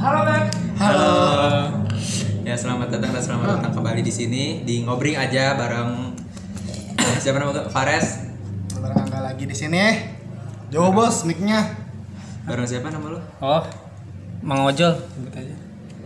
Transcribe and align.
Halo, 0.00 0.24
Beb. 0.24 0.48
Halo. 0.80 1.12
Ya 2.40 2.56
selamat 2.56 2.88
datang 2.88 3.12
dan 3.12 3.20
selamat 3.20 3.60
datang 3.60 3.72
kembali 3.76 4.00
di 4.00 4.08
sini 4.08 4.64
di 4.64 4.80
ngobring 4.80 5.12
aja 5.12 5.52
bareng 5.60 6.16
siapa 7.20 7.36
nama 7.36 7.52
gue? 7.52 7.68
Fares. 7.68 8.24
Barang 8.80 8.96
Angga 8.96 9.20
lagi 9.20 9.44
di 9.44 9.52
sini. 9.52 10.00
Jauh 10.72 10.88
bos, 10.88 11.28
mic-nya. 11.28 11.76
Bareng 12.48 12.64
siapa 12.64 12.88
nama 12.88 13.12
lu? 13.12 13.20
Oh, 13.44 13.60
Mang 14.40 14.72
Ojol 14.72 14.96
sebut 14.96 15.36
aja. 15.36 15.52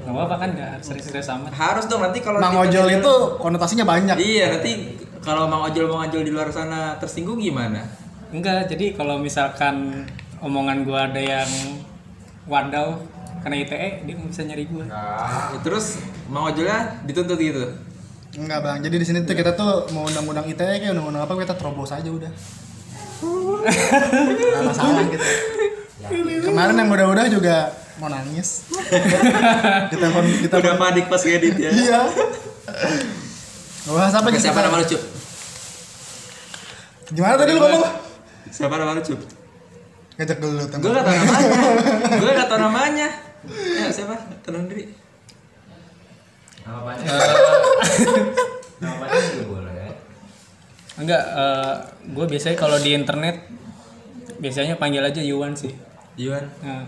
Gak 0.03 0.11
apa-apa 0.11 0.35
kan 0.43 0.49
gak 0.59 0.83
serius-serius 0.83 1.31
amat. 1.31 1.55
Harus 1.55 1.87
dong 1.87 2.03
nanti 2.03 2.19
kalau 2.19 2.43
Mang 2.43 2.67
Ojol 2.67 2.99
itu 2.99 3.15
konotasinya 3.39 3.87
banyak. 3.87 4.19
Iya 4.19 4.59
nanti 4.59 4.99
kalau 5.23 5.47
Mang 5.47 5.71
Ojol 5.71 5.87
Mang 5.87 6.11
Ojol 6.11 6.27
di 6.27 6.35
luar 6.35 6.51
sana 6.51 6.99
tersinggung 6.99 7.39
gimana? 7.39 7.87
Enggak, 8.35 8.67
jadi 8.67 8.99
kalau 8.99 9.23
misalkan 9.23 10.03
omongan 10.43 10.83
gua 10.83 11.07
ada 11.07 11.23
yang 11.23 11.79
wadaw 12.51 12.99
karena 13.45 13.57
ITE, 13.61 13.89
dia 14.09 14.13
nggak 14.17 14.31
bisa 14.33 14.43
nyari 14.49 14.65
gua. 14.73 14.85
Ya, 14.89 15.59
terus 15.61 16.01
Mang 16.33 16.49
Ojolnya 16.49 17.05
dituntut 17.05 17.37
gitu. 17.37 17.61
Enggak 18.35 18.65
bang, 18.65 18.79
jadi 18.81 18.97
di 18.97 19.07
sini 19.07 19.19
tuh 19.23 19.37
kita 19.37 19.53
tuh 19.53 19.87
mau 19.93 20.09
undang-undang 20.09 20.49
ITE 20.49 20.81
kayak 20.81 20.97
undang-undang 20.97 21.29
apa 21.29 21.37
kita 21.37 21.55
terobos 21.55 21.93
aja 21.93 22.09
udah. 22.09 22.33
Gak 23.25 24.63
masalah 24.65 25.05
gitu. 25.07 25.27
Kemarin 26.45 26.77
yang 26.77 26.89
udah-udah 26.91 27.25
juga 27.29 27.57
mau 27.97 28.09
nangis. 28.11 28.67
kita 29.93 30.07
kon 30.11 30.27
kita 30.41 30.55
Udah 30.59 30.75
panik 30.77 31.07
pas 31.07 31.23
ngedit 31.23 31.57
ya. 31.57 31.71
iya. 31.71 32.01
Gak 33.85 33.93
bahas 33.95 34.13
apa 34.17 34.27
Oke, 34.29 34.41
gitu. 34.41 34.45
siapa 34.49 34.61
nama 34.65 34.81
lu 34.81 34.87
Cup? 34.89 35.03
Gimana 37.13 37.35
tadi 37.37 37.51
lu 37.53 37.61
ngomong? 37.61 37.85
Siapa 38.51 38.75
nama 38.81 38.93
lu 38.97 39.03
Cup? 39.05 39.21
Ngajak 40.17 40.39
gelut. 40.41 40.71
Gue 40.75 40.91
gak 40.91 41.05
tau 41.05 41.15
namanya. 41.15 41.51
Gue 42.19 42.31
gak 42.33 42.49
tau 42.49 42.59
namanya. 42.59 43.09
Ya 43.51 43.89
siapa? 43.89 44.17
Tenang 44.41 44.65
diri. 44.67 44.89
Nama 46.65 46.81
panjang. 46.81 47.13
Nama 48.81 48.95
panjang 48.97 49.25
juga 49.31 49.45
boleh. 49.51 49.93
Enggak, 50.95 51.23
eh 51.27 51.75
gua 52.11 52.25
biasanya 52.25 52.57
kalau 52.57 52.79
di 52.79 52.91
internet 52.95 53.37
biasanya 54.39 54.75
panggil 54.77 55.03
aja 55.03 55.21
Yuan 55.21 55.53
sih. 55.53 55.73
Iwan. 56.15 56.47
Nah, 56.63 56.87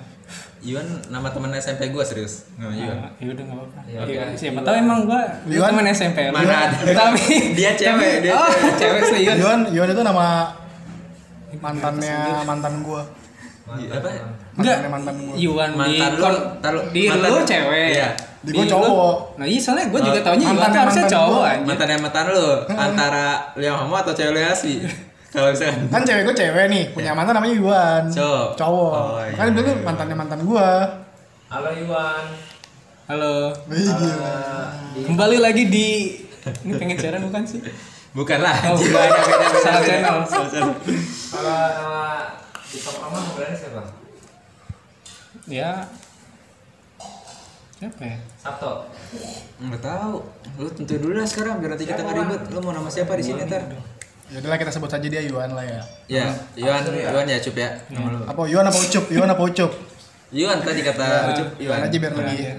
Iwan 0.63 0.87
nama 1.11 1.29
temen 1.31 1.51
SMP 1.55 1.91
gue 1.91 2.03
serius. 2.03 2.47
Nama 2.57 2.73
Iwan. 2.73 2.97
nah, 2.97 3.11
ya 3.19 3.29
udah 3.31 3.45
nggak 3.45 3.59
apa-apa. 3.59 3.81
Iya, 3.87 3.99
Iya, 4.07 4.25
siapa 4.35 4.61
tahu 4.63 4.75
emang 4.79 5.01
gua 5.05 5.21
gua 5.45 5.53
Yuan? 5.53 5.71
temen 5.75 5.87
SMP. 5.91 6.19
Mana 6.31 6.55
ada. 6.71 6.79
Tapi 7.05 7.27
Dia 7.59 7.71
cewek, 7.75 8.25
dia 8.25 8.33
oh, 8.33 8.51
cewek 8.75 9.03
serius. 9.05 9.37
Yuan, 9.39 9.61
Yuan 9.71 9.89
itu 9.91 10.03
nama 10.03 10.55
mantannya 11.59 12.19
mantan 12.43 12.81
gua. 12.81 13.03
Iya, 13.77 13.99
apa? 13.99 14.11
Enggak, 14.57 14.77
mantan 14.89 15.15
gua. 15.19 15.35
Yuan 15.37 15.71
di 15.71 15.79
Mantan 16.01 16.11
lu, 16.17 16.41
taruh 16.59 16.83
di 16.89 17.03
mantan 17.07 17.29
lu 17.29 17.37
lu. 17.37 17.45
cewek. 17.45 17.89
Iya. 17.93 18.09
Di 18.41 18.51
gua 18.51 18.63
lu- 18.63 18.71
cowok. 18.71 19.17
Nah, 19.37 19.47
iya 19.47 19.59
soalnya 19.59 19.85
gua 19.87 20.01
juga 20.01 20.19
Oh, 20.19 20.25
taunya 20.25 20.45
Yuan 20.45 20.55
mantan- 20.55 20.71
tuh 20.71 20.81
harusnya 20.81 21.03
mantan 21.03 21.15
cowok 21.15 21.45
anjir. 21.45 21.67
Mantan 21.67 21.89
yang 21.89 22.03
mantan 22.03 22.25
lu 22.31 22.47
antara 22.71 23.27
lu 23.53 23.63
yang 23.63 23.77
homo 23.77 23.95
atau 23.97 24.13
cewek 24.13 24.31
lu 24.31 24.41
yang 24.41 24.51
asli? 24.51 24.75
Kalau 25.27 25.53
misalkan 25.53 25.85
Kan 25.87 26.01
cewek 26.03 26.23
gue 26.25 26.35
cewek 26.35 26.65
nih, 26.67 26.85
punya 26.91 27.13
mantan 27.13 27.35
namanya 27.35 27.55
Yuan. 27.55 28.03
Cowok. 28.09 28.47
Cowok. 28.57 28.93
Oh, 28.95 29.21
iya. 29.21 29.35
Kan 29.35 29.47
dulu 29.53 29.71
mantannya 29.83 30.17
mantan 30.17 30.41
gua. 30.43 30.71
Halo 31.47 31.71
Iwan. 31.71 32.25
Halo. 33.07 33.53
Di 33.67 35.01
Kembali 35.05 35.37
lagi 35.39 35.63
di 35.67 35.89
ini 36.63 36.73
pengen 36.73 36.97
siaran 36.97 37.23
bukan 37.23 37.43
sih? 37.43 37.59
bukan 38.13 38.39
lah. 38.39 38.57
Oh, 38.67 38.75
bukan. 38.75 39.09
Salah 39.61 39.83
channel. 39.85 40.17
Salah 40.25 40.49
channel. 40.49 40.73
Kalau 41.29 41.59
nama 41.69 42.03
TikTok 42.65 42.97
Rama 42.99 43.19
sebenarnya 43.21 43.55
siapa? 43.55 43.83
Ya. 45.47 45.87
Siapa 47.77 48.03
ya? 48.03 48.19
Sabto. 48.41 48.89
Nggak 49.63 49.83
tahu. 49.85 50.25
Lu 50.59 50.69
tentu 50.75 50.97
dulu 50.99 51.15
lah 51.15 51.29
sekarang 51.29 51.63
biar 51.63 51.77
nanti 51.77 51.87
kita 51.87 52.03
nggak 52.03 52.17
ribet. 52.19 52.43
Lu 52.51 52.59
mau 52.65 52.73
nama 52.75 52.91
siapa 52.91 53.15
di 53.15 53.23
sini 53.23 53.47
ntar? 53.47 53.63
Ya 54.27 54.43
udahlah 54.43 54.59
kita 54.59 54.75
sebut 54.75 54.91
saja 54.91 55.07
dia 55.07 55.23
Yuan 55.23 55.55
lah 55.55 55.63
ya. 55.63 55.79
Ya, 56.11 56.27
Iwan, 56.59 56.83
Iwan 56.83 57.31
ya 57.31 57.39
Cup 57.39 57.55
ya. 57.55 57.71
Nama 57.95 58.09
lu. 58.11 58.19
Apa 58.27 58.43
Yuan 58.51 58.67
apa 58.67 58.79
Ucup? 58.81 59.05
Yuan 59.07 59.31
apa 59.31 59.43
Ucup? 59.47 59.71
Iwan 60.35 60.59
tadi 60.67 60.81
kata 60.83 61.07
Ucup 61.31 61.49
Yuan 61.63 61.79
aja 61.87 61.97
biar 62.01 62.13
lebih. 62.19 62.39
Iya. 62.43 62.55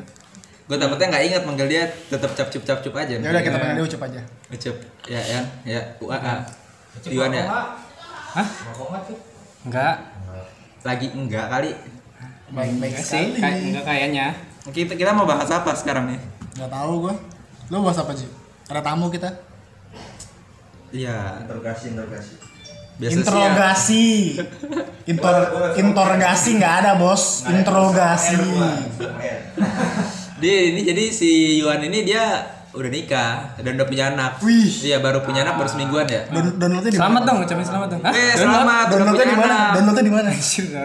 Gue 0.68 0.78
takutnya 0.80 1.08
nggak 1.12 1.24
ingat 1.28 1.42
manggil 1.44 1.68
dia 1.68 1.84
tetap 2.08 2.32
cap 2.32 2.48
cup 2.48 2.64
cap 2.64 2.80
cup 2.80 2.96
aja. 2.96 3.20
Ya 3.20 3.30
udah 3.36 3.44
kita 3.44 3.58
panggil 3.60 3.76
dia 3.76 3.86
Ucup 3.90 4.02
aja. 4.08 4.22
Ucup. 4.48 4.76
Ya, 5.12 5.22
ya, 5.28 5.40
ya. 5.68 5.82
UAA. 6.00 6.36
Iwan 7.12 7.32
ya. 7.36 7.44
Hah? 8.32 8.48
Mau 8.80 8.88
nggak 8.96 9.04
sih? 9.12 9.18
Enggak. 9.68 9.96
Lagi 10.88 11.08
enggak 11.12 11.46
kali. 11.52 11.72
Baik-baik 12.48 12.96
Enggak 12.96 13.08
sih, 13.08 13.26
kayak 13.36 13.60
enggak 13.60 13.84
kayaknya. 13.84 14.28
Kita 14.72 14.94
kita 14.96 15.12
mau 15.12 15.28
bahas 15.28 15.52
apa 15.52 15.76
sekarang 15.76 16.16
nih? 16.16 16.20
Gak 16.56 16.72
tahu 16.72 17.08
gua. 17.08 17.16
Lu 17.68 17.84
bahas 17.84 18.00
apa 18.00 18.16
sih? 18.16 18.28
Ada 18.72 18.80
tamu 18.84 19.12
kita. 19.12 19.28
Iya. 20.96 21.44
Interogasi, 21.44 21.92
interogasi. 21.92 22.34
Biasa 22.98 23.12
sih 23.12 23.14
ya. 23.14 23.22
interogasi. 23.22 24.06
Inter 25.12 25.36
interogasi 25.78 26.50
nggak 26.58 26.74
ada 26.84 26.92
bos. 26.98 27.46
Interogasi. 27.46 28.36
Dia 30.38 30.58
ini 30.74 30.82
jadi 30.86 31.04
si 31.14 31.62
Yuan 31.62 31.84
ini 31.84 32.08
dia 32.08 32.57
udah 32.78 32.92
nikah 32.94 33.58
dan 33.58 33.72
udah 33.74 33.88
punya 33.90 34.14
anak. 34.14 34.38
Wih. 34.40 34.70
Iya 34.86 35.02
baru 35.02 35.26
punya 35.26 35.42
anak 35.42 35.58
baru 35.58 35.70
semingguan 35.70 36.06
ya. 36.06 36.30
Don 36.30 36.56
downloadnya 36.56 36.92
di 36.94 36.98
Selamat 36.98 37.22
dong, 37.26 37.38
ucapin 37.42 37.66
selamat 37.66 37.88
dong. 37.92 38.02
Hah? 38.06 38.14
Eh 38.14 38.34
selamat 38.34 38.86
Downloadnya 38.88 39.28
di 39.28 39.38
mana? 39.38 39.58
Downloadnya 39.74 40.06
di 40.06 40.14
mana? 40.14 40.30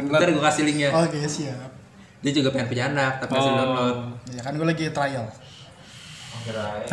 Ntar 0.09 0.29
gue 0.29 0.43
kasih 0.43 0.63
linknya. 0.65 0.89
Oke 0.91 1.19
siap. 1.25 1.71
Dia 2.23 2.33
juga 2.33 2.49
pengen 2.51 2.67
punya 2.67 2.85
anak 2.89 3.13
tapi 3.21 3.31
masih 3.35 3.51
Oh. 3.51 3.59
download. 3.59 3.97
Ya 4.31 4.41
kan 4.41 4.53
gue 4.57 4.67
lagi 4.67 4.85
trial. 4.89 5.25
Kirain. 6.43 6.89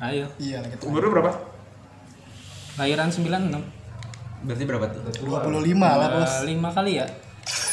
Ayo. 0.00 0.26
Iya 0.36 0.56
lagi 0.60 0.76
trial. 0.76 0.90
Umur 0.92 1.00
lu 1.02 1.10
berapa? 1.10 1.32
Lahiran 2.76 3.08
96. 3.08 3.60
Berarti 4.40 4.64
berapa 4.64 4.86
tuh? 4.88 5.00
25 5.20 5.52
lah 5.76 6.08
bos. 6.14 6.32
Eh, 6.40 6.48
lima 6.48 6.68
kali 6.70 6.96
ya? 6.96 7.06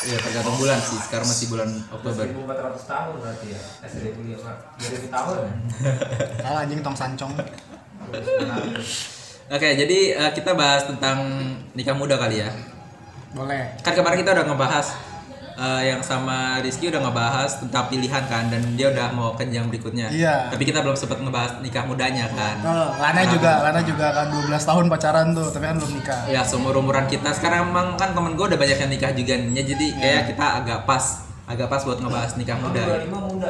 Iya 0.08 0.18
tergantung 0.24 0.56
bulan 0.56 0.80
sih. 0.80 1.00
Sekarang 1.04 1.28
masih 1.28 1.48
bulan 1.52 1.70
Oktober. 1.92 2.24
1400 2.24 2.92
tahun 2.92 3.14
berarti 3.20 3.48
ya. 3.52 3.62
Eh 3.84 3.90
1500 3.90 5.10
2000 5.10 5.12
tahun. 5.12 5.38
Salah 6.44 6.62
anjing 6.64 6.80
tong 6.80 6.98
sancong. 6.98 7.34
Oke, 9.48 9.70
jadi 9.80 10.00
eh, 10.16 10.32
kita 10.36 10.56
bahas 10.56 10.88
tentang 10.88 11.18
nikah 11.76 11.96
muda 11.96 12.16
kali 12.20 12.44
ya. 12.44 12.50
Boleh. 13.36 13.76
Kan 13.84 13.94
kemarin 13.96 14.24
kita 14.24 14.32
udah 14.36 14.46
ngebahas 14.48 14.88
eh, 15.58 15.82
yang 15.88 16.00
sama 16.00 16.62
Rizky 16.62 16.88
udah 16.88 17.02
ngebahas 17.02 17.50
tentang 17.58 17.86
pilihan 17.88 18.24
kan 18.24 18.46
dan 18.48 18.62
dia 18.74 18.88
udah 18.88 19.10
mau 19.10 19.34
ke 19.34 19.42
jenjang 19.44 19.68
berikutnya. 19.68 20.08
Iya. 20.08 20.48
Tapi 20.48 20.64
kita 20.64 20.80
belum 20.80 20.94
sempat 20.94 21.18
ngebahas 21.18 21.58
nikah 21.60 21.84
mudanya 21.84 22.30
kan. 22.30 22.56
Oh, 22.62 22.94
Lana 22.96 23.26
juga, 23.26 23.52
Lana 23.62 23.82
juga 23.82 24.14
kan 24.14 24.30
12 24.30 24.54
tahun 24.64 24.86
pacaran 24.88 25.28
tuh, 25.34 25.50
tapi 25.50 25.66
kan 25.66 25.76
belum 25.76 25.92
nikah. 25.94 26.20
Ya 26.28 26.42
seumur 26.42 26.78
umuran 26.78 27.06
kita 27.06 27.34
sekarang 27.34 27.68
emang 27.68 27.98
kan 27.98 28.14
temen 28.14 28.34
gue 28.34 28.46
udah 28.46 28.56
banyak 28.56 28.78
yang 28.78 28.92
nikah 28.92 29.12
juga 29.12 29.34
nih, 29.36 29.66
jadi 29.66 29.86
Iya. 29.88 29.98
kayak 29.98 30.24
kita 30.30 30.46
agak 30.56 30.80
pas, 30.84 31.04
agak 31.46 31.68
pas 31.68 31.82
buat 31.82 31.98
ngebahas 31.98 32.32
nikah 32.36 32.58
muda. 32.58 32.82
25 33.02 33.20
muda. 33.28 33.50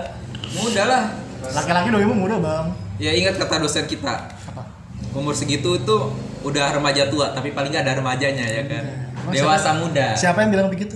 Muda 0.55 0.83
lah. 0.85 1.03
Laki-laki 1.49 1.87
doi 1.89 2.07
muda 2.07 2.35
bang. 2.37 2.65
Ya 2.97 3.11
ingat 3.13 3.37
kata 3.37 3.61
dosen 3.61 3.85
kita, 3.85 4.15
Apa? 4.47 4.63
umur 5.11 5.35
segitu 5.35 5.75
tuh 5.83 6.15
udah 6.41 6.71
remaja 6.71 7.05
tua, 7.07 7.29
tapi 7.29 7.51
paling 7.51 7.69
nggak 7.69 7.83
ada 7.83 7.93
remajanya 7.95 8.41
ya 8.43 8.63
kan. 8.65 8.83
Emang 9.17 9.33
Dewasa 9.35 9.59
siapa- 9.69 9.77
muda. 9.77 10.07
Siapa 10.15 10.37
yang 10.41 10.51
bilang 10.51 10.69
begitu? 10.71 10.95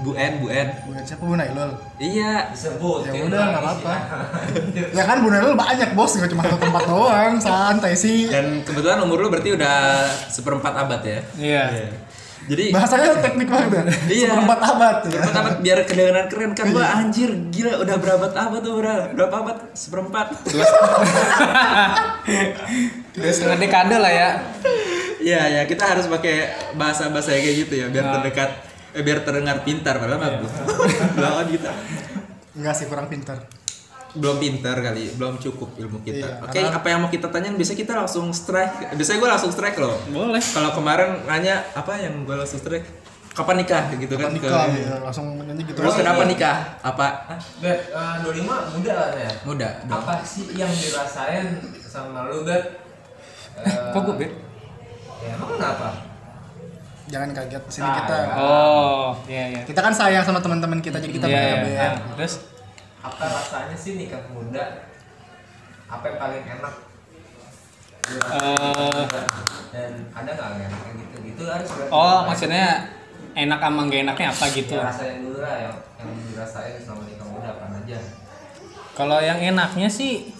Bu 0.00 0.12
En, 0.14 0.32
Bu 0.38 0.48
En. 0.48 0.68
Bukan 0.82 1.02
siapa 1.02 1.22
Bu 1.22 1.34
Nailul. 1.34 1.70
Iya. 1.96 2.48
Disebut. 2.50 3.04
Ya 3.06 3.20
udah 3.22 3.36
lagi. 3.38 3.50
nggak 3.50 3.62
apa-apa. 3.62 3.94
Ya 4.96 5.04
kan 5.04 5.20
Bu 5.20 5.28
Nailul 5.28 5.52
banyak 5.54 5.92
bos, 5.92 6.12
nggak 6.14 6.28
cuma 6.28 6.42
satu 6.42 6.58
tempat 6.58 6.84
doang, 6.84 7.32
santai 7.36 7.92
sih. 7.92 8.26
Dan 8.26 8.60
kebetulan 8.60 8.98
umur 8.98 9.20
lu 9.20 9.28
berarti 9.28 9.52
udah 9.52 9.76
seperempat 10.26 10.72
abad 10.74 11.00
ya. 11.02 11.20
Iya. 11.36 11.64
Jadi 12.40 12.72
Bahasanya 12.72 13.20
teknik 13.20 13.46
banget 13.46 13.70
ya. 13.70 13.82
Iya. 14.08 14.28
Seperempat 14.32 14.60
abad. 14.66 14.96
ya. 14.96 15.04
seperempat 15.04 15.36
abad 15.36 15.54
biar 15.60 15.78
kedengaran 15.84 16.26
keren 16.26 16.50
kan 16.50 16.64
Iya. 16.64 16.72
gua 16.72 16.86
anjir 16.96 17.30
gila 17.50 17.72
udah 17.78 17.96
berapa 17.96 18.26
abad 18.26 18.60
tuh 18.60 18.74
berapa, 18.80 19.04
berapa 19.12 19.34
abad 19.38 19.56
seperempat 19.70 20.26
Udah 23.12 23.32
setengah 23.32 23.58
dekade 23.58 23.96
lah 23.96 24.12
ya. 24.12 24.28
Iya 25.20 25.42
ya 25.52 25.62
kita 25.68 25.84
harus 25.84 26.08
pakai 26.08 26.48
bahasa 26.74 27.12
bahasa 27.12 27.36
kayak 27.36 27.68
gitu 27.68 27.74
ya 27.76 27.86
biar 27.86 28.02
Nah. 28.02 28.12
terdekat 28.18 28.50
eh, 28.92 29.00
biar 29.00 29.18
terdengar 29.20 29.60
pintar 29.60 29.96
padahal 29.96 30.16
mah 30.16 30.30
belum 30.36 30.52
belum 31.16 31.32
kan 31.34 31.46
kita 31.48 31.70
Enggak 32.52 32.74
sih 32.74 32.86
kurang 32.86 33.06
pintar. 33.06 33.38
belum 34.10 34.36
pintar 34.36 34.74
kali 34.76 35.14
belum 35.14 35.38
cukup 35.38 35.70
ilmu 35.76 36.02
kita 36.02 36.26
Iya, 36.28 36.42
oke 36.42 36.50
karena- 36.52 36.74
apa 36.74 36.86
yang 36.88 36.98
mau 36.98 37.08
kita 37.08 37.26
tanyain 37.26 37.54
bisa 37.54 37.72
kita 37.72 37.94
langsung 37.94 38.26
strike 38.30 38.90
biasanya 38.92 39.18
gue 39.18 39.30
langsung 39.30 39.50
strike 39.50 39.76
loh 39.76 39.94
Boleh. 40.08 40.42
kalau 40.42 40.70
kemarin 40.72 41.22
nanya 41.24 41.62
apa 41.72 41.94
yang 41.96 42.22
gue 42.22 42.34
langsung 42.34 42.58
strike 42.58 42.82
kapan 43.30 43.62
nikah 43.62 43.86
gitu 43.94 44.10
kan 44.12 44.26
Kapan 44.26 44.34
nikah 44.34 44.50
Ke- 44.50 44.74
gitu, 44.74 44.94
langsung 45.00 45.26
nyanyi 45.38 45.62
gitu. 45.62 45.78
terus 45.78 45.94
kenapa 45.94 46.22
nikah 46.26 46.56
apa? 46.82 47.06
Bet, 47.62 47.78
eh, 47.88 48.14
25 48.20 48.42
muda 48.74 48.94
kan 49.06 49.14
ya? 49.16 49.32
muda 49.46 49.68
dong 49.80 49.94
Apa 49.96 50.14
sih 50.20 50.44
yang 50.52 50.66
dirasain 50.68 51.46
sama 51.80 52.26
lu, 52.26 52.42
Bet? 52.42 52.82
Eh, 53.56 53.94
Kok 53.94 54.02
gue 54.04 54.16
bet? 54.18 54.32
Ya, 55.20 55.38
emang 55.38 55.54
kenapa? 55.54 56.09
Jangan 57.10 57.28
kaget 57.32 57.62
sini 57.68 57.84
Ah, 57.84 57.94
kita 57.96 58.14
ya. 58.16 58.32
Oh, 58.34 59.08
iya 59.26 59.44
iya. 59.50 59.60
kita 59.62 59.80
kan 59.80 59.90
sayang 59.90 60.22
sama 60.22 60.38
teman-teman 60.38 60.78
kita 60.78 60.96
jadi 60.96 61.12
kita 61.12 61.26
Iya, 61.26 61.34
punya 61.34 61.42
iya. 61.42 61.56
KBR. 61.56 61.92
Nah, 61.92 62.14
terus 62.14 62.32
apa 63.00 63.24
rasanya 63.26 63.74
sih 63.74 63.92
nikah 63.96 64.22
muda 64.28 64.64
apa 65.86 66.04
yang 66.04 66.18
paling 66.18 66.44
enak 66.48 66.74
Eh. 68.02 69.04
dan 69.70 69.90
ada 70.10 70.30
nggak 70.32 70.48
yang 70.56 70.66
enak 70.68 70.80
gitu 70.96 71.16
gitu 71.24 71.42
harus 71.46 71.68
oh 71.88 72.26
maksudnya 72.26 72.90
enak 73.32 73.58
sama 73.58 73.86
gak 73.86 74.02
enaknya 74.02 74.28
apa 74.28 74.44
gitu. 74.50 74.74
ya, 74.74 74.82
rasanya 74.84 75.14
dulu 75.20 75.38
lah 75.38 75.54
yang 75.60 75.74
yang 75.96 76.10
dirasain 76.24 76.74
selama 76.76 77.02
nikah 77.04 77.26
muda 77.28 77.48
apa 77.52 77.64
aja 77.76 77.98
Kalau 78.92 79.18
yang 79.18 79.38
enaknya 79.38 79.86
sih 79.86 80.34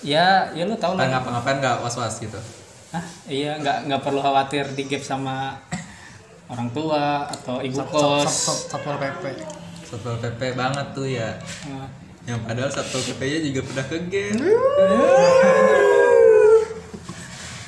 ya 0.00 0.48
ya 0.50 0.64
lu 0.64 0.74
tau 0.74 0.96
lah. 0.96 1.04
ngapa-ngapain 1.10 1.60
nggak 1.60 1.76
was-was 1.78 2.16
gitu. 2.18 2.40
Ah, 2.96 3.02
iya 3.26 3.52
nggak 3.54 3.78
nggak 3.84 4.00
perlu 4.00 4.18
khawatir 4.18 4.64
di 4.72 4.84
gap 4.84 5.02
sama 5.02 5.52
orang 6.46 6.68
tua 6.70 7.26
atau 7.26 7.60
ibu 7.60 7.76
kos. 7.82 8.24
sat- 8.24 8.72
satpol 8.72 8.96
pp 8.96 9.24
Satpol 9.82 10.16
PP 10.16 10.40
banget 10.52 10.86
tuh 10.92 11.04
ya. 11.04 11.36
Nah, 11.68 11.86
Yang 12.24 12.40
padahal 12.42 12.70
Satpol 12.70 13.02
PP-nya 13.04 13.38
juga 13.44 13.60
pernah 13.62 13.84
ke 13.84 13.96
gap. 14.04 14.34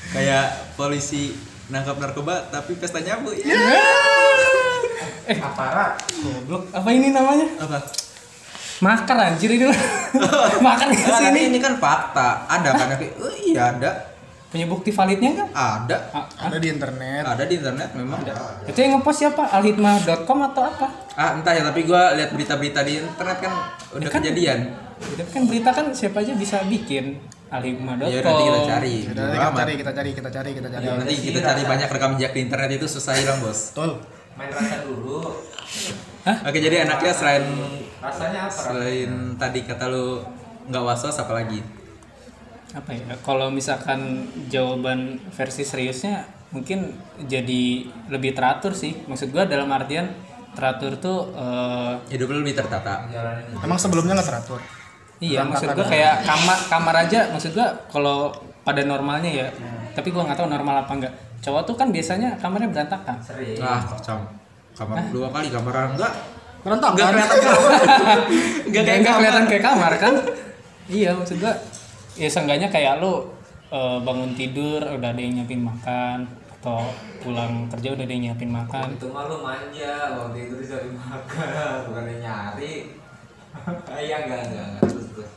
Kayak 0.08 0.46
polisi 0.74 1.36
nangkap 1.68 1.96
narkoba 1.96 2.48
tapi 2.48 2.74
pesta 2.74 2.98
nyabu 2.98 3.30
ya. 3.34 3.44
aparat 5.28 6.00
Goblok, 6.16 6.72
apa 6.72 6.88
ini 6.88 7.12
namanya? 7.12 7.44
Apa? 7.60 7.78
Makar 8.78 9.18
anjir 9.28 9.52
ini. 9.52 9.68
Makar 10.64 10.88
ke 10.88 11.04
Nah, 11.04 11.20
tapi 11.20 11.28
sini. 11.36 11.40
ini 11.46 11.58
kan 11.58 11.76
fakta. 11.76 12.48
Ada 12.48 12.70
kan? 12.72 12.86
Tapi, 12.96 13.06
oh 13.18 13.34
iya 13.36 13.68
ada. 13.70 13.90
Punya 14.48 14.64
bukti 14.64 14.88
validnya 14.88 15.36
enggak? 15.36 15.48
Ada. 15.52 15.96
Ah, 16.08 16.24
ada 16.40 16.56
di 16.56 16.72
internet 16.72 17.20
Ada 17.20 17.44
di 17.44 17.54
internet 17.60 17.88
memang. 17.92 18.24
Itu 18.64 18.78
yang 18.78 18.96
ngepost 18.96 19.18
siapa? 19.20 19.44
Alhitmah.com 19.44 20.38
atau 20.48 20.62
apa? 20.64 20.86
Ah 21.12 21.36
entah 21.36 21.52
ya 21.52 21.60
tapi 21.62 21.84
gua 21.84 22.16
lihat 22.16 22.32
berita-berita 22.32 22.80
di 22.80 22.96
internet 22.98 23.38
kan 23.38 23.52
udah 23.92 24.08
kan- 24.08 24.24
kejadian. 24.24 24.72
Itu 24.98 25.22
kan 25.28 25.42
berita 25.44 25.70
kan 25.70 25.92
siapa 25.92 26.24
aja 26.24 26.32
bisa 26.32 26.64
bikin 26.64 27.20
alhitmah.com. 27.48 28.08
Ya 28.08 28.18
udah 28.18 28.30
nanti 28.30 28.44
kita 28.46 28.60
cari. 28.64 28.96
Udah, 29.04 29.24
Bodo 29.28 29.36
kita 29.36 29.52
cari 29.52 29.72
kita 29.76 29.92
cari 29.92 30.10
kita 30.10 30.30
cari 30.32 30.50
kita 30.56 30.68
cari 30.70 30.82
Ya, 30.82 30.92
nanti 30.96 31.14
kita 31.14 31.40
cari 31.44 31.62
banyak 31.62 31.88
rekam 31.88 32.10
jejak 32.16 32.32
di 32.32 32.40
internet 32.42 32.70
itu 32.72 32.86
susah 32.88 33.14
hilang 33.14 33.38
bos. 33.38 33.76
betul 33.76 34.00
main 34.32 34.48
rasa 34.48 34.86
dulu 34.86 35.34
Oke 36.46 36.58
jadi 36.62 36.86
anaknya 36.86 37.10
selain 37.10 37.44
rasanya 37.98 38.46
apa 38.46 38.54
selain 38.54 39.10
tadi 39.34 39.66
kata 39.66 39.90
lu 39.90 40.22
nggak 40.68 40.82
was-was 40.82 41.18
apa 41.18 41.32
lagi? 41.34 41.58
Apa 42.74 42.90
ya? 42.92 43.04
Kalau 43.24 43.48
misalkan 43.48 44.28
jawaban 44.52 45.22
versi 45.32 45.64
seriusnya 45.64 46.28
mungkin 46.48 46.92
jadi 47.24 47.84
lebih 48.08 48.32
teratur 48.36 48.72
sih. 48.72 48.92
Maksud 49.08 49.32
gua 49.32 49.48
dalam 49.48 49.68
artian 49.72 50.12
teratur 50.52 50.96
tuh 50.98 51.18
eh, 51.32 51.92
Hidup 52.12 52.34
lebih 52.34 52.56
tertata. 52.56 53.06
emang 53.62 53.78
sebelumnya 53.78 54.18
nggak 54.18 54.28
teratur 54.28 54.60
Iya, 55.18 55.42
maksud 55.42 55.74
gua 55.74 55.86
kayak 55.86 56.22
kamar 56.22 56.58
kamar 56.70 56.94
aja 57.06 57.20
maksud 57.34 57.50
gua 57.54 57.68
kalau 57.90 58.30
pada 58.62 58.82
normalnya 58.86 59.30
ya. 59.30 59.48
Tapi 59.94 60.14
gua 60.14 60.22
nggak 60.28 60.38
tahu 60.38 60.48
normal 60.50 60.86
apa 60.86 60.92
enggak. 60.94 61.14
Cowok 61.42 61.62
tuh 61.66 61.74
kan 61.78 61.88
biasanya 61.90 62.38
kamarnya 62.38 62.70
berantakan. 62.70 63.16
sering 63.22 63.58
Ah 63.58 63.82
kacau. 63.82 64.18
Kamar 64.78 65.10
dua 65.10 65.26
kali 65.30 65.50
kamar 65.50 65.94
enggak 65.94 66.12
berantakan 66.62 66.94
enggak 66.94 67.08
kelihatan 67.14 67.38
kamar. 67.38 67.70
Enggak 68.68 68.82
kayak 68.82 68.98
nggak 68.98 69.10
kamar. 69.14 69.18
kelihatan 69.22 69.44
kayak 69.46 69.64
kamar 69.64 69.92
kan? 69.98 70.14
iya, 70.88 71.10
maksud 71.14 71.36
gua 71.38 71.52
ya 72.18 72.28
seenggaknya 72.28 72.68
kayak 72.68 72.98
lu 72.98 73.30
eh, 73.70 73.98
bangun 74.02 74.34
tidur 74.34 74.82
udah 74.82 75.08
ada 75.14 75.20
yang 75.22 75.38
nyiapin 75.38 75.62
makan 75.62 76.26
atau 76.58 76.90
pulang 77.22 77.70
kerja 77.70 77.94
udah 77.94 78.04
ada 78.04 78.12
yang 78.12 78.24
nyiapin 78.30 78.50
makan. 78.50 78.98
itu 78.98 79.06
mah 79.14 79.30
lu 79.30 79.38
manja 79.46 79.94
waktu 80.18 80.38
itu 80.50 80.54
cari 80.66 80.90
makan 80.90 81.74
bukan 81.86 82.04
nyari. 82.18 82.74
Iya 83.88 84.16
enggak 84.26 84.42
enggak 84.50 84.64
enggak 84.70 84.84
terus 84.86 85.06
terus. 85.14 85.30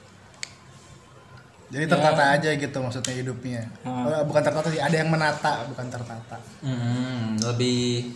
Jadi 1.72 1.86
tertata 1.88 2.24
aja 2.36 2.50
gitu 2.52 2.78
maksudnya 2.84 3.14
hidupnya. 3.16 3.62
Hmm. 3.86 4.28
Bukan 4.28 4.42
tertata 4.44 4.68
sih 4.68 4.82
ada 4.82 4.96
yang 4.98 5.10
menata 5.10 5.64
bukan 5.72 5.88
tertata. 5.88 6.38
Hmm, 6.60 7.40
lebih 7.40 8.12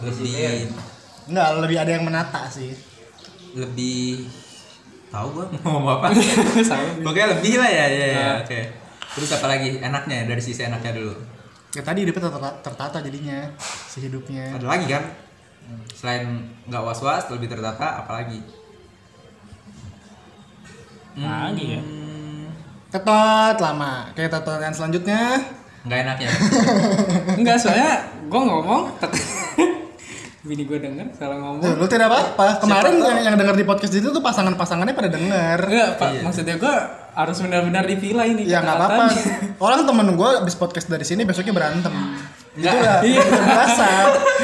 lebih 0.00 0.70
Enggak, 1.30 1.48
lebih 1.62 1.78
ada 1.78 1.90
yang 1.94 2.04
menata 2.06 2.48
sih. 2.50 2.72
Lebih 3.54 4.26
tahu 5.10 5.26
gua 5.34 5.46
mau 5.66 5.78
ngomong 5.78 5.92
apa. 6.00 6.06
Pokoknya 7.04 7.28
lebih 7.36 7.54
lah 7.58 7.70
ya, 7.70 7.86
ya, 7.90 8.06
ya. 8.14 8.28
Oke. 8.40 8.60
Terus 9.10 9.30
apa 9.34 9.46
lagi 9.50 9.82
enaknya 9.82 10.30
dari 10.30 10.42
sisi 10.42 10.62
enaknya 10.64 10.94
dulu? 10.96 11.14
ya 11.70 11.86
tadi 11.86 12.02
hidupnya 12.02 12.26
tertata, 12.26 12.50
tertata 12.66 12.98
jadinya 12.98 13.46
si 13.62 14.02
hidupnya 14.02 14.58
Ada 14.58 14.66
lagi 14.66 14.90
kan? 14.90 15.06
Selain 15.94 16.50
nggak 16.66 16.82
was-was, 16.82 17.30
lebih 17.30 17.46
tertata, 17.46 18.02
apalagi? 18.02 18.42
Lagi 21.14 21.78
ya. 21.78 21.82
ketot 22.90 23.56
lama 23.62 24.10
kayak 24.18 24.34
tatoan 24.34 24.74
selanjutnya 24.74 25.38
Nggak 25.80 25.98
enaknya. 26.04 26.30
Enggak, 27.40 27.56
soalnya 27.56 28.04
gua 28.28 28.42
ngomong 28.44 28.82
Bini 30.40 30.64
gue 30.64 30.78
denger 30.78 31.04
salah 31.12 31.36
ngomong 31.36 31.60
Tuh, 31.60 31.74
lu 31.76 31.84
tidak 31.84 32.08
apa-apa 32.08 32.64
kemarin 32.64 32.96
yang, 32.96 33.18
yang 33.22 33.34
denger 33.36 33.54
di 33.54 33.64
podcast 33.64 33.92
itu 33.92 34.08
tuh 34.08 34.20
pasangan-pasangannya 34.20 34.94
pada 34.94 35.08
denger 35.08 35.58
Enggak, 35.62 35.90
Pak. 35.94 36.08
Iya. 36.10 36.20
Maksudnya 36.24 36.54
gue 36.56 36.74
harus 37.10 37.36
benar-benar 37.38 37.84
dipilah 37.84 38.24
ini. 38.24 38.42
ya 38.46 38.58
nggak 38.58 38.76
apa-apa 38.78 39.04
orang 39.58 39.80
temen 39.82 40.06
gue 40.10 40.30
abis 40.40 40.54
podcast 40.54 40.86
dari 40.86 41.02
sini 41.02 41.22
besoknya 41.22 41.50
berantem 41.50 41.92
itu 42.50 42.64
udah 42.66 42.98
Iya. 43.02 43.20
itu 43.20 43.28
udah 43.28 43.44
biasa 43.44 43.86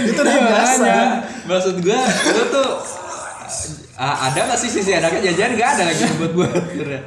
itu 0.04 0.20
udah 0.20 0.36
biasa 0.44 0.92
maksud 1.42 1.74
gua, 1.80 2.00
lu 2.04 2.42
tuh 2.50 2.68
ah, 3.96 4.28
ada 4.28 4.38
nggak 4.44 4.58
sih 4.58 4.68
sisi 4.68 4.90
enaknya 4.92 5.20
jajan 5.26 5.50
nggak 5.54 5.68
ada 5.70 5.82
lagi 5.86 6.02
buat 6.12 6.32
gua 6.32 6.46
sebenarnya. 6.52 7.02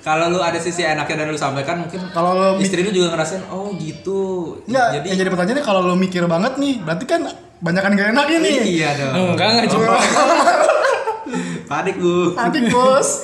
Kalau 0.00 0.30
lu 0.30 0.38
ada 0.38 0.56
sisi 0.56 0.80
enaknya 0.80 1.16
dan 1.18 1.28
lu 1.28 1.36
sampaikan 1.36 1.82
mungkin 1.82 1.98
kalau 2.10 2.30
lo 2.32 2.48
mi- 2.54 2.62
istri 2.62 2.80
lu 2.80 2.90
juga 2.90 3.12
ngerasain 3.12 3.42
oh 3.48 3.74
gitu. 3.74 4.54
Nggak, 4.64 4.86
Jadi 4.94 5.06
yang 5.10 5.18
jadi 5.18 5.30
pertanyaannya 5.30 5.64
kalau 5.64 5.80
lo 5.82 5.94
mikir 5.94 6.22
banget 6.24 6.54
nih, 6.56 6.78
berarti 6.80 7.04
kan 7.04 7.20
banyakan 7.58 7.90
gak 7.94 8.08
enak 8.12 8.26
ini. 8.32 8.52
iya 8.76 8.90
dong. 8.94 9.32
Enggak, 9.32 9.48
enggak 9.56 9.68
cuma. 9.72 9.96
Panik 11.70 11.96
gua. 11.98 12.26
Nanti 12.38 12.58
bos. 12.68 13.08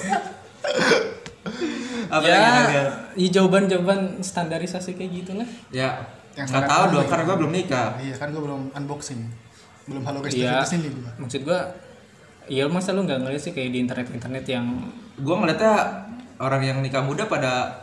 Apa 2.12 2.28
ya, 2.28 2.36
yang 2.36 2.68
ya 3.16 3.28
jawaban-jawaban 3.40 4.20
standarisasi 4.20 4.94
kayak 4.94 5.10
gitulah. 5.14 5.48
Ya, 5.72 5.96
Yang 6.36 6.52
nggak 6.52 6.68
tahu 6.68 6.84
dong 6.92 7.00
ya. 7.00 7.08
karena 7.08 7.22
gua 7.24 7.36
belum 7.40 7.52
nikah. 7.52 7.88
Iya 7.96 8.14
kan 8.20 8.28
gue 8.28 8.42
belum 8.42 8.62
unboxing, 8.72 9.20
belum 9.88 10.02
halo 10.04 10.18
guys 10.20 10.36
Iya. 10.36 10.60
di 10.60 10.68
sini 10.68 10.88
gue. 10.92 11.08
Maksud 11.16 11.40
gue, 11.42 11.60
ya 12.52 12.64
masa 12.68 12.92
lu 12.92 13.04
nggak 13.04 13.16
ngeliat 13.16 13.40
sih 13.40 13.52
kayak 13.52 13.70
di 13.72 13.78
internet-internet 13.80 14.44
yang 14.44 14.66
Gua 15.24 15.40
ngeliatnya 15.40 15.72
orang 16.36 16.60
yang 16.60 16.78
nikah 16.80 17.00
muda 17.00 17.24
pada 17.24 17.80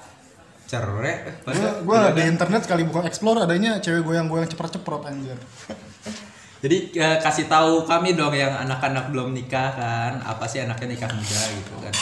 cerai, 0.65 1.13
eh, 1.25 1.36
pada 1.41 1.82
Gue 1.82 1.98
di 2.13 2.22
internet 2.25 2.62
sekali 2.65 2.86
buka 2.86 3.06
explore 3.06 3.41
adanya 3.41 3.82
cewek 3.82 4.06
goyang-goyang 4.06 4.46
ceprot-ceprot 4.46 5.10
anjir. 5.10 5.38
Jadi 6.60 6.78
eh, 7.00 7.18
kasih 7.24 7.48
tahu 7.48 7.88
kami 7.88 8.20
dong 8.20 8.36
yang 8.36 8.51
anak-anak 8.51 9.16
belum 9.16 9.32
nikah 9.32 9.72
kan, 9.72 10.13
apa 10.20 10.44
sih 10.44 10.60
anaknya 10.60 10.92
nikah 10.92 11.08
muda 11.08 11.42
gitu 11.56 11.74
kan. 11.80 11.94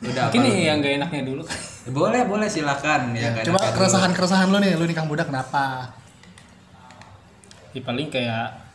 Udah 0.00 0.28
mungkin 0.28 0.40
apa 0.44 0.52
lu? 0.52 0.64
yang 0.68 0.76
gak 0.84 0.94
enaknya 1.00 1.22
dulu 1.24 1.42
kan. 1.44 1.60
Boleh, 1.88 2.22
boleh 2.28 2.48
silakan 2.48 3.16
ya. 3.16 3.32
nggak 3.32 3.48
Coba 3.48 3.72
keresahan-keresahan 3.72 4.48
lo 4.52 4.60
nih, 4.60 4.76
lu 4.76 4.84
nikah 4.84 5.08
muda 5.08 5.24
kenapa? 5.24 5.88
Ya 7.72 7.80
paling 7.80 8.12
kayak 8.12 8.70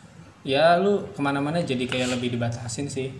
ya 0.46 0.78
lu 0.78 1.02
ke 1.10 1.20
mana-mana 1.22 1.58
jadi 1.58 1.82
kayak 1.90 2.18
lebih 2.18 2.38
dibatasin 2.38 2.86
sih 2.86 3.10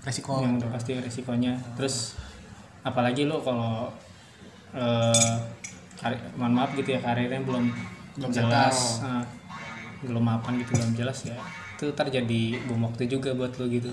Resiko. 0.00 0.40
yang 0.40 0.56
udah 0.56 0.72
pasti 0.72 0.96
resikonya 0.96 1.60
terus 1.76 2.16
apalagi 2.80 3.28
lu 3.28 3.36
kalau 3.44 3.92
eh 4.72 5.36
mohon 6.40 6.56
maaf 6.56 6.72
gitu 6.72 6.96
ya 6.96 7.00
karirnya 7.04 7.44
belum 7.44 7.68
Belum 8.16 8.30
jelas 8.32 9.04
eh, 9.04 9.22
belum 10.04 10.22
mapan 10.22 10.56
gitu 10.56 10.70
belum 10.74 10.92
jelas 10.94 11.18
ya 11.24 11.36
itu 11.74 11.86
terjadi 11.90 12.42
bom 12.64 12.80
waktu 12.82 13.06
juga 13.06 13.32
buat 13.32 13.52
lu 13.54 13.66
gitu 13.68 13.90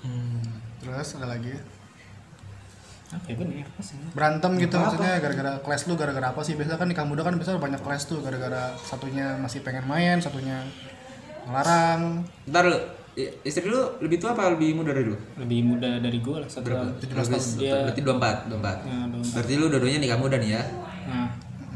Hmm. 0.00 0.40
Terus 0.80 1.12
ada 1.14 1.28
lagi 1.28 1.52
apa 3.10 3.26
ya 3.26 3.36
bener 3.36 3.66
apa 3.66 3.80
sih 3.80 3.98
berantem 4.12 4.50
gitu 4.56 4.74
maksudnya 4.76 5.18
gara-gara 5.18 5.58
clash 5.58 5.84
lu 5.84 5.94
gara-gara 5.94 6.30
apa 6.30 6.40
sih 6.40 6.54
biasa 6.54 6.74
kan 6.74 6.86
nikah 6.86 7.02
muda 7.02 7.20
kan 7.20 7.34
biasa 7.34 7.58
banyak 7.58 7.78
clash 7.78 8.06
tuh 8.06 8.18
gara-gara 8.20 8.70
satunya 8.78 9.34
masih 9.36 9.60
pengen 9.60 9.82
main 9.84 10.16
satunya 10.16 10.62
ngelarang 11.42 12.22
Ntar 12.46 12.64
lu, 12.64 12.78
istri 13.42 13.66
lu 13.66 13.82
lebih 13.98 14.16
tua 14.16 14.30
apa 14.30 14.54
lebih 14.54 14.72
muda 14.74 14.92
dari 14.92 15.04
lu? 15.04 15.18
lebih 15.36 15.58
muda 15.66 15.98
dari 15.98 16.18
gue 16.18 16.36
lah 16.36 16.46
satu 16.46 16.70
tahun 16.70 16.94
17 16.96 17.10
tahun 17.10 17.42
Dia- 17.58 17.82
Berarti 17.82 18.00
24, 18.00 18.36
24. 18.46 18.78
Nah, 18.86 19.04
dong. 19.08 19.24
Berarti 19.26 19.52
lu 19.54 19.66
dua-duanya 19.66 19.98
nikah 20.00 20.18
muda 20.18 20.36
nih 20.36 20.50
ya? 20.50 20.62
nah 21.04 21.28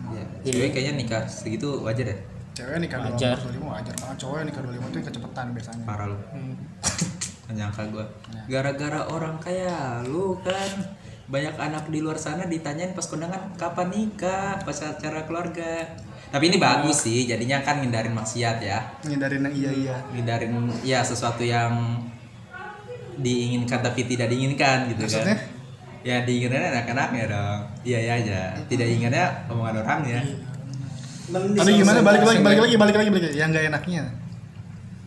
Iya. 0.06 0.22
Cewek 0.46 0.70
kayaknya 0.70 0.92
nikah 0.96 1.22
segitu 1.26 1.82
wajar 1.82 2.06
ya? 2.06 2.16
Cewek 2.54 2.78
nikah 2.78 2.98
Wajar. 3.02 3.34
25 3.36 3.60
wajar 3.66 3.94
banget 3.98 4.16
cowok 4.22 4.36
nikah 4.46 4.62
25 4.62 4.94
tuh 4.94 5.00
kecepatan 5.02 5.46
biasanya 5.52 5.84
Parah 5.84 6.06
lu. 6.06 6.16
hmm. 6.16 6.54
Menyangka 7.50 7.82
gua. 7.92 8.06
Gara-gara 8.48 9.00
orang 9.10 9.36
kaya 9.36 10.00
lu 10.06 10.38
kan 10.40 10.70
banyak 11.24 11.56
anak 11.56 11.84
di 11.88 12.00
luar 12.00 12.16
sana 12.16 12.44
ditanyain 12.44 12.92
pas 12.92 13.04
kondangan 13.04 13.52
kapan 13.56 13.88
nikah, 13.90 14.56
pas 14.60 14.78
acara 14.80 15.24
keluarga. 15.24 15.84
Tapi 16.28 16.44
ini 16.48 16.56
bagus 16.56 17.04
sih, 17.04 17.24
jadinya 17.24 17.60
kan 17.60 17.80
ngindarin 17.80 18.12
maksiat 18.12 18.60
ya. 18.60 18.80
Ngindarin 19.04 19.44
yang 19.44 19.54
iya 19.54 19.70
iya. 19.72 19.96
Ngindarin 20.12 20.52
ya 20.84 21.00
sesuatu 21.04 21.44
yang 21.44 22.00
diinginkan 23.14 23.78
tapi 23.80 24.04
tidak 24.04 24.26
diinginkan 24.28 24.90
gitu 24.90 25.06
Maksudnya? 25.06 25.36
kan. 25.36 25.38
Ya 26.04 26.16
diinginkan 26.24 26.60
anak-anaknya 26.60 27.24
dong. 27.30 27.60
Iya 27.86 27.98
iya 28.00 28.12
aja. 28.20 28.40
Tidak 28.68 28.84
inginnya 28.88 29.24
omongan 29.48 29.80
orangnya. 29.80 30.20
Tapi 31.24 31.70
gimana 31.74 31.98
balik 32.00 32.22
lagi 32.22 32.40
balik 32.40 32.60
lagi 32.60 32.74
balik 32.74 32.94
lagi 32.94 33.08
balik 33.08 33.24
lagi 33.24 33.38
yang 33.38 33.48
nggak 33.48 33.64
enaknya. 33.68 34.04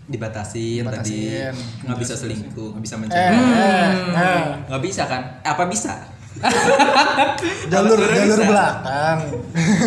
Dibatasin, 0.08 0.84
tadi 0.84 1.36
nggak 1.84 1.98
bisa 2.00 2.16
selingkuh, 2.16 2.74
nggak 2.74 2.82
bisa 2.82 2.96
Eh, 2.96 3.00
mencari. 3.00 3.36
eh, 3.36 3.88
eh. 4.16 4.44
Nggak 4.66 4.82
bisa 4.82 5.04
kan? 5.06 5.22
Apa 5.44 5.68
bisa? 5.68 5.94
jalur 7.74 7.98
jalur 8.00 8.40
bisa. 8.40 8.46
belakang. 8.46 9.20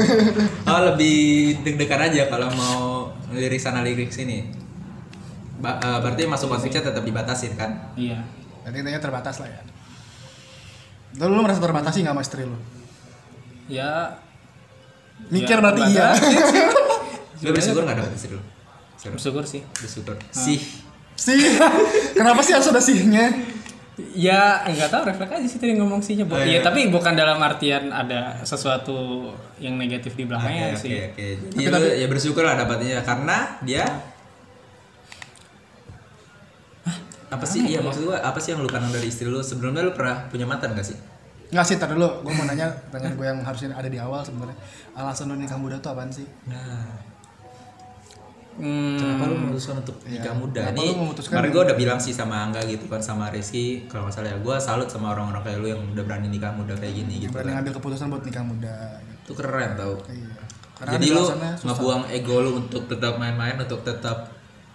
Oh 0.70 0.80
lebih 0.84 1.18
deg-degan 1.62 2.02
aja 2.04 2.26
kalau 2.26 2.50
mau 2.52 2.80
lirik 3.30 3.58
sana 3.58 3.80
lirik 3.80 4.10
sini. 4.10 4.44
Ba- 5.56 5.78
eh, 5.78 5.98
berarti 5.98 6.22
masuk 6.24 6.46
konteksnya 6.48 6.84
tetap 6.84 7.02
dibatasin 7.02 7.54
kan? 7.54 7.90
Iya. 7.94 8.20
Jadi 8.60 8.76
intinya 8.78 9.00
terbatas 9.00 9.40
lah 9.40 9.48
ya. 9.48 9.60
Lalu 11.16 11.32
lu 11.32 11.42
merasa 11.42 11.58
terbatasi 11.58 12.04
nggak 12.04 12.12
sama 12.12 12.22
istri 12.22 12.42
lu? 12.44 12.54
Ya 13.66 14.20
Mikir 15.28 15.52
Ya, 15.52 15.60
berarti 15.60 15.82
iya. 15.86 16.08
Lu 17.40 17.50
bersyukur 17.56 17.84
nggak 17.84 17.98
dapet 18.00 18.12
istri 18.14 18.32
lu? 18.32 18.40
Bersyukur. 18.40 19.12
bersyukur 19.12 19.44
sih. 19.44 19.62
Bersyukur. 19.76 20.16
Sih. 20.30 20.58
Sih, 21.14 21.36
kenapa 22.12 22.40
sih 22.40 22.56
harus 22.56 22.66
ada 22.66 22.80
sihnya? 22.80 23.28
Ya 24.16 24.64
nggak 24.64 24.88
tahu 24.88 25.02
refleks 25.04 25.28
aja 25.30 25.44
sih 25.46 25.60
tadi 25.60 25.76
ngomong 25.76 26.00
sihnya. 26.00 26.24
Bu. 26.24 26.32
Oh, 26.32 26.40
Iya 26.40 26.56
iya. 26.56 26.60
tapi 26.60 26.88
bukan 26.88 27.12
dalam 27.12 27.36
artian 27.36 27.92
ada 27.92 28.40
sesuatu 28.40 29.28
yang 29.56 29.76
negatif 29.76 30.16
di 30.16 30.24
Oke 30.24 30.32
belakangnya 30.32 30.72
oke 30.72 30.80
sih. 30.80 30.96
oke. 30.96 31.26
Jadi 31.52 31.64
lu 31.66 31.78
ya 31.94 32.06
bersyukur 32.08 32.40
lah 32.40 32.56
dapatnya 32.56 33.04
karena 33.04 33.60
dia 33.60 33.84
apa 37.30 37.46
sih 37.46 37.62
iya 37.62 37.78
maksud 37.78 38.10
gua 38.10 38.18
apa 38.18 38.42
sih 38.42 38.50
yang 38.50 38.60
lu 38.60 38.66
kangen 38.66 38.90
dari 38.90 39.06
istri 39.06 39.22
lu 39.24 39.38
sebelumnya 39.38 39.86
lu 39.86 39.94
pernah 39.94 40.26
punya 40.26 40.50
mantan 40.50 40.74
gak 40.74 40.82
sih 40.82 40.98
Nggak 41.50 41.66
sih, 41.66 41.76
tar 41.82 41.90
dulu. 41.90 42.08
Gue 42.22 42.32
mau 42.34 42.46
nanya 42.46 42.70
pertanyaan 42.90 43.14
gue 43.18 43.26
yang 43.26 43.40
harusnya 43.42 43.74
ada 43.74 43.90
di 43.90 43.98
awal 43.98 44.22
sebenarnya. 44.22 44.56
Alasan 44.94 45.30
lu 45.30 45.36
nikah 45.38 45.58
muda 45.58 45.76
tuh 45.82 45.90
apaan 45.94 46.10
sih? 46.10 46.26
nah 46.46 47.10
Hmm, 48.60 48.98
kenapa 49.00 49.24
lu 49.30 49.36
memutuskan 49.40 49.80
untuk 49.80 49.96
nikah 50.04 50.36
muda 50.36 50.68
kenapa 50.68 50.84
ini 50.84 51.16
kemarin 51.16 51.48
gua 51.48 51.62
udah 51.70 51.76
bilang 51.80 51.96
sih 52.02 52.12
sama 52.12 52.44
Angga 52.44 52.60
gitu 52.68 52.90
kan 52.92 53.00
sama 53.00 53.32
Rizky 53.32 53.88
kalau 53.88 54.04
nggak 54.04 54.20
salah 54.20 54.28
ya 54.34 54.38
gua 54.42 54.60
salut 54.60 54.84
sama 54.84 55.16
orang-orang 55.16 55.40
kayak 55.40 55.58
lu 55.64 55.66
yang 55.72 55.80
udah 55.96 56.04
berani 56.04 56.28
nikah 56.28 56.52
muda 56.52 56.76
kayak 56.76 56.92
gini 56.92 57.24
gitu 57.24 57.32
Berani 57.32 57.56
kan 57.56 57.64
ngambil 57.64 57.72
keputusan 57.80 58.12
buat 58.12 58.20
nikah 58.26 58.44
muda. 58.44 58.74
Itu 59.24 59.32
keren 59.32 59.78
tau 59.80 59.94
Iya. 60.12 60.34
Karena 60.76 60.92
jadi 60.92 61.06
di 61.08 61.10
lu 61.14 61.24
ngebuang 61.64 62.02
ego 62.12 62.36
lu 62.44 62.50
untuk 62.60 62.82
tetap 62.84 63.16
main-main 63.16 63.56
untuk 63.56 63.80
tetap 63.80 64.28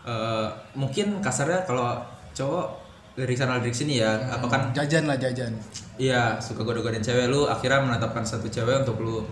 eh, 0.08 0.48
mungkin 0.74 1.22
kasarnya 1.22 1.68
kalau 1.70 2.02
cowok 2.34 2.68
lirik 3.16 3.34
sana 3.34 3.58
lirik 3.58 3.72
sini 3.72 3.98
ya 3.98 4.12
Hmm. 4.14 4.36
apa 4.36 4.46
kan 4.46 4.62
jajan 4.72 5.04
lah 5.06 5.16
jajan. 5.16 5.52
iya 5.96 6.36
suka 6.38 6.62
goda-godain 6.62 7.00
cewek 7.00 7.28
lu 7.28 7.46
akhirnya 7.46 7.80
menetapkan 7.82 8.22
satu 8.22 8.46
cewek 8.46 8.84
untuk 8.84 9.00
lu 9.00 9.24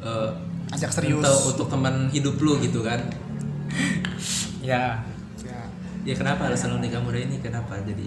eh, 0.00 0.28
Ajak 0.70 0.88
serius. 0.90 1.16
untuk, 1.18 1.36
untuk 1.52 1.66
teman 1.68 2.08
hidup 2.08 2.36
lu 2.38 2.56
gitu 2.58 2.80
kan 2.80 3.00
ya 4.62 5.00
Ya. 5.42 5.60
ya 6.04 6.14
kenapa 6.14 6.46
alasan 6.46 6.70
lu 6.70 6.78
nikah 6.78 6.98
muda 6.98 7.16
ini 7.16 7.38
kenapa 7.38 7.80
jadi 7.80 8.04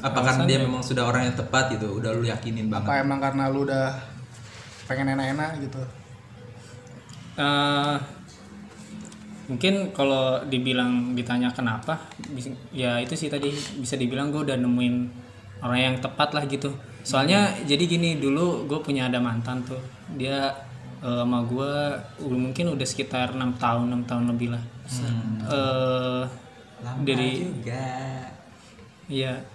apakah 0.00 0.44
dia 0.44 0.60
memang 0.60 0.80
sudah 0.80 1.02
orang 1.02 1.24
yang 1.24 1.34
tepat 1.34 1.72
gitu 1.72 1.96
udah 1.96 2.12
lu 2.12 2.22
yakinin 2.22 2.68
Apa 2.68 2.84
banget 2.84 3.02
emang 3.02 3.18
karena 3.18 3.44
lu 3.48 3.64
udah 3.64 3.96
pengen 4.84 5.08
enak-enak 5.10 5.50
gitu? 5.60 5.80
eh, 7.34 7.94
mungkin 9.46 9.92
kalau 9.92 10.42
dibilang 10.44 11.12
ditanya 11.12 11.52
kenapa, 11.52 12.00
ya 12.72 12.98
itu 13.00 13.14
sih 13.16 13.28
tadi 13.28 13.52
bisa 13.52 13.94
dibilang 13.94 14.32
gue 14.32 14.44
udah 14.44 14.56
nemuin 14.56 14.96
orang 15.64 15.80
yang 15.80 15.96
tepat 16.00 16.36
lah 16.36 16.44
gitu. 16.48 16.72
Soalnya 17.04 17.52
jadi 17.68 17.84
gini 17.84 18.16
dulu 18.16 18.64
gue 18.64 18.80
punya 18.80 19.08
ada 19.08 19.20
mantan 19.20 19.64
tuh, 19.64 19.80
dia 20.16 20.52
eh, 21.04 21.22
sama 21.24 21.44
gue 21.44 21.72
mungkin 22.26 22.72
udah 22.74 22.86
sekitar 22.88 23.36
enam 23.36 23.56
tahun 23.60 23.92
enam 23.92 24.02
tahun 24.08 24.24
lebih 24.34 24.48
lah. 24.56 24.62
Eh, 25.48 26.24
dari 27.04 27.44
juga. 27.44 27.86
Iya 29.08 29.53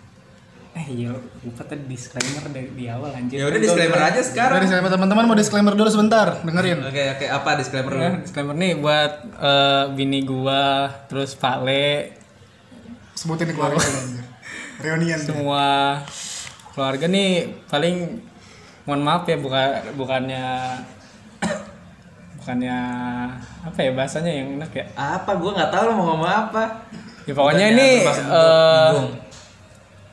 eh 0.79 0.87
iya 0.87 1.11
lupa 1.11 1.61
tadi 1.61 1.83
disclaimer 1.85 2.39
dari 2.47 2.71
di 2.71 2.87
awal 2.87 3.11
anjir 3.11 3.35
ya 3.35 3.45
udah 3.45 3.59
disclaimer 3.59 3.99
aja 3.99 4.21
sekarang 4.21 4.55
Dari 4.55 4.63
disclaimer 4.63 4.87
teman-teman 4.89 5.23
mau 5.25 5.35
disclaimer 5.35 5.73
dulu 5.73 5.89
sebentar, 5.89 6.39
dengerin. 6.39 6.79
oke 6.81 7.03
oke 7.13 7.25
apa 7.27 7.49
disclaimer 7.59 7.91
lu 7.91 7.99
Ya, 7.99 8.11
disclaimer 8.17 8.55
nih 8.55 8.71
buat 8.75 9.11
eh, 9.35 9.83
bini 9.91 10.23
gua 10.23 10.63
terus 11.05 11.35
Pak 11.35 11.57
Le 11.61 12.15
Sebutin 13.11 13.51
keluarga. 13.51 13.83
Reunian. 14.79 15.19
semua 15.19 15.99
keluarga 16.71 17.05
nih 17.05 17.29
paling 17.67 18.23
mohon 18.85 19.03
maaf 19.03 19.27
ya 19.27 19.35
bukan 19.35 19.67
bukannya 19.93 20.47
bukannya 22.39 22.77
apa 23.61 23.77
ya 23.77 23.91
bahasanya 23.91 24.31
yang 24.31 24.47
enak 24.55 24.71
ya 24.71 24.85
apa 24.95 25.35
gua 25.35 25.51
nggak 25.53 25.69
tahu 25.69 25.83
lu 25.83 25.93
mau 25.93 26.05
ngomong 26.09 26.31
apa 26.47 26.63
ya 27.27 27.33
pokoknya 27.35 27.67
Bukannya 27.67 27.67
ini 27.75 27.89
eh. 28.07 28.91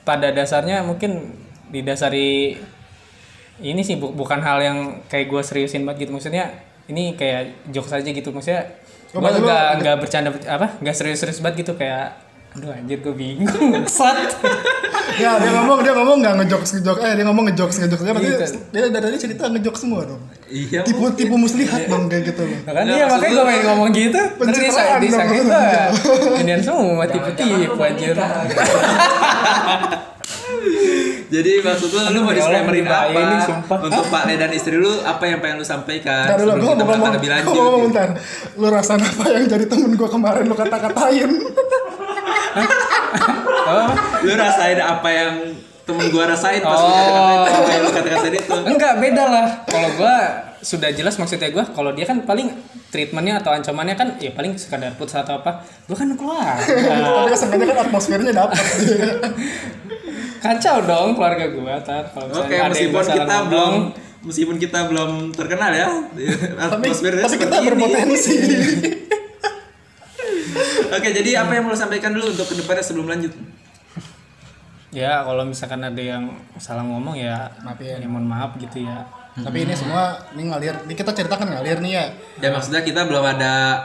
Pada 0.06 0.30
dasarnya 0.30 0.86
mungkin 0.86 1.34
didasari 1.68 2.54
ini 3.58 3.80
sih 3.82 3.96
bu- 3.96 4.12
bukan 4.12 4.38
hal 4.38 4.58
yang 4.60 4.78
kayak 5.08 5.26
gue 5.26 5.42
seriusin 5.42 5.82
banget 5.82 6.06
gitu. 6.06 6.12
Maksudnya 6.14 6.52
ini 6.86 7.16
kayak 7.16 7.72
jokes 7.74 7.92
aja 7.92 8.06
gitu. 8.06 8.30
Maksudnya 8.30 8.64
Oh, 9.14 9.22
gue 9.22 9.32
nggak 9.48 9.68
nggak 9.80 9.96
bercanda 9.96 10.28
apa 10.44 10.76
nggak 10.78 10.92
serius-serius 10.92 11.40
banget 11.40 11.64
gitu. 11.64 11.72
Kayak 11.74 12.20
aduh 12.56 12.72
anjir 12.72 12.98
gue 12.98 13.12
bingung 13.12 13.70
ngesat 13.76 14.16
Ya, 15.16 15.38
dia 15.38 15.50
ngomong, 15.50 15.80
dia 15.80 15.92
ngomong 15.92 16.18
nggak 16.18 16.34
ngejokes 16.36 16.70
ngejokes, 16.74 17.00
eh 17.00 17.14
dia 17.14 17.24
ngomong 17.24 17.44
ngejokes 17.48 17.76
ngejokes. 17.78 18.02
Dia 18.02 18.12
berarti 18.12 18.28
Gitu. 18.28 18.58
dia 18.68 18.80
dari 18.84 19.02
tadi 19.02 19.18
cerita 19.18 19.48
ngejokes 19.48 19.80
semua 19.80 20.04
dong. 20.04 20.20
iya 20.46 20.82
Tipu-tipu 20.82 21.36
muslihat 21.36 21.86
dong 21.86 22.06
kayak 22.06 22.22
gitu 22.26 22.42
loh. 22.44 22.58
Nah, 22.60 22.72
kan 22.74 22.84
iya 22.84 23.04
makanya 23.06 23.30
gua- 23.30 23.38
gue 23.38 23.48
pengen 23.48 23.64
ngomong 23.66 23.88
gitu 23.92 24.12
terus 24.12 24.36
Pencitraan 24.36 25.00
dong. 25.00 25.28
Indian 26.38 26.60
semua 26.60 27.04
tipu-tipu 27.06 27.78
anjir 27.78 28.12
jadi 31.26 31.52
maksud 31.58 31.88
lu 31.88 32.00
lu 32.12 32.18
mau 32.22 32.30
disclaimerin 32.30 32.86
apa 32.86 33.10
ini, 33.12 33.36
sumpah. 33.42 33.78
untuk 33.82 34.04
Pak 34.06 34.22
Le 34.24 34.34
dan 34.36 34.50
istri 34.50 34.74
lu 34.74 35.02
apa 35.02 35.24
yang 35.24 35.38
pengen 35.38 35.58
lu 35.58 35.66
sampaikan 35.66 36.22
Ntar 36.24 36.38
dulu, 36.38 36.52
kita 36.54 36.82
mau 36.82 36.94
ngomong, 36.94 37.12
lebih 37.14 37.28
lanjut 37.28 37.46
mau 37.46 37.54
ngomong 37.56 37.80
gitu. 37.82 37.88
bentar. 37.90 38.08
Lu 38.54 38.66
rasain 38.68 39.00
apa 39.00 39.24
yang 39.28 39.44
jadi 39.46 39.64
temen 39.66 39.90
gue 39.92 40.08
kemarin 40.08 40.44
lu 40.44 40.54
kata-katain? 40.54 41.30
oh 43.66 43.88
lu 44.22 44.32
rasain 44.34 44.78
apa 44.78 45.08
yang 45.08 45.32
temen 45.82 46.06
gua 46.08 46.24
rasain 46.26 46.62
pas 46.62 46.78
Oh. 46.78 47.46
lu 47.78 47.90
kata-katain 47.90 48.34
itu 48.34 48.56
enggak 48.64 48.94
beda 48.98 49.24
lah 49.24 49.46
kalau 49.66 49.90
gua 49.94 50.16
sudah 50.66 50.90
jelas 50.90 51.14
maksudnya 51.14 51.54
gua 51.54 51.62
kalau 51.62 51.94
dia 51.94 52.02
kan 52.02 52.26
paling 52.26 52.50
treatmentnya 52.90 53.38
atau 53.38 53.54
ancamannya 53.54 53.94
kan 53.94 54.18
ya 54.18 54.34
paling 54.34 54.58
sekadar 54.58 54.98
putus 54.98 55.14
atau 55.14 55.38
apa 55.38 55.62
gua 55.86 55.94
kan 55.94 56.10
keluar 56.18 56.58
Tapi 57.22 57.30
kesannya 57.30 57.66
kan 57.70 57.86
atmosfernya 57.86 58.34
dapet. 58.34 58.58
kacau 60.42 60.82
dong 60.82 61.14
keluarga 61.14 61.46
gua 61.54 61.78
tar 61.86 62.10
kalau 62.10 62.34
Oke, 62.34 62.50
misalnya 62.50 62.50
ada 62.50 62.58
yang 62.58 62.74
meskipun 62.74 62.98
masalah 62.98 63.14
kita 63.14 63.34
ngomong, 63.38 63.46
belum 63.46 63.74
meskipun 64.26 64.56
kita 64.58 64.78
belum 64.90 65.10
terkenal 65.38 65.70
ya, 65.70 65.86
tapi 66.58 66.90
atmosfernya 66.90 67.22
tapi 67.22 67.36
kita 67.38 67.46
seperti 67.46 67.54
ini. 67.54 67.66
berpotensi. 67.70 68.34
Oke, 70.96 71.12
jadi 71.12 71.44
apa 71.46 71.52
yang 71.54 71.70
mau 71.70 71.78
sampaikan 71.78 72.10
dulu 72.10 72.34
untuk 72.34 72.50
ke 72.50 72.58
depannya 72.58 72.82
sebelum 72.82 73.06
lanjut? 73.06 73.30
ya 74.96 75.20
kalau 75.28 75.44
misalkan 75.44 75.84
ada 75.84 76.00
yang 76.00 76.24
salah 76.56 76.80
ngomong 76.80 77.20
ya 77.20 77.52
Maafin. 77.60 78.00
ya 78.00 78.08
mohon 78.08 78.24
maaf 78.24 78.56
gitu 78.56 78.80
ya 78.80 79.04
Tapi 79.36 79.58
ini 79.62 79.74
semua 79.74 80.16
ini 80.32 80.48
ngalir. 80.48 80.74
Ini 80.82 80.94
kita 80.94 81.12
ceritakan 81.12 81.48
ngalir 81.50 81.78
nih 81.78 81.92
ya. 81.92 82.04
Ya 82.40 82.48
maksudnya 82.48 82.80
kita 82.80 83.04
belum 83.04 83.20
ada 83.22 83.84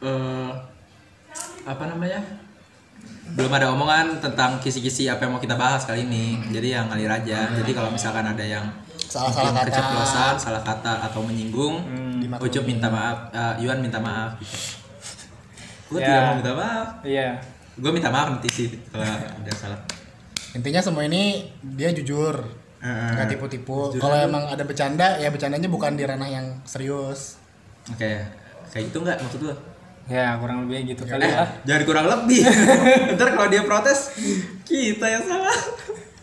eh, 0.00 0.50
apa 1.62 1.84
namanya? 1.86 2.18
Belum 3.32 3.48
ada 3.48 3.70
omongan 3.70 4.18
tentang 4.18 4.58
kisi-kisi 4.58 5.06
apa 5.06 5.24
yang 5.24 5.32
mau 5.32 5.40
kita 5.40 5.54
bahas 5.54 5.86
kali 5.86 6.02
ini. 6.02 6.42
Jadi 6.50 6.74
yang 6.74 6.90
ngalir 6.90 7.08
aja. 7.08 7.48
Jadi 7.54 7.70
kalau 7.70 7.88
misalkan 7.88 8.26
ada 8.26 8.42
yang 8.42 8.66
Salah-salah 8.92 9.52
kata. 9.52 9.68
keceplosan, 9.68 10.34
salah 10.36 10.62
kata 10.62 11.04
atau 11.04 11.20
menyinggung, 11.20 11.84
Dimaklumi. 12.18 12.48
Ucup 12.48 12.64
minta 12.64 12.88
maaf, 12.88 13.28
eh, 13.30 13.54
Yuan 13.60 13.78
minta 13.78 14.00
maaf. 14.00 14.40
Gue 15.86 16.00
Ya. 16.00 16.08
tidak 16.08 16.22
mau 16.24 16.34
minta 16.34 16.52
maaf. 16.54 16.88
iya 17.02 17.28
Gue 17.72 17.90
minta 17.90 18.08
maaf 18.08 18.32
nanti 18.32 18.48
sih 18.48 18.68
kalau 18.88 19.04
ada 19.04 19.52
salah. 19.52 19.80
Intinya 20.52 20.80
semua 20.80 21.04
ini 21.04 21.44
dia 21.62 21.88
jujur. 21.88 22.40
Nggak 22.82 23.28
tipu-tipu. 23.38 23.94
Kalau 23.96 24.16
emang 24.18 24.42
ada 24.50 24.66
bercanda, 24.66 25.14
ya 25.22 25.30
bercandanya 25.30 25.70
bukan 25.70 25.94
di 25.94 26.02
ranah 26.02 26.26
yang 26.26 26.46
serius. 26.66 27.38
Oke, 27.86 28.26
kayak 28.74 28.84
gitu 28.90 28.98
nggak 29.02 29.18
maksud 29.22 29.42
lu? 29.46 29.54
ya 30.10 30.34
kurang 30.42 30.66
lebih 30.66 30.98
gitu 30.98 31.06
kali 31.06 31.22
Eh, 31.22 31.30
lah 31.30 31.46
jangan 31.62 31.82
kurang 31.86 32.06
lebih. 32.10 32.42
Ntar 33.14 33.28
kalau 33.38 33.46
dia 33.46 33.62
protes, 33.62 34.10
kita 34.66 35.06
yang 35.06 35.22
salah. 35.22 35.54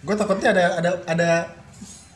Gue 0.03 0.15
takutnya 0.19 0.51
ada 0.51 0.63
ada 0.83 0.89
ada 1.07 1.29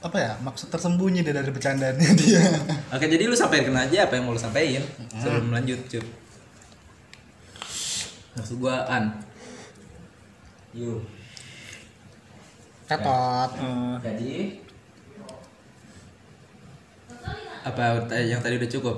apa 0.03 0.17
ya 0.19 0.31
maksud 0.43 0.67
tersembunyi 0.67 1.23
dia 1.23 1.31
dari 1.31 1.47
bercandanya 1.47 2.09
dia 2.19 2.43
Oke, 2.91 3.07
jadi 3.07 3.23
lu 3.23 3.31
sampaikan 3.39 3.71
aja 3.79 4.03
apa 4.03 4.19
yang 4.19 4.27
mau 4.27 4.35
lu 4.35 4.41
sampaikan 4.43 4.83
sebelum 5.15 5.55
lanjut, 5.55 5.79
cuy. 5.87 6.03
Maksud 8.35 8.59
gua 8.59 8.83
an. 8.91 9.23
Yuk. 10.75 10.99
Ketot 12.85 13.49
Eh, 13.55 13.93
Jadi 14.01 14.33
Apa 17.63 18.03
yang 18.11 18.39
tadi 18.39 18.55
udah 18.57 18.69
cukup? 18.69 18.97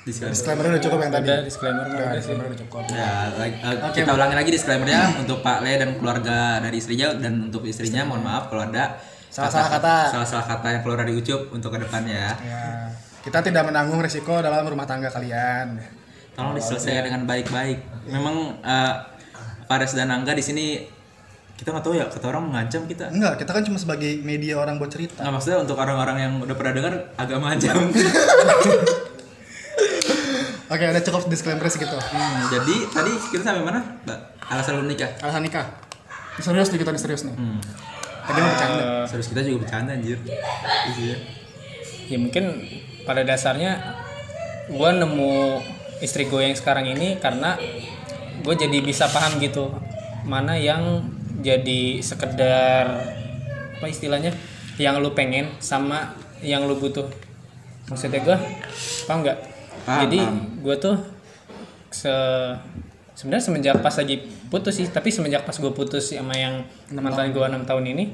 Disclaimer. 0.00 0.32
disclaimer 0.32 0.64
udah 0.66 0.82
cukup 0.82 0.98
yang 0.98 1.12
tadi 1.12 1.28
ada 1.28 1.44
disclaimer 1.44 1.84
udah 1.84 1.92
udah 2.00 2.16
disclaimer 2.16 2.44
udah 2.48 2.58
cukup 2.58 2.82
Ya, 2.88 3.12
lagi- 3.30 3.60
eh, 3.60 3.76
kita 3.92 4.10
ulangi 4.10 4.34
lagi 4.34 4.50
disclaimernya 4.50 5.00
untuk 5.20 5.38
Pak 5.40 5.58
Le 5.60 5.72
dan 5.76 5.90
keluarga 5.94 6.38
dari 6.58 6.76
istrinya 6.76 7.12
dan 7.14 7.46
untuk 7.46 7.62
istrinya 7.62 8.02
mohon 8.02 8.24
maaf 8.24 8.48
kalau 8.48 8.64
ada 8.64 8.96
Salah-salah 9.28 9.70
kata. 9.70 9.94
salah-salah 10.10 10.46
kata 10.48 10.66
yang 10.72 10.82
keluar 10.82 10.98
dari 11.00 11.14
ucup 11.14 11.52
untuk 11.52 11.70
ke 11.70 11.78
depannya 11.78 12.16
ya. 12.16 12.32
ya 12.40 12.64
kita 13.20 13.44
tidak 13.44 13.62
menanggung 13.62 14.00
risiko 14.00 14.40
dalam 14.40 14.64
rumah 14.64 14.82
tangga 14.84 15.06
kalian 15.06 15.76
Tolong 16.32 16.56
diselesaikan 16.56 17.04
dengan 17.04 17.22
baik-baik. 17.28 17.78
Memang 18.08 18.56
eh, 18.58 18.94
Fares 19.66 19.92
dan 19.92 20.08
Angga 20.08 20.32
di 20.32 20.40
sini 20.40 20.66
kita 21.60 21.68
nggak 21.70 21.84
tahu 21.84 21.92
ya 21.92 22.08
kata 22.08 22.24
orang 22.26 22.48
mengancam 22.48 22.82
kita. 22.84 23.04
enggak 23.06 23.36
kita 23.36 23.52
kan 23.52 23.62
cuma 23.62 23.76
sebagai 23.76 24.16
media 24.20 24.56
orang 24.56 24.80
buat 24.80 24.88
cerita 24.88 25.20
Nah, 25.20 25.28
maksudnya 25.30 25.60
untuk 25.60 25.76
orang-orang 25.76 26.16
yang 26.18 26.32
udah 26.40 26.56
pernah 26.56 26.72
dengar 26.72 26.92
agak 27.14 27.36
mengancam. 27.36 27.76
oke 30.66 30.84
udah 30.86 31.02
cukup 31.02 31.22
disclaimer 31.26 31.66
segitu 31.66 31.96
Hmm, 32.00 32.48
jadi 32.48 32.76
tadi 32.88 33.12
kita 33.28 33.42
sampai 33.44 33.62
mana, 33.62 33.80
Mbak? 34.00 34.18
Alasan 34.48 34.72
lu 34.76 34.86
nikah. 34.86 35.10
alasan 35.20 35.42
nikah 35.42 35.66
serius 36.38 36.70
nih 36.70 36.80
kita 36.80 36.96
serius 36.96 37.22
nih 37.22 37.34
Hmm. 37.34 37.60
tadi 38.22 38.38
mau 38.38 38.48
bercanda 38.48 38.80
Eh, 38.80 39.04
Serius 39.04 39.28
kita 39.28 39.40
juga 39.42 39.58
bercanda 39.60 39.92
anjir. 39.92 40.18
Iya. 40.94 41.16
ya 42.06 42.16
mungkin 42.16 42.44
pada 43.02 43.20
dasarnya 43.20 43.76
gue 44.66 44.90
nemu 44.94 45.34
istri 46.00 46.24
gue 46.24 46.40
yang 46.40 46.54
sekarang 46.54 46.88
ini 46.88 47.18
karena 47.18 47.54
gue 48.40 48.54
jadi 48.56 48.78
bisa 48.80 49.04
paham 49.06 49.36
gitu 49.36 49.68
mana 50.22 50.54
yang 50.54 51.04
jadi 51.40 52.04
sekedar 52.04 52.84
apa 53.80 53.86
istilahnya 53.88 54.36
yang 54.76 55.00
lu 55.00 55.12
pengen 55.16 55.48
sama 55.60 56.16
yang 56.44 56.64
lu 56.68 56.76
butuh. 56.76 57.08
Maksudnya 57.88 58.20
gue 58.20 58.36
paham 59.08 59.24
nggak? 59.24 59.38
Jadi 59.84 60.20
gue 60.60 60.76
tuh 60.76 60.96
se 61.90 62.12
sebenarnya 63.18 63.44
semenjak 63.44 63.76
pas 63.82 63.92
lagi 63.92 64.24
putus 64.48 64.80
sih 64.80 64.86
tapi 64.88 65.12
semenjak 65.12 65.44
pas 65.44 65.52
gue 65.52 65.72
putus 65.74 66.14
sama 66.14 66.32
yang 66.32 66.64
mantan 66.94 67.34
gue 67.34 67.44
enam 67.44 67.66
tahun 67.68 67.84
ini 67.92 68.04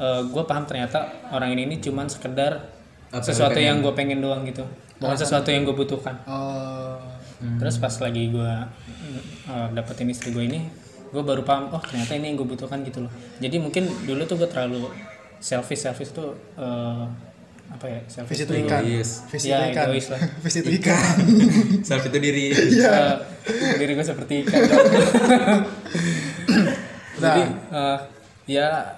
gue 0.00 0.44
paham 0.48 0.64
ternyata 0.64 1.12
orang 1.30 1.52
ini, 1.52 1.68
ini 1.68 1.76
cuman 1.78 2.08
sekedar 2.08 2.72
Apa 3.12 3.20
sesuatu 3.20 3.60
yang 3.60 3.78
yang 3.78 3.84
gue 3.84 3.92
pengen 3.92 4.24
doang 4.24 4.48
gitu. 4.48 4.64
Bukan 4.96 5.16
sesuatu 5.18 5.52
yang 5.52 5.68
gue 5.68 5.76
butuhkan. 5.76 6.16
Oh. 6.24 6.96
Terus 7.40 7.76
pas 7.80 7.92
lagi 8.00 8.32
gue 8.32 8.52
uh, 9.48 9.68
dapetin 9.72 10.08
istri 10.12 10.32
gue 10.32 10.44
ini 10.44 10.60
gue 11.10 11.22
baru 11.22 11.42
paham 11.42 11.74
oh 11.74 11.82
ternyata 11.82 12.14
ini 12.14 12.30
yang 12.32 12.36
gue 12.38 12.48
butuhkan 12.48 12.80
gitu 12.86 13.04
loh. 13.06 13.12
Jadi 13.42 13.56
mungkin 13.58 13.90
dulu 14.06 14.22
tuh 14.24 14.36
gue 14.38 14.48
terlalu 14.50 14.88
selfish 15.42 15.82
selfish 15.82 16.14
tuh 16.14 16.36
uh, 16.54 17.04
apa 17.70 17.86
ya 17.86 18.00
selfish 18.06 18.42
fish 18.42 18.46
itu 18.46 18.54
ikan. 18.66 18.82
Fish 19.30 19.44
Ya, 19.46 19.58
itu 19.66 19.74
ikan. 19.74 19.84
egois 19.90 20.06
lah. 20.10 20.20
fish 20.46 20.56
itu 20.62 20.70
ikan. 20.82 21.14
Self 21.88 22.02
itu 22.06 22.18
diri. 22.18 22.44
uh, 22.54 23.16
diri 23.78 23.92
gue 23.94 24.06
seperti 24.06 24.34
ikan 24.46 24.60
jadi 27.20 27.42
uh, 27.68 27.98
ya 28.48 28.96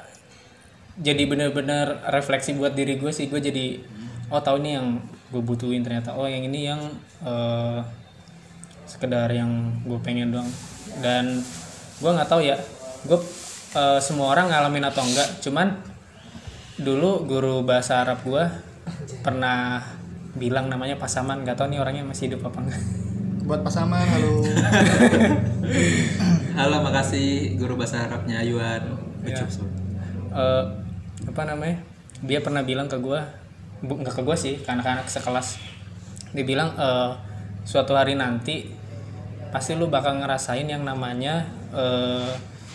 jadi 0.94 1.22
bener-bener 1.26 1.98
refleksi 2.14 2.54
buat 2.54 2.76
diri 2.76 3.00
gue 3.00 3.10
sih 3.10 3.26
gue 3.26 3.40
jadi 3.42 3.82
oh 4.30 4.40
tahu 4.40 4.62
nih 4.62 4.78
yang 4.80 5.00
gue 5.32 5.42
butuhin 5.42 5.80
ternyata. 5.80 6.12
Oh 6.12 6.28
yang 6.28 6.44
ini 6.44 6.68
yang 6.68 6.80
uh, 7.24 7.80
sekedar 8.84 9.32
yang 9.32 9.48
gue 9.84 9.96
pengen 10.04 10.32
doang. 10.32 10.48
Dan 11.00 11.40
gue 12.02 12.10
nggak 12.10 12.30
tahu 12.30 12.42
ya. 12.42 12.58
Gue 13.06 13.18
uh, 13.78 14.02
semua 14.02 14.34
orang 14.34 14.50
ngalamin 14.50 14.90
atau 14.90 15.06
enggak. 15.06 15.38
Cuman 15.38 15.78
dulu 16.82 17.22
guru 17.22 17.62
bahasa 17.62 18.02
Arab 18.02 18.26
gue 18.26 18.42
pernah 19.22 19.86
bilang 20.34 20.66
namanya 20.66 20.98
pasaman. 20.98 21.46
Nggak 21.46 21.62
tahu 21.62 21.70
nih 21.70 21.78
orangnya 21.78 22.02
masih 22.02 22.26
hidup 22.26 22.50
apa 22.50 22.58
enggak. 22.66 22.82
Buat 23.46 23.62
pasaman 23.62 24.02
halo. 24.02 24.42
Halo, 26.52 26.84
makasih 26.84 27.56
guru 27.56 27.80
bahasa 27.80 28.04
Arabnya 28.04 28.44
Ayuan. 28.44 28.92
Ucup, 29.24 29.48
sorry. 29.48 29.72
Eh, 30.36 30.64
apa 31.32 31.42
namanya? 31.48 31.80
Dia 32.20 32.44
pernah 32.44 32.60
bilang 32.60 32.92
ke 32.92 33.00
gue 33.00 33.16
bu, 33.80 34.04
nggak 34.04 34.20
ke 34.20 34.22
gue 34.22 34.36
sih 34.36 34.54
ke 34.60 34.68
anak-anak 34.68 35.08
sekelas. 35.08 35.56
Dia 36.36 36.44
bilang 36.44 36.76
eh, 36.76 37.10
suatu 37.64 37.96
hari 37.96 38.20
nanti 38.20 38.68
pasti 39.48 39.72
lu 39.80 39.88
bakal 39.88 40.20
ngerasain 40.20 40.68
yang 40.68 40.84
namanya 40.84 41.48
eh, 41.72 42.32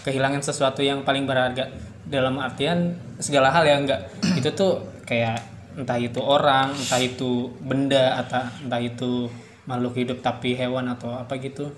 kehilangan 0.08 0.40
sesuatu 0.40 0.80
yang 0.80 1.04
paling 1.04 1.28
berharga 1.28 1.68
dalam 2.08 2.40
artian 2.40 2.96
segala 3.20 3.52
hal 3.52 3.68
ya 3.68 3.76
enggak. 3.76 4.02
Itu 4.40 4.56
tuh 4.56 4.74
kayak 5.04 5.58
entah 5.78 6.02
itu 6.02 6.18
orang 6.18 6.74
entah 6.74 6.98
itu 6.98 7.54
benda 7.62 8.18
atau 8.18 8.50
entah 8.66 8.82
itu 8.82 9.30
makhluk 9.70 9.94
hidup 9.94 10.26
tapi 10.26 10.58
hewan 10.58 10.90
atau 10.90 11.14
apa 11.14 11.38
gitu. 11.38 11.70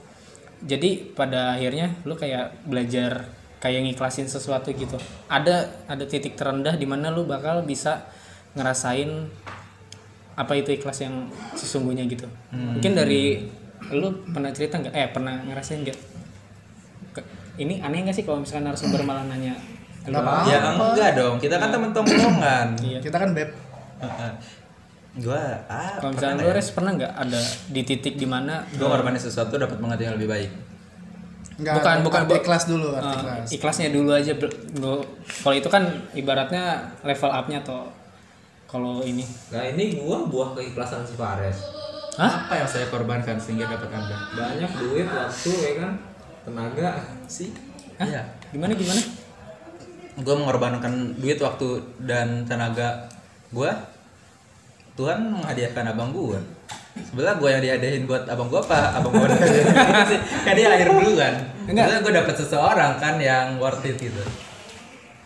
Jadi 0.63 1.11
pada 1.11 1.59
akhirnya 1.59 1.91
lu 2.07 2.15
kayak 2.15 2.63
belajar 2.63 3.27
kayak 3.59 3.91
ngiklasin 3.91 4.31
sesuatu 4.31 4.71
gitu. 4.71 4.95
Ada 5.27 5.83
ada 5.91 6.03
titik 6.07 6.39
terendah 6.39 6.79
di 6.79 6.87
mana 6.87 7.11
lu 7.11 7.27
bakal 7.27 7.67
bisa 7.67 8.07
ngerasain 8.55 9.27
apa 10.39 10.53
itu 10.55 10.71
ikhlas 10.79 11.03
yang 11.03 11.27
sesungguhnya 11.59 12.07
gitu. 12.07 12.23
Mungkin 12.55 12.95
dari 12.95 13.51
lu 13.91 14.15
pernah 14.31 14.55
cerita 14.55 14.79
nggak? 14.79 14.95
Eh 14.95 15.11
pernah 15.11 15.43
ngerasain 15.43 15.83
nggak 15.83 15.99
ini 17.59 17.77
aneh 17.77 18.01
nggak 18.01 18.15
sih 18.15 18.23
kalau 18.23 18.39
misalkan 18.39 18.65
narasumber 18.65 19.03
malah 19.03 19.23
nanya 19.23 19.53
apa-apa. 20.01 20.47
Ya 20.47 20.57
enggak 20.63 21.11
dong, 21.13 21.35
kita 21.37 21.55
kan 21.55 21.69
temen 21.69 21.91
tongkrongan. 21.91 22.67
iya 22.81 22.97
kita 22.97 23.13
kan 23.15 23.29
beb 23.31 23.51
Heeh. 23.99 24.31
Gua 25.19 25.41
ah, 25.67 25.99
kalau 25.99 26.15
misalkan 26.15 26.39
lu 26.39 26.47
ya? 26.47 26.55
res 26.55 26.69
pernah 26.71 26.91
nggak 26.95 27.13
ada 27.13 27.41
di 27.67 27.81
titik 27.83 28.15
di 28.15 28.23
mana 28.23 28.63
Gua 28.73 28.87
ngorbanin 28.89 29.19
sesuatu 29.19 29.53
dapat 29.53 29.75
mengerti 29.77 30.03
yang 30.03 30.15
lebih 30.15 30.29
baik. 30.29 30.51
Enggak, 31.59 31.75
Bukan, 31.75 31.95
bukan, 32.01 32.21
arti 32.23 32.31
bu- 32.31 32.39
ikhlas 32.39 32.63
dulu 32.65 32.87
arti 32.95 33.15
ikhlas 33.19 33.47
ikhlasnya 33.51 33.89
dulu 33.91 34.09
aja 34.09 34.31
gua- 34.73 35.03
kalau 35.43 35.55
itu 35.55 35.67
kan 35.67 35.83
ibaratnya 36.15 36.63
level 37.03 37.29
upnya 37.29 37.59
atau 37.59 37.91
kalau 38.63 39.01
ini 39.01 39.25
Nah 39.51 39.65
ini 39.67 39.99
gua 39.99 40.23
buah 40.23 40.55
keikhlasan 40.55 41.03
si 41.03 41.13
Fares. 41.13 41.59
Hah? 42.15 42.47
Apa 42.47 42.53
yang 42.55 42.67
saya 42.67 42.87
korbankan 42.87 43.35
sehingga 43.35 43.67
dapat 43.67 43.89
Anda? 43.89 44.15
Banyak 44.33 44.71
duit, 44.77 45.07
waktu, 45.07 45.51
ya 45.53 45.71
kan, 45.77 45.91
tenaga. 46.49 46.89
Sih. 47.29 47.49
Iya. 47.99 48.23
gimana 48.49 48.73
gimana 48.73 49.01
Gua 50.19 50.35
mengorbankan 50.35 51.15
duit, 51.15 51.39
waktu 51.39 51.79
dan 52.03 52.43
tenaga 52.43 53.07
gua. 53.55 53.71
Tuhan 54.99 55.31
menghadiahkan 55.31 55.95
abang 55.95 56.11
gua. 56.11 56.43
Sebelah 56.99 57.39
gua 57.39 57.55
yang 57.55 57.63
dihadiahin 57.63 58.03
buat 58.03 58.27
abang 58.27 58.51
gua 58.51 58.59
apa? 58.59 58.99
Abang 58.99 59.15
gua 59.15 59.31
sih. 59.31 59.63
Kan 60.45 60.53
dia 60.59 60.67
lahir 60.67 60.91
dulu 60.91 61.15
kan. 61.15 61.39
Enggak. 61.71 62.03
Gua 62.03 62.11
dapet 62.11 62.35
seseorang 62.35 62.99
kan 62.99 63.15
yang 63.15 63.55
worth 63.63 63.87
it 63.87 63.95
gitu. 63.95 64.19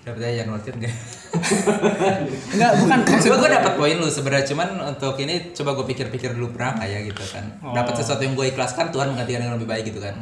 Dapet 0.05 0.19
aja 0.19 0.45
yang 0.45 0.53
worth 0.53 0.69
it 0.69 0.77
enggak? 0.77 0.93
enggak 2.53 2.71
bukan 2.77 2.99
Coba 3.07 3.35
gue 3.41 3.49
dapat 3.49 3.73
poin 3.73 3.95
lu 3.97 4.05
sebenarnya 4.05 4.45
cuman 4.53 4.69
untuk 4.93 5.17
ini 5.17 5.49
coba 5.55 5.73
gue 5.81 5.85
pikir-pikir 5.89 6.37
dulu 6.37 6.53
pernah 6.53 6.77
nggak 6.77 6.89
ya 6.93 6.99
gitu 7.09 7.23
kan. 7.33 7.45
Dapat 7.73 7.93
sesuatu 7.97 8.21
yang 8.21 8.37
gue 8.37 8.53
ikhlaskan 8.53 8.93
Tuhan 8.93 9.15
menggantikan 9.15 9.41
yang 9.41 9.55
lebih 9.57 9.65
baik 9.65 9.89
gitu 9.89 10.03
kan. 10.03 10.21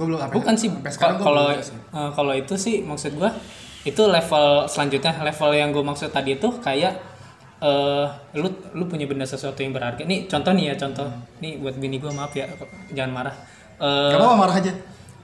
Gue 0.00 0.06
belum 0.06 0.16
apa 0.18 0.32
bukan 0.32 0.54
sih. 0.54 0.72
gua 0.72 1.20
kalau 1.20 1.44
eh, 1.52 1.60
kalau 2.10 2.32
itu 2.32 2.54
sih 2.56 2.80
maksud 2.80 3.12
gua 3.14 3.28
itu 3.82 4.00
level 4.02 4.44
selanjutnya. 4.64 5.12
Level 5.20 5.50
yang 5.52 5.68
gue 5.70 5.80
maksud 5.82 6.08
tadi 6.08 6.34
itu 6.34 6.48
kayak 6.58 6.96
eh 7.60 8.06
lu 8.34 8.48
lu 8.72 8.84
punya 8.86 9.04
benda 9.04 9.24
sesuatu 9.24 9.56
yang 9.58 9.70
berharga. 9.70 10.00
Nih 10.02 10.24
contoh 10.24 10.50
nih 10.50 10.72
ya 10.72 10.74
contoh. 10.78 11.04
Nih 11.38 11.56
buat 11.56 11.76
bini 11.76 11.96
gue 11.96 12.08
maaf 12.08 12.32
ya 12.32 12.48
jangan 12.90 13.12
marah. 13.14 13.36
Eh, 13.76 14.08
Gak 14.08 14.16
apa-apa 14.16 14.36
marah 14.38 14.56
aja. 14.56 14.72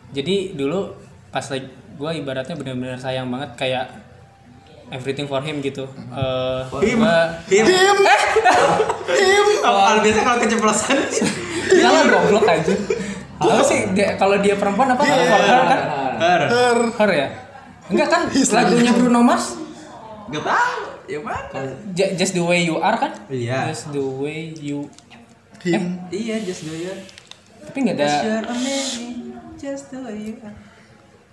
jadi 0.08 0.52
dulu 0.52 0.92
pas 1.28 1.42
lagi 1.42 1.66
gue 1.96 2.10
ibaratnya 2.14 2.54
benar-benar 2.54 2.96
sayang 2.96 3.26
banget 3.26 3.50
kayak 3.56 3.84
everything 4.88 5.24
for 5.24 5.40
him 5.40 5.58
gitu. 5.58 5.88
Eh 6.12 6.60
gua- 6.66 6.84
Him. 6.84 7.00
Him. 7.46 7.64
Kalau 9.58 9.98
biasa 9.98 10.20
kalau 10.22 10.38
keceplosan. 10.38 10.96
Salah 11.74 12.02
goblok 12.06 12.46
aja. 12.46 12.74
Apa 13.36 13.62
sih 13.62 13.92
dia, 13.92 14.16
kalau 14.16 14.36
dia 14.38 14.54
perempuan 14.54 14.88
apa? 14.88 15.02
Iya. 15.02 15.14
For 15.22 15.40
her 15.42 15.62
kan? 15.62 15.80
Her. 16.16 16.40
Her 16.96 17.10
ya? 17.10 17.26
Enggak 17.86 18.08
kan 18.08 18.20
lagunya 18.28 18.92
Bruno 18.92 19.20
Mars? 19.20 19.60
Gak 20.26 20.42
tahu. 20.42 20.80
Ya 21.06 21.18
mana? 21.22 21.62
Just 21.94 22.34
the 22.34 22.42
way 22.42 22.62
you 22.62 22.76
are 22.76 22.96
kan? 22.96 23.14
Iya. 23.28 23.70
Just 23.70 23.90
the 23.90 24.02
way 24.02 24.50
you 24.52 24.90
him 25.62 25.98
Iya, 26.08 26.38
just 26.40 26.62
do 26.62 26.72
ya. 26.72 26.94
tapi 27.60 27.82
nggak 27.82 27.98
ada 27.98 28.06
You're 28.22 28.46
amazing. 28.46 29.34
Just 29.56 29.90
do 29.90 29.98
you 30.08 30.38
are. 30.38 30.54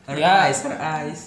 Her 0.03 0.15
Ya. 0.15 0.45
eyes, 0.45 0.61
her 0.61 0.73
eyes. 0.73 1.21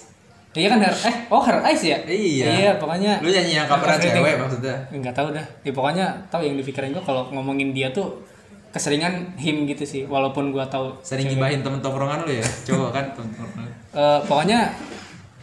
Iya 0.51 0.67
kan 0.69 0.79
Her- 0.81 1.03
eh 1.05 1.15
oh 1.27 1.39
Her 1.39 1.59
Eyes 1.61 1.81
ya? 1.81 1.97
Iya. 2.03 2.45
Iya, 2.49 2.71
pokoknya 2.75 3.21
Lu 3.21 3.29
nyanyi 3.29 3.53
yang 3.55 3.67
coveran 3.67 3.95
Everything. 3.95 4.15
cewek 4.17 4.33
maksudnya? 4.37 4.75
Enggak 4.89 5.13
tahu 5.13 5.27
dah. 5.31 5.45
Ya, 5.61 5.71
pokoknya 5.71 6.05
tahu 6.27 6.41
yang 6.43 6.55
dipikirin 6.55 6.91
gua 6.91 6.99
kalau 7.01 7.29
ngomongin 7.29 7.71
dia 7.71 7.87
tuh 7.89 8.25
keseringan 8.71 9.35
him 9.39 9.67
gitu 9.69 9.83
sih. 9.83 10.03
Walaupun 10.05 10.51
gua 10.51 10.67
tahu 10.67 10.95
Sering 11.01 11.27
gibahin 11.31 11.63
temen 11.63 11.79
tongkrongan 11.79 12.27
lu 12.27 12.33
ya? 12.37 12.47
Coba 12.67 12.91
kan 12.91 13.05
tongkrongan. 13.15 13.67
Eh, 13.97 14.19
pokoknya 14.27 14.73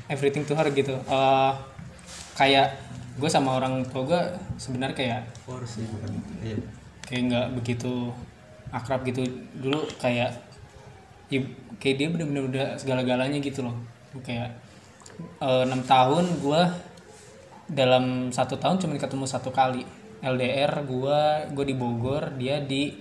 everything 0.09 0.45
to 0.45 0.55
her 0.55 0.69
gitu. 0.71 0.95
Eh, 0.95 1.53
kayak 2.35 2.69
gue 3.15 3.31
sama 3.31 3.63
orang 3.63 3.87
tua 3.87 4.03
gue 4.03 4.23
sebenarnya 4.59 4.97
kayak 4.99 5.21
Force 5.47 5.79
sih 5.79 5.87
bukan. 5.87 6.19
Iya. 6.43 6.59
kayak 7.07 7.23
nggak 7.31 7.47
begitu 7.63 8.11
akrab 8.75 9.07
gitu 9.07 9.23
dulu 9.55 9.87
kayak 10.03 10.35
ya, 11.31 11.41
kayak 11.79 11.95
dia 11.95 12.09
bener-bener 12.11 12.45
udah 12.51 12.67
segala-galanya 12.75 13.39
gitu 13.39 13.63
loh 13.63 13.77
kayak 14.27 14.51
eh, 15.39 15.63
enam 15.63 15.87
tahun 15.87 16.27
gue 16.43 16.63
dalam 17.71 18.35
satu 18.35 18.59
tahun 18.59 18.83
cuma 18.83 18.99
ketemu 18.99 19.25
satu 19.31 19.55
kali 19.55 19.87
LDR 20.19 20.83
gue 20.83 21.21
gue 21.55 21.65
di 21.71 21.75
Bogor 21.79 22.35
dia 22.35 22.59
di 22.59 22.99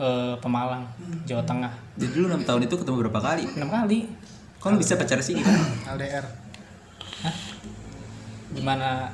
eh, 0.00 0.34
Pemalang 0.40 0.88
Jawa 1.22 1.44
Tengah 1.44 1.72
Jadi 1.94 2.14
lu 2.16 2.26
6 2.26 2.42
tahun 2.42 2.60
itu 2.64 2.74
ketemu 2.74 2.96
berapa 3.04 3.20
kali? 3.20 3.44
enam 3.54 3.68
kali 3.68 4.08
Kok 4.56 4.68
lu 4.72 4.76
bisa 4.76 4.96
pacar 4.96 5.20
sih 5.20 5.36
gitu? 5.36 5.52
LDR 5.86 6.24
gimana 8.50 9.06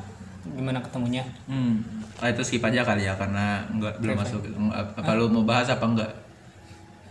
gimana 0.47 0.79
ketemunya 0.81 1.25
Hmm. 1.45 1.83
Ah, 2.17 2.33
itu 2.33 2.41
skip 2.41 2.65
aja 2.65 2.81
kali 2.81 3.05
ya 3.05 3.13
karena 3.13 3.61
enggak 3.69 4.01
belum 4.01 4.17
masuk. 4.17 4.41
Apa 4.73 5.13
lu 5.13 5.29
mau 5.29 5.45
bahas 5.45 5.69
apa 5.69 5.85
enggak? 5.85 6.13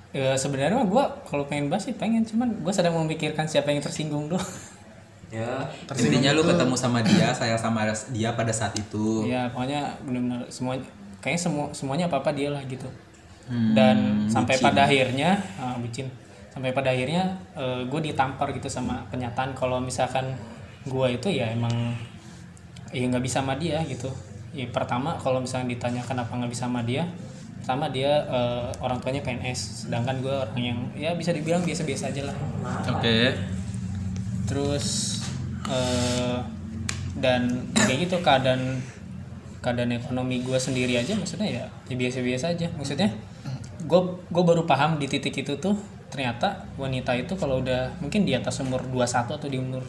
ya 0.10 0.32
sebenarnya 0.32 0.80
gue 0.82 1.04
kalau 1.28 1.44
pengen 1.44 1.68
bahas 1.68 1.84
sih 1.84 1.94
pengen 1.94 2.24
cuman 2.24 2.48
gue 2.64 2.72
sedang 2.72 2.96
memikirkan 2.96 3.44
siapa 3.44 3.68
yang 3.68 3.84
tersinggung 3.84 4.26
doh 4.26 4.40
Ya, 5.28 5.68
intinya 5.92 6.32
lu 6.32 6.46
ketemu 6.46 6.78
sama 6.80 7.04
dia, 7.04 7.34
sayang 7.36 7.60
sama 7.60 7.84
dia 8.08 8.32
pada 8.32 8.54
saat 8.56 8.72
itu. 8.74 9.28
ya 9.28 9.52
pokoknya 9.52 9.92
benar-benar 10.02 10.48
semuanya 10.48 10.88
kayaknya 11.20 11.42
semua 11.42 11.66
semuanya 11.76 12.06
apa 12.08 12.24
apa 12.24 12.32
dia 12.32 12.48
lah 12.48 12.64
gitu 12.64 12.88
Hmm, 13.46 13.78
dan 13.78 14.28
sampai 14.28 14.58
pada 14.58 14.90
akhirnya 14.90 15.38
ah, 15.62 15.78
bucin. 15.78 16.10
Sampai 16.50 16.72
pada 16.72 16.96
akhirnya 16.96 17.36
gue 17.86 18.02
ditampar 18.02 18.56
gitu 18.56 18.72
sama 18.72 19.04
kenyataan 19.12 19.52
kalau 19.52 19.84
misalkan 19.84 20.34
gue 20.88 21.08
itu 21.12 21.28
ya 21.28 21.52
emang 21.52 21.94
ya 22.96 23.04
nggak 23.12 23.24
bisa 23.24 23.44
sama 23.44 23.60
dia 23.60 23.84
gitu. 23.86 24.08
Ya 24.56 24.66
pertama 24.72 25.20
kalau 25.20 25.44
misalnya 25.44 25.76
ditanya 25.76 26.00
kenapa 26.00 26.32
nggak 26.32 26.52
bisa 26.52 26.66
sama 26.72 26.80
dia 26.88 27.04
pertama 27.66 27.90
dia 27.90 28.22
eh, 28.30 28.70
orang 28.78 29.02
tuanya 29.02 29.26
PNS 29.26 29.90
sedangkan 29.90 30.22
gue 30.22 30.30
orang 30.30 30.62
yang 30.62 30.80
ya 30.94 31.18
bisa 31.18 31.34
dibilang 31.34 31.66
biasa-biasa 31.66 32.14
aja 32.14 32.30
lah. 32.30 32.38
Oke. 32.94 33.34
terus 34.46 35.18
eh, 35.66 36.38
dan 37.18 37.50
kayak 37.74 38.06
gitu 38.06 38.22
keadaan 38.22 38.78
keadaan 39.66 39.98
ekonomi 39.98 40.46
gue 40.46 40.54
sendiri 40.62 40.94
aja 40.94 41.18
maksudnya 41.18 41.50
ya 41.50 41.66
ya 41.90 41.96
biasa-biasa 41.98 42.54
aja. 42.54 42.70
Maksudnya 42.78 43.10
gue 43.86 44.02
gue 44.34 44.44
baru 44.44 44.66
paham 44.66 44.98
di 44.98 45.06
titik 45.06 45.46
itu 45.46 45.56
tuh 45.62 45.78
ternyata 46.10 46.66
wanita 46.78 47.14
itu 47.14 47.34
kalau 47.38 47.62
udah 47.62 47.98
mungkin 48.02 48.26
di 48.26 48.34
atas 48.34 48.62
umur 48.62 48.82
21 48.90 49.38
atau 49.38 49.48
di 49.50 49.58
umur 49.62 49.84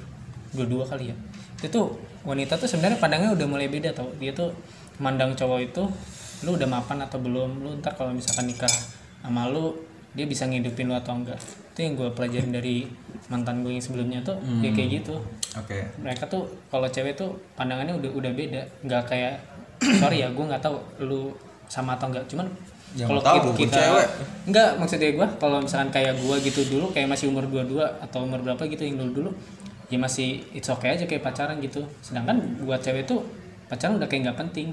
22 0.53 0.91
kali 0.91 1.05
ya 1.13 1.17
itu 1.57 1.73
tuh 1.73 1.97
wanita 2.27 2.59
tuh 2.61 2.69
sebenarnya 2.69 2.99
pandangnya 3.01 3.31
udah 3.33 3.47
mulai 3.49 3.71
beda 3.71 3.95
tau. 3.95 4.11
Dia 4.21 4.35
tuh 4.35 4.53
mandang 5.01 5.33
cowok 5.33 5.61
itu 5.63 5.83
lu 6.45 6.59
udah 6.59 6.69
mapan 6.69 7.01
atau 7.01 7.17
belum? 7.23 7.65
Lu 7.65 7.71
ntar 7.81 7.97
kalau 7.97 8.13
misalkan 8.13 8.51
nikah 8.51 8.69
sama 9.25 9.49
lu 9.49 9.73
dia 10.13 10.29
bisa 10.29 10.45
ngidupin 10.45 10.91
lu 10.91 10.95
atau 10.99 11.17
enggak? 11.17 11.39
Itu 11.73 11.81
yang 11.87 11.95
gue 11.97 12.09
pelajarin 12.13 12.53
dari 12.53 12.85
mantan 13.33 13.65
gue 13.65 13.73
yang 13.73 13.85
sebelumnya 13.85 14.21
tuh 14.21 14.37
ya 14.61 14.75
kayak 14.75 15.01
gitu. 15.01 15.17
Oke. 15.57 15.89
mereka 16.05 16.29
tuh 16.29 16.45
kalau 16.69 16.85
cewek 16.85 17.17
tuh 17.17 17.33
pandangannya 17.57 17.97
udah 17.97 18.11
udah 18.13 18.33
beda 18.37 18.61
nggak 18.85 19.03
kayak 19.09 19.41
sorry 20.01 20.21
ya 20.21 20.29
gue 20.29 20.45
nggak 20.45 20.61
tahu 20.61 20.77
lu 21.01 21.33
sama 21.71 21.97
atau 21.97 22.13
enggak. 22.13 22.29
Cuman 22.29 22.45
kalau 23.05 23.21
tahu, 23.21 23.53
kita, 23.53 23.53
kita 23.61 23.77
cewek. 23.77 24.07
enggak 24.49 24.69
maksudnya 24.81 25.09
gue 25.13 25.27
kalau 25.37 25.59
misalkan 25.61 25.91
kayak 25.93 26.17
gue 26.17 26.37
gitu 26.49 26.61
dulu 26.73 26.89
kayak 26.97 27.13
masih 27.13 27.29
umur 27.29 27.45
22 27.45 27.77
atau 28.01 28.19
umur 28.25 28.41
berapa 28.41 28.63
gitu 28.65 28.89
yang 28.89 28.97
dulu 28.97 29.11
dulu 29.13 29.31
ya 29.93 30.01
masih 30.01 30.41
it's 30.57 30.73
okay 30.73 30.97
aja 30.97 31.05
kayak 31.05 31.21
pacaran 31.21 31.61
gitu 31.61 31.85
sedangkan 32.01 32.41
buat 32.65 32.81
cewek 32.81 33.05
tuh 33.05 33.21
pacaran 33.69 34.01
udah 34.01 34.09
kayak 34.09 34.33
nggak 34.33 34.39
penting 34.49 34.73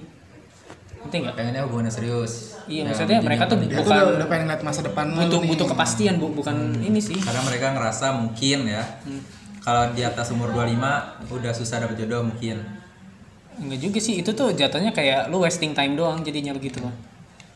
penting 1.03 1.27
nggak 1.27 1.35
Pengennya 1.35 1.67
hubungan 1.67 1.91
serius. 1.91 2.55
iya 2.63 2.87
Yang 2.87 2.95
maksudnya 2.95 3.19
mereka 3.19 3.43
tuh 3.51 3.57
bukan 3.59 3.83
udah, 3.83 4.15
udah 4.23 4.27
pengen 4.31 4.45
lihat 4.47 4.61
masa 4.63 4.81
depan 4.87 5.05
butuh 5.11 5.39
nih. 5.43 5.49
butuh 5.51 5.67
kepastian 5.75 6.15
bu 6.15 6.31
bukan 6.31 6.55
ini 6.79 6.99
sih 7.03 7.19
Karena 7.19 7.43
mereka 7.43 7.75
ngerasa 7.75 8.15
mungkin 8.15 8.59
ya. 8.71 8.83
Kalau 9.63 9.91
di 9.95 10.03
atas 10.03 10.31
umur 10.31 10.51
25 10.55 11.27
udah 11.27 11.53
susah 11.55 11.83
dapet 11.83 12.03
jodoh 12.03 12.23
mungkin. 12.27 12.63
Enggak 13.59 13.79
juga 13.79 13.99
sih, 14.03 14.19
itu 14.19 14.31
tuh 14.35 14.51
jatuhnya 14.51 14.91
kayak 14.91 15.31
lu 15.31 15.39
wasting 15.39 15.71
time 15.71 15.95
doang 15.95 16.19
jadinya 16.19 16.51
lu 16.51 16.59
gitu 16.59 16.83
kan. 16.83 16.91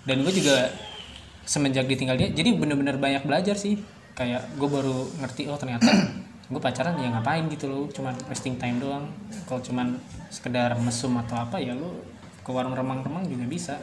Dan 0.07 0.23
gue 0.23 0.31
juga 0.31 0.71
semenjak 1.43 1.83
ditinggal 1.85 2.15
dia, 2.15 2.31
jadi 2.31 2.55
bener-bener 2.55 2.95
banyak 2.95 3.27
belajar 3.27 3.59
sih. 3.59 3.75
Kayak 4.15 4.47
gue 4.55 4.65
baru 4.71 5.03
ngerti, 5.19 5.51
oh 5.51 5.59
ternyata 5.59 5.87
gue 6.51 6.61
pacaran 6.63 6.95
ya 6.95 7.11
ngapain 7.11 7.43
gitu 7.51 7.67
loh, 7.67 7.85
cuman 7.91 8.15
wasting 8.31 8.55
time 8.55 8.79
doang. 8.79 9.03
Kalau 9.45 9.59
cuman 9.59 9.99
sekedar 10.31 10.71
mesum 10.79 11.11
atau 11.19 11.35
apa 11.37 11.59
ya 11.59 11.75
lu 11.75 11.99
ke 12.41 12.49
warung 12.55 12.71
remang-remang 12.71 13.27
juga 13.27 13.43
bisa. 13.45 13.75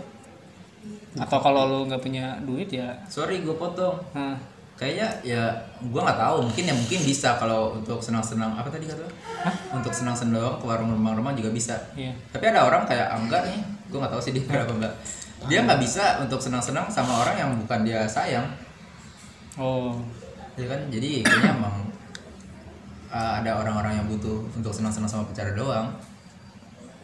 Atau 1.20 1.38
kalau 1.44 1.68
lu 1.68 1.78
nggak 1.92 2.00
punya 2.00 2.40
duit 2.42 2.72
ya, 2.72 2.96
Sorry 3.06 3.44
gue 3.44 3.54
potong. 3.54 4.00
nah, 4.16 4.36
Kayaknya 4.74 5.06
ya 5.22 5.42
gua 5.94 6.02
nggak 6.02 6.18
tahu 6.18 6.36
mungkin 6.50 6.64
ya 6.66 6.74
mungkin 6.74 6.98
bisa 7.06 7.38
kalau 7.38 7.78
untuk 7.78 8.02
senang-senang 8.02 8.58
apa 8.58 8.66
tadi 8.66 8.90
kata 8.90 9.06
lu? 9.06 9.10
Untuk 9.70 9.94
senang-senang 9.94 10.58
ke 10.58 10.66
warung 10.66 10.90
remang-remang 10.90 11.38
juga 11.38 11.54
bisa. 11.54 11.78
iya. 11.94 12.10
Tapi 12.34 12.50
ada 12.50 12.66
orang 12.66 12.82
kayak 12.82 13.06
Angga 13.06 13.46
nih, 13.46 13.62
gue 13.86 13.98
nggak 14.02 14.10
tahu 14.10 14.18
sih 14.18 14.34
dia 14.34 14.42
berapa 14.50 14.74
enggak. 14.74 14.94
Dia 15.44 15.64
nggak 15.64 15.80
bisa 15.80 16.24
untuk 16.24 16.40
senang-senang 16.40 16.88
sama 16.88 17.20
orang 17.20 17.36
yang 17.36 17.50
bukan 17.60 17.84
dia 17.84 18.08
sayang, 18.08 18.48
Oh, 19.54 19.94
ya 20.58 20.66
kan? 20.66 20.90
Jadi 20.90 21.22
kayaknya 21.22 21.54
emang 21.54 21.86
uh, 23.06 23.32
ada 23.38 23.54
orang-orang 23.54 24.02
yang 24.02 24.06
butuh 24.10 24.42
untuk 24.50 24.74
senang-senang 24.74 25.06
sama 25.06 25.24
pacar 25.30 25.54
doang, 25.54 25.94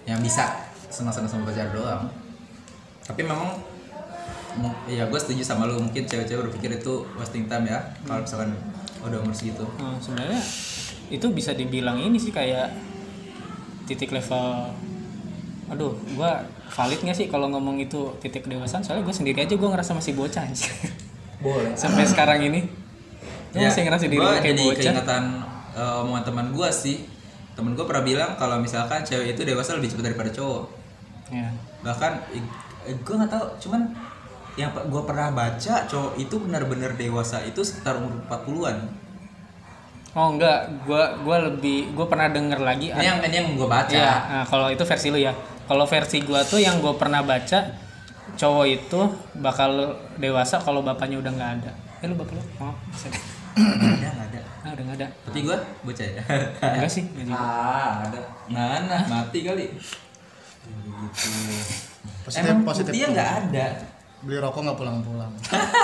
yang 0.03 0.19
bisa 0.19 0.67
senang-senang 0.91 1.31
sama 1.31 1.47
pacar 1.47 1.71
doang. 1.71 2.11
Tapi 3.07 3.23
memang, 3.23 3.55
ya 4.91 5.07
gue 5.07 5.19
setuju 5.23 5.47
sama 5.47 5.71
lu 5.71 5.79
mungkin 5.79 6.11
cewek-cewek 6.11 6.51
berpikir 6.51 6.83
itu 6.83 7.07
wasting 7.15 7.47
time 7.47 7.71
ya, 7.71 7.79
kalau 8.03 8.27
misalkan 8.27 8.51
udah 9.07 9.19
umur 9.23 9.35
segitu. 9.35 9.63
Nah, 9.79 9.95
sebenarnya 10.03 10.43
itu 11.11 11.27
bisa 11.31 11.55
dibilang 11.55 12.03
ini 12.03 12.19
sih 12.19 12.35
kayak 12.35 12.75
titik 13.87 14.11
level 14.11 14.75
aduh 15.71 15.95
gua 16.19 16.43
valid 16.67 16.99
nggak 17.01 17.17
sih 17.17 17.27
kalau 17.31 17.47
ngomong 17.49 17.79
itu 17.79 18.11
titik 18.19 18.45
kedewasaan? 18.47 18.83
Soalnya 18.83 19.07
gue 19.07 19.15
sendiri 19.15 19.39
aja 19.47 19.55
gue 19.55 19.69
ngerasa 19.71 19.95
masih 19.95 20.19
bocah 20.19 20.43
anjir. 20.43 20.71
Boleh. 21.39 21.73
sampai 21.81 22.05
sekarang 22.05 22.43
ini. 22.43 22.67
Gue 23.55 23.67
masih 23.67 23.87
ngerasa 23.87 24.05
diri 24.11 24.19
gua 24.19 24.35
gue 24.35 24.43
kayak 24.43 24.55
jadi 24.55 24.65
bocah? 24.67 24.83
keingetan 24.83 25.25
uh, 25.79 26.03
omongan 26.03 26.25
teman 26.27 26.47
gue 26.51 26.69
sih. 26.75 27.07
Temen 27.55 27.79
gue 27.79 27.87
pernah 27.87 28.03
bilang 28.03 28.31
kalau 28.35 28.59
misalkan 28.59 29.07
cewek 29.07 29.39
itu 29.39 29.43
dewasa 29.47 29.79
lebih 29.79 29.95
cepat 29.95 30.11
daripada 30.11 30.31
cowok. 30.35 30.65
Ya 31.31 31.51
bahkan 31.81 32.21
gue 32.85 33.15
nggak 33.15 33.33
tahu 33.33 33.45
cuman 33.69 33.83
yang 34.59 34.71
gue 34.75 35.03
pernah 35.07 35.33
baca 35.33 35.75
cowok 35.89 36.13
itu 36.21 36.35
benar-benar 36.37 36.93
dewasa 36.99 37.41
itu 37.47 37.65
sekitar 37.65 37.97
umur 38.03 38.21
40-an 38.29 38.77
oh 40.11 40.27
enggak. 40.35 40.67
Gue 40.85 41.05
gua 41.23 41.39
lebih 41.47 41.95
gue 41.95 42.07
pernah 42.11 42.27
denger 42.27 42.59
lagi 42.59 42.91
ini 42.91 43.07
yang 43.07 43.23
ini 43.23 43.31
yang 43.31 43.49
gue 43.55 43.69
baca. 43.69 43.95
Iya, 43.95 44.15
nah, 44.27 44.45
kalau 44.47 44.67
itu 44.67 44.83
versi 44.83 45.09
lu 45.15 45.23
ya. 45.23 45.31
Kalau 45.71 45.87
versi 45.87 46.19
gua 46.27 46.43
tuh 46.43 46.59
yang 46.59 46.83
gue 46.83 46.91
pernah 46.99 47.23
baca 47.23 47.63
cowok 48.35 48.67
itu 48.67 49.01
bakal 49.39 49.95
dewasa 50.19 50.59
kalau 50.59 50.83
bapaknya 50.83 51.23
udah 51.23 51.31
nggak 51.31 51.51
ada. 51.63 51.71
Eh 52.03 52.11
lu 52.11 52.19
bapak 52.19 52.35
lu? 52.35 52.43
Maaf. 52.59 52.75
nggak 53.55 54.03
ada 54.03 54.09
nggak 54.11 54.29
ada. 54.35 54.41
Ah, 54.67 54.71
udah 54.75 54.85
nggak 54.91 54.99
ada. 54.99 55.07
tapi 55.31 55.39
gue 55.47 55.57
baca 55.87 56.03
ya? 56.03 56.23
Enggak 56.75 56.91
sih, 56.91 57.07
enggak 57.07 57.27
juga. 57.31 57.39
ah 57.47 58.03
ada. 58.03 58.21
Mana? 58.51 58.99
Mati 59.07 59.39
kali. 59.47 59.67
Gitu 60.67 60.91
positif 62.27 62.51
emang 62.51 62.67
positif. 62.67 62.91
dia 62.91 63.07
nggak 63.07 63.31
ada? 63.47 63.67
Beli 64.27 64.37
rokok 64.43 64.61
nggak 64.67 64.77
pulang-pulang. 64.77 65.33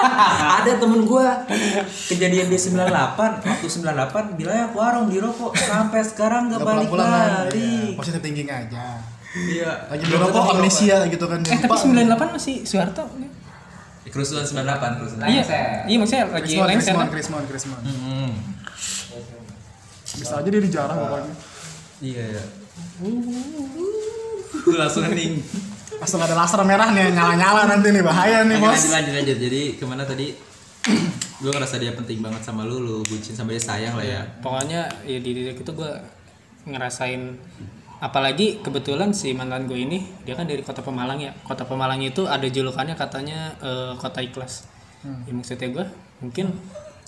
Ada 0.60 0.76
temen 0.76 1.08
gua. 1.08 1.40
Kejadian 1.88 2.52
di 2.52 2.58
98 2.60 3.48
waktu 3.48 3.64
98 3.64 4.36
bilangnya 4.36 4.68
warung 4.76 5.08
di 5.08 5.16
rokok. 5.16 5.56
Sampai 5.56 6.04
sekarang 6.04 6.52
nggak 6.52 6.60
balik 6.60 6.92
pulang-pulang 6.92 7.08
kan 7.08 7.48
balik 7.48 7.56
Iya, 7.56 7.96
positif 7.96 8.20
thinking 8.20 8.50
aja 8.52 9.15
iya 9.36 9.70
lagi 9.86 10.04
rokok 10.08 10.44
amnesia 10.54 10.96
gitu 11.06 11.24
kan 11.24 11.40
Eh 11.42 11.58
tapi 11.58 11.76
98 11.76 12.08
masih 12.32 12.54
Soeharto. 12.62 13.04
kerusuhan 14.06 14.42
98 14.42 14.96
kerusuhan 14.96 15.28
Iya, 15.28 15.42
iya 15.84 15.96
maksudnya 15.98 16.24
lagi 16.26 16.48
Krismon, 16.48 16.66
lengser 16.66 16.84
Krismon, 16.86 16.98
kan? 16.98 17.08
Krismon, 17.10 17.42
Krismon. 17.44 17.80
Hmm. 17.82 18.32
Bisa 20.16 20.34
aja 20.34 20.48
dia 20.48 20.62
dijarah 20.62 20.96
pokoknya. 20.96 21.34
iya 21.98 22.24
ya 22.30 22.44
langsung 24.78 25.04
hening 25.04 25.40
Langsung 25.96 26.20
ada 26.20 26.36
laser 26.36 26.60
merah 26.62 26.92
nih, 26.92 27.08
nyala-nyala 27.08 27.64
nanti 27.66 27.88
nih, 27.88 28.04
bahaya 28.04 28.44
nih 28.44 28.56
bos. 28.56 28.68
lanjut 28.68 28.92
lanjut 28.92 29.12
lanjut 29.16 29.36
jadi 29.38 29.62
ke 29.74 29.84
mana 29.84 30.04
tadi 30.04 30.36
gue 31.42 31.50
ngerasa 31.50 31.76
dia 31.76 31.92
penting 31.92 32.20
banget 32.20 32.40
sama 32.40 32.62
lu 32.62 32.78
lu 32.78 32.96
bucin 33.02 33.32
sama 33.32 33.50
dia 33.50 33.60
sayang 33.60 33.96
lah 33.96 34.04
ya 34.04 34.20
Pokoknya 34.38 34.86
ya 35.02 35.18
di 35.18 35.30
titik 35.32 35.58
itu 35.58 35.72
gue 35.72 35.92
ngerasain 36.64 37.36
apalagi 37.98 38.60
kebetulan 38.60 39.12
si 39.16 39.32
mantan 39.32 39.64
gue 39.64 39.78
ini 39.78 40.04
dia 40.22 40.36
kan 40.36 40.44
dari 40.44 40.60
kota 40.60 40.84
Pemalang 40.84 41.20
ya. 41.20 41.32
Kota 41.44 41.64
Pemalang 41.64 42.00
itu 42.00 42.28
ada 42.28 42.44
julukannya 42.44 42.94
katanya 42.96 43.54
eh, 43.60 43.92
kota 43.96 44.20
ikhlas. 44.20 44.68
Ya, 45.06 45.32
maksudnya 45.32 45.70
gue 45.70 45.86
mungkin 46.18 46.50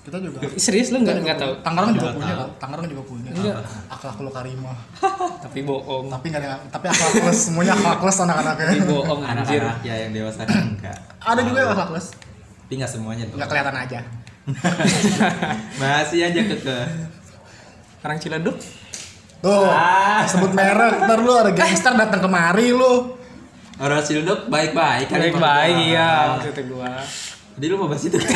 kita 0.06 0.22
juga 0.22 0.38
serius 0.64 0.94
lu 0.94 1.02
nggak 1.02 1.24
nggak 1.24 1.38
tahu? 1.38 1.52
Tangerang 1.66 1.90
juga 1.92 2.10
punya 2.14 2.34
kan 2.38 2.48
Tangerang 2.56 2.86
juga 2.88 3.02
punya. 3.04 3.30
Enggak. 3.34 3.56
akhlak 3.90 4.16
lu 4.22 4.30
karimah. 4.30 4.78
Tapi 5.44 5.58
bohong. 5.66 6.06
Tapi 6.08 6.26
nggak 6.30 6.42
ada 6.44 6.58
tapi 6.70 6.86
akhlakless 6.88 7.50
semuanya 7.50 7.72
tapi 7.76 8.08
anak-anaknya. 8.08 8.84
Bohong 8.86 9.20
anjir. 9.24 9.62
anak-anak 9.62 9.86
ya 9.86 9.94
yang 10.06 10.12
dewasa 10.12 10.42
kan 10.48 10.62
enggak. 10.76 10.98
Ada 11.20 11.40
juga 11.44 11.58
yang 11.64 11.72
akhlakless 11.76 12.08
tapi 12.68 12.84
nggak 12.84 12.92
semuanya 12.92 13.24
tuh 13.24 13.40
nggak 13.40 13.48
kelihatan 13.48 13.76
aja. 13.80 14.00
Masih 15.80 16.20
aja 16.20 16.40
keke 16.44 16.80
orang 18.04 18.20
Ciledug 18.20 18.60
tuh 19.38 19.66
sebut 20.26 20.50
merek 20.52 21.06
ntar 21.06 21.18
lu 21.22 21.32
ada 21.32 21.50
gangster 21.54 21.94
datang 21.94 22.20
kemari 22.20 22.74
lu. 22.74 23.14
Orang 23.78 24.02
Sildok 24.02 24.50
baik-baik 24.50 25.06
kan 25.06 25.22
baik 25.22 25.30
emang 25.30 25.42
baik 25.46 25.74
gua. 25.74 25.86
iya 25.86 26.10
maksudnya 26.34 26.64
gua. 26.66 26.92
Jadi 27.54 27.64
lu 27.70 27.74
mau 27.78 27.86
bahas 27.86 28.02
itu? 28.06 28.18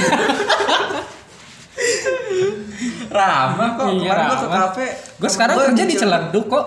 Ramah 3.13 3.69
kok 3.77 3.85
Iya, 3.93 3.99
kemarin 3.99 4.25
gua 4.25 4.39
ke 4.39 4.49
kafe. 4.49 4.87
Gue 5.19 5.31
sekarang 5.31 5.55
Gua 5.59 5.67
kerja 5.69 5.85
di 5.85 5.95
Ciledug 5.99 6.47
kok. 6.49 6.67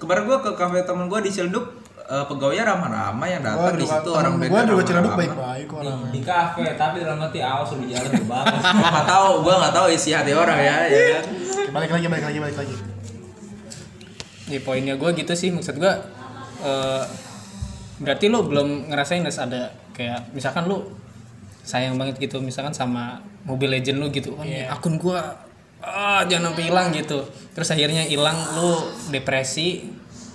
Kemarin 0.00 0.22
gua 0.24 0.38
ke 0.40 0.50
kafe 0.56 0.78
temen 0.82 1.06
gua 1.06 1.20
di 1.20 1.30
Ciledug 1.30 1.66
eh, 2.08 2.24
pegawainya 2.24 2.64
ramah-ramah 2.64 3.26
yang 3.28 3.42
gua 3.44 3.68
datang 3.68 3.76
di 3.76 3.86
situ 3.86 4.10
orang 4.16 4.34
beda 4.40 4.50
gua 4.50 4.62
juga 4.64 4.82
ciledug 4.86 5.12
baik-baik 5.12 5.64
kok 5.68 5.76
orangnya 5.82 6.08
di 6.14 6.20
kafe 6.22 6.64
tapi 6.78 6.96
dalam 7.02 7.18
hati 7.18 7.40
awas 7.42 7.68
lu 7.74 7.84
jalan 7.84 8.10
ke 8.14 8.24
batas 8.24 8.62
gua 8.78 8.88
nggak 8.94 9.06
tahu 9.10 9.30
gua 9.44 9.54
nggak 9.60 9.74
tahu 9.74 9.86
isi 9.92 10.10
hati 10.14 10.32
orang 10.32 10.58
ya 10.58 10.76
ya 10.88 11.00
kan? 11.18 11.24
Balik 11.74 11.90
lagi 11.92 12.06
balik 12.08 12.24
lagi 12.24 12.38
balik 12.40 12.56
lagi 12.56 12.74
ya 14.46 14.60
poinnya 14.62 14.94
gue 14.94 15.10
gitu 15.18 15.32
sih 15.34 15.50
maksud 15.50 15.78
gue 15.78 15.92
eh, 16.62 17.04
berarti 17.96 18.28
lu 18.28 18.44
belum 18.44 18.92
ngerasain 18.92 19.24
Nes, 19.24 19.40
ada 19.40 19.72
kayak 19.96 20.32
misalkan 20.36 20.68
lu 20.68 20.84
sayang 21.66 21.96
banget 21.96 22.20
gitu 22.20 22.38
misalkan 22.44 22.76
sama 22.76 23.18
Mobile 23.48 23.80
Legend 23.80 23.98
lu 23.98 24.06
gitu 24.12 24.36
kan 24.36 24.46
akun 24.70 25.00
gua 25.00 25.34
ah 25.86 26.22
jangan 26.26 26.50
sampai 26.50 26.66
hilang 26.66 26.88
gitu. 26.90 27.22
Terus 27.54 27.68
akhirnya 27.70 28.02
hilang 28.04 28.34
lu 28.58 28.74
depresi 29.14 29.86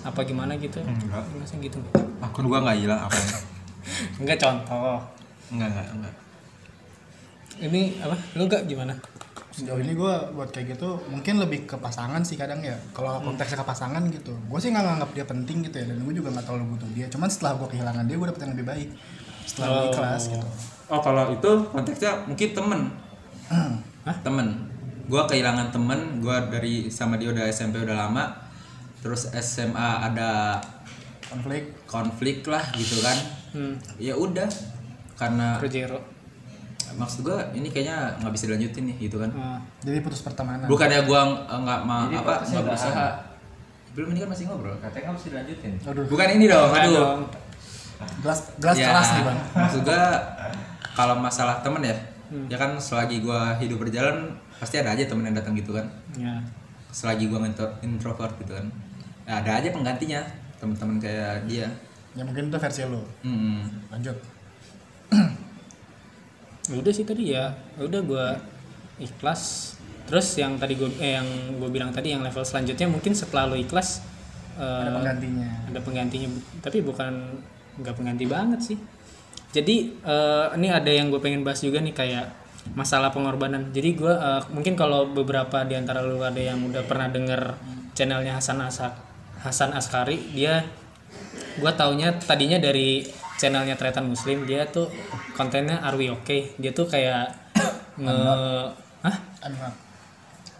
apa 0.02 0.24
gimana 0.24 0.56
gitu? 0.56 0.80
Enggak. 0.80 1.22
Masa 1.36 1.56
gitu 1.60 1.78
akun 2.24 2.48
gua 2.48 2.64
nggak 2.64 2.78
hilang 2.82 3.00
apa 3.04 3.16
enggak 4.20 4.38
contoh. 4.40 4.98
Enggak 5.52 5.68
enggak 5.72 5.86
enggak 5.92 6.14
ini 7.62 7.94
apa? 8.02 8.16
Lu 8.34 8.50
gak 8.50 8.66
gimana 8.66 8.96
sejauh 9.52 9.78
ini 9.78 9.92
gue 9.92 10.14
buat 10.32 10.48
kayak 10.48 10.74
gitu 10.74 10.96
mungkin 11.06 11.36
lebih 11.36 11.68
ke 11.68 11.76
pasangan 11.76 12.24
sih 12.24 12.34
kadang 12.34 12.64
ya. 12.64 12.72
Kalau 12.90 13.20
konteksnya 13.20 13.60
ke 13.60 13.66
pasangan 13.68 14.02
gitu 14.08 14.32
gue 14.32 14.58
sih 14.58 14.72
nggak 14.72 14.84
nganggap 14.84 15.10
dia 15.12 15.24
penting 15.28 15.60
gitu 15.62 15.76
ya 15.76 15.84
dan 15.92 16.00
gue 16.00 16.14
juga 16.16 16.32
nggak 16.32 16.44
terlalu 16.48 16.64
butuh 16.74 16.88
dia. 16.96 17.06
Cuman 17.12 17.28
setelah 17.28 17.60
gue 17.60 17.68
kehilangan 17.68 18.04
dia 18.08 18.16
gue 18.16 18.28
dapet 18.28 18.40
yang 18.42 18.52
lebih 18.56 18.66
baik. 18.66 18.88
Setelah 19.44 19.66
gue 19.68 19.84
Oh. 19.84 19.92
ikhlas 19.92 20.24
gitu. 20.26 20.48
Oh 20.88 21.00
kalau 21.00 21.24
itu 21.30 21.50
konteksnya 21.68 22.12
mungkin 22.24 22.48
temen. 22.52 22.80
Hah? 24.08 24.16
temen. 24.24 24.48
Gua 25.06 25.26
kehilangan 25.26 25.68
temen 25.74 26.22
gua 26.22 26.46
dari 26.46 26.88
sama 26.88 27.18
dia 27.20 27.28
udah 27.30 27.44
SMP 27.46 27.82
udah 27.82 28.08
lama. 28.08 28.32
Terus 29.02 29.28
SMA 29.34 29.88
ada 30.08 30.62
konflik. 31.26 31.62
konflik 31.84 32.38
lah 32.46 32.62
gitu 32.72 33.02
kan. 33.02 33.18
Hmm. 33.52 33.74
Ya 33.98 34.14
udah 34.14 34.48
karena 35.18 35.58
Projero 35.58 36.00
maksud 36.94 37.20
gua 37.22 37.38
ini 37.52 37.66
kayaknya 37.66 37.96
nggak 38.18 38.32
bisa 38.32 38.44
dilanjutin 38.46 38.84
nih 38.86 38.96
gitu 39.02 39.16
kan. 39.16 39.30
Ah, 39.32 39.58
jadi 39.80 39.98
putus 40.00 40.20
pertemanan. 40.20 40.66
Bukannya 40.66 41.02
gua 41.02 41.20
ng- 41.24 41.40
nggak 41.60 41.80
mau 41.82 42.04
Jadi 42.04 42.16
apa 42.16 42.34
nggak 42.42 42.64
berusaha 42.64 43.06
belum 43.92 44.08
ini 44.10 44.18
kan 44.18 44.28
masih 44.28 44.44
ngobrol. 44.46 44.76
Katanya 44.78 45.06
harus 45.08 45.22
dilanjutin. 45.24 45.72
Aduh. 45.82 46.04
Bukan 46.06 46.28
ini 46.30 46.44
dong 46.46 46.68
enggak 46.68 46.84
aduh. 46.86 46.96
dong. 46.96 47.20
gelas 48.18 48.40
gelas 48.58 48.76
Ya, 48.76 48.86
keras 48.88 49.08
nih 49.12 49.22
bang. 49.22 49.38
maksud 49.54 49.80
gua 49.82 50.02
kalau 50.90 51.14
masalah 51.16 51.60
temen 51.60 51.82
ya 51.82 51.96
Hmm. 52.26 52.48
ya 52.48 52.56
kan 52.56 52.72
selagi 52.74 53.20
gua 53.20 53.52
hidup 53.54 53.76
berjalan 53.78 54.32
pasti 54.56 54.76
ada 54.76 54.90
aja 54.90 55.04
temen 55.04 55.22
yang 55.22 55.34
datang 55.34 55.52
gitu 55.52 55.70
kan. 55.70 55.84
Ya. 56.14 56.40
Selagi 56.90 57.28
gua 57.28 57.44
intro- 57.44 57.76
introvert 57.80 58.32
gitu 58.38 58.52
kan. 58.52 58.66
Ya, 59.22 59.38
ada 59.38 59.60
aja 59.60 59.68
penggantinya 59.68 60.18
teman-teman 60.56 60.96
kayak 60.96 61.44
dia. 61.44 61.68
Ya 62.12 62.22
mungkin 62.22 62.48
itu 62.48 62.56
versi 62.56 62.84
lo 62.84 63.00
hmm. 63.20 63.88
lanjut 63.88 64.16
udah 66.70 66.92
sih 66.94 67.02
tadi 67.02 67.34
ya. 67.34 67.50
Ya 67.78 67.82
udah 67.82 68.00
gue 68.04 68.26
ikhlas. 69.02 69.74
Terus 70.06 70.26
yang 70.38 70.58
tadi 70.58 70.78
gue 70.78 70.90
eh, 71.02 71.18
yang 71.18 71.26
gue 71.58 71.70
bilang 71.70 71.90
tadi 71.90 72.14
yang 72.14 72.22
level 72.22 72.42
selanjutnya 72.46 72.86
mungkin 72.86 73.14
setelah 73.16 73.50
lo 73.50 73.56
ikhlas 73.58 74.02
eh, 74.58 74.62
ada 74.62 74.98
penggantinya. 74.98 75.48
ada 75.72 75.80
penggantinya. 75.82 76.28
Tapi 76.62 76.78
bukan 76.82 77.12
nggak 77.82 77.94
pengganti 77.96 78.24
banget 78.28 78.60
sih. 78.62 78.78
Jadi 79.50 79.98
eh, 79.98 80.46
ini 80.54 80.68
ada 80.70 80.90
yang 80.90 81.10
gue 81.10 81.18
pengen 81.18 81.42
bahas 81.42 81.62
juga 81.64 81.82
nih 81.82 81.94
kayak 81.94 82.26
masalah 82.78 83.10
pengorbanan. 83.10 83.74
Jadi 83.74 83.98
gue 83.98 84.14
eh, 84.14 84.42
mungkin 84.54 84.78
kalau 84.78 85.10
beberapa 85.10 85.66
di 85.66 85.74
antara 85.74 86.04
lu 86.04 86.22
ada 86.22 86.38
yang 86.38 86.62
udah 86.62 86.86
pernah 86.86 87.10
denger 87.10 87.58
channelnya 87.92 88.40
Hasan 88.40 88.60
Asak 88.62 88.92
Hasan 89.42 89.74
Askari 89.74 90.16
dia 90.32 90.64
gue 91.60 91.72
taunya 91.76 92.16
tadinya 92.16 92.56
dari 92.56 93.04
channelnya 93.42 93.74
Tretan 93.74 94.06
Muslim 94.06 94.46
dia 94.46 94.62
tuh 94.70 94.86
kontennya 95.34 95.82
Are 95.82 95.98
We 95.98 96.14
Okay? 96.22 96.54
Dia 96.62 96.70
tuh 96.70 96.86
kayak 96.86 97.34
nge 97.98 98.14
Hah? 99.02 99.16
I'm 99.42 99.54
not 99.58 99.74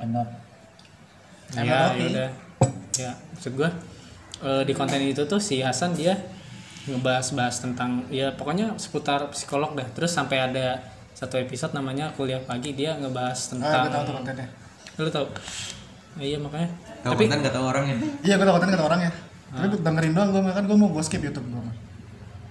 I'm 0.02 0.10
not 0.10 0.28
I'm 1.54 1.62
ya 1.62 1.78
not 1.78 1.90
okay. 1.94 2.08
udah 2.10 2.28
ya 2.98 3.10
maksud 3.30 3.54
gue 3.54 3.70
eh, 4.42 4.62
di 4.66 4.74
konten 4.74 4.98
itu 4.98 5.22
tuh 5.30 5.38
si 5.38 5.62
Hasan 5.62 5.94
dia 5.94 6.18
ngebahas-bahas 6.90 7.62
tentang 7.62 8.02
ya 8.10 8.34
pokoknya 8.34 8.74
seputar 8.74 9.30
psikolog 9.30 9.78
dah. 9.78 9.86
Terus 9.94 10.10
sampai 10.10 10.42
ada 10.42 10.82
satu 11.14 11.38
episode 11.38 11.70
namanya 11.78 12.10
kuliah 12.18 12.42
pagi 12.42 12.74
dia 12.74 12.98
ngebahas 12.98 13.38
ah 13.38 13.50
tentang 13.54 13.70
gue 13.86 13.92
tahu 13.94 14.02
tuh 14.02 14.14
kontennya. 14.18 14.48
Lu 14.98 15.10
tau 15.12 15.26
Eh, 16.20 16.28
iya 16.28 16.36
makanya. 16.36 16.68
Tahu 17.00 17.16
tapi 17.16 17.24
konten 17.24 17.40
nggak 17.40 17.54
tahu 17.56 17.64
orangnya. 17.72 17.96
Iya 18.20 18.34
gue 18.36 18.44
tahu 18.44 18.54
konten 18.58 18.68
kata 18.74 18.84
orangnya. 18.84 19.10
Tapi 19.48 19.64
dengerin 19.80 20.12
doang 20.12 20.28
gue 20.34 20.42
kan 20.52 20.64
gue 20.66 20.76
mau 20.76 20.88
gue 20.90 21.04
skip 21.06 21.22
YouTube 21.22 21.46
gue 21.46 21.62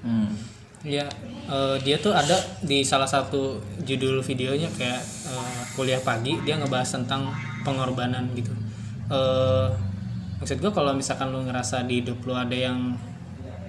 hmm. 0.04 0.52
Eh, 0.82 1.78
dia 1.86 1.96
tuh 2.02 2.10
ada 2.10 2.34
di 2.66 2.82
salah 2.82 3.06
satu 3.06 3.62
judul 3.86 4.26
videonya 4.26 4.66
kayak 4.74 5.02
eh, 5.30 5.62
kuliah 5.78 6.02
pagi 6.02 6.42
dia 6.42 6.58
ngebahas 6.58 6.98
tentang 6.98 7.30
pengorbanan 7.62 8.34
gitu. 8.34 8.50
Eh, 9.14 9.68
maksud 10.42 10.58
gue 10.58 10.72
kalau 10.74 10.98
misalkan 10.98 11.30
lu 11.30 11.46
ngerasa 11.46 11.86
di 11.86 12.02
hidup 12.02 12.26
lu 12.26 12.34
ada 12.34 12.58
yang 12.58 12.98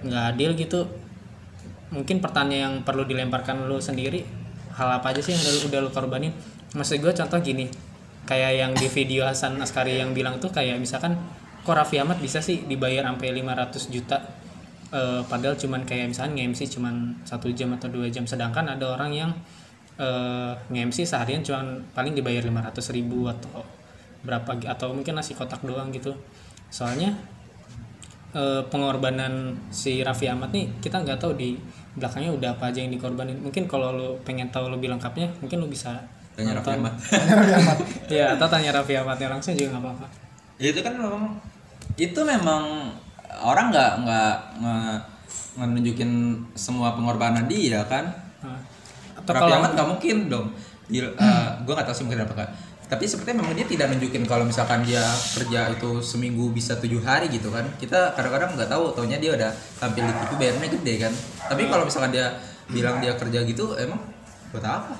nggak 0.08 0.24
adil 0.32 0.56
gitu, 0.56 0.88
mungkin 1.92 2.24
pertanyaan 2.24 2.60
yang 2.64 2.74
perlu 2.80 3.04
dilemparkan 3.04 3.68
lu 3.68 3.76
sendiri 3.76 4.24
hal 4.72 4.88
apa 4.88 5.12
aja 5.12 5.20
sih 5.20 5.36
yang 5.36 5.42
udah, 5.44 5.68
udah 5.68 5.80
lu 5.84 5.90
korbanin? 5.92 6.32
Maksud 6.72 6.96
gue 6.96 7.12
contoh 7.12 7.38
gini, 7.44 7.68
kayak 8.24 8.52
yang 8.56 8.72
di 8.72 8.88
video 8.88 9.28
Hasan 9.28 9.60
Askari 9.60 10.00
yang 10.00 10.16
bilang 10.16 10.40
tuh 10.40 10.48
kayak 10.48 10.80
misalkan 10.80 11.20
kok 11.60 11.76
Raffi 11.76 12.00
Ahmad 12.00 12.24
bisa 12.24 12.40
sih 12.40 12.64
dibayar 12.64 13.04
sampai 13.04 13.36
500 13.36 13.92
juta 13.92 14.16
Eh, 14.92 15.22
padahal 15.24 15.56
cuman 15.56 15.88
kayak 15.88 16.12
misalnya 16.12 16.36
nge-MC 16.36 16.68
cuman 16.76 17.16
satu 17.24 17.48
jam 17.56 17.72
atau 17.72 17.88
dua 17.88 18.12
jam. 18.12 18.28
Sedangkan 18.28 18.68
ada 18.68 18.92
orang 18.92 19.08
yang 19.08 19.30
eh, 19.96 20.52
nge-MC 20.68 21.08
seharian 21.08 21.40
cuman 21.40 21.80
paling 21.96 22.12
dibayar 22.12 22.44
500 22.44 22.92
ribu 22.92 23.24
atau 23.24 23.64
berapa 24.20 24.52
atau 24.68 24.92
mungkin 24.92 25.16
nasi 25.16 25.32
kotak 25.32 25.64
doang 25.64 25.88
gitu. 25.96 26.12
Soalnya 26.68 27.16
eh, 28.36 28.60
pengorbanan 28.68 29.56
si 29.72 30.04
Raffi 30.04 30.28
Ahmad 30.28 30.52
nih 30.52 30.68
kita 30.84 31.00
nggak 31.00 31.24
tahu 31.24 31.40
di 31.40 31.56
belakangnya 31.96 32.36
udah 32.36 32.48
apa 32.60 32.68
aja 32.68 32.84
yang 32.84 32.92
dikorbanin. 32.92 33.40
Mungkin 33.40 33.64
kalau 33.64 33.96
lu 33.96 34.08
pengen 34.28 34.52
tahu 34.52 34.68
lebih 34.68 34.92
lengkapnya 34.92 35.32
mungkin 35.40 35.56
lu 35.56 35.72
bisa 35.72 36.04
tanya 36.36 36.60
Raffi. 36.60 36.68
Ahmad. 36.76 36.94
Iya, 38.12 38.36
atau 38.36 38.44
tanya 38.44 38.76
Raffi 38.76 38.92
Ahmadnya 38.92 39.32
langsung 39.32 39.56
juga 39.56 39.72
nggak 39.72 39.84
apa-apa. 39.88 40.06
Ya, 40.60 40.68
itu 40.68 40.84
kan 40.84 41.00
memang 41.00 41.40
itu 41.96 42.20
memang 42.20 42.92
orang 43.40 43.72
nggak 43.72 43.92
nggak 44.04 44.34
ngenunjukin 45.56 46.10
semua 46.52 46.92
pengorbanan 46.92 47.48
dia 47.48 47.80
kan? 47.88 48.12
Atau 49.16 49.32
Raffi 49.32 49.44
kalau 49.48 49.56
Ahmad 49.60 49.72
nggak 49.72 49.88
mungkin 49.88 50.16
dong. 50.28 50.46
Di, 50.90 51.00
eh, 51.06 51.48
gue 51.64 51.72
nggak 51.72 51.86
tahu 51.88 51.96
sih 51.96 52.04
mungkin 52.04 52.28
apa 52.28 52.36
kan 52.36 52.48
tapi 52.92 53.08
sepertinya 53.08 53.40
memang 53.40 53.56
dia 53.56 53.64
tidak 53.64 53.88
nunjukin 53.88 54.28
kalau 54.28 54.44
misalkan 54.44 54.84
dia 54.84 55.00
kerja 55.32 55.72
itu 55.72 56.04
seminggu 56.04 56.52
bisa 56.52 56.76
tujuh 56.76 57.00
hari 57.00 57.32
gitu 57.32 57.48
kan? 57.48 57.64
Kita 57.80 58.12
kadang-kadang 58.12 58.52
nggak 58.52 58.68
tahu 58.68 58.92
taunya 58.92 59.16
dia 59.16 59.32
udah 59.32 59.48
tampil 59.80 60.04
di 60.04 60.12
TV 60.12 60.30
bayarnya 60.36 60.68
gede 60.76 60.94
kan? 61.00 61.12
Tapi 61.48 61.72
kalau 61.72 61.88
misalkan 61.88 62.12
dia 62.12 62.36
bilang 62.68 63.00
dia 63.00 63.16
kerja 63.16 63.48
gitu 63.48 63.72
emang 63.80 63.96
buat 64.52 64.60
apa? 64.60 64.92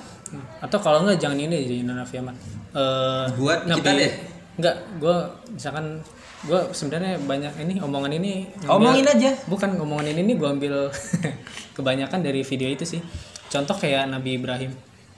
Atau 0.65 0.81
kalau 0.81 1.05
nggak 1.05 1.21
jangan 1.21 1.37
ini 1.37 1.69
jadi 1.69 1.85
Raffi 1.85 2.17
Ahmad. 2.17 2.33
Eh, 2.73 3.25
Buat 3.37 3.69
kita 3.69 3.89
deh. 3.93 4.11
Nggak, 4.57 4.75
gue 4.97 5.17
misalkan 5.53 5.85
gue 6.43 6.59
sebenarnya 6.71 7.15
banyak 7.23 7.53
ini 7.63 7.79
omongan 7.79 8.11
ini 8.13 8.43
Omongin 8.67 9.07
aja. 9.07 9.31
bukan 9.47 9.79
omongan 9.79 10.11
ini 10.11 10.21
nih 10.27 10.35
gue 10.35 10.49
ambil 10.49 10.75
kebanyakan 11.77 12.19
dari 12.19 12.43
video 12.43 12.67
itu 12.67 12.83
sih 12.83 13.01
contoh 13.47 13.73
kayak 13.73 14.11
Nabi 14.11 14.35
Ibrahim 14.35 14.71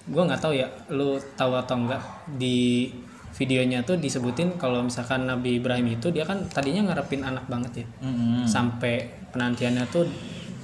gue 0.06 0.22
nggak 0.22 0.38
tahu 0.38 0.54
ya 0.54 0.70
lu 0.94 1.18
tahu 1.34 1.58
atau 1.58 1.82
enggak 1.82 2.02
di 2.38 2.94
videonya 3.36 3.82
tuh 3.82 3.98
disebutin 3.98 4.56
kalau 4.56 4.80
misalkan 4.80 5.26
Nabi 5.26 5.58
Ibrahim 5.58 5.98
itu 5.98 6.08
dia 6.08 6.24
kan 6.24 6.46
tadinya 6.46 6.88
ngarepin 6.88 7.26
anak 7.26 7.50
banget 7.50 7.84
ya 7.84 7.88
Mm-mm. 8.06 8.46
sampai 8.46 9.10
penantiannya 9.34 9.84
tuh 9.90 10.06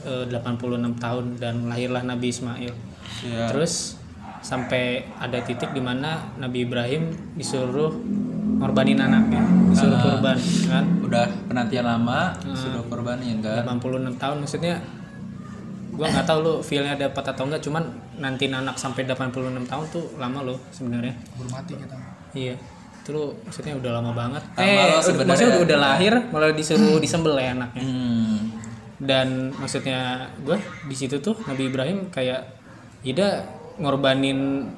eh, 0.05 0.29
86 0.29 0.61
tahun 0.95 1.25
dan 1.35 1.67
lahirlah 1.67 2.05
Nabi 2.05 2.29
Ismail 2.29 2.93
Iya. 3.21 3.53
terus 3.53 3.99
sampai 4.41 5.05
ada 5.19 5.37
titik 5.43 5.75
di 5.75 5.83
mana 5.83 6.31
Nabi 6.39 6.65
Ibrahim 6.65 7.11
disuruh 7.35 7.93
ngorbanin 8.61 8.95
anaknya. 8.95 9.41
Disuruh 9.67 9.97
Ah. 9.97 10.03
kurban 10.05 10.37
kan? 10.67 10.85
udah 11.01 11.25
penantian 11.49 11.83
lama 11.83 12.31
sudah 12.45 12.79
korbanin 12.85 13.41
kan? 13.41 13.65
86 13.65 13.81
tahun 14.15 14.37
maksudnya 14.39 14.75
gua 15.91 16.07
nggak 16.07 16.23
tahu 16.23 16.39
lu 16.39 16.53
feelnya 16.61 16.95
dapat 16.95 17.23
atau 17.25 17.43
enggak 17.43 17.59
cuman 17.59 17.83
nanti 18.15 18.47
anak 18.47 18.73
sampai 18.75 19.03
86 19.03 19.33
tahun 19.65 19.85
tuh 19.89 20.05
lama 20.15 20.39
lo 20.43 20.55
sebenarnya. 20.69 21.11
Hormati 21.35 21.73
kita. 21.73 21.95
iya. 22.33 22.55
Itu 23.01 23.17
maksudnya 23.41 23.73
udah 23.75 23.91
lama 23.97 24.11
banget. 24.13 24.43
Lama 24.45 24.61
eh 24.61 24.93
udah- 24.93 25.25
maksudnya 25.25 25.51
udah, 25.51 25.65
udah 25.65 25.77
lahir 25.79 26.13
malah 26.29 26.53
disuruh 26.53 26.95
disembel 26.95 27.33
ya 27.35 27.51
anaknya. 27.51 27.81
Hmm. 27.81 28.39
dan 29.01 29.49
maksudnya 29.51 29.99
gue 30.39 30.53
di 30.85 30.93
situ 30.93 31.17
tuh 31.17 31.33
Nabi 31.43 31.65
Ibrahim 31.65 32.13
kayak 32.13 32.45
Ida 33.01 33.41
ngorbanin 33.81 34.69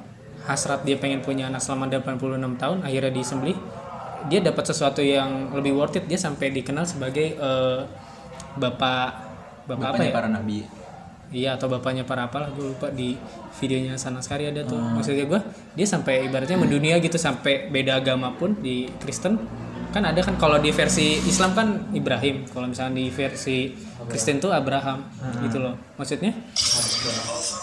hasrat 0.44 0.84
dia 0.84 1.00
pengen 1.00 1.24
punya 1.24 1.48
anak 1.48 1.64
selama 1.64 1.88
86 1.88 2.60
tahun 2.60 2.78
akhirnya 2.84 3.12
disembelih. 3.12 3.58
Dia 4.24 4.40
dapat 4.40 4.64
sesuatu 4.64 5.04
yang 5.04 5.52
lebih 5.52 5.76
worth 5.76 6.00
it. 6.00 6.04
Dia 6.08 6.16
sampai 6.16 6.52
dikenal 6.52 6.88
sebagai 6.88 7.36
eh, 7.36 7.80
bapak 8.56 9.08
bapak 9.64 9.88
apa 9.88 9.96
bapaknya 9.96 10.08
ya? 10.08 10.14
para 10.14 10.28
nabi. 10.28 10.58
Iya 11.34 11.50
atau 11.58 11.66
bapaknya 11.66 12.04
para 12.06 12.30
apalah 12.30 12.46
gue 12.52 12.76
lupa 12.76 12.92
di 12.94 13.18
videonya 13.58 13.98
Sana 13.98 14.22
Sekali 14.22 14.46
ada 14.48 14.62
tuh. 14.62 14.78
Maksudnya 14.78 15.26
gue 15.26 15.40
dia 15.74 15.86
sampai 15.88 16.28
ibaratnya 16.30 16.60
mendunia 16.60 17.00
gitu 17.00 17.16
sampai 17.18 17.72
beda 17.72 17.98
agama 17.98 18.30
pun 18.36 18.54
di 18.60 18.86
Kristen. 19.00 19.40
Kan 19.90 20.02
ada 20.06 20.20
kan 20.22 20.38
kalau 20.38 20.58
di 20.58 20.70
versi 20.70 21.18
Islam 21.26 21.56
kan 21.56 21.90
Ibrahim. 21.90 22.46
Kalau 22.46 22.70
misalnya 22.70 23.02
di 23.02 23.10
versi 23.10 23.72
Kristen 24.06 24.38
tuh 24.38 24.52
Abraham 24.54 25.10
gitu 25.42 25.58
loh. 25.58 25.74
Maksudnya 25.98 26.36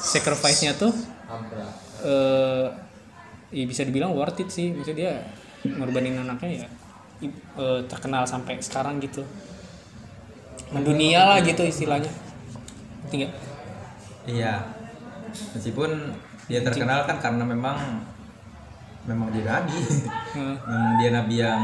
sacrifice-nya 0.03 0.75
tuh 0.75 0.91
eh 2.01 2.67
ya 3.51 3.63
bisa 3.67 3.83
dibilang 3.83 4.15
worth 4.15 4.41
it 4.41 4.49
sih. 4.49 4.73
Maksudnya 4.73 4.97
dia 4.97 5.13
ngorbanin 5.67 6.17
anaknya 6.17 6.65
ya 6.65 6.67
eh, 7.57 7.79
terkenal 7.85 8.25
sampai 8.25 8.57
sekarang 8.63 8.97
gitu. 9.03 9.21
Mendunia 10.71 11.27
lah 11.27 11.37
gitu 11.43 11.61
istilahnya. 11.61 12.09
Nggak? 13.11 13.31
iya. 14.29 14.63
Meskipun 15.55 16.15
dia 16.47 16.63
terkenal 16.63 17.03
kan 17.07 17.19
karena 17.19 17.43
memang 17.43 17.77
memang 19.05 19.27
dia 19.33 19.43
nabi. 19.45 19.75
Hmm. 20.31 20.55
memang 20.63 20.95
dia 20.95 21.11
nabi 21.11 21.43
yang 21.43 21.59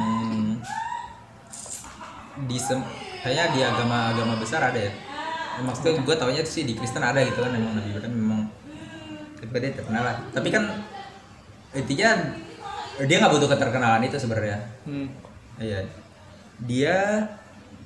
di 2.51 2.59
kayaknya 3.23 3.45
di 3.55 3.59
agama-agama 3.63 4.35
besar 4.35 4.59
ada 4.59 4.75
ya. 4.75 4.91
Maksudnya 5.63 6.03
gue 6.03 6.15
taunya 6.19 6.43
sih 6.43 6.67
di 6.67 6.75
Kristen 6.75 6.99
ada 6.99 7.23
gitu 7.23 7.39
kan 7.39 7.55
memang 7.55 7.79
nabi 7.79 7.95
kan 7.95 8.11
memang 8.11 8.36
dia 9.53 9.71
terkenal 9.71 10.03
lah 10.03 10.17
tapi 10.29 10.49
kan 10.49 10.63
intinya 11.71 12.09
dia 12.99 13.15
nggak 13.17 13.31
butuh 13.31 13.49
keterkenalan 13.49 14.03
itu 14.03 14.17
sebenarnya 14.17 14.57
Hmm. 14.83 15.07
Iya. 15.57 15.83
Dia 16.63 16.97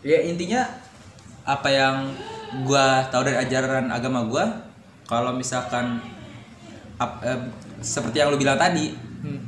ya 0.01 0.19
intinya 0.21 0.61
apa 1.41 1.65
yang 1.67 2.13
gua 2.61 3.01
tahu 3.07 3.25
dari 3.25 3.41
ajaran 3.41 3.89
agama 3.89 4.21
gua 4.23 4.69
kalau 5.03 5.33
misalkan 5.33 5.97
ap- 6.95 7.19
eh, 7.21 7.41
seperti 7.79 8.21
yang 8.21 8.29
lu 8.29 8.37
bilang 8.37 8.55
tadi. 8.55 8.93
Hmm. 9.23 9.39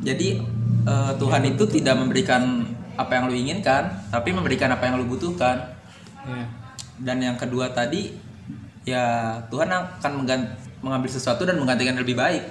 Jadi 0.00 0.40
eh, 0.82 1.12
Tuhan 1.14 1.42
itu 1.44 1.68
tidak 1.68 1.94
memberikan 1.94 2.64
apa 2.96 3.12
yang 3.12 3.28
lu 3.28 3.36
inginkan, 3.36 3.92
tapi 4.08 4.32
memberikan 4.32 4.72
apa 4.72 4.88
yang 4.88 4.96
lu 4.96 5.04
butuhkan. 5.04 5.76
Ya. 6.24 6.44
Dan 6.96 7.20
yang 7.20 7.36
kedua 7.36 7.68
tadi 7.70 8.16
ya 8.82 9.36
Tuhan 9.48 9.68
akan 9.68 10.12
menggan- 10.16 10.56
mengambil 10.80 11.08
sesuatu 11.08 11.42
dan 11.42 11.56
menggantikan 11.56 11.92
yang 11.92 12.02
lebih 12.02 12.14
baik. 12.14 12.42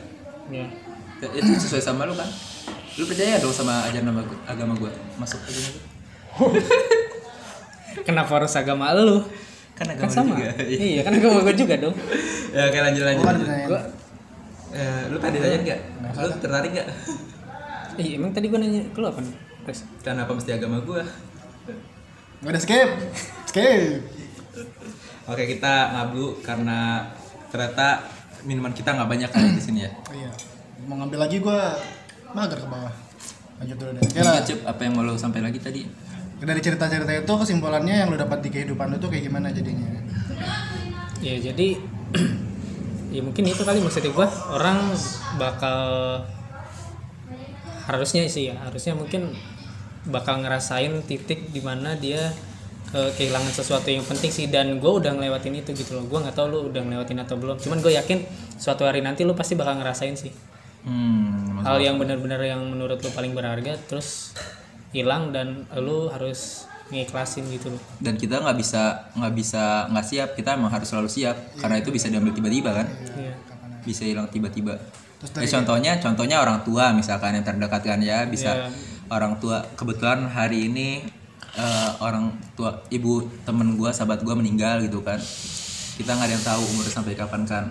Ya. 0.48 0.66
Ya, 1.20 1.28
Itu 1.32 1.52
sesuai 1.58 1.82
sama 1.82 2.04
lu 2.04 2.14
kan? 2.14 2.30
Lu 2.96 3.04
percaya 3.04 3.38
dong 3.38 3.52
sama 3.52 3.86
ajaran 3.86 4.08
agama- 4.08 4.42
agama 4.46 4.74
gua? 4.76 4.92
Masuk 5.16 5.40
agama 5.42 5.68
gua? 5.74 5.84
Kenapa 8.02 8.32
harus 8.36 8.54
agama 8.54 8.94
lu? 8.94 9.24
Kan 9.74 9.88
Kan 9.88 9.96
agama 9.98 10.12
sama. 10.12 10.30
lu 10.30 10.36
juga. 10.38 10.50
iya, 10.64 11.02
kan 11.02 11.14
agama 11.14 11.40
gue 11.42 11.56
juga 11.56 11.76
dong. 11.78 11.96
ya 12.56 12.62
oke 12.66 12.78
lanjut 12.80 13.04
lanjut. 13.04 13.24
Bukan 13.24 13.36
lanjut. 13.40 13.68
Gua 13.68 13.82
Eh, 14.70 15.02
lu 15.10 15.18
tadi 15.18 15.42
tanya 15.42 15.58
nggak? 15.60 15.80
Lu 16.14 16.30
tertarik 16.38 16.70
nggak? 16.72 16.88
Ih, 17.98 18.10
emang 18.16 18.30
tadi 18.30 18.46
gue 18.48 18.56
nanya 18.56 18.86
ke 18.86 18.98
lu 18.98 19.08
apa 19.08 19.18
nih? 19.20 19.34
Chris? 19.66 19.82
Kenapa 20.00 20.30
mesti 20.30 20.52
agama 20.52 20.78
gua? 20.80 21.02
Nggak 22.40 22.54
ada 22.54 22.60
skip. 22.62 22.90
Skip. 23.46 24.06
Oke 25.26 25.44
kita 25.48 25.74
ngablu 25.92 26.38
karena 26.40 27.02
ternyata 27.50 28.06
minuman 28.48 28.72
kita 28.72 28.96
nggak 28.96 29.10
banyak 29.10 29.30
kan 29.32 29.44
di 29.56 29.62
sini 29.64 29.80
ya. 29.88 29.92
Iya. 30.12 30.32
Mau 30.88 30.96
ngambil 31.00 31.20
lagi 31.28 31.38
gua 31.44 31.76
mager 32.32 32.60
ke 32.60 32.68
bawah. 32.68 32.94
Lanjut 33.60 33.76
dulu 33.76 33.92
deh. 33.98 34.02
Oke 34.04 34.20
lah. 34.24 34.40
Cep, 34.44 34.60
apa 34.64 34.82
yang 34.86 34.94
mau 34.96 35.04
lu 35.04 35.20
sampai 35.20 35.44
lagi 35.44 35.60
tadi? 35.60 35.84
Dari 36.40 36.62
cerita-cerita 36.64 37.12
itu 37.12 37.34
kesimpulannya 37.36 37.96
yang 38.00 38.08
lu 38.08 38.16
dapat 38.16 38.40
di 38.40 38.50
kehidupan 38.52 38.96
lu 38.96 38.98
tuh 38.98 39.12
kayak 39.12 39.28
gimana 39.28 39.52
jadinya? 39.52 39.88
Ya 41.20 41.36
jadi 41.36 41.76
ya 43.16 43.22
mungkin 43.26 43.44
itu 43.44 43.62
kali 43.66 43.84
maksudnya 43.84 44.14
gue 44.14 44.28
orang 44.54 44.96
bakal 45.36 45.82
harusnya 47.90 48.30
sih 48.30 48.54
ya 48.54 48.56
harusnya 48.70 48.94
mungkin 48.94 49.34
bakal 50.06 50.40
ngerasain 50.46 50.94
titik 51.10 51.50
di 51.50 51.60
mana 51.60 51.98
dia 51.98 52.32
eh, 52.92 53.12
kehilangan 53.14 53.52
sesuatu 53.52 53.88
yang 53.88 54.02
penting 54.02 54.30
sih 54.30 54.48
dan 54.48 54.78
gue 54.78 54.92
udah 54.92 55.14
ngelewatin 55.14 55.54
itu 55.58 55.72
gitu 55.74 55.94
loh. 55.94 56.06
Gue 56.06 56.20
nggak 56.20 56.34
tahu 56.34 56.48
lu 56.50 56.60
udah 56.70 56.82
ngelewatin 56.82 57.20
atau 57.22 57.36
belum. 57.38 57.58
Cuman 57.58 57.80
gue 57.80 57.94
yakin 57.94 58.26
suatu 58.56 58.84
hari 58.84 59.00
nanti 59.00 59.24
lu 59.24 59.34
pasti 59.34 59.54
bakal 59.54 59.78
ngerasain 59.78 60.16
sih. 60.16 60.34
Hmm, 60.80 61.60
hal 61.62 61.78
yang 61.78 62.00
benar-benar 62.00 62.40
yang 62.40 62.64
menurut 62.64 62.98
lu 62.98 63.12
paling 63.12 63.36
berharga 63.36 63.76
terus 63.84 64.32
hilang 64.90 65.30
dan 65.30 65.68
lu 65.76 66.08
harus 66.10 66.66
ngiklasin 66.90 67.46
gitu 67.52 67.70
loh. 67.70 67.82
Dan 68.02 68.18
kita 68.18 68.42
nggak 68.42 68.58
bisa 68.58 69.12
nggak 69.14 69.34
bisa 69.36 69.86
nggak 69.88 70.06
siap. 70.06 70.30
Kita 70.34 70.58
emang 70.58 70.72
harus 70.72 70.90
selalu 70.90 71.10
siap 71.12 71.36
karena 71.60 71.78
itu 71.78 71.92
bisa 71.92 72.10
diambil 72.10 72.34
tiba-tiba 72.34 72.72
kan? 72.74 72.88
Iya. 73.16 73.34
bisa 73.80 74.04
hilang 74.04 74.28
tiba-tiba. 74.28 74.76
Terus 75.20 75.32
Ya, 75.40 75.60
contohnya 75.60 75.92
contohnya 76.00 76.38
orang 76.40 76.64
tua 76.64 76.92
misalkan 76.92 77.32
yang 77.36 77.44
terdekat 77.44 77.80
kan 77.82 78.00
ya 78.00 78.28
bisa 78.28 78.52
Iya. 78.56 78.68
orang 79.10 79.40
tua. 79.40 79.64
Kebetulan 79.76 80.28
hari 80.28 80.68
ini 80.68 81.04
eh, 81.56 81.90
orang 82.04 82.34
tua 82.54 82.84
ibu 82.90 83.26
temen 83.42 83.74
gua 83.74 83.90
sahabat 83.90 84.22
gua 84.22 84.36
meninggal 84.36 84.84
gitu 84.84 85.02
kan. 85.02 85.18
Kita 85.96 86.16
nggak 86.16 86.28
ada 86.28 86.34
yang 86.36 86.46
tahu 86.46 86.62
umur 86.76 86.86
sampai 86.86 87.14
kapan 87.14 87.44
kan. 87.44 87.66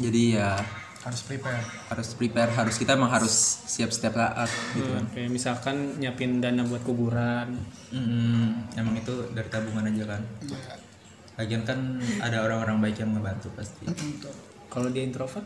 Jadi 0.00 0.36
ya 0.36 0.56
Harus 1.02 1.26
prepare. 1.26 1.66
harus 1.90 2.08
prepare 2.14 2.50
harus 2.54 2.78
kita 2.78 2.94
emang 2.94 3.10
harus 3.10 3.34
siap 3.66 3.90
setiap 3.90 4.14
saat 4.14 4.46
gitu 4.78 4.86
kan. 4.86 5.02
kayak 5.10 5.34
misalkan 5.34 5.98
nyiapin 5.98 6.38
dana 6.38 6.62
buat 6.62 6.78
kuburan. 6.86 7.58
Mm, 7.90 8.70
emang 8.78 8.94
itu 8.94 9.10
dari 9.34 9.50
tabungan 9.50 9.82
aja 9.82 10.14
kan. 10.14 10.22
Lagian 11.42 11.66
kan 11.66 11.98
ada 12.22 12.46
orang-orang 12.46 12.78
baik 12.78 13.02
yang 13.02 13.10
ngebantu 13.18 13.50
pasti. 13.58 13.82
Kalau 14.70 14.94
dia 14.94 15.02
introvert 15.02 15.42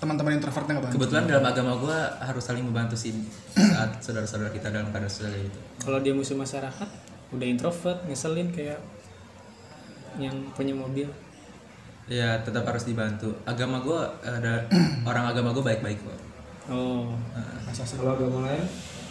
Teman-teman 0.00 0.32
introvertnya 0.32 0.72
nggak 0.74 0.84
bantu. 0.88 0.96
kebetulan 0.96 1.24
dalam 1.28 1.44
agama 1.44 1.72
gua 1.76 1.98
harus 2.18 2.40
saling 2.40 2.64
membantu 2.64 2.96
sih 2.96 3.12
saat 3.52 4.00
saudara-saudara 4.00 4.48
kita 4.48 4.72
dalam 4.72 4.88
keadaan 4.88 5.12
susah 5.12 5.28
kayak 5.28 5.44
gitu 5.44 5.58
kalau 5.78 5.98
dia 6.00 6.12
musuh 6.16 6.34
masyarakat 6.34 6.88
udah 7.30 7.46
introvert 7.46 7.98
ngeselin 8.08 8.48
kayak 8.48 8.80
yang 10.16 10.34
punya 10.52 10.72
mobil 10.72 11.06
Ya 12.10 12.42
tetap 12.42 12.66
harus 12.66 12.82
dibantu. 12.82 13.30
Agama 13.46 13.78
gue 13.78 14.00
ada 14.26 14.66
orang 15.08 15.30
agama 15.30 15.54
gue 15.54 15.62
baik-baik 15.62 16.02
kok. 16.02 16.18
oh 16.66 17.14
Masa 17.62 17.86
sih? 17.86 17.94
Kalau 17.94 18.18
agama 18.18 18.50
lain 18.50 18.66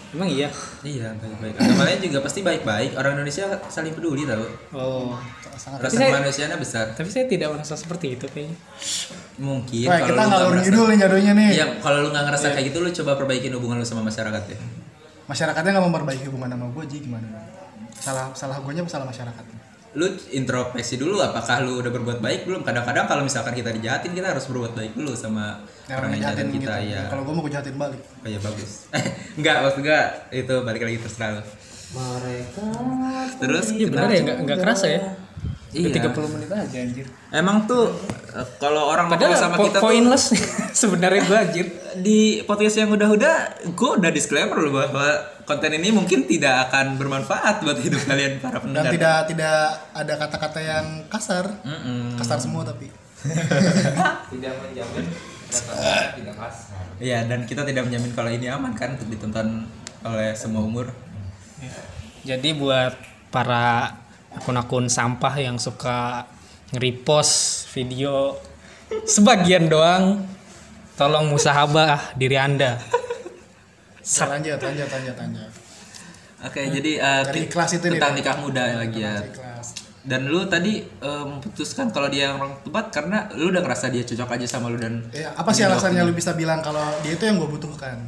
emang 0.09 0.27
iya 0.27 0.49
Iya 0.79 1.13
baik-baik. 1.15 1.53
Agama 1.55 1.83
lain 1.85 1.99
juga 2.01 2.19
pasti 2.19 2.39
baik-baik. 2.41 2.95
Orang 2.95 3.19
Indonesia 3.19 3.45
saling 3.67 3.93
peduli 3.93 4.25
tau. 4.25 4.45
oh 4.73 5.13
Sangat. 5.59 5.83
Rasa 5.83 5.95
saya- 5.97 6.11
kemanusiaannya 6.15 6.57
besar. 6.57 6.85
tapi 6.95 7.11
saya 7.11 7.27
tidak 7.27 7.51
merasa 7.51 7.75
seperti 7.75 8.15
itu 8.15 8.25
kayaknya 8.31 8.55
Mungkin 9.35 9.87
Wah, 9.91 9.99
kalau 9.99 10.07
kita 10.09 10.23
ngalur 10.25 10.53
ngidul 10.57 10.85
nih 10.87 10.97
jatuhnya 10.97 11.33
nih. 11.35 11.49
Iya 11.53 11.65
kalau 11.77 11.97
lu 11.99 12.07
nggak 12.09 12.25
ngerasa 12.25 12.47
kayak 12.55 12.65
gitu 12.71 12.77
lu 12.79 12.89
coba 12.93 13.11
perbaikin 13.15 13.51
hubungan 13.53 13.75
lu 13.75 13.85
sama 13.85 14.01
masyarakat 14.01 14.43
ya. 14.47 14.57
Masyarakatnya 15.27 15.69
nggak 15.75 15.85
memperbaiki 15.85 16.25
hubungan 16.31 16.49
sama 16.49 16.65
gue, 16.71 16.83
Ji 16.87 16.97
gimana? 17.03 17.27
Salah 17.93 18.31
salah 18.33 18.57
gue 18.57 18.71
nya 18.71 18.81
salah 18.87 19.05
masyarakatnya. 19.05 19.58
Lu 19.97 20.05
introspeksi 20.29 21.01
dulu 21.01 21.17
apakah 21.21 21.65
lu 21.65 21.81
udah 21.81 21.89
berbuat 21.89 22.19
baik 22.21 22.45
belum. 22.45 22.61
Kadang-kadang 22.61 23.09
kalau 23.09 23.23
misalkan 23.25 23.53
kita 23.57 23.73
dijahatin 23.73 24.13
kita 24.13 24.33
harus 24.33 24.45
berbuat 24.45 24.77
baik 24.77 24.93
dulu 24.93 25.13
sama 25.17 25.65
Yang 25.89 25.97
orang 25.97 26.09
yang 26.13 26.21
jahatin 26.21 26.47
kita 26.53 26.73
gitu. 26.81 26.93
ya. 26.93 27.01
Kalau 27.09 27.21
gue 27.25 27.33
mau 27.33 27.41
gue 27.41 27.53
jahatin 27.53 27.75
balik. 27.77 28.01
Oh 28.05 28.29
ya 28.29 28.39
bagus. 28.41 28.71
enggak 29.39 29.57
maksud 29.65 29.81
gua 29.81 30.01
itu 30.29 30.55
balik 30.61 30.81
lagi 30.85 30.97
terserah 31.01 31.29
lu. 31.39 31.43
mereka 31.89 32.65
Terus 33.41 33.65
iya 33.73 33.85
benar 33.89 34.13
ya 34.13 34.21
nggak 34.21 34.37
nggak 34.45 34.59
kerasa 34.61 34.85
ya 34.85 35.01
Iya. 35.69 36.01
30 36.01 36.33
menit 36.33 36.49
aja 36.49 36.77
anjir. 36.79 37.05
Emang 37.29 37.63
tuh 37.63 37.93
eh, 38.27 38.47
kalau 38.57 38.89
orang 38.89 39.05
ngobrol 39.05 39.29
Padahal 39.29 39.37
sama 39.39 39.55
po- 39.55 39.65
kita 39.65 39.77
tuh 39.77 39.85
pointless 39.85 40.23
sebenarnya 40.81 41.21
gue 41.23 41.37
anjir. 41.39 41.65
di 41.95 42.19
podcast 42.41 42.77
yang 42.77 42.89
udah-udah 42.89 43.35
gue 43.69 43.89
udah 43.95 44.09
disclaimer 44.09 44.55
loh 44.55 44.71
bahwa 44.71 45.09
konten 45.43 45.69
ini 45.71 45.89
mungkin 45.89 46.25
tidak 46.25 46.69
akan 46.69 46.95
bermanfaat 46.95 47.61
buat 47.61 47.77
hidup 47.77 48.01
kalian 48.03 48.37
para 48.37 48.57
dan 48.57 48.63
pendengar. 48.63 48.91
tidak 48.91 49.17
tidak 49.27 49.57
ada 49.91 50.13
kata-kata 50.15 50.59
yang 50.59 50.85
kasar 51.07 51.49
Mm-mm. 51.59 52.13
kasar 52.15 52.37
semua 52.37 52.61
tapi 52.61 52.93
tidak 54.31 54.53
menjamin 54.59 55.05
tidak 56.13 56.35
kasar 56.35 56.85
Iya 56.97 57.25
dan 57.25 57.43
kita 57.43 57.61
tidak 57.63 57.85
menjamin 57.85 58.11
kalau 58.11 58.29
ini 58.29 58.45
aman 58.47 58.73
kan 58.73 58.93
untuk 58.93 59.07
ditonton 59.07 59.65
oleh 60.01 60.31
semua 60.33 60.61
umur. 60.61 60.91
Jadi 62.21 62.53
buat 62.53 62.93
para 63.29 63.95
akun-akun 64.39 64.87
sampah 64.87 65.35
yang 65.35 65.59
suka 65.59 66.23
nge-repost 66.71 67.67
video 67.75 68.39
sebagian 69.03 69.67
doang. 69.67 70.23
Tolong 70.95 71.31
musahabah 71.31 72.15
diri 72.19 72.35
Anda. 72.35 72.75
lanjut 74.19 74.57
lanjut 74.59 74.89
lanjut 74.89 75.15
lanjut 75.15 75.51
Oke 76.39 76.59
jadi 76.71 76.91
eh, 76.97 77.21
Dari 77.29 77.39
ikhlas 77.45 77.71
itu 77.75 77.85
nih, 77.87 77.99
tentang 77.99 78.15
nikah 78.15 78.37
muda 78.39 78.63
lagi 78.79 79.03
ya. 79.03 79.19
Dan 79.99 80.31
lu 80.31 80.47
tadi 80.47 80.79
eh, 80.83 81.23
memutuskan 81.27 81.91
kalau 81.91 82.07
dia 82.07 82.31
yang 82.31 82.39
orang 82.39 82.63
tepat 82.63 82.85
karena 82.95 83.27
lu 83.35 83.51
udah 83.51 83.63
ngerasa 83.63 83.91
dia 83.91 84.07
cocok 84.07 84.39
aja 84.39 84.47
sama 84.47 84.71
lu 84.71 84.79
dan 84.79 85.03
Ya, 85.11 85.35
apa 85.35 85.51
sih 85.51 85.67
alasannya 85.67 86.03
lu 86.07 86.15
bisa 86.15 86.31
bilang 86.35 86.63
kalau 86.63 86.83
dia 87.03 87.19
itu 87.19 87.23
yang 87.27 87.39
gue 87.39 87.49
butuhkan? 87.51 87.99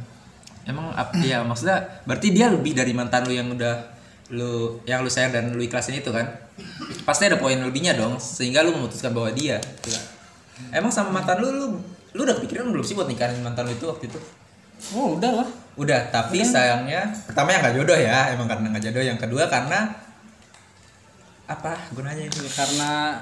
Emang 0.64 0.94
ya 1.20 1.44
maksudnya 1.44 2.02
berarti 2.08 2.32
dia 2.32 2.48
lebih 2.48 2.72
dari 2.72 2.92
mantan 2.96 3.28
lu 3.28 3.34
yang 3.36 3.52
udah 3.52 3.91
lu 4.32 4.80
yang 4.82 5.04
lu 5.04 5.08
sayang 5.08 5.28
dan 5.30 5.52
lu 5.52 5.60
ikhlasin 5.60 5.92
itu 5.94 6.08
kan 6.08 6.24
pasti 7.04 7.28
ada 7.28 7.36
poin 7.36 7.52
lebihnya 7.54 7.92
dong 7.92 8.16
sehingga 8.16 8.64
lu 8.64 8.72
memutuskan 8.72 9.12
bahwa 9.12 9.28
dia. 9.30 9.60
Emang 10.70 10.88
sama 10.88 11.12
mantan 11.12 11.36
lu 11.38 11.48
lu 11.50 11.66
lu 12.12 12.20
udah 12.22 12.36
kepikiran 12.36 12.68
belum 12.68 12.80
sih 12.80 12.92
buat 12.92 13.06
nikahin 13.06 13.40
mantan 13.40 13.68
lu 13.68 13.72
itu 13.72 13.84
waktu 13.84 14.08
itu? 14.08 14.16
Oh, 14.92 15.14
udah 15.14 15.32
lah. 15.38 15.48
udah 15.72 16.12
tapi 16.12 16.44
sayangnya 16.44 17.08
pertama 17.24 17.48
yang 17.48 17.64
nggak 17.64 17.76
jodoh 17.80 17.96
ya 17.96 18.28
emang 18.28 18.44
karena 18.44 18.68
nggak 18.68 18.84
jodoh 18.84 19.00
yang 19.00 19.16
kedua 19.16 19.48
karena 19.48 19.88
apa 21.46 21.72
gunanya 21.92 22.24
itu? 22.24 22.40
Karena 22.48 23.20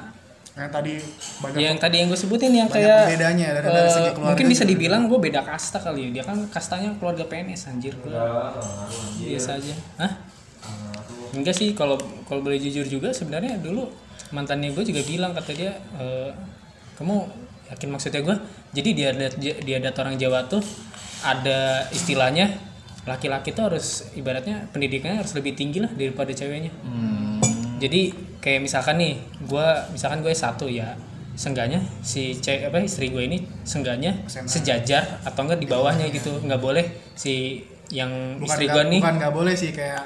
yang 0.50 0.66
tadi 0.68 0.98
banyak 1.38 1.58
yang 1.58 1.76
tadi 1.78 1.96
yang 2.02 2.08
gue 2.11 2.18
sebutin 2.18 2.50
yang 2.50 2.66
kayak 2.66 3.06
pembedanya 3.06 3.54
dari- 3.54 3.66
dari 3.66 3.80
eh, 3.80 3.86
segi 3.88 4.11
keluarga 4.11 4.30
mungkin 4.34 4.46
bisa 4.50 4.64
dibilang 4.66 5.02
gue 5.06 5.18
beda 5.20 5.40
kasta 5.42 5.78
kali 5.78 6.11
ya. 6.11 6.20
Dia 6.20 6.24
kan 6.26 6.36
kastanya 6.50 6.90
keluarga 6.98 7.22
PNS 7.24 7.70
anjir. 7.70 7.94
Gue 7.98 8.11
biasa 9.20 9.50
aja. 9.56 9.74
Hah? 9.98 10.12
Enggak 11.35 11.55
sih 11.55 11.72
kalau 11.74 11.97
kalau 12.26 12.41
boleh 12.43 12.59
jujur 12.59 12.85
juga 12.85 13.11
sebenarnya 13.14 13.59
dulu 13.59 13.87
mantannya 14.31 14.70
gue 14.70 14.85
juga 14.87 15.03
bilang 15.03 15.35
kata 15.35 15.51
dia 15.55 15.72
"Eh, 15.99 16.31
kamu 16.99 17.26
yakin 17.70 17.89
maksudnya 17.91 18.20
gue 18.22 18.37
jadi 18.74 18.91
dia 18.95 19.09
ada 19.14 19.26
dia 19.39 19.76
ada 19.78 19.91
orang 19.97 20.18
Jawa 20.18 20.47
tuh 20.47 20.62
ada 21.22 21.87
istilahnya 21.91 22.51
laki-laki 23.09 23.51
tuh 23.51 23.72
harus 23.72 24.12
ibaratnya 24.12 24.68
pendidikannya 24.70 25.24
harus 25.24 25.33
lebih 25.33 25.57
tinggi 25.57 25.81
lah 25.81 25.89
daripada 25.91 26.31
ceweknya. 26.37 26.70
Jadi 27.81 28.12
kayak 28.45 28.61
misalkan 28.61 29.01
nih 29.01 29.16
gue 29.41 29.66
misalkan 29.91 30.20
gue 30.20 30.33
satu 30.37 30.68
ya 30.68 30.95
sengganya 31.33 31.81
si 32.05 32.37
cewek 32.37 32.68
apa 32.68 32.85
istri 32.85 33.09
gue 33.09 33.24
ini 33.24 33.41
sengganya 33.64 34.12
sejajar 34.45 35.24
atau 35.24 35.49
enggak 35.49 35.61
di 35.64 35.68
bawahnya 35.70 36.07
gitu. 36.12 36.45
Nggak 36.45 36.61
boleh 36.61 36.85
si 37.16 37.64
yang 37.89 38.37
bukan 38.37 38.47
istri 38.47 38.64
gue 38.68 38.85
nih 38.87 39.01
bukan 39.01 39.16
nggak 39.16 39.35
boleh 39.35 39.55
sih 39.57 39.70
kayak 39.72 40.05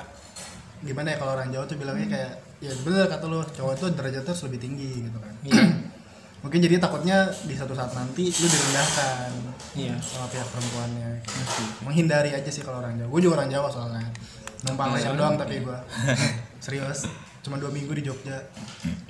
gimana 0.85 1.09
ya 1.13 1.17
kalau 1.17 1.33
orang 1.35 1.49
Jawa 1.49 1.65
tuh 1.65 1.77
bilangnya 1.81 2.07
kayak 2.13 2.33
ya 2.61 2.73
bener 2.85 3.09
kata 3.09 3.25
lu. 3.27 3.41
Cowok 3.41 3.73
itu 3.75 3.87
derajatnya 3.97 4.31
harus 4.31 4.43
lebih 4.47 4.61
tinggi 4.61 4.91
gitu 5.09 5.19
kan. 5.19 5.35
Iya. 5.45 5.65
mungkin 6.45 6.61
jadi 6.61 6.77
takutnya 6.77 7.25
di 7.49 7.57
satu 7.57 7.73
saat 7.73 7.97
nanti 7.97 8.29
lu 8.29 8.45
direndahkan 8.45 9.33
iya. 9.81 9.97
sama 9.97 10.29
pihak 10.29 10.45
perempuannya. 10.45 11.25
Menghindari 11.89 12.37
aja 12.37 12.51
sih 12.53 12.61
kalau 12.61 12.85
orang 12.85 13.01
Jawa. 13.01 13.09
Gue 13.09 13.21
juga 13.25 13.41
orang 13.41 13.49
Jawa 13.49 13.69
soalnya. 13.73 14.05
Numpang 14.69 14.93
layar 14.93 15.17
doang 15.17 15.41
tapi 15.41 15.65
gue 15.65 15.79
serius. 16.65 17.09
Cuma 17.41 17.57
dua 17.57 17.73
minggu 17.73 17.97
di 17.97 18.05
Jogja. 18.05 18.45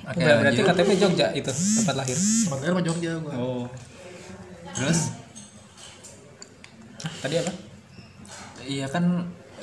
Oke, 0.06 0.22
Ber- 0.22 0.46
berarti. 0.46 0.62
KTP 0.62 0.90
Jogja 0.94 1.26
itu 1.34 1.50
tempat 1.50 1.94
lahir? 1.98 2.14
Tempat 2.14 2.58
lahir 2.62 2.72
mah 2.74 2.84
Jogja 2.86 3.10
gue 3.18 3.34
oh. 3.34 3.66
Terus? 4.74 4.98
Tadi 7.18 7.34
apa? 7.42 7.52
Iya 8.64 8.86
kan 8.88 9.04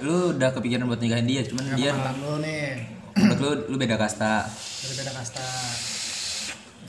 lu 0.02 0.34
udah 0.34 0.50
kepikiran 0.52 0.84
buat 0.90 1.02
nikahin 1.02 1.28
dia 1.30 1.42
cuman 1.46 1.64
Sama 1.64 1.78
dia 1.78 1.92
mantan 1.94 2.16
lu 2.18 2.34
nih. 2.42 2.68
menurut 3.12 3.40
lu 3.40 3.52
lu 3.72 3.76
beda 3.78 3.96
kasta. 4.00 4.46
Dari 4.50 4.94
beda 4.98 5.12
kasta. 5.14 5.46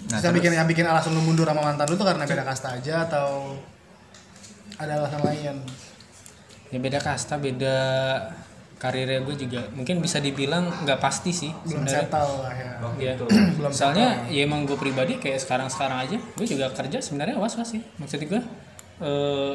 Nah 0.03 0.19
terus 0.19 0.35
bikin 0.35 0.51
yang 0.57 0.67
bikin 0.67 0.85
alasan 0.89 1.13
lu 1.15 1.23
mundur 1.23 1.47
sama 1.47 1.63
mantan 1.63 1.87
lu 1.87 1.95
tuh 1.95 2.07
karena 2.09 2.25
beda 2.25 2.45
kasta 2.45 2.69
aja 2.81 2.95
atau 3.07 3.57
ada 4.81 4.93
alasan 4.99 5.21
lain? 5.23 5.57
Ya 6.73 6.79
beda 6.81 6.99
kasta 7.05 7.37
beda 7.37 7.77
karirnya 8.81 9.23
gue 9.23 9.37
juga. 9.39 9.63
Mungkin 9.77 10.03
bisa 10.03 10.19
dibilang 10.19 10.73
nggak 10.83 10.99
pasti 10.99 11.31
sih 11.31 11.53
belum 11.53 11.87
sebenarnya. 11.87 12.09
settle 12.09 12.33
lah 12.43 12.55
ya. 12.57 12.73
Ya 12.99 13.13
belum 13.21 13.71
soalnya 13.71 14.27
ya 14.27 14.43
emang 14.43 14.67
gue 14.67 14.75
pribadi 14.75 15.21
kayak 15.23 15.39
sekarang 15.39 15.69
sekarang 15.71 16.03
aja 16.03 16.17
gue 16.19 16.47
juga 16.49 16.67
kerja 16.73 16.99
sebenarnya 16.99 17.37
was 17.39 17.55
was 17.55 17.71
sih. 17.71 17.83
Maksud 18.01 18.25
gue 18.27 18.41
eh 19.03 19.55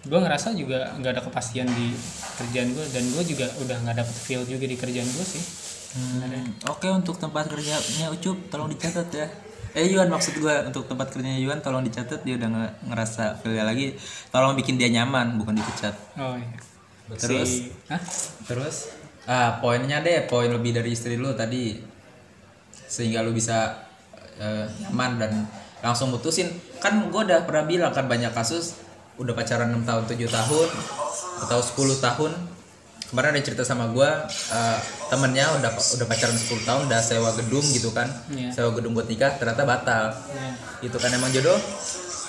gue 0.00 0.16
ngerasa 0.16 0.52
juga 0.52 0.96
nggak 0.96 1.12
ada 1.12 1.22
kepastian 1.22 1.68
di 1.68 1.92
kerjaan 2.34 2.72
gue 2.72 2.86
dan 2.88 3.04
gue 3.04 3.24
juga 3.26 3.46
udah 3.58 3.76
nggak 3.80 3.96
dapet 3.96 4.16
feel 4.16 4.42
juga 4.42 4.64
di 4.64 4.74
kerjaan 4.74 5.06
gue 5.06 5.26
sih 5.26 5.44
Hmm, 5.90 6.22
Oke 6.70 6.86
untuk 6.86 7.18
tempat 7.18 7.50
kerjanya 7.50 8.14
Ucup 8.14 8.38
tolong 8.46 8.70
dicatat 8.70 9.10
ya. 9.10 9.26
Eh 9.74 9.90
Yuan 9.90 10.06
maksud 10.06 10.38
gua 10.38 10.62
untuk 10.62 10.86
tempat 10.86 11.10
kerjanya 11.10 11.34
Yuan 11.34 11.58
tolong 11.58 11.82
dicatat 11.82 12.22
dia 12.22 12.38
udah 12.38 12.46
nge- 12.46 12.74
ngerasa 12.86 13.34
feel 13.42 13.58
lagi. 13.58 13.98
Tolong 14.30 14.54
bikin 14.54 14.78
dia 14.78 14.86
nyaman 14.86 15.34
bukan 15.34 15.50
dipecat. 15.50 15.90
oh 16.14 16.38
iya 16.38 16.54
Terus 17.10 17.66
Si- 17.66 17.74
Hah? 17.90 17.98
terus 18.46 18.94
ah 19.26 19.58
poinnya 19.58 19.98
deh 19.98 20.30
poin 20.30 20.46
lebih 20.46 20.70
dari 20.70 20.94
istri 20.94 21.18
lu 21.18 21.34
tadi 21.34 21.82
sehingga 22.86 23.22
lu 23.22 23.34
bisa 23.34 23.74
eh, 24.38 24.70
nyaman 24.80 25.18
dan 25.18 25.32
langsung 25.82 26.14
mutusin 26.14 26.54
kan 26.78 27.02
gua 27.10 27.26
udah 27.26 27.42
pernah 27.42 27.66
bilang 27.66 27.90
kan 27.90 28.06
banyak 28.06 28.30
kasus 28.30 28.78
udah 29.20 29.34
pacaran 29.36 29.68
6 29.76 29.84
tahun 29.84 30.02
7 30.08 30.16
tahun 30.32 30.68
atau 31.44 31.58
10 31.60 32.00
tahun. 32.00 32.32
Kemarin 33.10 33.34
ada 33.34 33.42
cerita 33.42 33.62
sama 33.66 33.90
gua 33.90 34.24
eh, 34.30 34.78
temennya 35.12 35.44
udah 35.60 35.70
udah 35.76 36.06
pacaran 36.08 36.36
10 36.38 36.62
tahun 36.64 36.80
udah 36.88 37.00
sewa 37.04 37.30
gedung 37.36 37.66
gitu 37.74 37.92
kan. 37.92 38.08
Iya. 38.32 38.48
sewa 38.54 38.70
gedung 38.72 38.96
buat 38.96 39.10
nikah 39.10 39.36
ternyata 39.36 39.68
batal. 39.68 40.14
Iya. 40.32 40.50
itu 40.88 40.96
kan 40.96 41.10
emang 41.12 41.28
jodoh? 41.34 41.58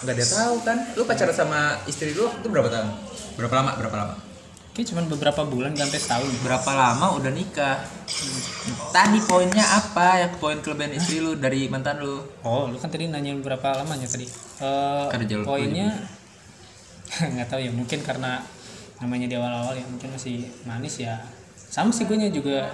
Nggak 0.03 0.15
dia 0.19 0.27
tahu 0.27 0.55
kan. 0.67 0.77
Lu 0.97 1.07
pacaran 1.07 1.31
sama 1.31 1.79
istri 1.87 2.11
lu 2.11 2.27
itu 2.27 2.47
berapa 2.49 2.67
tahun? 2.67 2.89
Berapa 3.39 3.53
lama? 3.61 3.71
Berapa 3.79 3.95
lama? 3.95 4.15
Kayak 4.71 4.87
cuman 4.95 5.05
beberapa 5.11 5.41
bulan 5.45 5.71
sampai 5.75 5.99
setahun. 5.99 6.31
Berapa 6.47 6.71
lama 6.71 7.19
udah 7.19 7.31
nikah? 7.31 7.83
Tadi 8.95 9.19
poinnya 9.27 9.67
apa? 9.67 10.25
Yang 10.25 10.33
poin 10.39 10.57
kelebihan 10.63 10.95
istri 10.95 11.19
lu 11.19 11.35
dari 11.37 11.67
mantan 11.67 11.99
lu? 11.99 12.23
Oh, 12.41 12.71
lu 12.71 12.79
kan 12.79 12.87
tadi 12.87 13.11
nanya 13.11 13.35
berapa 13.37 13.83
lamanya 13.83 14.07
tadi? 14.07 14.25
Jalur 15.27 15.43
poinnya 15.45 15.91
nggak 17.37 17.49
tahu 17.49 17.61
ya, 17.61 17.71
mungkin 17.73 17.99
karena 18.01 18.41
namanya 19.01 19.27
di 19.29 19.35
awal-awal 19.37 19.73
ya, 19.77 19.85
mungkin 19.89 20.13
masih 20.13 20.45
manis 20.65 21.01
ya. 21.01 21.21
Sama 21.55 21.93
sih 21.93 22.05
gue 22.05 22.17
juga 22.33 22.69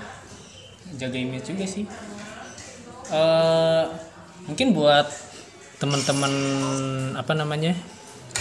jaga 0.96 1.18
image 1.20 1.52
juga 1.52 1.66
sih. 1.68 1.86
Eh 3.12 3.86
mungkin 4.48 4.72
buat 4.72 5.08
teman-teman 5.78 6.34
apa 7.20 7.34
namanya? 7.36 7.76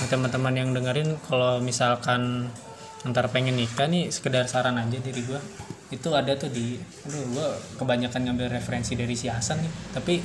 teman-teman 0.04 0.52
yang 0.52 0.70
dengerin 0.76 1.16
kalau 1.24 1.56
misalkan 1.64 2.52
ntar 3.08 3.32
pengen 3.32 3.56
nikah 3.56 3.88
nih 3.88 4.12
sekedar 4.12 4.44
saran 4.44 4.76
aja 4.76 5.00
diri 5.00 5.24
gue 5.24 5.40
itu 5.94 6.08
ada 6.12 6.36
tuh 6.36 6.50
di 6.52 6.76
aduh 7.06 7.24
gue 7.32 7.48
kebanyakan 7.80 8.28
ngambil 8.28 8.52
referensi 8.60 8.98
dari 8.98 9.14
si 9.16 9.30
Hasan 9.30 9.62
nih 9.62 9.72
tapi 9.96 10.20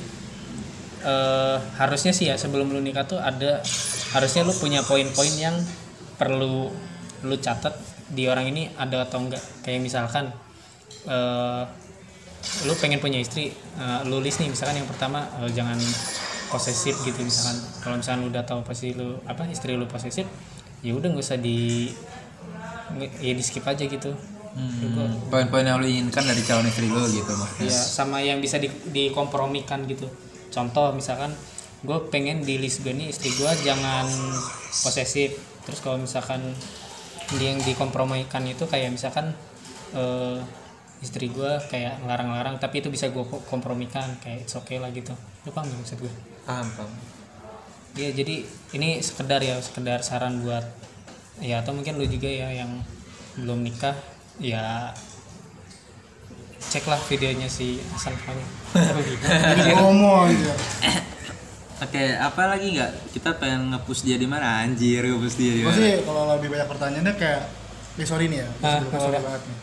eh, 1.02 1.56
harusnya 1.78 2.14
sih 2.14 2.30
ya 2.30 2.38
sebelum 2.38 2.70
lu 2.70 2.80
nikah 2.80 3.04
tuh 3.04 3.18
ada 3.18 3.60
harusnya 4.14 4.46
lu 4.46 4.54
punya 4.54 4.80
poin-poin 4.86 5.34
yang 5.36 5.56
perlu 6.16 6.70
lu 7.22 7.36
catat 7.38 7.74
di 8.12 8.28
orang 8.28 8.50
ini 8.50 8.70
ada 8.78 9.02
atau 9.06 9.22
enggak. 9.22 9.42
Kayak 9.66 9.80
misalkan 9.82 10.30
eh, 11.06 11.62
lu 12.66 12.74
pengen 12.78 12.98
punya 13.02 13.18
istri 13.18 13.50
eh, 13.54 14.00
lu 14.06 14.22
list 14.22 14.42
nih 14.42 14.50
misalkan 14.50 14.82
yang 14.82 14.88
pertama 14.88 15.26
eh, 15.42 15.50
jangan 15.50 15.78
posesif 16.50 17.00
gitu 17.02 17.20
misalkan. 17.24 17.56
Kalau 17.82 17.96
misalkan 17.98 18.20
lu 18.22 18.28
udah 18.30 18.44
tahu 18.46 18.60
pasti 18.62 18.94
lu 18.94 19.18
apa 19.26 19.48
istri 19.50 19.74
lu 19.74 19.88
posesif 19.88 20.26
ya 20.82 20.92
udah 20.94 21.14
nggak 21.14 21.24
usah 21.24 21.38
di 21.38 21.90
ya 23.22 23.32
di 23.32 23.42
skip 23.42 23.64
aja 23.64 23.82
gitu. 23.86 24.12
Hmm, 24.52 25.32
poin-poin 25.32 25.64
yang 25.64 25.80
lu 25.80 25.88
inginkan 25.88 26.28
dari 26.28 26.44
calon 26.44 26.68
istri 26.68 26.84
lu 26.84 27.00
gitu 27.08 27.32
maksudnya. 27.32 27.72
Ya 27.72 27.72
sama 27.72 28.20
yang 28.20 28.36
bisa 28.36 28.60
di, 28.60 28.68
dikompromikan 28.92 29.88
gitu 29.88 30.04
contoh 30.52 30.92
misalkan 30.92 31.32
gue 31.82 31.98
pengen 32.14 32.46
di 32.46 32.62
list 32.62 32.86
gue 32.86 32.94
nih 32.94 33.10
istri 33.10 33.34
gue 33.34 33.50
jangan 33.66 34.06
posesif. 34.86 35.34
Terus 35.66 35.80
kalau 35.82 35.98
misalkan 35.98 36.54
dia 37.34 37.56
yang 37.56 37.60
dikompromikan 37.64 38.44
itu 38.46 38.68
kayak 38.68 38.94
misalkan 38.94 39.34
eh, 39.96 40.38
istri 41.02 41.26
gue 41.34 41.58
kayak 41.66 41.98
ngelarang-larang 42.06 42.62
tapi 42.62 42.78
itu 42.78 42.88
bisa 42.92 43.10
gue 43.10 43.24
kompromikan 43.50 44.06
kayak 44.22 44.46
it's 44.46 44.54
okay 44.54 44.78
lah 44.78 44.94
gitu. 44.94 45.10
Lu 45.42 45.50
paham 45.50 45.66
gak 45.66 45.78
maksud 45.82 45.98
gue 45.98 46.12
paham 46.46 46.66
paham. 46.78 46.92
Iya 47.98 48.10
jadi 48.14 48.46
ini 48.78 49.02
sekedar 49.02 49.42
ya 49.42 49.58
sekedar 49.58 50.00
saran 50.06 50.40
buat 50.46 50.64
ya 51.42 51.60
atau 51.60 51.74
mungkin 51.74 51.98
lu 51.98 52.06
juga 52.06 52.30
ya 52.30 52.48
yang 52.54 52.70
belum 53.36 53.66
nikah 53.66 53.96
ya 54.38 54.94
ceklah 56.62 57.00
videonya 57.10 57.50
si 57.50 57.82
Hasan 57.90 58.14
Fahmi. 58.16 58.61
Jadi 58.72 59.70
ngomong 59.76 60.26
gitu 60.30 60.52
oke 61.82 62.04
apa 62.14 62.42
lagi 62.46 62.78
nggak? 62.78 62.90
Kita 63.10 63.30
pengen 63.36 63.74
nge-push 63.74 64.06
dia 64.06 64.14
di 64.14 64.24
mana? 64.24 64.62
Anjir 64.62 65.02
nge-push 65.02 65.36
dia 65.36 65.52
di 65.52 65.62
mana? 65.62 65.74
sih 65.74 65.92
kalau 66.06 66.30
lebih 66.30 66.48
banyak 66.48 66.68
pertanyaannya 66.70 67.14
kayak 67.18 67.42
eh, 67.98 68.06
sorry 68.06 68.30
nih 68.30 68.38
ya 68.40 68.48
Ah, 68.62 68.78
sorry 68.78 69.18
banget 69.18 69.42
nih. 69.42 69.58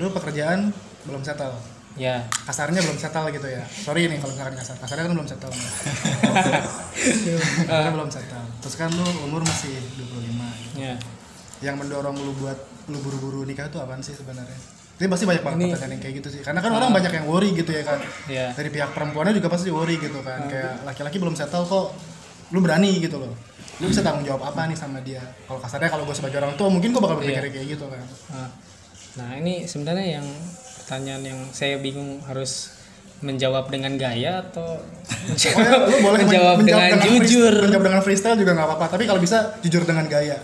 Lu 0.00 0.08
pekerjaan 0.10 0.72
belum 1.04 1.20
settle. 1.20 1.52
Ya. 1.98 2.24
Kasarnya 2.48 2.80
belum 2.80 2.96
settle 2.96 3.28
gitu 3.28 3.44
ya. 3.44 3.60
Sorry 3.68 4.08
nih 4.08 4.18
kalau 4.18 4.32
misalkan 4.32 4.56
kasar 4.56 4.76
kasarnya 4.80 5.04
kan 5.04 5.12
belum 5.12 5.28
settle 5.28 5.52
kasarnya 7.68 7.92
belum 7.92 8.08
settle. 8.08 8.44
Terus 8.64 8.74
kan 8.74 8.88
lu 8.90 9.04
umur 9.28 9.44
masih 9.44 9.76
25 10.00 10.00
gitu. 10.00 10.76
ya. 10.80 10.96
Yang 11.60 11.76
mendorong 11.76 12.16
lu 12.16 12.32
buat 12.40 12.56
lu 12.88 12.98
buru-buru 13.04 13.44
nikah 13.44 13.68
itu 13.68 13.76
apaan 13.76 14.00
sih 14.00 14.16
sebenarnya 14.16 14.56
ini 15.00 15.08
pasti 15.08 15.24
banyak 15.24 15.40
banget 15.40 15.58
Ini- 15.58 15.72
pertanyaan 15.72 15.92
yang 15.92 16.02
kayak 16.02 16.14
gitu 16.14 16.28
sih. 16.30 16.40
Karena 16.40 16.60
kan 16.60 16.70
orang 16.70 16.90
banyak 16.92 17.08
yang 17.10 17.24
worry 17.24 17.50
gitu 17.52 17.70
ya 17.70 17.82
kan 17.82 17.98
ya 18.26 18.52
dari 18.52 18.68
pihak 18.68 18.90
perempuannya 18.90 19.32
juga 19.32 19.48
pasti 19.48 19.68
worry 19.68 19.96
gitu 19.96 20.20
kan. 20.20 20.44
Kayak 20.44 20.84
laki-laki 20.84 21.16
belum 21.16 21.32
settle 21.32 21.64
kok 21.64 21.96
lu 22.50 22.60
berani 22.60 22.98
gitu 22.98 23.16
loh. 23.16 23.32
Lu 23.78 23.86
bisa 23.86 24.00
tanggung 24.00 24.22
jawab 24.22 24.44
apa 24.44 24.66
nih 24.66 24.76
sama 24.76 25.00
dia? 25.00 25.24
Kalau 25.42 25.56
kasarnya 25.58 25.88
kalau 25.88 26.04
gue 26.04 26.12
sebagai 26.12 26.36
orang 26.38 26.52
tua 26.54 26.68
mungkin 26.68 26.90
gue 26.90 27.00
bakal 27.00 27.16
berpikir 27.16 27.40
Iya. 27.40 27.50
kayak 27.50 27.66
gitu 27.70 27.84
kan 27.86 28.04
Nah, 29.12 29.34
ini 29.34 29.64
sebenarnya 29.64 30.18
yang 30.18 30.26
pertanyaan 30.78 31.22
yang 31.24 31.40
saya 31.50 31.74
bingung 31.76 32.20
harus 32.22 32.76
menjawab 33.20 33.66
dengan 33.66 33.96
gaya 33.96 34.40
atau 34.42 34.78
Pokoknya 35.34 35.72
lu 35.82 35.96
boleh 35.98 36.18
men- 36.20 36.28
menjawab 36.56 36.56
dengan 36.58 36.88
free- 37.00 37.20
jujur? 37.20 37.54
menjawab 37.58 37.84
dengan 37.84 38.00
freestyle 38.00 38.36
juga 38.36 38.52
nggak 38.52 38.68
apa-apa 38.68 38.86
tapi 38.90 39.04
kalau 39.04 39.18
bisa 39.18 39.38
jujur 39.60 39.82
dengan 39.82 40.04
gaya. 40.06 40.36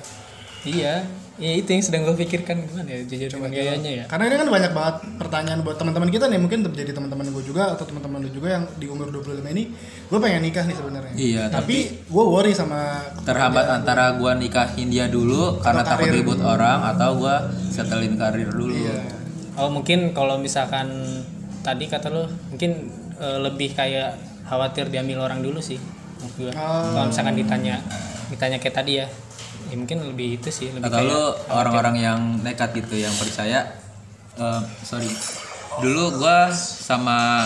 Iya 0.63 1.05
ya 1.37 1.53
itu 1.53 1.69
yang 1.69 1.85
sedang 1.85 2.03
gue 2.09 2.17
pikirkan. 2.17 2.65
Gimana 2.65 2.89
ya 2.91 3.01
jujur 3.05 3.29
dengan 3.29 3.51
gayanya 3.53 3.91
ya? 4.03 4.05
Karena 4.09 4.25
ini 4.33 4.37
kan 4.41 4.49
banyak 4.49 4.73
banget 4.73 4.97
pertanyaan 5.21 5.61
buat 5.63 5.77
teman-teman 5.77 6.09
kita 6.09 6.27
nih. 6.27 6.41
Mungkin 6.41 6.61
terjadi 6.73 6.97
teman-teman 6.97 7.29
gue 7.33 7.45
juga 7.45 7.77
atau 7.77 7.85
teman-teman 7.85 8.25
lu 8.25 8.31
juga 8.33 8.49
yang 8.61 8.65
di 8.81 8.87
umur 8.89 9.13
25 9.13 9.45
ini 9.53 9.71
gue 10.07 10.19
pengen 10.19 10.43
nikah 10.43 10.65
nih 10.65 10.77
sebenarnya. 10.77 11.13
Iya, 11.17 11.43
tapi 11.53 12.05
gue 12.09 12.25
worry 12.25 12.57
sama 12.57 13.07
terhambat 13.27 13.67
antara 13.69 14.17
gua 14.17 14.33
nikahin 14.39 14.89
dia 14.89 15.07
dulu 15.11 15.61
karena 15.61 15.83
takut 15.85 16.09
ribut 16.09 16.41
orang 16.41 16.83
atau 16.95 17.19
gua 17.19 17.51
setelin 17.71 18.17
karir 18.17 18.49
dulu. 18.51 18.73
Iya. 18.73 18.99
oh 19.57 19.73
mungkin 19.73 20.13
kalau 20.13 20.37
misalkan 20.37 20.93
tadi 21.65 21.89
kata 21.89 22.13
lo 22.13 22.29
mungkin 22.53 22.93
eh, 23.17 23.39
lebih 23.41 23.73
kayak 23.73 24.21
khawatir 24.45 24.93
diambil 24.93 25.25
orang 25.25 25.41
dulu 25.41 25.59
sih 25.59 25.81
gua. 26.37 26.53
Oh. 26.53 26.93
kalau 26.93 27.07
misalkan 27.09 27.37
ditanya 27.41 27.81
ditanya 28.29 28.59
kayak 28.61 28.77
tadi 28.77 28.93
ya 29.01 29.07
ya 29.67 29.77
mungkin 29.77 29.99
lebih 30.07 30.39
itu 30.39 30.49
sih 30.51 30.71
lebih 30.71 30.87
atau 30.87 31.03
lu 31.03 31.23
orang-orang 31.51 31.97
yang 31.99 32.21
nekat 32.43 32.71
gitu 32.79 32.95
yang 32.99 33.15
percaya 33.19 33.67
eh, 34.39 34.63
sorry. 34.87 35.11
Dulu 35.77 36.23
gua 36.23 36.49
sama 36.57 37.45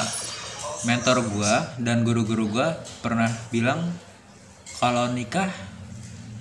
mentor 0.86 1.26
gua 1.34 1.74
dan 1.82 2.06
guru-guru 2.06 2.46
gua 2.46 2.78
pernah 3.02 3.26
bilang 3.50 3.90
kalau 4.78 5.10
nikah 5.10 5.50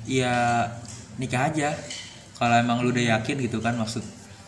ya 0.06 0.68
nikah 1.18 1.50
aja. 1.50 1.74
Kalau 2.40 2.56
emang 2.56 2.80
lu 2.80 2.96
udah 2.96 3.20
yakin 3.20 3.36
gitu 3.44 3.60
kan 3.60 3.76
maksud 3.76 4.00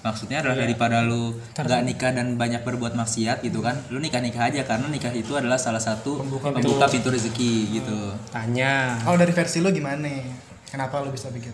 maksudnya 0.02 0.42
adalah 0.42 0.64
daripada 0.64 1.04
lu 1.04 1.36
nggak 1.54 1.82
nikah 1.84 2.10
dan 2.16 2.40
banyak 2.40 2.64
berbuat 2.64 2.98
maksiat 2.98 3.44
gitu 3.44 3.60
kan 3.62 3.76
lu 3.92 4.00
nikah 4.00 4.24
nikah 4.24 4.48
aja. 4.48 4.64
Karena 4.64 4.88
nikah 4.88 5.12
itu 5.12 5.36
adalah 5.36 5.60
salah 5.60 5.82
satu 5.82 6.24
pembuka, 6.24 6.88
pintu 6.88 7.10
rezeki 7.12 7.82
gitu. 7.82 8.16
Tanya. 8.32 9.02
Kalau 9.02 9.18
dari 9.20 9.34
versi 9.34 9.60
lu 9.60 9.74
gimana 9.74 10.08
kenapa 10.72 11.04
lu 11.04 11.12
bisa 11.12 11.28
begitu 11.30 11.54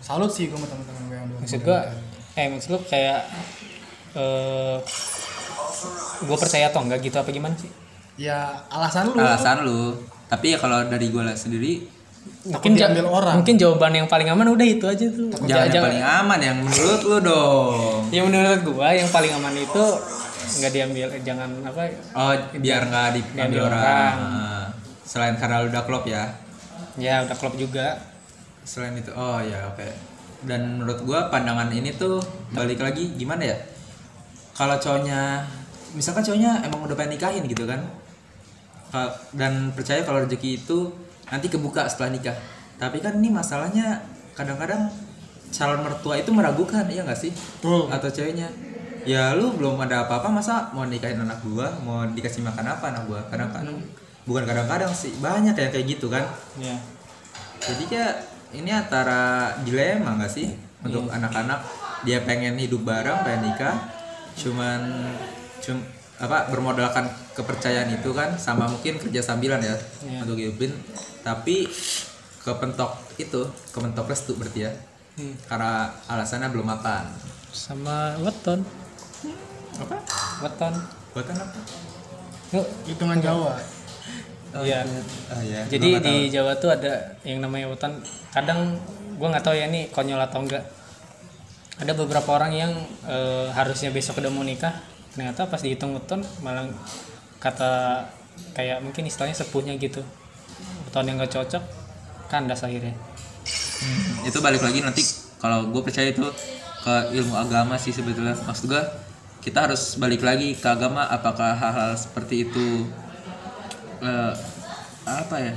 salut 0.00 0.30
sih 0.30 0.46
gue 0.46 0.54
sama 0.54 0.66
teman-teman 0.66 1.02
gue 1.04 1.16
yang 1.16 1.26
dulu 1.26 1.38
maksud 1.42 1.60
gua 1.60 1.80
eh 2.32 2.46
maksud 2.48 2.68
lu 2.70 2.78
kayak 2.86 3.20
eh 4.14 4.76
gue 6.22 6.36
percaya 6.38 6.70
atau 6.70 6.80
enggak 6.80 7.02
gitu 7.02 7.18
apa 7.18 7.28
gimana 7.28 7.58
sih? 7.58 7.66
Ya 8.14 8.62
alasan 8.70 9.10
lu. 9.10 9.18
Alasan 9.18 9.66
lu. 9.66 9.98
Tapi 10.30 10.54
ya 10.54 10.58
kalau 10.60 10.86
dari 10.86 11.10
gue 11.10 11.22
sendiri 11.34 11.72
takut 12.46 12.70
ja- 12.78 12.86
diambil 12.86 13.10
orang. 13.10 13.42
mungkin 13.42 13.58
jawaban 13.58 13.92
yang 13.98 14.06
paling 14.06 14.30
aman 14.30 14.46
udah 14.46 14.62
itu 14.62 14.86
aja 14.86 15.06
tuh. 15.10 15.26
Jangan 15.42 15.66
yang 15.68 15.82
paling 15.82 16.04
aman 16.04 16.38
yang 16.38 16.56
menurut 16.62 17.00
lu 17.02 17.18
dong. 17.18 18.06
Ya 18.14 18.22
menurut 18.22 18.62
gua 18.62 18.94
yang 18.94 19.10
paling 19.10 19.32
aman 19.34 19.54
itu 19.58 19.84
nggak 20.52 20.70
diambil 20.70 21.06
eh, 21.10 21.22
jangan 21.24 21.48
apa 21.64 21.80
oh 22.12 22.32
biar 22.60 22.82
nggak 22.84 23.08
diambil 23.16 23.34
Diambil 23.34 23.60
orang, 23.72 23.80
orang. 23.80 24.66
Selain 25.02 25.34
karena 25.34 25.64
lu 25.64 25.72
udah 25.72 25.82
klop 25.82 26.04
ya. 26.06 26.24
Ya 26.94 27.24
udah 27.26 27.34
klop 27.34 27.56
juga 27.56 27.98
selain 28.62 28.94
itu 28.98 29.10
oh 29.14 29.38
ya 29.42 29.68
oke. 29.70 29.88
Dan 30.42 30.82
menurut 30.82 31.02
gua 31.06 31.30
pandangan 31.30 31.70
ini 31.70 31.94
tuh 31.94 32.18
balik 32.50 32.82
lagi 32.82 33.14
gimana 33.14 33.46
ya? 33.46 33.56
Kalau 34.54 34.76
cowoknya 34.78 35.42
misalkan 35.94 36.22
cowoknya 36.26 36.66
emang 36.66 36.82
udah 36.86 36.96
pengen 36.98 37.18
nikahin 37.18 37.46
gitu 37.46 37.66
kan? 37.66 37.78
Ka- 38.90 39.14
dan 39.34 39.70
percaya 39.72 40.02
kalau 40.02 40.22
rezeki 40.26 40.62
itu 40.66 40.90
nanti 41.30 41.46
kebuka 41.46 41.86
setelah 41.86 42.10
nikah. 42.10 42.36
Tapi 42.76 42.98
kan 42.98 43.18
ini 43.22 43.30
masalahnya 43.30 44.02
kadang-kadang 44.34 44.90
calon 45.52 45.84
mertua 45.84 46.18
itu 46.18 46.30
meragukan 46.34 46.86
iya 46.90 47.06
nggak 47.06 47.18
sih? 47.18 47.32
Betul. 47.60 47.92
atau 47.92 48.08
ceweknya 48.08 48.48
ya 49.02 49.34
lu 49.34 49.50
belum 49.58 49.82
ada 49.82 50.06
apa-apa 50.06 50.30
masa 50.30 50.70
mau 50.74 50.86
nikahin 50.86 51.22
anak 51.22 51.38
gua? 51.46 51.70
Mau 51.82 52.02
dikasih 52.10 52.42
makan 52.42 52.66
apa 52.66 52.90
anak 52.90 53.04
gua? 53.06 53.20
Kadang-kadang. 53.30 53.78
Bukan 54.22 54.46
kadang-kadang 54.46 54.90
sih 54.94 55.14
banyak 55.18 55.54
yang 55.54 55.70
kayak 55.70 55.86
gitu 55.86 56.06
kan? 56.06 56.22
Ya 56.58 56.78
jadi 57.62 57.84
ya 57.86 58.06
ini 58.52 58.70
antara 58.70 59.52
dilema 59.60 60.16
nggak 60.16 60.28
sih 60.28 60.48
untuk 60.82 61.08
anak-anak? 61.08 61.60
Dia 62.02 62.22
pengen 62.22 62.58
hidup 62.58 62.82
bareng 62.82 63.22
pengen 63.22 63.52
nikah 63.52 63.76
cuman 64.32 64.80
cum 65.60 65.78
apa 66.16 66.48
bermodalkan 66.48 67.04
kepercayaan 67.34 67.92
itu 67.92 68.10
kan 68.10 68.34
sama 68.34 68.64
mungkin 68.64 68.96
kerja 68.96 69.20
sambilan 69.20 69.60
ya 69.60 69.76
Iya. 70.02 70.18
untuk 70.24 70.36
hidupin. 70.36 70.72
Tapi 71.22 71.68
kepentok 72.40 72.98
itu 73.16 73.40
kepentok 73.70 74.06
restu 74.06 74.34
berarti 74.34 74.66
ya. 74.66 74.72
Hmm. 75.12 75.36
karena 75.44 75.92
alasannya 76.08 76.48
belum 76.48 76.72
makan 76.72 77.04
sama 77.52 78.16
weton. 78.24 78.64
Apa? 79.76 79.96
Weton. 80.40 80.72
Buatan 81.12 81.36
apa? 81.36 81.60
Yuk, 82.56 82.64
hitungan 82.88 83.20
Jawa 83.20 83.60
Iya. 84.60 84.84
oh 85.32 85.42
ya 85.42 85.60
Jadi 85.64 85.88
di 86.04 86.16
Jawa 86.28 86.52
tuh 86.60 86.76
ada 86.76 87.16
yang 87.24 87.40
namanya 87.40 87.72
weton. 87.72 88.04
Kadang 88.32 88.76
gua 89.16 89.32
nggak 89.32 89.44
tahu 89.44 89.56
ya 89.56 89.66
nih 89.72 89.88
konyol 89.88 90.20
atau 90.20 90.44
enggak. 90.44 90.64
Ada 91.80 91.96
beberapa 91.96 92.28
orang 92.36 92.52
yang 92.52 92.72
eh, 93.08 93.48
harusnya 93.56 93.88
besok 93.88 94.20
udah 94.20 94.28
mau 94.28 94.44
nikah, 94.44 94.76
ternyata 95.16 95.48
pas 95.48 95.60
dihitung 95.64 95.96
weton 95.96 96.20
malah 96.44 96.68
kata 97.40 98.04
kayak 98.52 98.84
mungkin 98.84 99.08
istilahnya 99.08 99.34
sepuhnya 99.40 99.74
gitu. 99.80 100.04
Weton 100.88 101.08
yang 101.08 101.16
nggak 101.16 101.32
cocok 101.32 101.64
kandas 102.28 102.60
akhirnya. 102.60 102.92
Hmm, 103.82 104.28
itu 104.28 104.38
balik 104.38 104.62
lagi 104.62 104.78
nanti 104.78 105.02
kalau 105.42 105.66
gue 105.74 105.82
percaya 105.82 106.14
itu 106.14 106.22
ke 106.82 106.94
ilmu 107.18 107.34
agama 107.34 107.74
sih 107.74 107.90
sebetulnya 107.90 108.38
maksud 108.46 108.70
gue 108.70 108.82
kita 109.42 109.66
harus 109.66 109.98
balik 109.98 110.22
lagi 110.22 110.54
ke 110.54 110.68
agama 110.70 111.02
apakah 111.10 111.58
hal-hal 111.58 111.98
seperti 111.98 112.46
itu 112.46 112.86
eh, 114.02 114.32
apa 115.06 115.36
ya? 115.38 115.54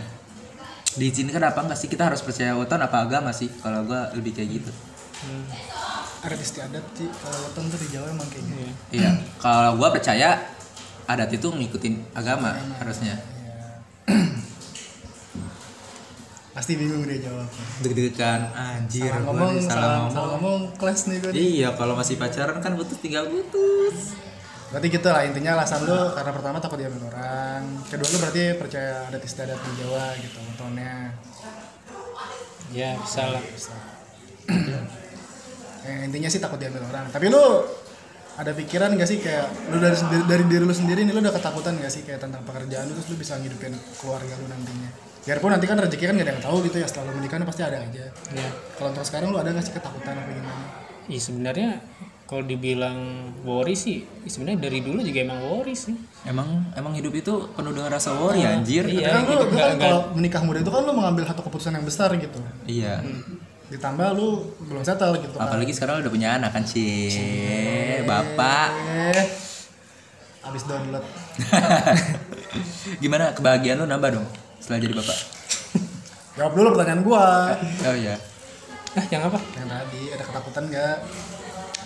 Diizinkan 0.96 1.44
apa 1.44 1.60
enggak 1.66 1.80
sih? 1.82 1.90
Kita 1.92 2.08
harus 2.08 2.24
percaya 2.24 2.56
weton 2.56 2.80
apa 2.80 3.04
agama 3.04 3.34
sih? 3.36 3.50
Kalau 3.60 3.84
gue 3.84 4.02
lebih 4.16 4.32
kayak 4.38 4.50
gitu. 4.62 4.72
Hmm. 5.26 5.48
adat 6.26 6.42
istiadat 6.42 6.82
sih 6.98 7.06
kalau 7.22 7.38
weton 7.38 7.70
tuh 7.70 7.78
di 7.82 7.88
Jawa 7.94 8.10
emang 8.10 8.26
kayak 8.34 8.46
gitu. 8.50 8.58
Iya. 8.58 8.74
iya. 8.94 9.12
Kalau 9.38 9.78
gue 9.78 9.90
percaya 9.94 10.42
adat 11.06 11.30
itu 11.34 11.48
ngikutin 11.54 12.18
agama 12.18 12.58
harusnya. 12.82 13.22
Pasti 16.58 16.74
bingung 16.82 17.06
dia 17.06 17.30
jawab. 17.30 17.46
Deg-degan 17.86 18.42
anjir 18.58 19.06
salah 19.06 19.22
gua 19.22 19.34
ngomong 19.38 19.54
salah, 19.62 19.98
ngomong. 20.10 20.28
ngomong 20.40 20.60
kelas 20.82 21.02
nih 21.12 21.18
gue 21.22 21.32
iya 21.36 21.70
kalau 21.78 21.94
masih 21.94 22.16
pacaran 22.18 22.58
kan 22.64 22.74
putus 22.74 22.98
tinggal 23.04 23.28
putus 23.30 24.18
berarti 24.76 24.92
gitu 24.92 25.08
lah 25.08 25.24
intinya 25.24 25.56
alasan 25.56 25.88
lu 25.88 26.12
karena 26.12 26.36
pertama 26.36 26.60
takut 26.60 26.76
diambil 26.76 27.08
orang. 27.08 27.64
Kedua 27.88 28.12
lu 28.12 28.18
berarti 28.20 28.44
percaya 28.60 29.08
adat 29.08 29.24
istiadat 29.24 29.56
di 29.56 29.72
Jawa 29.80 30.12
gitu 30.20 30.36
wetonnya 30.44 31.16
Ya, 32.76 33.00
bisa 33.00 33.24
lah. 33.32 33.44
Eh, 35.86 36.10
intinya 36.10 36.26
sih 36.26 36.42
takut 36.42 36.58
diambil 36.58 36.82
orang. 36.90 37.14
Tapi 37.14 37.30
lu 37.30 37.46
ada 38.36 38.52
pikiran 38.58 38.98
gak 38.98 39.06
sih 39.06 39.22
kayak 39.22 39.70
lu 39.70 39.78
dari 39.78 39.94
dari 40.26 40.44
diri 40.50 40.66
lu 40.66 40.74
sendiri 40.74 41.06
nih 41.06 41.14
lu 41.14 41.22
udah 41.22 41.30
ketakutan 41.38 41.78
gak 41.78 41.94
sih 41.94 42.02
kayak 42.02 42.26
tentang 42.26 42.42
pekerjaan 42.42 42.90
lu 42.90 42.98
terus 42.98 43.14
lu 43.14 43.22
bisa 43.22 43.38
ngidupin 43.38 43.70
keluarga 44.02 44.34
lu 44.34 44.50
nantinya? 44.50 44.90
Biarpun 45.30 45.54
nanti 45.54 45.70
kan 45.70 45.78
rezeki 45.78 46.10
kan 46.10 46.18
gak 46.18 46.26
ada 46.26 46.34
yang 46.34 46.42
tahu 46.42 46.58
gitu 46.66 46.82
ya 46.82 46.88
setelah 46.90 47.14
lu 47.14 47.22
menikah 47.22 47.38
pasti 47.46 47.62
ada 47.62 47.78
aja. 47.86 48.06
Ya. 48.34 48.50
kalau 48.82 48.90
untuk 48.98 49.06
sekarang 49.06 49.30
lu 49.30 49.38
ada 49.38 49.54
gak 49.54 49.62
sih 49.62 49.74
ketakutan 49.78 50.18
apa 50.18 50.32
gimana? 50.34 50.64
Ih, 51.06 51.22
sebenarnya 51.22 51.70
kalau 52.26 52.42
dibilang 52.42 52.96
worry 53.42 53.74
sih 53.74 54.04
sebenarnya 54.24 54.60
dari 54.60 54.80
dulu 54.80 55.00
juga 55.00 55.20
emang 55.22 55.42
worry 55.42 55.74
sih 55.74 55.94
Emang 56.24 56.66
emang 56.74 56.92
hidup 56.92 57.14
itu 57.14 57.50
penuh 57.50 57.70
dengan 57.70 57.92
rasa 57.92 58.14
worry 58.14 58.42
anjir. 58.42 58.84
iya 58.84 59.14
kan 59.14 59.24
gitu 59.24 59.40
lu, 59.40 59.46
lu 59.46 59.56
kan 59.56 59.78
kalau 59.78 60.00
menikah 60.12 60.42
muda 60.42 60.58
itu 60.58 60.68
kan 60.68 60.82
lu 60.82 60.92
mengambil 60.92 61.24
satu 61.24 61.40
keputusan 61.42 61.74
yang 61.74 61.84
besar 61.84 62.10
gitu 62.14 62.38
Iya. 62.66 63.00
ditambah 63.66 64.08
lu 64.12 64.44
belum 64.64 64.82
settle 64.82 65.16
gitu 65.20 65.34
kan 65.34 65.48
Apalagi 65.48 65.70
sekarang 65.70 66.00
udah 66.00 66.12
punya 66.12 66.36
anak 66.36 66.50
kan, 66.50 66.64
Cie. 66.64 68.02
Bapak. 68.04 68.68
abis 70.44 70.64
download 70.64 71.02
Gimana 73.02 73.32
kebahagiaan 73.32 73.78
lu 73.78 73.86
nambah 73.86 74.10
dong 74.12 74.26
setelah 74.58 74.80
jadi 74.80 74.94
bapak? 74.96 75.18
jawab 76.36 76.52
dulu 76.54 76.68
pertanyaan 76.74 77.02
gua 77.02 77.54
Oh 77.84 77.96
iya. 77.96 78.16
ah 78.92 79.04
yang 79.06 79.24
apa 79.24 79.38
yang 79.54 79.66
tadi 79.68 80.02
ada 80.10 80.22
ketakutan 80.22 80.64
nggak 80.68 80.96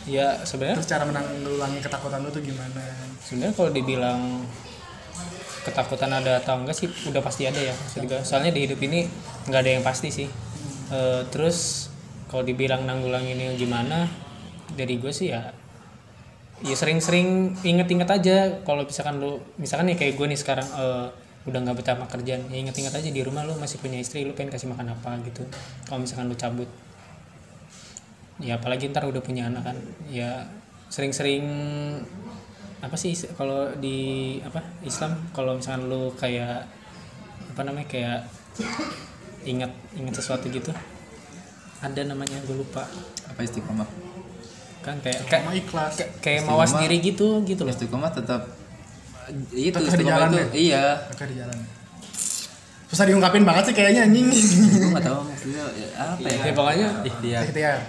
ya 0.09 0.41
sebenarnya 0.41 0.81
terus 0.81 0.89
cara 0.89 1.05
menanggulangi 1.05 1.79
ketakutan 1.79 2.19
lu 2.25 2.29
tuh 2.33 2.41
gimana? 2.41 2.81
Sebenarnya 3.21 3.53
kalau 3.53 3.69
dibilang 3.69 4.21
ketakutan 5.69 6.09
ada 6.09 6.41
atau 6.41 6.57
enggak 6.57 6.73
sih 6.73 6.89
udah 7.07 7.21
pasti 7.21 7.45
ada 7.45 7.59
ya 7.59 7.75
gua. 8.07 8.25
soalnya 8.25 8.55
di 8.55 8.65
hidup 8.65 8.79
ini 8.81 9.05
nggak 9.45 9.61
ada 9.61 9.71
yang 9.77 9.83
pasti 9.85 10.09
sih. 10.09 10.27
Eh, 10.89 11.21
terus 11.29 11.89
kalau 12.25 12.41
dibilang 12.41 12.85
nanggulanginnya 12.85 13.53
gimana 13.53 14.09
dari 14.73 14.97
gue 15.01 15.13
sih 15.13 15.33
ya 15.33 15.53
ya 16.59 16.75
sering-sering 16.75 17.59
inget-inget 17.61 18.09
aja. 18.09 18.37
Kalau 18.65 18.83
misalkan 18.83 19.21
lu 19.21 19.37
misalkan 19.61 19.93
nih 19.93 19.97
kayak 19.97 20.13
gue 20.17 20.25
nih 20.33 20.39
sekarang 20.39 20.65
eh, 20.65 21.07
udah 21.47 21.59
nggak 21.65 21.77
betah 21.81 21.95
sama 21.95 22.05
kerjaan 22.11 22.51
ya 22.51 22.57
inget-inget 22.59 22.93
aja 22.93 23.09
di 23.09 23.21
rumah 23.23 23.47
lu 23.47 23.55
masih 23.55 23.79
punya 23.79 23.95
istri 23.97 24.27
lu 24.27 24.35
pengen 24.35 24.51
kasih 24.53 24.67
makan 24.69 24.97
apa 24.97 25.21
gitu. 25.23 25.45
Kalau 25.85 26.01
misalkan 26.01 26.27
lu 26.27 26.35
cabut 26.35 26.69
ya 28.39 28.55
apalagi 28.55 28.87
ntar 28.89 29.03
udah 29.03 29.19
punya 29.19 29.47
anak 29.47 29.67
kan 29.67 29.77
ya 30.07 30.47
sering-sering 30.87 31.43
apa 32.79 32.95
sih 32.95 33.11
kalau 33.35 33.75
di 33.75 34.39
apa 34.39 34.63
Islam 34.81 35.11
kalau 35.29 35.59
misalkan 35.59 35.85
lu 35.85 36.15
kayak 36.15 36.63
apa 37.51 37.61
namanya 37.61 37.87
kayak 37.87 38.19
ingat 39.43 39.67
ingat 39.93 40.13
sesuatu 40.15 40.47
gitu 40.47 40.71
ada 41.79 42.01
namanya 42.03 42.39
gue 42.43 42.55
lupa 42.55 42.83
Apa 43.27 43.39
istiqomah? 43.39 43.87
kan 44.79 44.95
kayak 44.99 45.27
kayak 45.27 45.43
ikhlas 45.59 45.93
kayak, 45.95 46.11
kayak 46.23 46.41
mawas 46.47 46.71
diri 46.75 47.03
gitu 47.03 47.43
gitu 47.43 47.67
loh 47.67 47.71
Istiqomah 47.71 48.11
tetap 48.11 48.47
itu 49.51 49.69
Tetap 49.69 49.83
di 49.83 49.87
istiqomah 49.91 50.11
jalan 50.15 50.29
itu 50.29 50.39
ya? 50.39 50.47
iya. 50.55 50.83
Oke 51.11 51.23
di 51.27 51.35
jalan 51.35 51.57
susah 52.89 53.05
diungkapin 53.05 53.43
banget 53.43 53.69
sih 53.69 53.75
kayaknya 53.75 54.07
anjing 54.07 54.27
Gue 54.31 54.89
nggak 54.89 55.03
tahu 55.03 55.19
maksudnya 55.21 55.63
ya, 55.75 55.87
apa 55.99 56.25
ya. 56.25 56.39
ya 56.41 56.53
pokoknya 56.55 56.87
Ikhtiar. 57.05 57.41
ikhtiar 57.43 57.79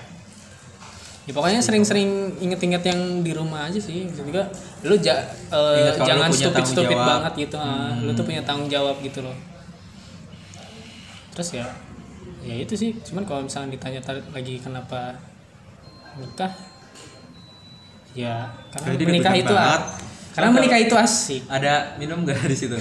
ya 1.28 1.32
pokoknya 1.36 1.60
sering-sering 1.60 2.32
inget-inget 2.40 2.80
yang 2.80 3.20
di 3.20 3.32
rumah 3.36 3.68
aja 3.68 3.76
sih 3.76 4.08
juga 4.08 4.48
lu 4.82 4.96
ja, 4.96 5.20
lu 5.52 6.00
jangan 6.00 6.32
stupid 6.32 6.64
stupid 6.64 6.96
jawab. 6.96 7.04
Hmm. 7.04 7.10
banget 7.12 7.32
gitu 7.44 7.56
ah. 7.60 7.92
lu 8.00 8.10
tuh 8.16 8.24
punya 8.24 8.40
tanggung 8.40 8.72
jawab 8.72 8.96
gitu 9.04 9.20
loh 9.20 9.36
terus 11.36 11.52
ya 11.54 11.66
ya 12.40 12.56
itu 12.56 12.72
sih 12.72 12.96
cuman 13.04 13.28
kalau 13.28 13.44
misalnya 13.44 13.76
ditanya 13.76 14.00
lagi 14.32 14.56
kenapa 14.64 15.20
nikah 16.16 16.52
ya 18.16 18.48
karena 18.74 18.96
dia 18.96 19.06
menikah 19.06 19.34
itu 19.36 19.54
banget. 19.54 19.82
karena 20.34 20.48
menikah 20.50 20.78
itu 20.80 20.94
asik 20.96 21.42
Ada 21.46 21.94
minum 22.00 22.26
gak 22.26 22.42
di 22.48 22.56
situ? 22.56 22.74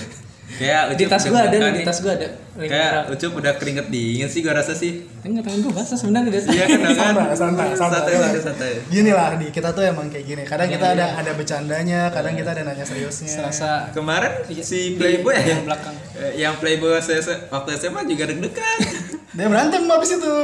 Kayak 0.50 0.98
di 0.98 1.06
tas 1.06 1.24
gua 1.30 1.46
ada 1.46 1.58
di 1.70 1.82
tas 1.86 2.02
gua 2.02 2.18
ada. 2.18 2.28
Kayak 2.58 3.14
Ucup 3.14 3.32
udah 3.38 3.54
keringet 3.62 3.88
dingin 3.94 4.26
sih 4.26 4.42
gua 4.42 4.58
rasa 4.58 4.74
sih. 4.74 5.06
enggak 5.22 5.46
tangan 5.46 5.60
gua 5.62 5.74
basah 5.78 5.94
sebenarnya 5.94 6.34
dari 6.34 6.58
Iya 6.58 6.66
kan 6.66 6.80
kan? 6.82 6.94
santai 6.98 7.36
santai. 7.38 7.68
Santai, 7.78 8.14
santai 8.18 8.42
santai. 8.42 8.72
gini 8.90 9.12
lah 9.14 9.38
di 9.38 9.54
kita 9.54 9.70
tuh 9.78 9.86
emang 9.86 10.10
kayak 10.10 10.26
gini. 10.26 10.44
Kadang 10.50 10.74
kita 10.74 10.98
ada 10.98 11.22
ada 11.22 11.32
bercandanya 11.38 12.10
kadang 12.10 12.34
kita 12.34 12.50
ada 12.58 12.62
nanya 12.66 12.82
seriusnya. 12.82 13.30
Serasa. 13.30 13.94
Kemarin 13.94 14.42
Iya, 14.50 14.64
si 14.66 14.98
Playboy 14.98 15.38
ya 15.38 15.44
yang 15.54 15.64
belakang. 15.70 15.96
Eh, 16.18 16.32
yang 16.42 16.54
Playboy 16.58 16.98
saya 16.98 17.22
waktu 17.54 17.70
SMA 17.78 18.02
juga 18.10 18.24
deg-degan. 18.26 18.78
dia 19.38 19.46
berantem 19.46 19.86
habis 19.86 20.18
itu. 20.18 20.36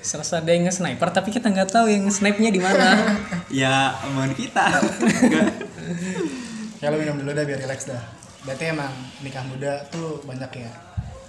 Serasa 0.00 0.40
ada 0.40 0.50
yang 0.54 0.70
nge-sniper 0.70 1.10
tapi 1.10 1.34
kita 1.34 1.50
nggak 1.50 1.74
tahu 1.74 1.90
yang 1.90 2.06
snipe 2.08 2.38
nya 2.38 2.54
di 2.54 2.62
mana. 2.62 2.86
Ya 3.50 3.98
omongan 4.06 4.30
kita. 4.38 4.66
ya 6.80 6.86
lu 6.86 6.96
minum 7.02 7.18
dulu 7.18 7.34
dah 7.34 7.42
biar 7.42 7.58
relax 7.66 7.90
dah 7.90 8.19
berarti 8.42 8.64
emang 8.72 8.92
nikah 9.20 9.44
muda 9.44 9.84
tuh 9.88 10.20
banyak 10.24 10.50
ya 10.56 10.70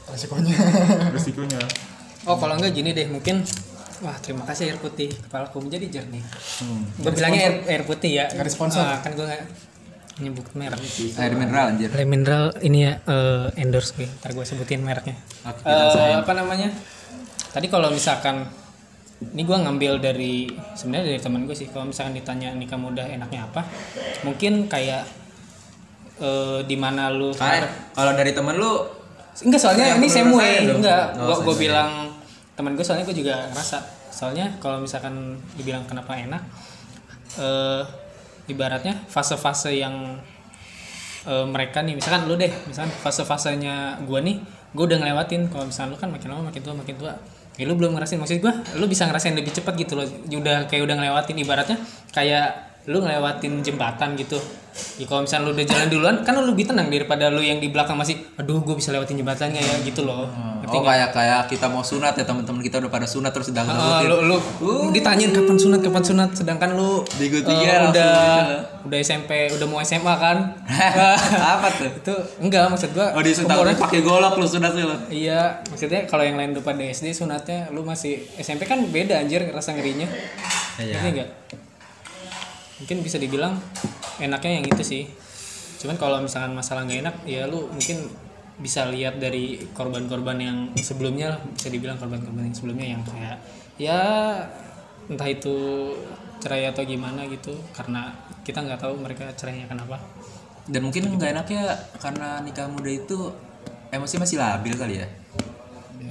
resikonya. 0.08 0.56
Resikonya. 1.16 1.60
Oh 2.24 2.38
kalau 2.38 2.56
enggak 2.60 2.74
gini 2.74 2.92
deh 2.92 3.08
mungkin 3.10 3.42
Wah 4.02 4.18
terima 4.18 4.42
kasih 4.50 4.74
air 4.74 4.78
putih. 4.82 5.14
Kepala 5.14 5.46
aku 5.46 5.62
menjadi 5.62 6.02
jernih. 6.02 6.26
Hmm. 6.58 6.90
Gue 6.98 7.14
bilangnya 7.14 7.42
air, 7.46 7.56
air 7.70 7.84
putih 7.86 8.18
ya. 8.18 8.26
Nggak. 8.34 8.58
Ah, 8.82 8.98
Kan 8.98 9.14
gue 9.14 9.26
gak 9.30 9.46
nyebut 10.18 10.46
merek. 10.58 10.82
Air 11.22 11.34
mineral 11.38 11.66
anjir. 11.70 11.90
Air 11.94 12.10
mineral 12.10 12.50
ini 12.66 12.90
ya 12.90 12.98
eh, 12.98 13.62
endorse 13.62 13.94
gue. 13.94 14.10
Ntar 14.10 14.34
gue 14.34 14.42
sebutin 14.42 14.82
mereknya. 14.82 15.14
Oke, 15.46 15.62
Eh, 15.70 16.18
Apa 16.18 16.34
namanya? 16.34 16.74
Tadi 17.54 17.70
kalau 17.70 17.94
misalkan 17.94 18.50
ini 19.22 19.46
gue 19.46 19.54
ngambil 19.54 20.02
dari 20.02 20.50
sebenarnya 20.74 21.14
dari 21.14 21.20
teman 21.22 21.46
gue 21.46 21.54
sih. 21.54 21.70
Kalau 21.70 21.86
misalkan 21.86 22.18
ditanya 22.18 22.58
nikah 22.58 22.82
muda 22.82 23.06
enaknya 23.06 23.46
apa 23.54 23.70
mungkin 24.26 24.66
kayak 24.66 25.06
eh, 26.22 26.60
di 26.64 26.76
mana 26.76 27.10
lu 27.10 27.34
kalau 27.92 28.14
dari 28.14 28.32
temen 28.32 28.56
lu 28.56 28.72
Enggak 29.32 29.62
soalnya 29.64 29.96
ini 29.96 30.08
dong. 30.68 30.78
enggak 30.84 31.04
Oh, 31.16 31.26
gua 31.26 31.36
same 31.36 31.46
gua 31.48 31.56
way. 31.56 31.62
bilang 31.66 31.92
teman 32.52 32.72
gue 32.76 32.84
soalnya 32.84 33.06
gue 33.06 33.16
juga 33.16 33.48
ngerasa 33.50 33.78
soalnya 34.12 34.46
kalau 34.60 34.78
misalkan 34.78 35.14
dibilang 35.56 35.82
kenapa 35.84 36.14
enak 36.14 36.44
eh 37.38 37.82
ibaratnya 38.48 39.00
fase-fase 39.08 39.72
yang 39.72 40.20
eh, 41.24 41.46
mereka 41.48 41.80
nih 41.80 41.96
misalkan 41.96 42.28
lu 42.28 42.36
deh 42.36 42.52
misalkan 42.68 42.92
fase-fasenya 42.94 44.04
gua 44.04 44.20
nih 44.20 44.38
gue 44.72 44.84
udah 44.84 45.00
ngelewatin 45.00 45.48
kalau 45.48 45.66
misalkan 45.66 45.90
lu 45.90 45.98
kan 45.98 46.10
makin 46.12 46.28
lama 46.28 46.52
makin 46.52 46.62
tua 46.62 46.76
makin 46.76 46.96
tua 46.96 47.14
ya 47.56 47.64
lu 47.64 47.76
belum 47.76 47.96
ngerasain 47.96 48.20
maksud 48.20 48.40
gua 48.40 48.52
lu 48.76 48.86
bisa 48.86 49.08
ngerasain 49.08 49.32
lebih 49.32 49.52
cepat 49.52 49.74
gitu 49.76 49.96
loh 49.96 50.06
udah 50.28 50.68
kayak 50.68 50.84
udah 50.84 50.96
ngelewatin 50.98 51.36
ibaratnya 51.38 51.78
kayak 52.12 52.71
lu 52.84 52.98
ngelewatin 52.98 53.62
jembatan 53.62 54.14
gitu 54.16 54.42
ya 54.96 55.04
kalau 55.04 55.22
misalnya 55.22 55.46
lu 55.46 55.54
udah 55.54 55.66
jalan 55.66 55.88
duluan 55.88 56.16
kan 56.22 56.32
lu 56.34 56.48
lebih 56.48 56.64
tenang 56.64 56.88
daripada 56.88 57.28
lu 57.28 57.38
yang 57.40 57.60
di 57.60 57.68
belakang 57.68 57.94
masih 57.94 58.18
aduh 58.34 58.58
gue 58.58 58.74
bisa 58.74 58.90
lewatin 58.90 59.14
jembatannya 59.16 59.60
ya 59.60 59.76
gitu 59.82 60.02
loh 60.02 60.26
ngerti 60.58 60.72
Oh 60.72 60.82
kayak 60.82 61.12
kayak 61.12 61.42
kita 61.46 61.68
mau 61.68 61.84
sunat 61.84 62.16
ya 62.16 62.24
teman-teman 62.24 62.58
kita 62.60 62.80
udah 62.80 62.88
pada 62.88 63.04
sunat 63.04 63.30
terus 63.30 63.52
Ah, 63.52 63.68
ngikutin. 64.00 64.08
lu 64.24 64.38
lu 64.62 64.74
ditanyain 64.90 65.30
kapan 65.30 65.58
sunat 65.58 65.80
kapan 65.80 66.02
sunat 66.02 66.30
sedangkan 66.34 66.70
lu 66.72 67.04
Diikuti 67.12 67.52
eh, 67.52 67.58
ya, 67.60 67.76
langsung 67.84 67.92
udah 67.92 68.16
udah 68.82 68.98
SMP 69.00 69.32
udah 69.52 69.68
mau 69.68 69.84
SMA 69.84 70.14
kan 70.16 70.38
Apa 71.54 71.68
tuh? 71.72 71.92
itu 71.92 72.14
enggak 72.40 72.66
maksud 72.68 72.90
gua 72.92 73.12
Oh 73.12 73.22
disunat 73.22 73.52
umurnya- 73.54 73.76
pakai 73.78 74.02
golok 74.02 74.34
lu 74.36 74.48
sunat 74.48 74.72
lu. 74.74 74.88
Iya, 75.08 75.62
maksudnya 75.68 76.08
kalau 76.08 76.24
yang 76.24 76.36
lain 76.36 76.56
udah 76.56 76.64
pada 76.64 76.82
SD 76.82 77.12
sunatnya 77.12 77.68
lu 77.70 77.84
masih 77.84 78.24
SMP 78.36 78.64
kan 78.64 78.80
beda 78.86 79.20
anjir 79.20 79.44
rasa 79.50 79.72
ngerinya. 79.72 80.08
Iya. 80.78 80.96
Ngerti 80.96 81.10
nggak? 81.14 81.30
Mungkin 82.82 82.98
bisa 83.06 83.22
dibilang 83.22 83.62
enaknya 84.18 84.52
yang 84.62 84.66
itu 84.66 84.84
sih. 84.84 85.04
Cuman 85.82 85.98
kalau 85.98 86.18
misalkan 86.22 86.54
masalah 86.58 86.86
nggak 86.86 87.00
enak, 87.06 87.16
ya 87.26 87.46
lu 87.46 87.70
mungkin 87.70 88.10
bisa 88.62 88.86
lihat 88.90 89.18
dari 89.18 89.58
korban-korban 89.74 90.38
yang 90.38 90.58
sebelumnya 90.78 91.38
lah, 91.38 91.40
bisa 91.42 91.70
dibilang 91.74 91.98
korban-korban 91.98 92.46
yang 92.46 92.56
sebelumnya 92.58 92.88
yang 92.98 93.02
kayak 93.02 93.38
ya 93.82 94.02
entah 95.10 95.26
itu 95.26 95.90
cerai 96.38 96.70
atau 96.70 96.86
gimana 96.86 97.26
gitu 97.30 97.54
karena 97.74 98.14
kita 98.46 98.62
nggak 98.62 98.82
tahu 98.82 98.94
mereka 99.02 99.30
cerainya 99.34 99.66
kenapa. 99.66 99.98
Dan 100.70 100.86
mungkin 100.86 101.10
nggak 101.18 101.32
enaknya 101.34 101.74
karena 101.98 102.42
nikah 102.46 102.70
muda 102.70 102.90
itu 102.94 103.34
emosi 103.90 104.16
masih 104.22 104.38
labil 104.38 104.74
kali 104.78 105.02
ya. 105.02 105.08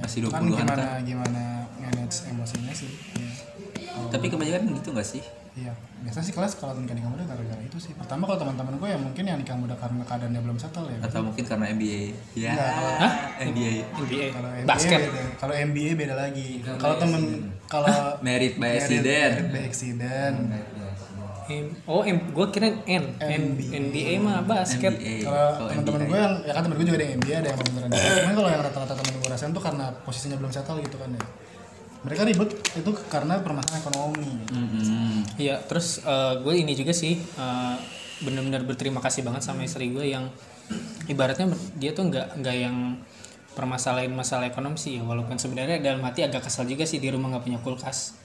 Masih 0.03 0.27
kan 0.27 0.43
20-an 0.43 0.51
gimana 0.51 0.73
kan. 0.75 1.01
gimana 1.07 1.43
manage 1.79 2.27
emosinya 2.27 2.73
sih 2.75 2.91
ya. 3.15 3.30
Tapi 4.07 4.25
kebanyakan 4.27 4.61
gitu 4.73 4.89
nggak 4.91 5.07
sih? 5.07 5.23
Iya, 5.51 5.75
biasanya 5.99 6.23
sih 6.23 6.31
kelas 6.31 6.55
kalau 6.55 6.71
nikah 6.73 6.95
nikah 6.95 7.11
muda 7.11 7.27
gara-gara 7.27 7.59
itu 7.59 7.75
sih. 7.75 7.91
Pertama 7.91 8.23
kalau 8.23 8.39
teman-teman 8.39 8.79
gue 8.79 8.87
ya 8.87 8.95
mungkin 8.95 9.19
yang 9.21 9.35
nikah 9.35 9.51
muda 9.53 9.75
karena 9.75 9.99
keadaannya 10.01 10.39
belum 10.39 10.55
settle 10.55 10.87
ya. 10.87 10.95
Atau 11.03 11.19
mungkin 11.21 11.43
karena 11.43 11.65
MBA. 11.69 12.01
Ya. 12.33 12.51
Enggak, 12.55 12.71
kalau- 12.71 12.95
Hah? 12.97 13.13
MBA. 13.43 13.73
NBA, 13.99 14.25
Kalau 14.31 14.49
MBA 14.49 14.63
basket. 14.65 14.99
beda. 15.01 15.21
Kalau 15.35 15.53
MBA 15.53 15.91
beda 15.93 16.15
lagi. 16.15 16.49
Kalau 16.63 16.95
temen 16.95 17.21
kalau 17.67 17.87
Merit 18.21 18.55
by 18.55 18.71
accident. 18.73 19.33
by 19.51 19.61
accident. 19.61 20.35
M- 21.51 21.75
oh, 21.83 21.99
M, 21.99 22.31
gue 22.31 22.45
kira 22.47 22.71
N, 22.87 23.03
M, 23.19 23.43
NBA 23.59 24.23
mah 24.23 24.39
basket. 24.41 24.95
MBA. 24.95 25.27
Kalau 25.27 25.67
teman-teman 25.67 25.99
MBA. 25.99 26.07
gue 26.07 26.15
yang 26.17 26.35
ya 26.41 26.53
kan 26.55 26.61
temen 26.63 26.75
gue 26.79 26.85
juga 26.87 26.95
ada 26.95 27.05
yang 27.05 27.15
MBA 27.19 27.35
ada 27.35 27.49
yang 27.49 27.59
beneran. 27.59 27.89
Cuman 27.91 28.33
kalau 28.33 28.49
yang 28.49 28.61
rata-rata 28.63 28.93
temen 28.95 29.13
gue 29.19 29.27
rasain 29.27 29.51
tuh 29.51 29.59
karena 29.59 29.85
posisinya 30.01 30.39
belum 30.39 30.47
settle 30.47 30.79
gitu 30.79 30.95
kan 30.95 31.11
ya. 31.11 31.23
Mereka 32.01 32.21
ribut 32.25 32.49
itu 32.57 32.91
karena 33.13 33.37
permasalahan 33.45 33.81
ekonomi. 33.85 34.25
Mm-mm. 34.49 35.21
Iya, 35.37 35.61
terus 35.65 36.01
gue 36.41 36.53
ini 36.57 36.73
juga 36.73 36.93
sih 36.97 37.17
eh, 37.17 37.75
benar-benar 38.25 38.65
berterima 38.65 39.01
kasih 39.01 39.21
banget 39.25 39.45
sama 39.45 39.65
istri 39.65 39.89
gue 39.93 40.09
yang 40.09 40.29
ibaratnya 41.09 41.49
dia 41.77 41.91
tuh 41.93 42.09
nggak 42.09 42.41
nggak 42.41 42.55
yang 42.57 42.97
permasalahin 43.51 44.15
masalah 44.15 44.47
ekonomi 44.47 44.79
sih 44.79 44.97
ya 44.97 45.03
walaupun 45.03 45.35
sebenarnya 45.35 45.83
dalam 45.83 45.99
hati 46.07 46.23
agak 46.23 46.47
kesal 46.47 46.63
juga 46.63 46.87
sih 46.87 46.97
di 46.97 47.11
rumah 47.11 47.37
nggak 47.37 47.43
punya 47.45 47.59
kulkas. 47.61 48.17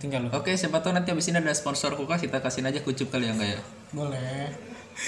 Tinggal 0.00 0.24
lu 0.24 0.28
Oke, 0.32 0.56
siapa 0.56 0.80
tahu 0.80 0.96
nanti 0.96 1.12
abis 1.12 1.30
ini 1.30 1.38
ada 1.38 1.52
sponsor 1.52 1.92
kulkas 1.98 2.24
kita 2.24 2.40
kasihin 2.40 2.64
aja 2.70 2.80
kucup 2.80 3.12
kali 3.12 3.28
ya 3.28 3.36
enggak 3.36 3.50
ya? 3.58 3.60
boleh 3.92 4.48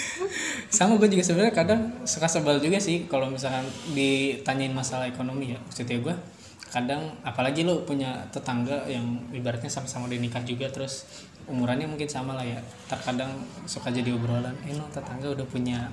sama 0.77 0.97
gue 1.01 1.09
juga 1.09 1.25
sebenarnya 1.25 1.55
kadang 1.57 1.83
suka 2.05 2.29
sebel 2.29 2.61
juga 2.61 2.77
sih 2.81 3.09
kalau 3.09 3.33
misalkan 3.33 3.65
ditanyain 3.97 4.73
masalah 4.73 5.09
ekonomi 5.09 5.57
ya 5.57 5.59
maksudnya 5.61 6.01
gue 6.01 6.15
kadang 6.75 7.15
apalagi 7.23 7.63
lu 7.63 7.87
punya 7.87 8.27
tetangga 8.35 8.83
yang 8.91 9.07
ibaratnya 9.31 9.71
sama-sama 9.71 10.11
udah 10.11 10.19
nikah 10.19 10.43
juga 10.43 10.67
terus 10.67 11.07
umurannya 11.47 11.87
mungkin 11.87 12.11
sama 12.11 12.35
lah 12.35 12.43
ya 12.43 12.59
terkadang 12.91 13.31
suka 13.71 13.95
jadi 13.95 14.11
obrolan 14.11 14.59
eh 14.67 14.75
no 14.75 14.91
tetangga 14.91 15.31
udah 15.31 15.47
punya 15.47 15.87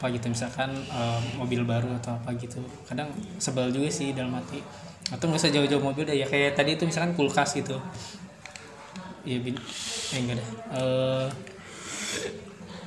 apa 0.00 0.08
gitu 0.14 0.32
misalkan 0.32 0.72
eh, 0.72 1.20
mobil 1.36 1.68
baru 1.68 1.92
atau 2.00 2.16
apa 2.16 2.32
gitu 2.40 2.64
kadang 2.88 3.12
sebel 3.36 3.68
juga 3.68 3.92
sih 3.92 4.16
dalam 4.16 4.32
hati 4.32 4.64
atau 5.12 5.28
nggak 5.28 5.44
usah 5.44 5.52
jauh-jauh 5.52 5.84
mobil 5.84 6.08
deh 6.08 6.16
ya 6.16 6.24
kayak 6.24 6.56
tadi 6.56 6.80
itu 6.80 6.88
misalkan 6.88 7.12
kulkas 7.12 7.52
gitu 7.52 7.76
Iya 9.28 9.38
bin, 9.44 9.56
eh 10.14 10.18
enggak 10.24 10.36
dah. 10.40 10.48
Eh, 10.80 11.26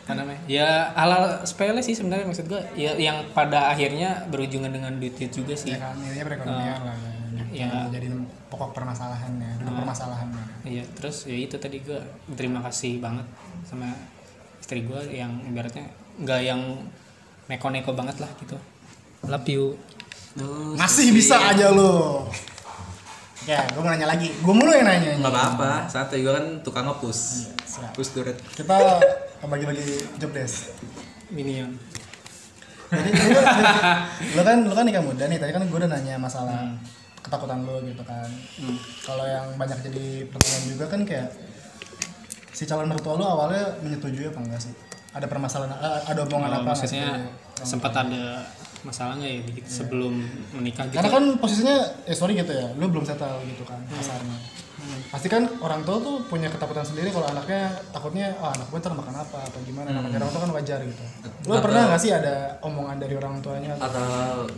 apa 0.02 0.14
namanya? 0.18 0.42
Ya 0.50 0.90
hal 0.98 1.46
sepele 1.46 1.82
sih 1.86 1.94
sebenarnya 1.94 2.26
maksud 2.26 2.50
gua. 2.50 2.66
Ya 2.74 2.98
yang 2.98 3.22
pada 3.38 3.70
akhirnya 3.70 4.26
berujungan 4.34 4.74
dengan 4.74 4.98
duit 4.98 5.14
duit 5.22 5.30
juga 5.30 5.54
sih. 5.54 5.76
ya 5.76 5.78
kan 5.78 5.94
ini 6.02 6.18
perekonomian 6.26 6.82
lah 6.82 6.98
ya. 6.98 7.11
Ya 7.52 7.88
jadi 7.92 8.08
pokok 8.48 8.72
permasalahannya 8.72 9.60
duduk 9.62 9.76
permasalahannya. 9.84 10.46
Iya, 10.64 10.84
terus 10.96 11.28
ya 11.28 11.36
itu 11.36 11.56
tadi 11.60 11.84
gua 11.84 12.00
terima 12.34 12.64
kasih 12.64 13.04
banget 13.04 13.28
sama 13.68 13.92
istri 14.58 14.88
gua 14.88 15.04
yang 15.06 15.44
ibaratnya 15.46 15.92
nggak 16.20 16.42
yang 16.42 16.62
neko-neko 17.52 17.92
banget 17.92 18.24
lah 18.24 18.32
gitu. 18.40 18.56
Love 19.28 19.50
you. 19.52 19.66
masih 20.80 21.12
bisa 21.12 21.36
aja 21.36 21.76
lo 21.76 22.24
ya 23.46 23.66
gue 23.74 23.82
mau 23.82 23.90
nanya 23.90 24.08
lagi. 24.10 24.30
Gue 24.42 24.54
mulu 24.54 24.70
yang 24.70 24.86
nanya. 24.86 25.18
Enggak 25.18 25.34
apa-apa, 25.34 25.90
santai 25.90 26.22
gua 26.22 26.38
kan 26.38 26.46
tukang 26.62 26.86
ngepus. 26.86 27.50
Push 27.98 28.14
turret. 28.14 28.38
kita 28.54 29.02
bagi-bagi 29.42 29.82
job 30.22 30.32
desk. 30.36 30.78
Minion. 31.34 31.74
jadi 32.92 33.12
lu 34.36 34.42
kan 34.44 34.58
lu 34.68 34.74
kan 34.76 34.86
nikah 34.86 35.02
muda 35.02 35.26
nih. 35.26 35.40
Tadi 35.42 35.52
kan 35.56 35.64
gue 35.66 35.80
udah 35.80 35.90
nanya 35.90 36.20
masalah 36.20 36.76
ketakutan 37.22 37.62
lu 37.62 37.78
gitu 37.84 38.02
kan. 38.02 38.28
Kalau 39.02 39.24
yang 39.24 39.46
banyak 39.56 39.78
jadi 39.84 40.06
pertanyaan 40.28 40.66
juga 40.68 40.86
kan 40.88 41.02
kayak 41.02 41.30
si 42.52 42.66
calon 42.66 42.86
mertua 42.86 43.16
lu 43.16 43.24
awalnya 43.24 43.78
menyetujui 43.80 44.28
apa 44.28 44.40
enggak 44.40 44.62
sih? 44.62 44.74
Ada 45.12 45.26
permasalahan 45.26 45.72
eh, 45.74 46.02
ada 46.08 46.20
omongan 46.24 46.52
Oh, 46.52 46.58
apa 46.60 46.72
maksudnya 46.72 47.08
sih? 47.58 47.68
sempat 47.68 47.92
ada 47.92 48.48
masalah 48.82 49.14
nggak 49.14 49.30
ya 49.30 49.40
di- 49.46 49.62
sebelum 49.62 50.18
menikah 50.52 50.90
gitu? 50.90 50.98
karena 50.98 51.10
kan 51.12 51.24
posisinya 51.38 51.78
eh 52.02 52.16
sorry 52.16 52.34
gitu 52.34 52.50
ya 52.50 52.74
lu 52.74 52.90
belum 52.90 53.06
settle 53.06 53.38
gitu 53.46 53.62
kan 53.62 53.78
kasarnya. 53.88 54.38
Pasti 55.08 55.30
kan 55.30 55.46
orang 55.60 55.86
tua 55.86 56.02
tuh 56.02 56.26
punya 56.26 56.50
ketakutan 56.50 56.82
sendiri 56.82 57.14
kalau 57.14 57.28
anaknya 57.28 57.70
takutnya 57.92 58.34
ah 58.36 58.50
anak 58.50 58.66
gue 58.66 58.80
ntar 58.80 58.90
makan 58.92 59.14
apa 59.14 59.38
atau 59.44 59.60
gimana 59.62 59.94
namanya 59.94 60.18
orang 60.18 60.32
tua 60.32 60.42
kan 60.42 60.52
wajar 60.56 60.80
gitu. 60.82 61.04
Lu 61.46 61.54
Atau- 61.54 61.62
pernah 61.62 61.82
nggak 61.88 62.02
sih 62.02 62.10
ada 62.10 62.36
omongan 62.60 62.98
dari 62.98 63.14
orang 63.14 63.38
tuanya? 63.38 63.78
Atau 63.78 64.10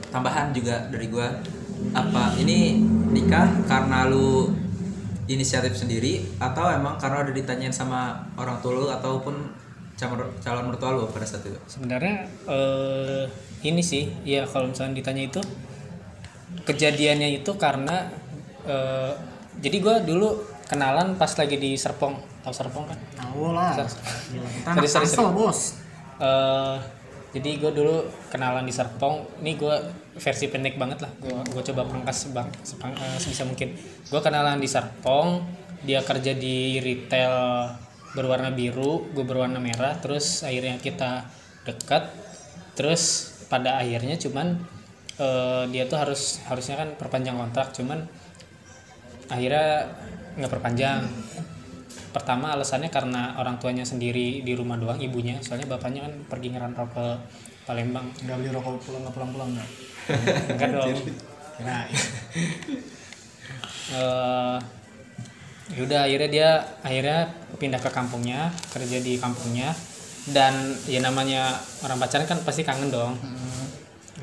tambahan 0.07 0.55
juga 0.55 0.87
dari 0.87 1.07
gua 1.09 1.27
apa 1.93 2.33
ini 2.41 2.81
nikah 3.13 3.49
karena 3.69 4.09
lu 4.09 4.49
inisiatif 5.29 5.77
sendiri 5.77 6.25
atau 6.41 6.67
emang 6.67 6.99
karena 6.99 7.23
udah 7.23 7.33
ditanyain 7.33 7.71
sama 7.71 8.27
orang 8.35 8.59
tua 8.59 8.71
lu 8.75 8.85
ataupun 8.91 9.35
calon 9.95 10.25
calon 10.41 10.65
mertua 10.67 10.89
lu 10.97 11.07
pada 11.07 11.23
saat 11.23 11.45
itu? 11.47 11.59
sebenarnya 11.69 12.27
eh, 12.49 13.23
ini 13.63 13.79
sih 13.79 14.11
ya 14.27 14.43
kalau 14.43 14.73
misalnya 14.73 14.99
ditanya 14.99 15.23
itu 15.31 15.41
kejadiannya 16.67 17.39
itu 17.39 17.51
karena 17.55 18.09
eh, 18.67 19.13
jadi 19.63 19.77
gue 19.79 19.95
dulu 20.09 20.53
kenalan 20.67 21.15
pas 21.19 21.29
lagi 21.37 21.55
di 21.61 21.77
Serpong. 21.77 22.17
Tahu 22.43 22.53
Serpong 22.53 22.85
kan? 22.89 22.97
Tahu 23.13 23.53
lah. 23.53 23.71
Sorry, 23.77 24.89
sorry, 24.89 25.07
sorry. 25.07 25.31
bos. 25.31 25.77
Eh, 26.17 26.75
jadi 27.33 27.49
gue 27.57 27.71
dulu 27.73 28.05
kenalan 28.29 28.61
di 28.61 28.69
Serpong. 28.69 29.41
Ini 29.41 29.57
gue 29.57 29.75
versi 30.21 30.45
pendek 30.53 30.77
banget 30.77 31.01
lah. 31.01 31.11
Gue 31.17 31.33
gue 31.33 31.63
coba 31.73 31.81
pangkas 31.89 32.29
bang 32.29 32.45
sepang- 32.61 32.93
eh, 32.93 33.17
sebisa 33.17 33.41
mungkin. 33.49 33.73
Gue 34.05 34.21
kenalan 34.21 34.61
di 34.61 34.69
Serpong. 34.69 35.41
Dia 35.81 36.05
kerja 36.05 36.37
di 36.37 36.77
retail 36.77 37.33
berwarna 38.13 38.53
biru 38.53 39.09
gue 39.17 39.25
berwarna 39.25 39.57
merah. 39.57 39.97
Terus 39.97 40.45
akhirnya 40.45 40.77
kita 40.77 41.25
dekat. 41.65 42.13
Terus 42.77 43.33
pada 43.49 43.81
akhirnya 43.81 44.13
cuman 44.21 44.61
eh, 45.17 45.63
dia 45.73 45.89
tuh 45.89 45.97
harus 45.97 46.37
harusnya 46.45 46.85
kan 46.85 46.93
perpanjang 47.01 47.33
kontrak. 47.33 47.73
Cuman 47.73 48.05
akhirnya 49.25 49.89
nggak 50.37 50.51
perpanjang 50.53 51.01
pertama 52.13 52.53
alasannya 52.53 52.93
karena 52.93 53.35
orang 53.41 53.57
tuanya 53.57 53.83
sendiri 53.83 54.45
di 54.45 54.53
rumah 54.53 54.77
doang 54.77 55.01
ibunya. 55.01 55.41
Soalnya 55.41 55.65
bapaknya 55.65 56.05
kan 56.05 56.13
pergi 56.29 56.53
ngerantau 56.53 56.85
ke 56.93 57.05
Palembang. 57.65 58.07
Nggak 58.23 58.37
beli 58.37 58.49
rokok 58.53 58.79
pulang 58.85 59.01
nggak 59.03 59.15
pulang 59.17 59.29
pulang 59.33 59.49
nggak 59.57 59.69
enggak 60.53 60.69
dong. 60.71 60.97
Nah 61.65 61.83
Eh, 63.93 64.57
yaudah 65.75 66.07
akhirnya 66.07 66.29
dia 66.31 66.49
akhirnya 66.81 67.19
pindah 67.59 67.81
ke 67.83 67.89
kampungnya 67.91 68.49
kerja 68.71 68.97
di 69.03 69.19
kampungnya. 69.19 69.75
Dan 70.23 70.71
ya 70.87 71.03
namanya 71.03 71.51
orang 71.83 71.99
pacaran 71.99 72.23
kan 72.23 72.39
pasti 72.47 72.63
kangen 72.63 72.87
dong. 72.87 73.19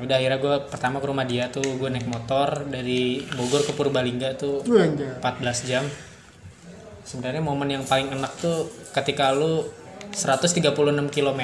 Udah 0.01 0.17
akhirnya 0.17 0.41
gue 0.41 0.55
pertama 0.65 0.97
ke 0.97 1.05
rumah 1.05 1.29
dia 1.29 1.53
tuh 1.53 1.77
gue 1.77 1.89
naik 1.93 2.09
motor 2.09 2.65
dari 2.65 3.21
Bogor 3.37 3.61
ke 3.61 3.77
Purbalingga 3.77 4.33
tuh 4.33 4.65
Tuh 4.65 4.81
anjir. 4.81 5.13
14 5.21 5.69
jam 5.69 5.85
sebenarnya 7.11 7.43
momen 7.43 7.67
yang 7.69 7.83
paling 7.83 8.07
enak 8.07 8.31
tuh 8.39 8.71
ketika 8.95 9.35
lu 9.35 9.67
136 10.11 10.63
km 11.09 11.41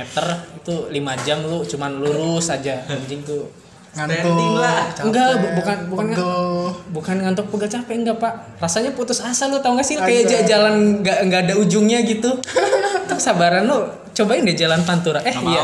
itu 0.55 0.75
5 0.87 1.25
jam 1.27 1.39
lu 1.41 1.63
cuman 1.63 1.91
lurus 1.99 2.47
aja 2.47 2.87
anjing 2.87 3.19
tuh. 3.21 3.51
Ngantuk 3.97 4.37
enggak 5.01 5.29
bu- 5.41 5.53
bukan 5.57 5.77
bukan 5.89 6.05
Tuh. 6.13 6.69
bukan 6.93 7.15
ngantuk 7.17 7.49
pegel 7.49 7.67
capek 7.67 7.95
enggak 7.97 8.17
pak. 8.17 8.33
Rasanya 8.59 8.91
putus 8.93 9.19
asa 9.19 9.47
lu 9.47 9.57
tau 9.57 9.73
gak 9.73 9.83
sih? 9.83 9.97
Kayak 9.97 10.23
ja- 10.29 10.45
jalan 10.47 11.01
nggak 11.01 11.19
nggak 11.25 11.41
ada 11.49 11.53
ujungnya 11.57 12.05
gitu. 12.05 12.29
Tuh 13.09 13.19
sabaran 13.19 13.65
lu. 13.65 13.87
Cobain 14.13 14.45
deh 14.45 14.53
jalan 14.53 14.83
pantura. 14.83 15.19
Eh 15.25 15.33
iya. 15.33 15.63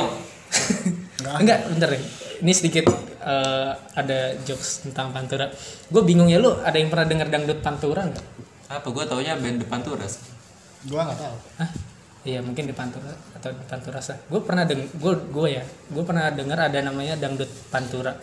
enggak 1.41 1.69
bentar 1.69 1.89
deh. 1.91 2.01
Ini 2.41 2.51
sedikit 2.51 2.89
eh, 3.21 3.69
ada 3.71 4.19
jokes 4.41 4.83
tentang 4.83 5.13
pantura. 5.13 5.47
Gue 5.87 6.01
bingung 6.01 6.27
ya 6.27 6.41
lu 6.41 6.51
ada 6.57 6.73
yang 6.73 6.89
pernah 6.89 7.05
denger 7.05 7.27
dangdut 7.29 7.59
pantura 7.61 8.03
nggak 8.03 8.25
Apa 8.73 8.87
gua 8.89 9.05
taunya 9.05 9.37
band 9.37 9.61
depan 9.61 9.85
turas. 9.85 10.19
gua 10.83 11.07
nggak 11.07 11.19
tahu 11.21 11.37
Hah? 11.61 11.71
Iya 12.23 12.39
mungkin 12.39 12.71
di 12.71 12.75
Pantura 12.75 13.11
atau 13.35 13.51
di 13.51 13.63
Pantura 13.67 13.99
sah. 13.99 14.15
Gue 14.31 14.39
pernah 14.39 14.63
deng, 14.63 14.87
gue 14.95 15.13
gue 15.27 15.47
ya, 15.59 15.63
gue 15.91 16.03
pernah 16.07 16.31
dengar 16.31 16.55
ada 16.55 16.79
namanya 16.79 17.19
dangdut 17.19 17.51
Pantura. 17.67 18.15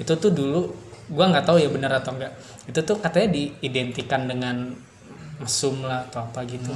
Itu 0.00 0.16
tuh 0.16 0.32
dulu 0.32 0.72
gue 1.12 1.24
nggak 1.28 1.44
tahu 1.44 1.60
ya 1.60 1.68
benar 1.68 1.92
atau 2.00 2.16
enggak. 2.16 2.32
Itu 2.64 2.80
tuh 2.80 2.96
katanya 2.96 3.36
diidentikan 3.36 4.24
dengan 4.24 4.72
mesum 5.36 5.84
lah 5.84 6.08
atau 6.08 6.24
apa 6.24 6.48
gitu. 6.48 6.72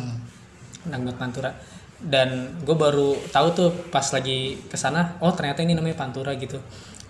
Dangdut 0.85 1.17
Pantura. 1.17 1.49
Dan 1.97 2.61
gue 2.61 2.77
baru 2.77 3.17
tahu 3.33 3.47
tuh 3.57 3.69
pas 3.89 4.05
lagi 4.13 4.61
ke 4.69 4.77
sana, 4.77 5.17
oh 5.25 5.33
ternyata 5.33 5.65
ini 5.65 5.73
namanya 5.73 5.97
Pantura 5.97 6.37
gitu. 6.37 6.61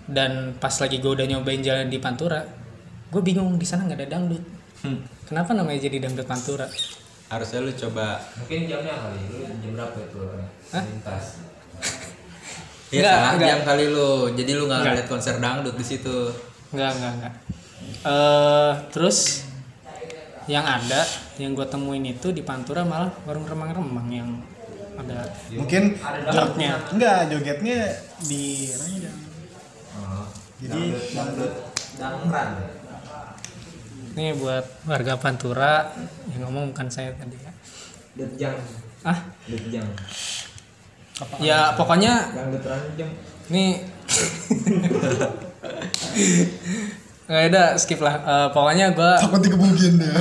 Dan 0.07 0.55
pas 0.63 0.71
lagi 0.79 1.03
gue 1.03 1.11
udah 1.11 1.27
nyobain 1.27 1.59
jalan 1.59 1.91
di 1.91 1.99
Pantura, 1.99 2.39
gue 3.11 3.19
bingung 3.19 3.59
di 3.59 3.67
sana 3.67 3.83
nggak 3.83 3.99
ada 3.99 4.15
dangdut. 4.15 4.56
Kenapa 5.23 5.51
namanya 5.51 5.79
jadi 5.81 5.97
dangdut 5.99 6.25
Pantura? 6.25 6.67
Harusnya 7.27 7.59
lu 7.59 7.71
coba 7.75 8.21
Mungkin 8.37 8.59
jamnya 8.65 8.93
kali, 8.95 9.19
lu 9.27 9.43
jam 9.59 9.71
berapa 9.73 9.97
itu 9.99 10.19
Hah? 10.71 10.83
lintas? 10.83 11.25
Iya 12.87 13.03
salah 13.19 13.31
enggak. 13.35 13.47
jam 13.51 13.59
kali 13.65 13.85
lu. 13.91 14.31
Jadi 14.31 14.51
lu 14.55 14.63
nggak 14.63 14.79
Enggak. 14.79 14.95
lihat 14.95 15.07
konser 15.11 15.35
dangdut 15.37 15.75
di 15.75 15.83
situ. 15.83 16.31
Enggak, 16.71 16.95
enggak, 16.95 17.11
enggak. 17.19 17.33
Eh, 17.99 18.71
terus 18.95 19.43
yang 20.47 20.63
ada 20.63 21.03
yang 21.35 21.51
gue 21.51 21.67
temuin 21.67 22.07
itu 22.07 22.31
di 22.31 22.39
Pantura 22.39 22.87
malah 22.87 23.11
warung 23.27 23.43
remang-remang 23.43 24.07
yang 24.07 24.29
ada 24.95 25.27
mungkin 25.51 25.99
jogetnya. 26.25 26.79
enggak 26.89 27.17
jogetnya 27.27 27.79
di 28.23 28.71
ranjang 28.71 29.17
Oh, 29.93 30.23
Jadi, 30.57 30.71
dangdut, 30.95 31.03
dangdut, 31.11 31.53
dangran. 31.99 32.49
Ini 34.17 34.33
buat 34.33 34.65
warga 34.83 35.13
Pantura 35.15 35.93
yang 36.33 36.49
ngomong 36.49 36.73
bukan 36.73 36.89
saya 36.89 37.13
tadi 37.13 37.37
ya. 37.37 37.51
Detjang, 38.17 38.57
Ah, 39.05 39.19
detjang. 39.45 39.85
ya 41.37 41.73
pokoknya 41.73 42.29
Dangdut 42.29 42.61
ranjang. 42.61 43.09
nih 43.47 43.81
nggak 47.25 47.43
ada 47.49 47.63
skip 47.75 47.97
lah. 47.99 48.15
Eh, 48.17 48.47
pokoknya 48.51 48.93
gue 48.93 49.11
takut 49.19 49.41
dikebukin 49.41 49.97
dia 49.97 50.13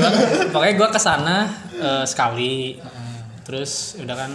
pokoknya 0.48 0.74
gue 0.74 0.88
ke 0.90 1.00
sana 1.00 1.36
eh, 1.72 2.04
sekali 2.04 2.80
terus 3.44 3.96
udah 3.96 4.16
kan 4.16 4.32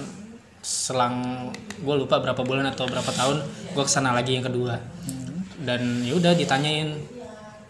selang 0.62 1.50
gue 1.78 1.96
lupa 1.98 2.18
berapa 2.18 2.42
bulan 2.42 2.70
atau 2.70 2.86
berapa 2.86 3.10
tahun 3.10 3.42
gue 3.74 3.84
ke 3.84 3.92
sana 3.92 4.14
lagi 4.14 4.38
yang 4.38 4.46
kedua 4.46 4.78
dan 5.62 5.82
ya 6.02 6.14
udah 6.14 6.34
ditanyain 6.34 6.94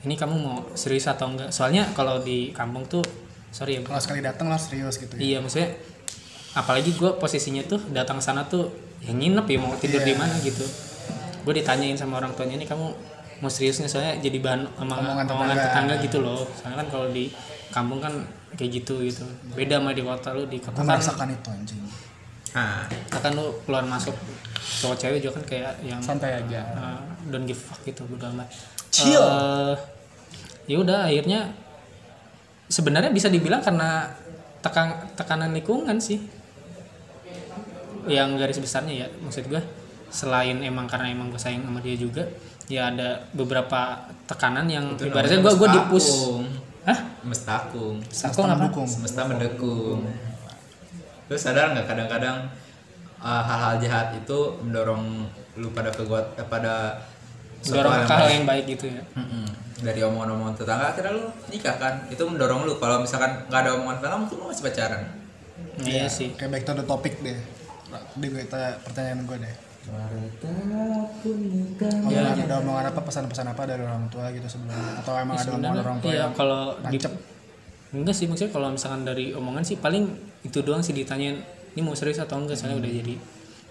ini 0.02 0.16
kamu 0.16 0.36
mau 0.36 0.58
serius 0.74 1.06
atau 1.06 1.30
enggak? 1.30 1.50
Soalnya 1.50 1.86
kalau 1.94 2.20
di 2.20 2.50
kampung 2.52 2.86
tuh 2.86 3.06
sorry 3.52 3.78
ya 3.78 3.82
kalau 3.84 4.00
sekali 4.00 4.20
datang 4.20 4.48
lah 4.48 4.58
serius 4.58 4.98
gitu 4.98 5.14
ya. 5.16 5.22
Iya 5.22 5.38
maksudnya 5.40 5.70
apalagi 6.52 6.92
gue 6.94 7.12
posisinya 7.16 7.64
tuh 7.64 7.80
datang 7.92 8.20
sana 8.20 8.44
tuh 8.44 8.68
yang 9.02 9.18
nginep 9.18 9.46
ya 9.46 9.58
mau 9.58 9.74
tidur 9.78 10.02
di 10.02 10.14
Iya. 10.14 10.20
mana 10.20 10.36
gitu. 10.42 10.66
Gue 11.42 11.54
ditanyain 11.56 11.96
sama 11.96 12.18
orang 12.18 12.34
tuanya 12.34 12.58
nih 12.58 12.68
kamu 12.68 12.88
mau 13.42 13.50
serius 13.50 13.82
nggak 13.82 13.90
soalnya 13.90 14.14
jadi 14.22 14.38
bahan 14.38 14.62
omongan, 14.78 15.02
Omongan 15.02 15.26
omongan 15.28 15.56
tetangga. 15.58 15.66
tetangga 15.66 15.96
gitu 16.06 16.18
loh. 16.22 16.46
Soalnya 16.54 16.78
kan 16.82 16.88
kalau 16.90 17.08
di 17.10 17.26
kampung 17.70 18.00
kan 18.00 18.14
kayak 18.54 18.72
gitu 18.82 19.02
gitu. 19.02 19.24
Beda 19.54 19.80
sama 19.80 19.94
di 19.94 20.02
kota 20.02 20.30
lu 20.34 20.46
di 20.46 20.58
kota 20.58 20.82
kan 20.82 20.86
merasakan 20.88 21.28
itu 21.30 21.50
anjing. 21.50 21.82
Nah 22.52 22.84
kan 23.10 23.32
lu 23.34 23.46
keluar 23.64 23.86
masuk 23.86 24.14
cowok 24.82 24.98
cewek 24.98 25.20
juga 25.22 25.40
kan 25.42 25.46
kayak 25.46 25.72
yang 25.82 26.02
santai 26.02 26.38
aja. 26.38 26.62
uh, 26.74 27.00
don't 27.30 27.46
give 27.46 27.58
fuck 27.58 27.80
gitu 27.82 28.02
amat 28.06 28.50
Chill. 28.92 29.18
Eh, 29.18 29.76
ya 30.68 30.78
udah 30.78 31.08
akhirnya 31.08 31.56
sebenarnya 32.68 33.12
bisa 33.16 33.32
dibilang 33.32 33.64
karena 33.64 34.12
tekan 34.60 35.10
tekanan 35.16 35.56
lingkungan 35.56 35.98
sih. 35.98 36.20
Yang 38.06 38.30
garis 38.38 38.60
besarnya 38.60 38.94
ya 38.94 39.08
maksud 39.24 39.48
gue 39.48 39.62
selain 40.12 40.60
emang 40.60 40.86
karena 40.92 41.08
emang 41.08 41.32
gue 41.32 41.40
sayang 41.40 41.64
sama 41.64 41.80
dia 41.80 41.96
juga 41.96 42.28
ya 42.68 42.92
ada 42.92 43.24
beberapa 43.32 44.12
tekanan 44.28 44.68
yang 44.68 44.96
itu 45.00 45.08
ibaratnya 45.08 45.40
gue 45.40 45.54
gue 45.56 45.70
dipus. 45.72 46.06
Mestakung. 46.08 46.44
hah 46.82 47.00
mestakung 47.24 47.96
Aku 48.02 48.12
Semesta 48.12 48.42
mendukung. 48.52 48.88
Semesta 48.88 49.22
mendukung. 49.28 50.00
Lu 51.32 51.36
sadar 51.40 51.72
nggak 51.72 51.88
kadang-kadang 51.88 52.52
uh, 53.22 53.44
hal-hal 53.46 53.80
jahat 53.80 54.08
itu 54.18 54.60
mendorong 54.66 55.30
lu 55.60 55.70
pada 55.72 55.92
keguat 55.92 56.36
eh, 56.40 56.48
pada 56.48 57.00
suatu 57.62 57.78
dorong 57.82 57.94
hal 57.94 58.04
ke 58.04 58.14
hal 58.14 58.22
baik. 58.26 58.34
yang 58.34 58.46
baik 58.46 58.66
gitu 58.78 58.86
ya. 58.90 59.04
Mm-mm. 59.18 59.46
dari 59.82 59.98
omongan-omongan 60.06 60.54
tetangga 60.62 60.86
akhirnya 60.94 61.12
lu 61.18 61.26
nikah 61.50 61.76
kan? 61.82 61.94
Itu 62.14 62.24
mendorong 62.30 62.70
lu. 62.70 62.78
Kalau 62.78 63.02
misalkan 63.02 63.50
nggak 63.50 63.60
ada 63.66 63.72
omongan 63.78 63.96
tetangga 64.02 64.18
mungkin 64.26 64.36
lu 64.38 64.46
masih 64.50 64.64
pacaran. 64.66 65.02
Iya 65.82 66.06
sih. 66.10 66.30
kayak 66.38 66.50
back 66.54 66.64
to 66.66 66.74
the 66.78 66.86
topic 66.86 67.14
deh. 67.26 67.38
Tadi 67.92 68.28
gue 68.30 68.44
pertanyaan 68.86 69.26
gue 69.26 69.38
deh. 69.42 69.50
Ya. 69.82 70.06
Omongan, 72.06 72.38
ada 72.38 72.56
omongan 72.62 72.86
apa 72.94 73.02
pesan-pesan 73.02 73.50
apa 73.50 73.66
dari 73.66 73.82
orang 73.82 74.06
tua 74.14 74.30
gitu 74.30 74.46
sebelumnya 74.46 75.02
atau 75.02 75.18
emang 75.18 75.42
ada 75.42 75.52
omongan 75.58 75.82
orang 75.82 75.98
tua 75.98 76.12
iya 76.14 76.22
yang 76.22 76.34
kalau 76.38 76.78
di 76.78 77.02
nancep 77.02 77.14
enggak 77.92 78.14
sih 78.14 78.30
maksudnya 78.30 78.54
kalau 78.54 78.70
misalkan 78.70 79.02
dari 79.02 79.34
omongan 79.34 79.66
sih 79.66 79.82
paling 79.82 80.06
itu 80.46 80.62
doang 80.62 80.86
sih 80.86 80.94
ditanyain 80.94 81.42
ini 81.74 81.82
mau 81.82 81.98
serius 81.98 82.22
atau 82.22 82.38
enggak? 82.38 82.62
Soalnya 82.62 82.78
udah 82.78 82.92
jadi 82.94 83.16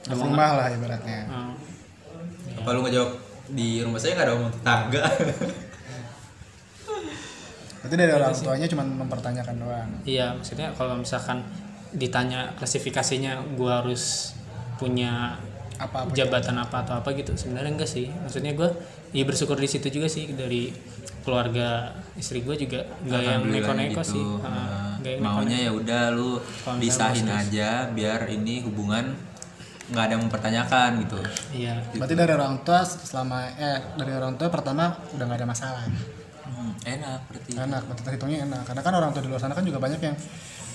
di 0.00 0.14
rumah 0.16 0.50
lah 0.56 0.66
ibaratnya. 0.72 1.20
Ah, 1.28 1.52
apa 2.58 2.68
lu 2.74 2.80
ngejawab 2.84 3.29
di 3.50 3.82
rumah 3.82 3.98
saya 3.98 4.14
nggak 4.14 4.26
ada 4.26 4.34
omongan 4.36 4.54
tetangga. 4.58 5.04
Berarti 7.80 7.94
dari 7.96 8.12
orang 8.12 8.32
tuanya 8.36 8.66
cuma 8.68 8.84
mempertanyakan 8.84 9.56
doang. 9.56 9.88
Iya 10.04 10.36
maksudnya 10.36 10.68
kalau 10.76 11.00
misalkan 11.00 11.40
ditanya 11.90 12.52
klasifikasinya 12.60 13.56
gua 13.56 13.80
harus 13.82 14.36
punya 14.76 15.40
apa 15.80 16.04
apa 16.04 16.12
jabatan 16.12 16.60
apa 16.60 16.84
atau 16.84 16.94
apa 17.00 17.08
gitu 17.16 17.32
sebenarnya 17.34 17.72
enggak 17.72 17.88
sih. 17.88 18.12
Maksudnya 18.12 18.52
gua 18.52 18.68
ya 19.16 19.24
bersyukur 19.24 19.56
di 19.56 19.66
situ 19.66 19.88
juga 19.88 20.06
sih 20.12 20.28
dari 20.36 20.70
keluarga 21.20 21.92
istri 22.16 22.40
gue 22.40 22.56
juga 22.56 22.80
enggak 23.04 23.22
yang 23.24 23.42
neko-neko 23.44 24.00
gitu. 24.00 24.12
sih. 24.16 24.24
Nah, 24.24 24.48
Ah, 24.48 24.92
nggak 25.00 25.12
yang 25.16 25.24
maunya 25.24 25.58
ya 25.68 25.70
udah 25.72 26.02
lu 26.16 26.36
pisahin 26.80 27.28
mau 27.28 27.40
aja 27.40 27.88
biar 27.92 28.28
ini 28.28 28.64
hubungan 28.64 29.16
nggak 29.90 30.04
ada 30.06 30.12
yang 30.16 30.22
mempertanyakan 30.26 30.90
gitu. 31.04 31.18
Iya. 31.54 31.74
Berarti 31.98 32.14
dari 32.14 32.32
orang 32.32 32.62
tua 32.62 32.80
selama 32.86 33.50
eh 33.58 33.78
dari 33.98 34.12
orang 34.14 34.38
tua 34.38 34.48
pertama 34.48 34.94
udah 35.14 35.24
nggak 35.26 35.38
ada 35.42 35.48
masalah. 35.48 35.82
Hmm, 36.46 36.72
enak 36.86 37.20
berarti. 37.26 37.50
Enak 37.58 37.82
berarti 37.90 38.02
terhitungnya 38.06 38.38
enak. 38.46 38.62
Karena 38.66 38.82
kan 38.82 38.92
orang 38.94 39.10
tua 39.10 39.22
di 39.22 39.28
luar 39.28 39.40
sana 39.42 39.54
kan 39.54 39.66
juga 39.66 39.82
banyak 39.82 40.00
yang 40.00 40.16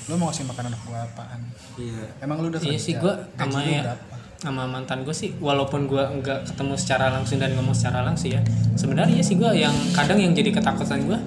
lu 0.05 0.21
mau 0.21 0.29
ngasih 0.29 0.45
makan 0.45 0.69
anak 0.69 0.81
gua 0.85 0.99
apaan? 1.01 1.41
Iya. 1.79 2.05
Emang 2.21 2.37
lu 2.43 2.53
udah 2.53 2.61
iya 2.61 2.77
sih 2.77 2.93
gue 2.95 3.13
gaji 3.39 3.51
sama 3.51 3.59
ya 3.65 3.95
sama 4.35 4.67
mantan 4.69 5.01
gue 5.01 5.15
sih 5.15 5.33
walaupun 5.41 5.89
gue 5.89 6.03
nggak 6.21 6.53
ketemu 6.53 6.77
secara 6.77 7.09
langsung 7.09 7.41
dan 7.41 7.55
ngomong 7.57 7.73
secara 7.73 8.05
langsung 8.05 8.29
ya 8.29 8.43
sebenarnya 8.77 9.23
sih 9.25 9.41
gue 9.41 9.47
yang 9.57 9.73
kadang 9.95 10.21
yang 10.21 10.37
jadi 10.37 10.53
ketakutan 10.53 11.01
gue 11.07 11.17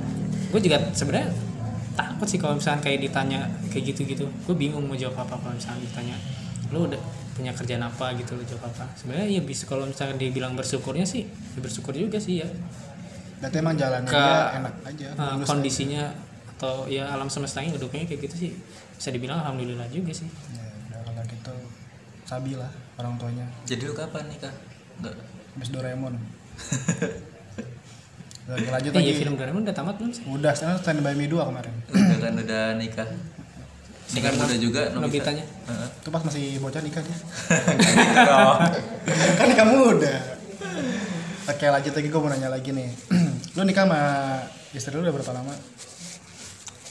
gue 0.54 0.60
juga 0.62 0.78
sebenarnya 0.94 1.32
takut 1.98 2.30
sih 2.30 2.38
kalau 2.38 2.54
misalnya 2.54 2.78
kayak 2.78 3.10
ditanya 3.10 3.50
kayak 3.74 3.90
gitu 3.90 4.06
gitu 4.06 4.24
gue 4.30 4.54
bingung 4.54 4.86
mau 4.86 4.94
jawab 4.94 5.26
apa 5.26 5.34
kalau 5.34 5.54
misalnya 5.58 5.82
ditanya. 5.82 6.16
Lu 6.70 6.86
udah 6.86 7.00
punya 7.38 7.54
kerjaan 7.54 7.86
apa 7.86 8.10
gitu 8.18 8.34
lu 8.34 8.42
jawab 8.42 8.66
apa. 8.68 8.90
Sebenarnya 8.98 9.38
ya 9.38 9.42
bisa 9.46 9.64
kalau 9.64 9.86
misalnya 9.86 10.18
dia 10.18 10.34
bilang 10.34 10.58
bersyukurnya 10.58 11.06
sih 11.06 11.22
ya 11.30 11.58
bersyukur 11.62 11.94
juga 11.94 12.18
sih 12.18 12.42
ya. 12.42 12.48
Berarti 13.38 13.56
emang 13.62 13.78
jalannya 13.78 14.10
Ke- 14.10 14.50
enak 14.58 14.74
aja 14.82 15.06
Uh, 15.14 15.36
kondisinya 15.46 16.10
atau 16.58 16.90
ya 16.90 17.06
alam 17.06 17.30
semestanya 17.30 17.70
ngedukungnya 17.72 18.10
kayak 18.10 18.26
gitu 18.26 18.34
sih. 18.34 18.50
Bisa 18.98 19.14
dibilang 19.14 19.38
alhamdulillah 19.38 19.86
juga 19.88 20.10
sih. 20.10 20.26
Aja. 20.26 20.58
ya 20.58 20.98
udah 20.98 21.00
kalau 21.06 21.22
gitu 21.30 21.54
sabi 22.26 22.58
lah 22.58 22.70
orang 22.98 23.14
tuanya. 23.14 23.46
Jadi 23.62 23.86
lu 23.86 23.94
kapan 23.94 24.26
nikah 24.26 24.50
nggak. 24.98 25.14
Habis 25.54 25.70
Doraemon. 25.70 26.14
Lagi 28.48 28.64
lanjut 28.64 28.92
lagi. 28.96 29.12
ya 29.12 29.14
film 29.20 29.36
Doraemon 29.36 29.62
udah 29.62 29.76
tamat 29.76 29.94
belum 30.00 30.08
sih? 30.10 30.24
Udah 30.24 30.52
sekarang 30.56 30.80
stand 30.80 31.00
by 31.04 31.12
me 31.12 31.28
2 31.28 31.36
kemarin. 31.36 31.74
Udah 31.92 32.16
kan 32.18 32.32
udah 32.34 32.64
nikah 32.80 33.08
nikah 34.10 34.32
muda 34.32 34.54
juga 34.56 34.82
Nobita. 34.88 35.00
Nobitanya. 35.30 35.44
Heeh. 35.44 35.88
itu 35.98 36.08
pas 36.08 36.22
masih 36.22 36.44
bocah 36.58 36.80
nikah 36.80 37.02
dia. 37.02 37.16
Kan 39.36 39.46
nikah 39.48 39.66
muda. 39.66 40.14
Oke 41.44 41.64
lanjut 41.64 41.92
lagi 41.92 42.08
gue 42.08 42.20
mau 42.20 42.28
nanya 42.28 42.48
lagi 42.48 42.70
nih. 42.70 42.88
Lu 43.56 43.64
nikah 43.64 43.84
sama 43.84 44.00
istri 44.70 44.92
lu 44.92 45.00
udah 45.00 45.12
berapa 45.12 45.32
lama? 45.32 45.54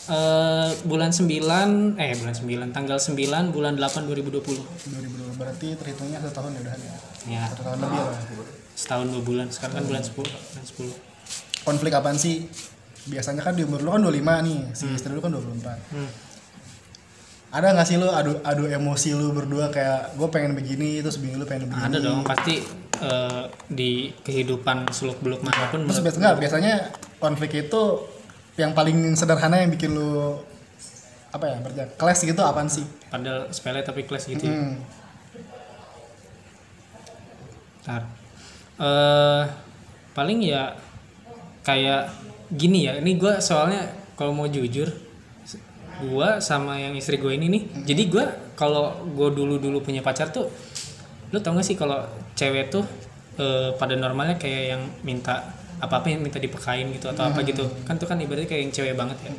Eh, 0.07 0.69
bulan 0.87 1.11
9 1.11 1.99
eh 1.99 2.15
bulan 2.15 2.31
9 2.31 2.71
tanggal 2.71 2.95
9 2.95 3.51
bulan 3.51 3.75
8 3.75 4.07
2020 4.07 4.39
2020 4.39 5.35
berarti 5.35 5.75
terhitungnya 5.75 6.23
satu 6.23 6.31
tahun 6.41 6.55
ya 6.55 6.61
udah 6.63 6.75
ya 6.79 6.95
ya. 7.27 7.41
Satu 7.51 7.61
tahun 7.67 7.77
lebih 7.83 7.99
lah. 7.99 8.15
Setahun 8.71 9.07
dua 9.11 9.23
bulan 9.25 9.47
sekarang 9.51 9.75
kan 9.77 9.85
bulan 9.85 10.03
10 10.07 10.15
bulan 10.15 10.63
10 10.63 11.67
konflik 11.67 11.91
apaan 11.91 12.15
sih? 12.15 12.47
Biasanya 13.07 13.43
kan 13.43 13.53
di 13.53 13.67
umur 13.67 13.83
lu 13.83 13.91
kan 13.91 13.99
25 13.99 14.47
nih 14.47 14.59
si 14.71 14.85
istri 14.89 15.11
lu 15.11 15.19
kan 15.19 15.35
24 15.35 15.75
Hmm. 15.91 16.09
Ada 17.47 17.71
nggak 17.71 17.87
sih 17.87 17.95
lu 17.95 18.11
adu 18.11 18.37
adu 18.43 18.67
emosi 18.67 19.15
lu 19.15 19.31
berdua 19.31 19.71
kayak 19.71 20.19
gue 20.19 20.27
pengen 20.27 20.51
begini 20.51 20.99
terus 20.99 21.17
bini 21.17 21.39
lu 21.39 21.47
pengen 21.47 21.71
begini 21.71 21.87
ada 21.87 21.97
dong 21.97 22.21
pasti 22.27 22.59
eh, 22.99 23.43
di 23.71 24.11
kehidupan 24.11 24.91
seluk 24.91 25.17
beluk 25.23 25.39
mana 25.41 25.71
pun 25.71 25.87
terus 25.87 25.97
menurut- 25.99 26.03
biasa 26.03 26.17
nggak 26.19 26.35
biasanya 26.43 26.73
konflik 27.17 27.51
itu 27.55 27.81
yang 28.59 28.75
paling 28.75 29.15
sederhana 29.15 29.63
yang 29.63 29.71
bikin 29.71 29.95
lu 29.95 30.37
apa 31.29 31.45
ya 31.45 31.57
berarti 31.61 31.95
kelas 31.95 32.19
gitu 32.23 32.41
apaan 32.43 32.67
sih 32.67 32.83
padahal 33.07 33.47
sepele 33.53 33.79
tapi 33.81 34.03
kelas 34.03 34.27
gitu 34.27 34.43
hmm. 34.43 34.75
Ntar. 37.87 38.03
Eh, 38.77 39.43
paling 40.11 40.43
ya 40.43 40.75
kayak 41.63 42.11
gini 42.51 42.83
ya. 42.83 42.99
Ini 42.99 43.15
gue 43.15 43.39
soalnya 43.39 43.87
kalau 44.19 44.35
mau 44.35 44.43
jujur, 44.43 44.91
gue 46.03 46.29
sama 46.43 46.77
yang 46.77 46.93
istri 46.93 47.17
gue 47.17 47.33
ini 47.33 47.47
nih. 47.49 47.63
Jadi 47.87 48.03
gue 48.09 48.25
kalau 48.53 49.05
gue 49.05 49.29
dulu 49.33 49.57
dulu 49.57 49.81
punya 49.81 50.05
pacar 50.05 50.29
tuh, 50.29 50.49
lu 51.33 51.37
tau 51.41 51.57
gak 51.57 51.65
sih 51.65 51.77
kalau 51.77 52.05
cewek 52.37 52.69
tuh 52.69 52.85
eh, 53.37 53.73
pada 53.75 53.97
normalnya 53.97 54.37
kayak 54.37 54.63
yang 54.77 54.81
minta 55.01 55.53
apa 55.77 56.01
apa 56.01 56.09
yang 56.09 56.25
minta 56.25 56.41
dipekain 56.41 56.89
gitu 56.89 57.09
atau 57.09 57.29
apa 57.29 57.45
gitu. 57.45 57.65
Kan 57.85 58.01
tuh 58.01 58.09
kan 58.09 58.17
ibaratnya 58.17 58.49
kayak 58.49 58.61
yang 58.69 58.73
cewek 58.73 58.93
banget 58.97 59.17
ya. 59.29 59.31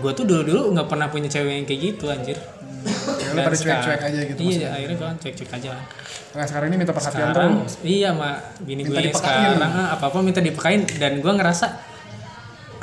Gue 0.00 0.12
tuh 0.16 0.24
dulu 0.24 0.42
dulu 0.44 0.60
nggak 0.76 0.88
pernah 0.88 1.12
punya 1.12 1.28
cewek 1.28 1.52
yang 1.62 1.66
kayak 1.68 1.80
gitu 1.92 2.08
anjir. 2.08 2.38
Dan 2.82 3.46
pada 3.46 3.56
cuek-cuek 3.56 4.02
aja 4.02 4.20
gitu 4.26 4.40
iya 4.42 4.48
maksudnya. 4.48 4.70
akhirnya 4.74 4.96
gue 4.96 5.10
cuek-cuek 5.22 5.50
aja 5.54 5.68
lah. 5.76 5.84
Nah 6.32 6.44
sekarang 6.48 6.66
ini 6.72 6.76
minta 6.80 6.92
perhatian 6.96 7.28
sekarang 7.30 7.52
terus. 7.62 7.74
iya 7.84 8.10
mak 8.12 8.36
bini 8.64 8.82
gue 8.84 8.96
yang 8.96 9.14
sekarang. 9.14 9.60
Apa 9.92 10.04
apa 10.08 10.18
minta 10.24 10.40
dipekain 10.40 10.82
dan 10.98 11.12
gue 11.20 11.32
ngerasa 11.32 11.66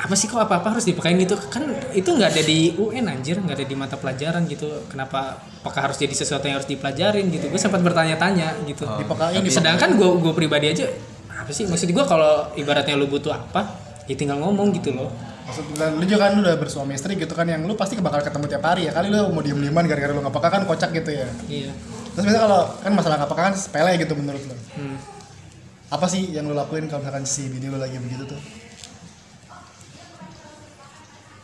apa 0.00 0.16
sih 0.16 0.26
kok 0.26 0.40
apa 0.40 0.64
apa 0.64 0.68
harus 0.72 0.88
dipekain 0.88 1.12
gitu? 1.14 1.36
Kan 1.36 1.68
itu 1.92 2.08
nggak 2.08 2.32
ada 2.32 2.42
di 2.42 2.72
UN 2.74 3.04
anjir. 3.06 3.36
Nggak 3.36 3.60
ada 3.60 3.66
di 3.68 3.76
mata 3.76 3.96
pelajaran 4.00 4.48
gitu. 4.48 4.88
Kenapa 4.88 5.36
apakah 5.60 5.92
harus 5.92 6.00
jadi 6.00 6.16
sesuatu 6.16 6.48
yang 6.48 6.56
harus 6.56 6.64
dipelajarin 6.64 7.28
gitu? 7.28 7.52
Gue 7.52 7.60
sempat 7.60 7.84
bertanya-tanya 7.84 8.64
gitu. 8.64 8.88
Oh, 8.88 8.96
Dipekain, 8.96 9.36
tapi- 9.36 9.52
sedangkan 9.52 9.92
gue 9.94 10.08
gue 10.18 10.32
pribadi 10.32 10.72
aja 10.72 10.88
apa 11.30 11.52
sih? 11.52 11.68
Maksud 11.68 11.92
gue 11.92 12.04
kalau 12.04 12.48
ibaratnya 12.56 12.96
lu 12.96 13.06
butuh 13.06 13.28
apa 13.30 13.76
ya 14.08 14.16
tinggal 14.16 14.40
ngomong 14.40 14.72
gitu 14.72 14.96
loh. 14.96 15.12
Maksud 15.44 15.76
dan 15.76 16.00
lu 16.00 16.04
juga 16.04 16.30
kan 16.30 16.40
udah 16.40 16.56
bersuami 16.56 16.96
istri 16.96 17.14
gitu 17.14 17.36
kan 17.36 17.44
yang 17.44 17.60
lu 17.62 17.76
pasti 17.76 18.00
bakal 18.00 18.24
ketemu 18.24 18.48
tiap 18.48 18.64
hari 18.64 18.88
ya. 18.88 18.92
Kali 18.92 19.12
lu 19.12 19.28
mau 19.28 19.44
diem 19.44 19.60
dieman 19.60 19.84
gara-gara 19.84 20.10
lu 20.10 20.24
nggak 20.24 20.32
peka 20.32 20.48
kan 20.48 20.62
kocak 20.64 20.90
gitu 20.96 21.10
ya. 21.12 21.28
Iya. 21.44 21.70
Terus 22.10 22.24
biasanya 22.24 22.42
kalau 22.42 22.60
kan 22.80 22.92
masalah 22.96 23.16
nggak 23.20 23.30
peka 23.30 23.42
kan 23.44 23.54
sepele 23.54 23.92
gitu 23.96 24.12
menurut 24.16 24.42
lu. 24.42 24.56
Hmm. 24.74 24.96
apa 25.90 26.06
sih 26.06 26.30
yang 26.30 26.46
lu 26.46 26.54
lakuin 26.54 26.86
kalau 26.86 27.02
misalkan 27.02 27.26
si 27.26 27.50
bini 27.50 27.66
lu 27.66 27.74
lagi 27.74 27.98
begitu 27.98 28.22
tuh 28.22 28.38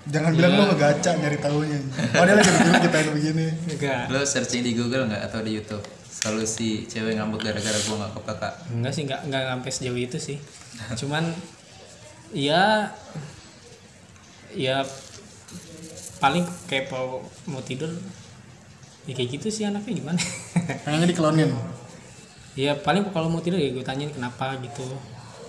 jangan 0.06 0.30
bilang 0.32 0.52
Iya. 0.52 0.58
lu 0.58 0.64
ngegaca 0.70 1.10
nyari 1.18 1.38
tahunya 1.38 1.78
oh 2.14 2.22
dia 2.22 2.34
lagi 2.34 2.50
begini 2.52 2.78
kita 2.80 2.98
begini. 3.10 3.46
Enggak. 3.66 4.02
Lu 4.08 4.20
searching 4.22 4.62
di 4.62 4.72
Google 4.72 5.06
nggak 5.06 5.22
atau 5.26 5.40
di 5.42 5.52
YouTube? 5.54 5.82
Solusi 6.06 6.86
cewek 6.86 7.14
ngambek 7.14 7.40
gara-gara 7.44 7.78
gua 7.84 7.96
nggak 8.00 8.12
kepeka. 8.14 8.48
Enggak 8.72 8.92
sih 8.94 9.02
enggak 9.04 9.20
enggak 9.24 9.42
sampai 9.48 9.70
sejauh 9.70 9.98
itu 9.98 10.18
sih. 10.18 10.38
Cuman 10.96 11.24
ya 12.30 12.90
ya 14.50 14.82
paling 16.16 16.42
kayak 16.66 16.88
mau 16.88 17.20
mau 17.46 17.60
tidur 17.60 17.92
ya 19.04 19.12
kayak 19.12 19.38
gitu 19.38 19.48
sih 19.52 19.62
anaknya 19.62 19.92
gimana? 19.92 20.20
Pengennya 20.86 21.08
dikelonin. 21.10 21.50
Ya 22.56 22.72
paling 22.74 23.04
kalau 23.10 23.28
mau 23.28 23.38
tidur 23.38 23.58
ya 23.58 23.68
gue 23.68 23.84
tanyain 23.84 24.10
kenapa 24.10 24.56
gitu. 24.58 24.82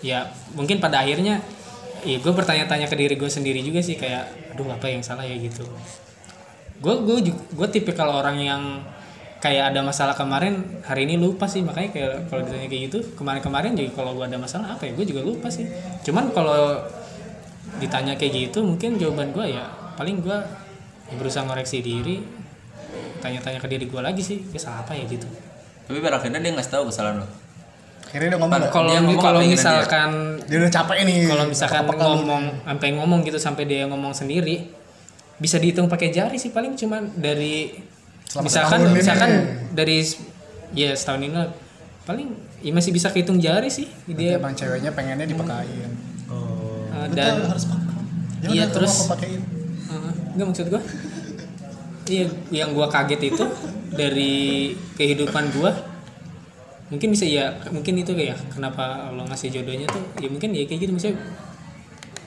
Ya 0.01 0.30
mungkin 0.53 0.78
pada 0.78 1.01
akhirnya 1.01 1.39
ya 2.05 2.18
gue 2.18 2.30
bertanya-tanya 2.30 2.86
ke 2.86 2.95
diri 2.95 3.16
gue 3.16 3.26
sendiri 3.28 3.64
juga 3.64 3.82
sih 3.82 3.97
kayak 3.97 4.46
aduh 4.58 4.74
apa 4.74 4.89
yang 4.89 5.05
salah 5.05 5.22
ya? 5.22 5.38
Gitu. 5.38 5.62
Gue 6.82 6.95
gue 7.05 7.30
gue 7.30 7.68
tipikal 7.70 8.10
orang 8.10 8.41
yang 8.41 8.64
kayak 9.38 9.70
ada 9.70 9.86
masalah 9.86 10.18
kemarin 10.18 10.82
hari 10.82 11.05
ini 11.05 11.22
lupa 11.22 11.45
sih. 11.45 11.62
Makanya 11.62 11.89
kayak 11.93 12.12
kalau 12.34 12.41
ditanya 12.41 12.66
kayak 12.66 12.82
gitu 12.89 12.97
kemarin-kemarin 13.14 13.78
jadi 13.78 13.93
kalau 13.93 14.18
gue 14.18 14.26
ada 14.26 14.41
masalah 14.41 14.74
apa 14.74 14.89
ya? 14.89 14.97
Gue 14.97 15.05
juga 15.05 15.22
lupa 15.22 15.53
sih. 15.53 15.70
Cuman 16.01 16.34
kalau 16.34 16.82
ditanya 17.78 18.18
kayak 18.18 18.49
gitu 18.49 18.66
mungkin 18.66 18.97
jawaban 18.97 19.30
gue 19.38 19.53
ya 19.53 19.70
paling 19.93 20.26
gue 20.26 20.38
ya 21.08 21.16
berusaha 21.22 21.45
ngoreksi 21.45 21.86
diri 21.86 22.26
tanya-tanya 23.22 23.62
ke 23.62 23.70
diri 23.70 23.86
gue 23.86 24.01
lagi 24.01 24.26
sih 24.26 24.41
gue 24.41 24.58
salah 24.58 24.82
apa 24.82 24.97
ya? 24.97 25.05
Gitu. 25.05 25.30
Tapi 25.86 26.01
pada 26.01 26.18
akhirnya 26.18 26.41
dia 26.41 26.51
nggak 26.58 26.74
tahu 26.74 26.89
kesalahan 26.89 27.22
lo. 27.22 27.46
Akhirnya 28.08 28.28
dia 28.30 28.38
ngomong 28.38 28.49
nggak? 28.58 28.72
kalau 28.72 28.89
Dia 28.89 28.99
ngomong 28.99 29.20
kalau 29.20 29.39
apa? 29.39 29.49
misalkan 29.49 30.10
dia 30.41 30.58
udah 30.58 30.72
capek 30.74 30.97
nih 31.03 31.18
kalau 31.26 31.43
misalkan 31.45 31.82
Apa-apa 31.82 31.99
lu? 31.99 32.10
ngomong 32.18 32.43
sampai 32.66 32.88
ngomong 32.93 33.20
gitu 33.22 33.38
sampai 33.38 33.64
dia 33.64 33.84
ngomong 33.86 34.12
sendiri 34.12 34.55
bisa 35.38 35.55
dihitung 35.55 35.86
pakai 35.86 36.10
jari 36.10 36.36
sih 36.36 36.49
paling 36.49 36.74
cuman 36.74 37.14
dari 37.14 37.76
Selama 38.26 38.43
misalkan 38.43 38.70
setahun 38.74 38.89
ini. 38.89 38.97
misalkan 38.97 39.32
dari 39.72 39.97
ya 40.74 40.89
setahun 40.91 41.22
ini 41.22 41.32
lah, 41.32 41.47
paling 42.03 42.28
ya 42.58 42.72
masih 42.72 42.91
bisa 42.91 43.08
kehitung 43.08 43.38
jari 43.38 43.68
sih 43.68 43.86
dia 44.05 44.16
dia. 44.16 44.32
emang 44.36 44.51
ceweknya 44.51 44.91
pengennya 44.91 45.24
dipakain 45.24 45.91
uh, 46.28 47.05
betul 47.05 47.14
dan 47.14 47.34
harus 47.45 47.66
pakai. 47.66 47.86
Ya 48.38 48.47
Iya, 48.49 48.66
terus- 48.68 49.05
pakein. 49.05 49.41
Uh, 49.88 50.12
enggak 50.32 50.47
maksud 50.47 50.68
gua. 50.68 50.82
Iya 52.05 52.26
yang 52.51 52.70
gua 52.72 52.88
kaget 52.88 53.22
itu 53.28 53.43
dari 53.89 54.36
kehidupan 54.93 55.51
gua 55.53 55.72
mungkin 56.88 57.11
bisa 57.11 57.27
ya 57.27 57.51
mungkin 57.69 57.99
itu 57.99 58.11
kayak 58.11 58.38
kenapa 58.47 59.11
Allah 59.11 59.27
ngasih 59.27 59.51
jodohnya 59.51 59.88
tuh 59.88 59.99
ya 60.17 60.31
mungkin 60.31 60.55
ya 60.55 60.63
kayak 60.63 60.79
gitu 60.88 60.91
maksudnya 60.95 61.19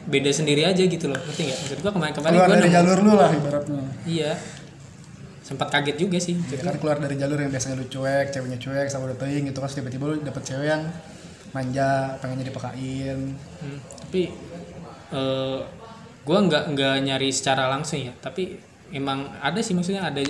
beda 0.04 0.30
sendiri 0.30 0.64
aja 0.64 0.80
gitu 0.80 1.06
loh 1.08 1.16
ngerti 1.16 1.42
nggak? 1.44 1.58
Maksud 1.60 1.78
gua 1.80 1.92
kemarin-kemarin 1.92 2.34
keluar 2.34 2.48
gua 2.48 2.56
dari 2.56 2.64
nemu- 2.66 2.76
jalur 2.76 2.98
lu 3.00 3.12
lah 3.14 3.30
ibaratnya. 3.30 3.82
Iya. 4.04 4.32
Sempat 5.40 5.68
kaget 5.68 5.96
juga 5.98 6.18
sih. 6.18 6.34
Ya 6.40 6.56
kan 6.58 6.76
keluar 6.76 6.96
dari 6.96 7.14
jalur 7.14 7.36
yang 7.36 7.48
biasanya 7.48 7.76
lu 7.76 7.86
cuek 7.86 8.26
ceweknya 8.28 8.58
cuek 8.58 8.86
sama 8.86 9.08
udah 9.08 9.18
teing 9.18 9.44
gitu 9.44 9.58
kan 9.58 9.68
tiba-tiba 9.68 10.04
lu 10.06 10.16
dapet 10.20 10.42
cewek 10.42 10.66
yang 10.68 10.82
manja 11.50 12.14
pengennya 12.18 12.46
dipakain 12.46 13.34
Hmm, 13.58 13.78
tapi 13.98 14.30
eh 15.10 15.58
gue 16.20 16.38
nggak 16.38 16.64
nggak 16.70 16.94
nyari 17.02 17.28
secara 17.28 17.66
langsung 17.66 17.98
ya 17.98 18.14
tapi 18.20 18.56
emang 18.90 19.26
ada 19.38 19.58
sih 19.60 19.74
maksudnya 19.74 20.04
ada. 20.04 20.20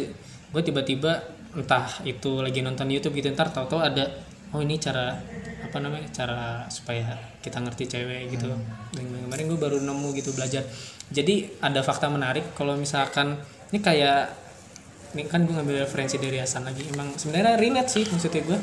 Gue 0.51 0.62
tiba-tiba 0.62 1.20
entah 1.57 1.87
itu 2.07 2.43
lagi 2.43 2.63
nonton 2.63 2.87
YouTube 2.87 3.19
gitu 3.19 3.31
ntar 3.35 3.51
tahu-tahu 3.51 3.83
ada 3.83 4.07
oh 4.55 4.63
ini 4.63 4.79
cara 4.79 5.19
apa 5.67 5.77
namanya 5.79 6.11
cara 6.11 6.67
supaya 6.71 7.15
kita 7.43 7.63
ngerti 7.63 7.87
cewek 7.87 8.35
gitu 8.35 8.51
dan 8.95 9.05
kemarin 9.07 9.45
gue 9.47 9.59
baru 9.59 9.79
nemu 9.83 10.09
gitu 10.19 10.35
belajar 10.35 10.63
jadi 11.11 11.51
ada 11.63 11.83
fakta 11.83 12.11
menarik 12.11 12.55
kalau 12.55 12.75
misalkan 12.75 13.39
ini 13.71 13.79
kayak 13.79 14.31
ini 15.15 15.27
kan 15.27 15.43
gue 15.43 15.55
ngambil 15.55 15.87
referensi 15.87 16.19
dari 16.19 16.39
Hasan 16.39 16.67
lagi 16.67 16.87
emang 16.91 17.15
sebenarnya 17.19 17.59
relate 17.59 17.91
sih 17.91 18.07
maksudnya 18.07 18.43
gue 18.47 18.59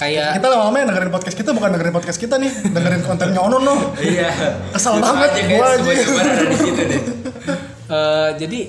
kayak 0.00 0.40
kita 0.40 0.48
lama-lama 0.48 0.76
yang 0.80 0.88
dengerin 0.92 1.12
podcast 1.12 1.36
kita 1.36 1.50
bukan 1.52 1.68
dengerin 1.76 1.92
podcast 1.92 2.16
kita 2.20 2.40
nih 2.40 2.52
dengerin 2.72 3.02
kontennya 3.04 3.40
Onon 3.44 3.60
no 3.60 3.76
Iya. 4.00 4.32
Kesel 4.72 4.96
banget 4.96 5.28
aja, 5.36 5.42
gua 5.52 5.68
guys, 5.76 5.84
aja. 5.84 5.92
semua 6.00 6.04
cuma 6.08 6.20
ada 6.24 6.44
di 6.48 6.56
situ 6.56 6.82
deh. 6.88 7.02
Eh, 7.90 8.30
jadi 8.40 8.60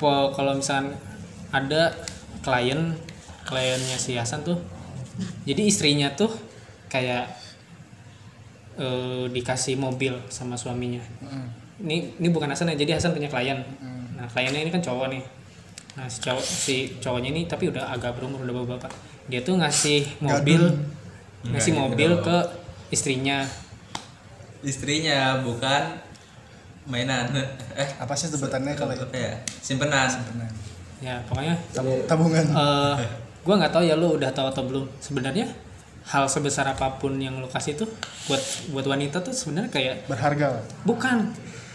po 0.00 0.32
kalau 0.32 0.56
misalkan 0.56 0.96
ada 1.52 1.94
klien 2.40 2.96
kliennya 3.46 3.96
si 4.00 4.16
Hasan 4.16 4.42
tuh. 4.42 4.58
Jadi 5.44 5.68
istrinya 5.68 6.08
tuh 6.16 6.32
kayak 6.88 7.28
eh, 8.80 9.24
dikasih 9.28 9.76
mobil 9.76 10.16
sama 10.32 10.56
suaminya. 10.56 11.04
Ini 11.82 12.18
ini 12.18 12.28
bukan 12.32 12.50
Hasan 12.50 12.72
ya 12.72 12.76
jadi 12.80 12.96
Hasan 12.98 13.12
punya 13.12 13.28
klien. 13.28 13.60
Nah 14.16 14.26
kliennya 14.32 14.64
ini 14.64 14.70
kan 14.72 14.80
cowok 14.80 15.12
nih. 15.12 15.22
Nah 16.00 16.08
si 16.08 16.18
cowok 16.24 16.44
si 16.44 16.76
cowoknya 16.98 17.28
ini 17.36 17.44
tapi 17.44 17.68
udah 17.68 17.92
agak 17.92 18.16
berumur 18.16 18.42
udah 18.42 18.64
bapak 18.78 18.92
dia 19.30 19.38
tuh 19.44 19.54
ngasih 19.54 20.18
mobil 20.18 20.62
ngasih 21.46 21.72
Enggak, 21.74 21.90
mobil 21.94 22.10
ke 22.22 22.36
istrinya. 22.94 23.42
Istrinya 24.62 25.42
bukan 25.42 25.98
mainan. 26.86 27.30
Eh, 27.72 27.88
apa 27.96 28.12
sih 28.12 28.28
sebutannya 28.28 28.76
kalau 28.76 28.92
apa 28.92 29.16
ya? 29.16 29.32
Simpenan. 29.64 30.12
Ya 31.02 31.18
pokoknya 31.26 31.54
tab- 31.74 32.04
tabungan. 32.06 32.46
Eh 32.46 32.96
gue 33.42 33.54
nggak 33.58 33.74
tahu 33.74 33.82
ya 33.82 33.98
lu 33.98 34.14
udah 34.14 34.30
tahu 34.30 34.46
atau 34.48 34.62
belum. 34.62 34.84
Sebenarnya 35.02 35.50
hal 36.02 36.26
sebesar 36.26 36.66
apa 36.66 36.98
pun 36.98 37.14
yang 37.18 37.38
lu 37.38 37.46
kasih 37.46 37.74
tuh 37.74 37.90
buat 38.26 38.42
buat 38.70 38.86
wanita 38.86 39.18
tuh 39.20 39.34
sebenarnya 39.34 39.70
kayak 39.70 39.96
berharga. 40.06 40.62
Bukan. 40.86 41.34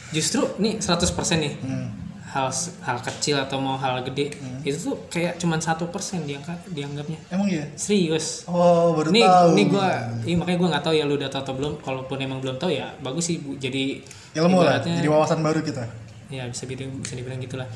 Justru 0.10 0.48
nih 0.58 0.80
100% 0.80 1.04
nih. 1.38 1.56
Hmm. 1.62 1.88
hal 2.28 2.52
hal 2.84 3.00
kecil 3.00 3.40
atau 3.40 3.56
mau 3.58 3.80
hal 3.80 4.04
gede 4.04 4.36
itu 4.62 4.76
tuh 4.76 5.00
kayak 5.08 5.40
cuman 5.40 5.64
satu 5.64 5.88
persen 5.88 6.28
diangkat 6.28 6.60
dianggapnya. 6.76 7.16
Emang 7.32 7.48
iya? 7.48 7.64
Serius. 7.80 8.44
Oh 8.52 8.92
baru 8.94 9.16
nih 9.16 9.24
tahu. 9.24 9.48
nih 9.56 9.66
gue 9.72 9.88
ini 10.28 10.34
makanya 10.36 10.58
gue 10.60 10.70
nggak 10.76 10.84
tahu 10.84 10.94
ya 10.94 11.04
lu 11.08 11.16
udah 11.16 11.32
tahu 11.32 11.42
atau 11.48 11.56
belum. 11.56 11.74
Kalaupun 11.80 12.20
emang 12.20 12.44
belum 12.44 12.60
tahu 12.60 12.76
ya 12.76 12.92
bagus 13.00 13.32
sih 13.32 13.40
Bu. 13.40 13.56
jadi 13.56 14.04
ilmu 14.36 14.60
lah. 14.60 14.84
jadi 14.84 15.08
wawasan 15.08 15.40
baru 15.40 15.64
kita. 15.64 15.88
Ya 16.28 16.44
bisa 16.52 16.68
dibilang 16.68 17.00
bisa 17.00 17.16
dibilang 17.16 17.40
gitulah. 17.40 17.68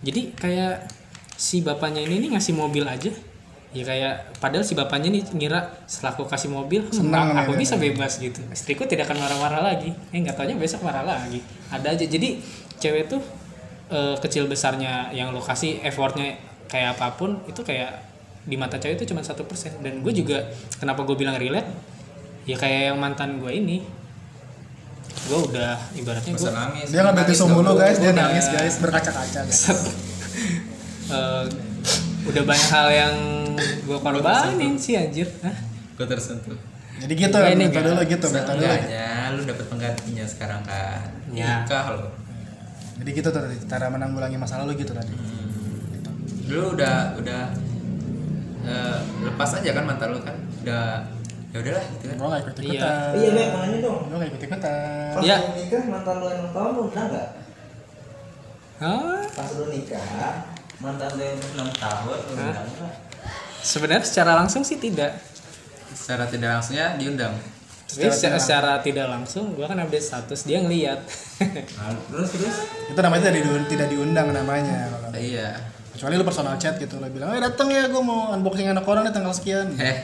Jadi 0.00 0.32
kayak 0.34 0.88
si 1.38 1.62
bapaknya 1.62 2.02
ini 2.02 2.26
nih 2.26 2.34
ngasih 2.34 2.52
mobil 2.58 2.82
aja. 2.82 3.14
Ya 3.70 3.84
kayak 3.84 4.42
padahal 4.42 4.66
si 4.66 4.74
bapaknya 4.74 5.14
nih 5.14 5.22
ngira 5.38 5.60
setelah 5.86 6.16
aku 6.18 6.24
kasih 6.26 6.50
mobil 6.50 6.82
Senang 6.90 7.36
aku 7.36 7.54
ya, 7.54 7.58
bisa 7.62 7.78
bebas 7.78 8.18
gitu. 8.18 8.42
Istriku 8.50 8.90
tidak 8.90 9.06
akan 9.06 9.22
marah-marah 9.22 9.62
lagi. 9.62 9.94
Eh 10.10 10.18
nggak 10.18 10.34
taunya 10.34 10.58
besok 10.58 10.82
marah 10.82 11.06
lagi. 11.06 11.38
Ada 11.70 11.94
aja. 11.94 12.04
Jadi 12.08 12.42
cewek 12.82 13.06
tuh 13.06 13.22
eh, 13.94 14.18
kecil 14.18 14.50
besarnya 14.50 15.14
yang 15.14 15.30
lokasi 15.30 15.78
effortnya 15.86 16.34
kayak 16.66 16.98
apa 16.98 17.14
pun 17.14 17.38
itu 17.46 17.62
kayak 17.62 18.02
di 18.48 18.56
mata 18.58 18.80
cewek 18.80 18.98
itu 18.98 19.14
cuma 19.14 19.22
satu 19.22 19.46
persen. 19.46 19.78
Dan 19.78 20.02
gue 20.02 20.10
juga 20.10 20.42
kenapa 20.82 21.06
gue 21.06 21.14
bilang 21.14 21.38
relate? 21.38 21.70
Ya 22.48 22.58
kayak 22.58 22.90
yang 22.90 22.98
mantan 22.98 23.38
gue 23.38 23.52
ini. 23.52 23.84
Gue 25.28 25.44
udah 25.44 25.76
ibaratnya 25.92 26.32
gue 26.34 26.50
dia 26.88 27.04
nggak 27.04 27.46
mulu 27.52 27.76
boleh. 27.76 27.84
guys. 27.84 28.00
Dia 28.00 28.16
Udah. 28.16 28.32
nangis 28.32 28.46
guys. 28.48 28.74
Berkaca-kaca 28.80 29.44
guys 29.44 29.62
Eh, 31.08 31.44
udah 32.24 32.42
banyak 32.44 32.68
hal 32.68 32.88
yang 32.90 33.14
gue 33.56 33.98
korbanin 33.98 34.76
sih 34.76 34.92
anjir 34.94 35.24
Hah? 35.40 35.56
Gue 35.94 36.04
tersentuh. 36.04 36.52
jadi 36.98 37.12
gitu 37.14 37.32
Iya, 37.34 37.54
ini 37.54 37.64
metode 37.66 37.88
enggak. 37.88 37.96
lu 37.96 38.12
gitu 38.12 38.26
metode 38.28 38.54
lu 38.54 38.60
Seenggaknya 38.60 39.08
lu 39.30 39.40
dapet 39.44 39.66
penggantinya 39.66 40.24
sekarang 40.24 40.60
kan. 40.62 41.00
Ya. 41.30 41.62
Nikah 41.62 41.84
lo. 41.92 42.08
jadi 42.98 43.10
gitu 43.14 43.28
tadi 43.30 43.56
cara 43.64 43.86
menanggulangi 43.86 44.36
masalah 44.36 44.62
lu 44.62 44.74
gitu 44.74 44.90
tadi 44.90 45.14
Gitu. 45.88 46.10
Lu 46.48 46.74
udah 46.74 47.16
udah 47.16 47.42
eh, 48.62 48.98
lepas 49.24 49.50
aja 49.54 49.70
kan 49.72 49.84
mantan 49.84 50.08
lu 50.10 50.20
kan. 50.20 50.36
Udah 50.60 51.06
ya 51.48 51.58
udahlah 51.58 51.84
gitu 51.88 52.04
kan. 52.04 52.16
gua 52.16 52.28
gak 52.28 52.42
ikut 52.42 52.54
Iya. 52.58 52.66
ikutan 52.68 52.92
Iya, 53.14 53.28
Bek, 53.32 53.46
makanya 53.48 53.78
dong. 53.80 53.98
gua 54.04 54.16
gak 54.18 54.28
ikut 54.28 54.42
ikutan 54.44 55.08
Pas 55.08 55.22
Iya. 55.24 55.36
lu 55.38 55.50
nikah, 55.56 55.82
mantan 55.88 56.14
lu 56.14 56.26
yang 56.26 56.42
pertama 56.44 56.68
lu 56.68 56.80
udah 56.84 57.04
enggak? 57.06 57.28
Hah? 58.78 59.22
Pas 59.28 59.48
lu 59.54 59.64
nikah, 59.68 60.32
mantan 60.78 61.10
lu 61.12 61.22
yang 61.22 61.38
6 61.38 61.74
tahun 61.76 62.18
Hah? 62.32 62.62
enggak? 62.62 62.92
sebenarnya 63.60 64.04
secara 64.04 64.32
langsung 64.34 64.62
sih 64.62 64.76
tidak 64.76 65.18
Secara 65.88 66.24
tidak 66.24 66.50
langsungnya 66.54 66.94
diundang. 66.94 67.34
tapi 67.86 68.08
secara, 68.08 68.36
secara 68.38 68.72
tidak 68.78 69.06
langsung 69.08 69.52
gue 69.52 69.62
kan 69.62 69.76
update 69.76 70.00
status 70.02 70.40
dia 70.42 70.58
ngeliat 70.58 71.00
Nah, 71.74 71.92
terus 72.06 72.28
terus. 72.30 72.56
itu 72.86 72.96
namanya 72.96 73.22
tidak 73.26 73.36
diundang, 73.40 73.64
tidak 73.66 73.88
diundang 73.88 74.28
namanya 74.30 74.78
kalau 74.88 75.08
Iya. 75.12 75.48
kecuali 75.90 76.14
lu 76.14 76.22
personal 76.22 76.54
chat 76.56 76.76
gitu 76.76 76.96
lo 76.96 77.08
bilang 77.08 77.30
eh 77.30 77.40
datang 77.40 77.66
ya 77.68 77.88
gua 77.88 78.00
mau 78.00 78.20
unboxing 78.30 78.66
anak 78.66 78.84
orang 78.84 79.02
nih 79.02 79.12
tanggal 79.12 79.32
sekian 79.32 79.68
Eh, 79.74 79.96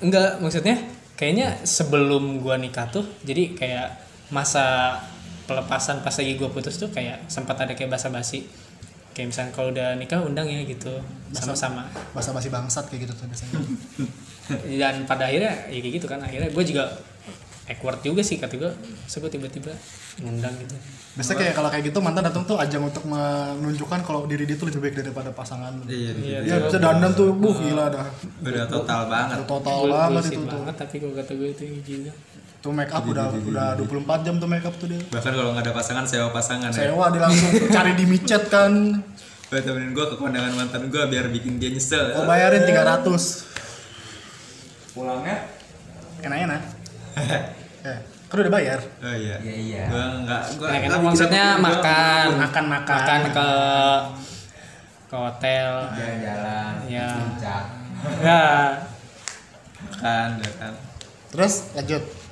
enggak 0.00 0.38
maksudnya 0.38 0.76
kayaknya 1.14 1.62
sebelum 1.62 2.38
gue 2.38 2.56
nikah 2.58 2.88
tuh 2.88 3.04
jadi 3.20 3.52
kayak 3.52 3.88
masa 4.28 4.96
pelepasan 5.44 6.00
pas 6.00 6.12
lagi 6.12 6.34
gue 6.34 6.48
putus 6.48 6.74
tuh 6.74 6.88
kayak 6.88 7.26
sempat 7.26 7.54
ada 7.58 7.72
kayak 7.72 7.90
basa-basi 7.90 8.48
kayak 9.14 9.30
misalnya 9.30 9.52
kalau 9.54 9.70
udah 9.70 9.94
nikah 9.94 10.20
undang 10.26 10.50
ya 10.50 10.66
gitu 10.66 10.90
sama-sama. 11.30 11.86
bahasa 12.10 12.34
basi 12.34 12.50
bangsat 12.50 12.90
kayak 12.90 13.06
gitu 13.08 13.12
tuh 13.14 13.26
biasanya. 13.30 13.62
Dan 14.82 15.08
pada 15.08 15.30
akhirnya 15.30 15.70
ya 15.72 15.78
kayak 15.80 15.94
gitu 16.02 16.06
kan 16.10 16.20
akhirnya 16.20 16.50
gue 16.50 16.64
juga 16.66 16.84
awkward 17.64 18.04
juga 18.04 18.20
sih 18.20 18.36
kata 18.36 18.60
gue 18.60 18.68
so 19.08 19.24
gue 19.24 19.30
tiba-tiba 19.32 19.72
ngundang 20.20 20.52
gitu. 20.60 20.76
Biasanya 21.16 21.38
kayak 21.40 21.54
kalau 21.56 21.68
kayak 21.70 21.84
gitu 21.88 21.98
mantan 22.02 22.26
datang 22.26 22.44
tuh 22.44 22.58
ajang 22.58 22.84
untuk 22.84 23.06
menunjukkan 23.06 24.02
kalau 24.04 24.26
diri 24.28 24.44
dia 24.44 24.58
tuh 24.58 24.68
lebih 24.68 24.90
baik 24.90 24.94
daripada 25.00 25.30
pasangan. 25.32 25.72
Iya, 25.86 26.10
Iya, 26.18 26.38
ya 26.44 26.54
bisa 26.66 26.76
dandan 26.82 27.14
tuh 27.14 27.32
buh 27.32 27.54
gila 27.54 27.88
dah. 27.88 28.04
Udah 28.42 28.66
total 28.68 29.00
banget. 29.08 29.36
total 29.46 29.80
banget 29.88 30.22
itu 30.28 30.42
tuh. 30.42 30.50
banget 30.60 30.74
tapi 30.76 30.94
kalau 31.00 31.14
kata 31.16 31.32
gue 31.38 31.48
itu 31.54 31.64
gitu 31.86 32.10
Tuh 32.64 32.72
make 32.72 32.88
up 32.88 33.04
udah 33.04 33.28
udah 33.28 33.76
24 33.76 34.24
jam 34.24 34.40
tuh 34.40 34.48
make 34.48 34.64
up 34.64 34.72
tuh 34.74 34.88
dia. 34.88 34.96
bahkan 35.12 35.30
kalau 35.30 35.52
nggak 35.52 35.68
ada 35.68 35.72
pasangan 35.74 36.04
sewa 36.04 36.32
pasangan 36.32 36.72
ya 36.72 36.88
Sewa 36.88 37.12
dia 37.12 37.20
langsung 37.20 37.52
cari 37.68 37.92
di 37.92 38.04
micet 38.04 38.48
kan. 38.48 38.72
Gue 39.44 39.60
temenin 39.60 39.92
gue 39.92 40.00
ke 40.02 40.16
kondangan 40.16 40.48
mantan 40.50 40.88
gue 40.88 41.02
biar 41.04 41.28
bikin 41.28 41.60
dia 41.60 41.68
nyesel 41.68 42.16
Oh 42.16 42.24
bayarin 42.24 42.64
300. 42.64 43.04
Pulangnya 44.90 45.36
Enak-enak. 46.20 46.62
Eh, 47.84 48.00
kan 48.26 48.40
udah 48.40 48.48
bayar. 48.50 48.80
oh 48.80 49.12
iya 49.12 49.36
Iya, 49.38 49.54
iya. 49.60 49.82
gue 49.84 50.04
nggak 50.24 50.42
gue 50.56 50.64
Nah, 50.64 50.80
kan 50.88 51.00
maksudnya 51.04 51.44
makan 51.54 52.26
Makan 52.40 52.64
makan. 52.64 52.96
makan 52.96 53.20
ke 53.28 53.48
ke 55.04 55.16
hotel 55.20 55.68
jalan-jalan, 55.92 56.72
Ya. 56.88 57.08
ya 58.24 58.42
makan 59.84 60.28
ya 60.40 60.50
kan 60.56 60.72
Terus 61.28 61.54
lanjut. 61.76 62.23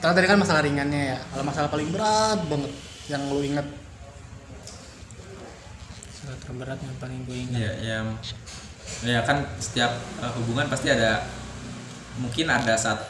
Karena 0.00 0.14
tadi 0.16 0.26
kan 0.26 0.38
masalah 0.40 0.60
ringannya 0.64 1.02
ya. 1.12 1.18
Kalau 1.30 1.44
masalah 1.44 1.68
paling 1.68 1.88
berat 1.92 2.40
banget 2.48 2.72
yang 3.06 3.22
lu 3.28 3.44
inget 3.44 3.66
Salah 6.10 6.38
terberat 6.40 6.78
yang 6.80 6.96
paling 6.96 7.18
gue 7.24 7.36
ingat. 7.48 7.58
Iya, 7.60 7.72
ya, 7.80 7.98
ya 9.04 9.20
kan 9.24 9.44
setiap 9.56 9.92
uh, 10.20 10.32
hubungan 10.40 10.68
pasti 10.68 10.88
ada 10.88 11.24
mungkin 12.16 12.48
ada 12.48 12.76
saat 12.76 13.00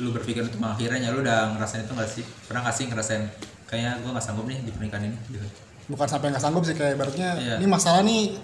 lu 0.00 0.10
berpikir 0.10 0.40
untuk 0.42 0.58
mengakhirnya 0.58 1.12
lu 1.12 1.20
udah 1.20 1.54
ngerasain 1.54 1.84
itu 1.84 1.92
nggak 1.92 2.10
sih? 2.10 2.24
Pernah 2.48 2.60
nggak 2.66 2.76
sih 2.76 2.84
ngerasain 2.88 3.22
kayaknya 3.68 4.02
gue 4.02 4.10
nggak 4.10 4.24
sanggup 4.24 4.46
nih 4.50 4.58
di 4.62 4.70
pernikahan 4.74 5.06
ini 5.10 5.18
gitu. 5.30 5.46
Bukan 5.90 6.06
sampai 6.06 6.30
nggak 6.34 6.42
sanggup 6.42 6.62
sih 6.66 6.74
kayak 6.74 6.94
ibaratnya 6.98 7.28
Iya. 7.38 7.54
ini 7.62 7.66
masalah 7.66 8.02
nih 8.02 8.38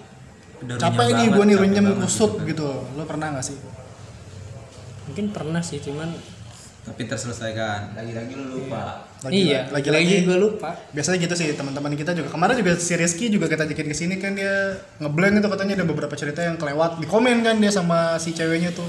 Udah 0.63 0.75
capek 0.79 1.07
nih 1.13 1.27
gue 1.31 1.43
nih 1.43 1.57
runyam 1.57 1.85
kusut 2.03 2.31
gitu 2.31 2.39
kan. 2.39 2.47
gitu. 2.51 2.69
Lo 2.95 3.03
pernah 3.03 3.27
nggak 3.35 3.45
sih? 3.45 3.57
Mungkin 5.11 5.25
pernah 5.31 5.61
sih 5.63 5.79
cuman 5.79 6.09
tapi 6.87 7.03
terselesaikan. 7.03 7.99
Lagi-lagi 7.99 8.31
lu 8.31 8.45
lupa. 8.63 9.03
iya 9.27 9.67
lagi 9.73 9.91
lagi, 9.91 10.23
lagi 10.23 10.29
gue 10.29 10.37
lupa. 10.39 10.71
Biasanya 10.95 11.17
gitu 11.27 11.35
sih 11.35 11.51
teman-teman 11.51 11.91
kita 11.99 12.15
juga. 12.15 12.31
Kemarin 12.31 12.55
juga 12.63 12.79
si 12.79 12.95
Rizky 12.95 13.27
juga 13.27 13.51
kita 13.51 13.67
ajakin 13.67 13.87
ke 13.91 13.95
sini 13.97 14.15
kan 14.23 14.39
dia 14.39 14.79
ngeblank 15.03 15.43
itu 15.43 15.47
katanya. 15.51 15.73
Ada 15.83 15.85
beberapa 15.85 16.15
cerita 16.15 16.39
yang 16.47 16.55
kelewat 16.55 17.03
di 17.03 17.07
komen 17.09 17.43
kan 17.43 17.59
dia 17.59 17.69
sama 17.73 18.15
si 18.15 18.31
ceweknya 18.31 18.71
tuh. 18.71 18.87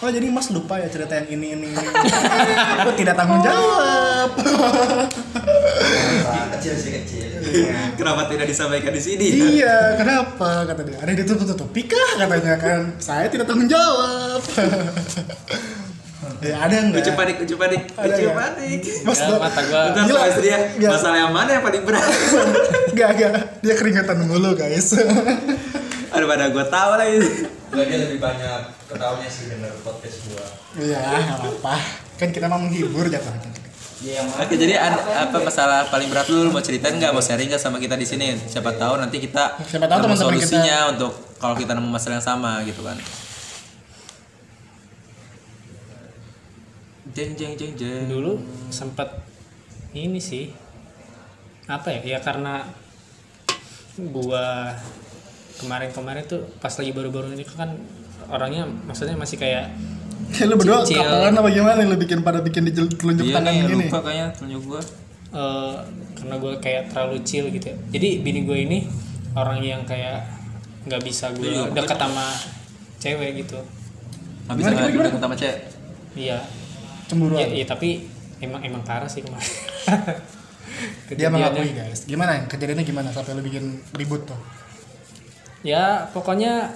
Oh 0.00 0.08
jadi 0.08 0.32
mas 0.32 0.48
lupa 0.48 0.80
ya 0.80 0.88
cerita 0.88 1.12
yang 1.12 1.28
ini 1.28 1.60
ini, 1.60 1.70
aku 2.80 2.96
tidak 2.96 3.20
tanggung 3.20 3.44
jawab. 3.44 4.32
Kecil 6.56 6.72
sih 6.72 6.92
kecil. 6.96 7.28
Kenapa 8.00 8.24
tidak 8.32 8.48
disampaikan 8.48 8.96
di 8.96 9.02
sini? 9.04 9.60
Iya 9.60 10.00
kenapa? 10.00 10.64
Kata 10.64 10.88
dia. 10.88 10.96
Ada 11.04 11.12
ditutup-tutupi 11.20 11.84
kah? 11.84 12.16
Katanya 12.16 12.56
kan. 12.56 12.96
Saya 12.96 13.28
tidak 13.28 13.44
tanggung 13.44 13.68
jawab 13.68 14.40
ya 16.40 16.56
ada 16.58 16.74
nggak 16.82 17.00
ucup 17.00 17.14
panik 17.14 17.36
ucup 17.38 17.58
panik 17.58 17.82
Ada 17.92 18.12
nggak? 18.12 18.34
panik 18.34 18.80
mas 19.08 19.18
ya, 19.18 19.26
mata 19.34 19.60
gue 19.62 19.80
Bentar 19.88 20.04
Gila. 20.04 20.20
istri 20.26 20.48
ya 20.48 20.58
Gila. 20.74 20.90
masalah 20.92 21.18
yang 21.18 21.32
mana 21.32 21.50
yang 21.50 21.64
paling 21.64 21.82
berat 21.82 22.04
Gak, 22.98 23.10
gak. 23.14 23.32
Dia 23.60 23.74
keringetan 23.74 24.18
mulu 24.20 24.52
guys. 24.52 24.92
ada 26.10 26.24
pada 26.26 26.44
gue 26.46 26.64
tahu 26.66 26.90
lah 26.92 27.06
ini 27.06 27.28
Gua 27.66 27.84
dia 27.84 27.98
lebih 28.00 28.18
banyak 28.18 28.60
ketawanya 28.84 29.28
sih 29.28 29.46
denger 29.46 29.70
podcast 29.80 30.26
gua 30.26 30.42
Iya, 30.76 30.98
gak 30.98 31.38
apa-apa. 31.40 31.74
Kan 32.16 32.28
kita 32.30 32.46
mau 32.46 32.58
menghibur 32.58 33.06
jatuhnya. 33.06 33.46
Iya? 34.00 34.22
Oke, 34.24 34.54
jadi 34.54 34.74
ada 34.76 34.96
apa 35.22 35.38
masalah 35.38 35.86
paling 35.86 36.08
berat 36.08 36.24
lu, 36.26 36.42
lu 36.42 36.50
mau 36.50 36.58
ceritain 36.58 36.92
nggak, 36.92 37.10
mau 37.10 37.20
sharing 37.20 37.46
nggak 37.46 37.58
sama 37.58 37.76
kita 37.76 37.94
di 37.94 38.04
sini? 38.04 38.32
Siapa 38.34 38.72
tahu 38.72 38.96
nanti 38.96 39.18
kita 39.18 39.60
Siapa 39.60 39.84
tahu 39.84 39.98
teman-teman 40.02 40.16
kita- 40.32 40.46
solusinya 40.46 40.76
untuk 40.90 41.10
kalau 41.36 41.52
kita 41.54 41.72
nemu 41.72 41.86
masalah 41.86 42.16
yang 42.16 42.26
sama 42.26 42.64
gitu 42.64 42.80
kan. 42.80 42.96
Jeng 47.10 47.34
jeng 47.34 47.52
jeng 47.54 47.72
jeng. 47.74 48.06
dulu 48.06 48.38
sempet 48.68 49.08
ini 49.92 50.16
sih 50.16 50.54
apa 51.66 51.90
ya 51.90 52.00
ya 52.06 52.18
karena 52.18 52.62
gua 54.08 54.74
kemarin-kemarin 55.56 56.24
tuh 56.24 56.40
pas 56.56 56.70
lagi 56.70 56.90
baru-baru 56.90 57.32
ini 57.32 57.44
kan 57.44 57.74
orangnya 58.26 58.64
maksudnya 58.80 59.14
masih 59.14 59.36
kayak 59.36 59.68
Kayak 60.30 60.46
lu 60.50 60.54
berdua 60.56 60.80
kapalan 60.80 61.34
apa 61.34 61.48
gimana 61.48 61.80
lu 61.82 61.96
bikin 61.96 62.20
pada 62.20 62.38
bikin 62.38 62.62
di 62.62 62.72
telunjuk 62.72 63.02
Iya 63.24 63.34
tangan 63.36 63.50
nih, 63.50 63.66
gini. 63.66 63.84
lupa 63.84 63.98
kayaknya 64.00 64.26
tunjuk 64.32 64.62
gua. 64.64 64.80
eh, 65.30 65.74
karena 66.12 66.34
gue 66.36 66.52
kayak 66.58 66.82
terlalu 66.88 67.16
chill 67.22 67.46
gitu 67.48 67.66
ya. 67.66 67.76
jadi 67.90 68.08
bini 68.20 68.40
gue 68.42 68.58
ini 68.60 68.78
orang 69.32 69.58
yang 69.60 69.82
kayak 69.82 70.26
nggak 70.82 71.02
bisa 71.02 71.30
gue 71.30 71.46
Iya, 71.46 71.70
deket 71.72 71.94
sama 71.94 72.26
cewek 72.98 73.30
gitu 73.38 73.58
Nggak 74.44 74.56
bisa 74.56 74.68
Gimana, 74.68 74.88
gimana, 74.88 75.08
nggak 75.08 75.22
sama 75.22 75.36
cewek. 75.36 75.58
iya 76.14 76.38
Cemburuan. 77.10 77.40
ya, 77.40 77.46
iya 77.50 77.66
tapi 77.66 78.06
emang 78.38 78.62
emang 78.62 78.80
parah 78.80 79.06
sih 79.06 79.20
kemarin 79.20 79.42
Dia 81.10 81.28
mengakui 81.28 81.74
guys. 81.74 82.06
Gimana? 82.06 82.46
Kejadiannya 82.46 82.84
gimana 82.84 83.10
sampai 83.10 83.34
lu 83.34 83.42
bikin 83.42 83.64
ribut 83.92 84.24
tuh? 84.24 84.38
ya 85.60 86.08
pokoknya 86.08 86.72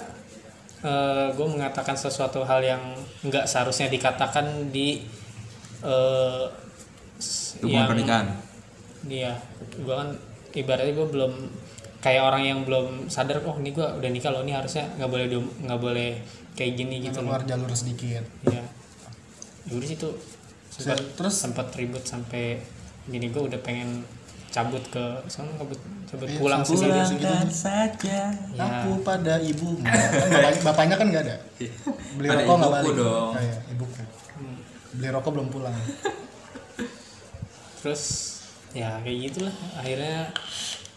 gue 1.30 1.47
mengatakan 1.49 1.97
sesuatu 1.97 2.45
hal 2.45 2.61
yang 2.61 2.82
nggak 3.22 3.49
seharusnya 3.49 3.89
dikatakan 3.89 4.45
di 4.68 5.01
eh, 5.80 6.45
s- 7.16 7.57
Hubungan 7.59 7.89
pernikahan. 7.89 8.26
dia 9.03 9.32
gue 9.74 9.95
kan 9.95 10.12
ibaratnya 10.53 10.93
gue 10.93 11.09
belum 11.09 11.32
kayak 12.01 12.22
orang 12.22 12.43
yang 12.45 12.59
belum 12.62 13.09
sadar 13.09 13.41
oh 13.41 13.57
ini 13.57 13.72
gue 13.72 13.80
udah 13.80 14.11
nikah 14.11 14.28
loh 14.28 14.45
ini 14.45 14.53
harusnya 14.53 14.85
nggak 14.95 15.09
boleh 15.09 15.26
nggak 15.64 15.80
boleh 15.80 16.11
kayak 16.53 16.72
gini 16.74 17.01
gitu 17.01 17.24
loh 17.24 17.32
Keluar 17.32 17.49
jalur 17.49 17.72
sedikit. 17.72 18.24
ya 18.45 18.61
jadi 19.66 19.86
situ 19.88 20.08
sempat 20.68 20.98
Terus? 21.14 21.34
sempat 21.34 21.66
ribut 21.72 22.02
sampai 22.02 22.58
gini 23.04 23.28
gue 23.28 23.42
udah 23.42 23.60
pengen 23.60 24.02
cabut 24.48 24.82
ke 24.86 25.02
sana 25.26 25.50
cabut 25.54 25.76
cabut 26.06 26.26
Iya, 26.26 26.38
pulang 26.38 26.62
pulang. 26.62 27.10
gitu. 27.10 27.26
Saja. 27.50 28.30
Ya. 28.30 28.62
Aku 28.62 29.02
pada 29.02 29.34
ibu. 29.38 29.82
Kan 29.82 29.98
bapaknya, 30.30 30.60
bapaknya 30.62 30.94
kan 30.94 31.06
nggak 31.10 31.24
ada. 31.26 31.36
Beli 32.14 32.28
Ada 32.28 32.38
rokok 32.40 32.56
nggak 32.56 32.72
balik. 32.72 32.94
dong. 32.94 33.30
Oh, 33.30 33.32
iya, 33.36 33.56
ibuku. 33.68 34.02
Beli 34.94 35.08
rokok 35.10 35.30
belum 35.32 35.48
pulang. 35.50 35.74
terus 37.82 38.02
ya 38.72 38.96
kayak 39.04 39.18
gitulah 39.28 39.52
akhirnya 39.76 40.32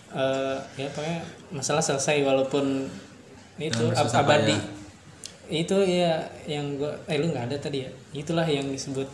eh 0.09 0.57
ya 0.78 0.88
pokoknya 0.88 1.20
masalah 1.51 1.84
selesai 1.84 2.24
walaupun 2.24 2.88
itu 3.59 3.84
abadi. 3.91 4.55
Itu 5.50 5.78
ya 5.82 6.20
yang 6.45 6.76
gua 6.76 6.91
eh 7.06 7.16
lu 7.16 7.28
nggak 7.28 7.48
ada 7.48 7.58
tadi 7.58 7.82
ya 7.82 7.89
itulah 8.14 8.43
yang 8.43 8.66
disebut 8.66 9.08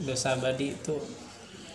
dosa 0.00 0.32
abadi 0.32 0.72
itu 0.72 0.96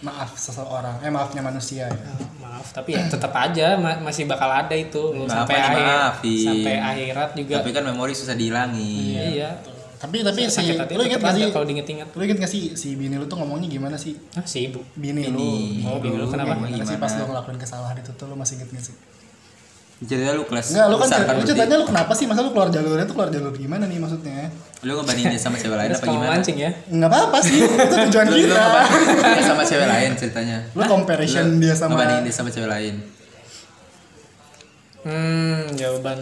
Maaf 0.02 0.34
seseorang. 0.34 0.98
Eh 1.00 1.10
maafnya 1.10 1.42
manusia 1.42 1.86
ya. 1.86 1.94
eh, 1.94 2.26
maaf 2.36 2.74
tapi 2.74 2.94
ya 2.94 3.06
tetap 3.06 3.30
aja 3.32 3.78
ma- 3.78 4.02
masih 4.02 4.26
bakal 4.26 4.50
ada 4.50 4.74
itu 4.74 4.98
lu 4.98 5.26
Nggak 5.26 5.46
sampai 5.46 5.56
akhir 5.56 5.78
dimaafin. 5.78 6.46
sampai 6.48 6.74
akhirat 6.76 7.30
juga 7.36 7.54
Tapi 7.58 7.70
kan 7.70 7.84
memori 7.86 8.14
susah 8.14 8.34
dihilangin. 8.34 9.38
iya 9.38 9.62
Tapi 9.96 10.26
tapi 10.26 10.50
si 10.50 10.74
lu 10.74 11.02
inget 11.04 11.22
gak 11.22 11.38
sih? 11.38 11.46
kalau 11.48 11.62
diinget-inget 11.64 12.10
Lu 12.10 12.22
inget 12.24 12.34
gak 12.36 12.50
sih 12.50 12.74
si 12.74 12.98
bini 12.98 13.14
lu 13.14 13.26
tuh 13.26 13.38
ngomongnya 13.38 13.70
gimana 13.70 13.94
sih? 13.94 14.18
ah 14.34 14.42
si 14.42 14.66
ibu 14.68 14.82
Bini, 14.96 15.22
Bini. 15.24 15.38
lu. 15.78 15.86
Oh, 15.86 16.02
bini 16.02 16.18
lu 16.18 16.26
kenapa? 16.26 16.58
Gimana, 16.58 16.74
sih 16.82 16.98
Gimana? 16.98 16.98
pas 17.00 17.12
lu 17.14 17.24
ngelakuin 17.28 17.60
kesalahan 17.60 17.96
itu 17.96 18.12
tuh 18.12 18.26
lu 18.26 18.34
masih 18.34 18.58
inget 18.58 18.70
gak 18.72 18.82
sih? 18.84 18.96
Cerita 20.02 20.34
lu 20.34 20.44
kelas 20.44 20.66
Enggak, 20.72 20.88
lu 20.88 20.96
kan 20.96 21.06
besar 21.06 21.22
cer- 21.22 21.30
lu 21.32 21.44
ceritanya 21.46 21.76
lu 21.78 21.86
kenapa 21.86 22.12
sih? 22.12 22.26
Masa 22.26 22.42
lu 22.42 22.50
keluar 22.50 22.68
jalurnya 22.68 23.06
tuh 23.06 23.14
keluar 23.14 23.30
jalur 23.30 23.54
gimana 23.54 23.86
nih 23.86 23.98
maksudnya? 23.98 24.50
Lu 24.82 24.98
ngebandingin 24.98 25.38
sama 25.38 25.56
cewek 25.56 25.78
lain 25.78 25.90
apa 25.90 26.02
gimana? 26.04 26.30
mancing 26.32 26.58
ya 26.58 26.72
Enggak 26.88 27.10
apa-apa 27.12 27.38
sih, 27.40 27.62
itu 27.62 27.70
tujuan 28.02 28.26
Lu, 28.26 28.34
lu 28.34 28.40
kita. 28.44 28.58
ngebandingin 28.58 29.30
dia 29.32 29.46
sama 29.46 29.62
cewek 29.62 29.88
lain 29.88 30.12
ceritanya. 30.16 30.58
Lu 30.72 30.82
comparison 30.84 31.46
Lu 31.48 31.60
dia 31.60 31.74
sama 31.74 31.90
ngebandingin 31.94 32.24
dia 32.24 32.34
sama 32.34 32.50
cewek 32.50 32.66
lain. 32.68 32.96
hmm 35.02 35.74
jawaban 35.74 36.20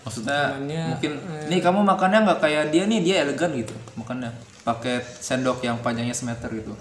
Maksudnya 0.00 0.56
Jawabannya, 0.56 0.82
mungkin 0.90 1.12
nih 1.46 1.60
kamu 1.60 1.80
makannya 1.82 2.18
nggak 2.22 2.40
kayak 2.40 2.64
dia 2.68 2.84
nih 2.84 3.00
dia 3.00 3.16
elegan 3.22 3.52
gitu 3.54 3.72
makannya 3.94 4.32
pakai 4.60 4.96
sendok 5.00 5.60
yang 5.60 5.76
panjangnya 5.78 6.12
semeter 6.12 6.48
gitu. 6.50 6.72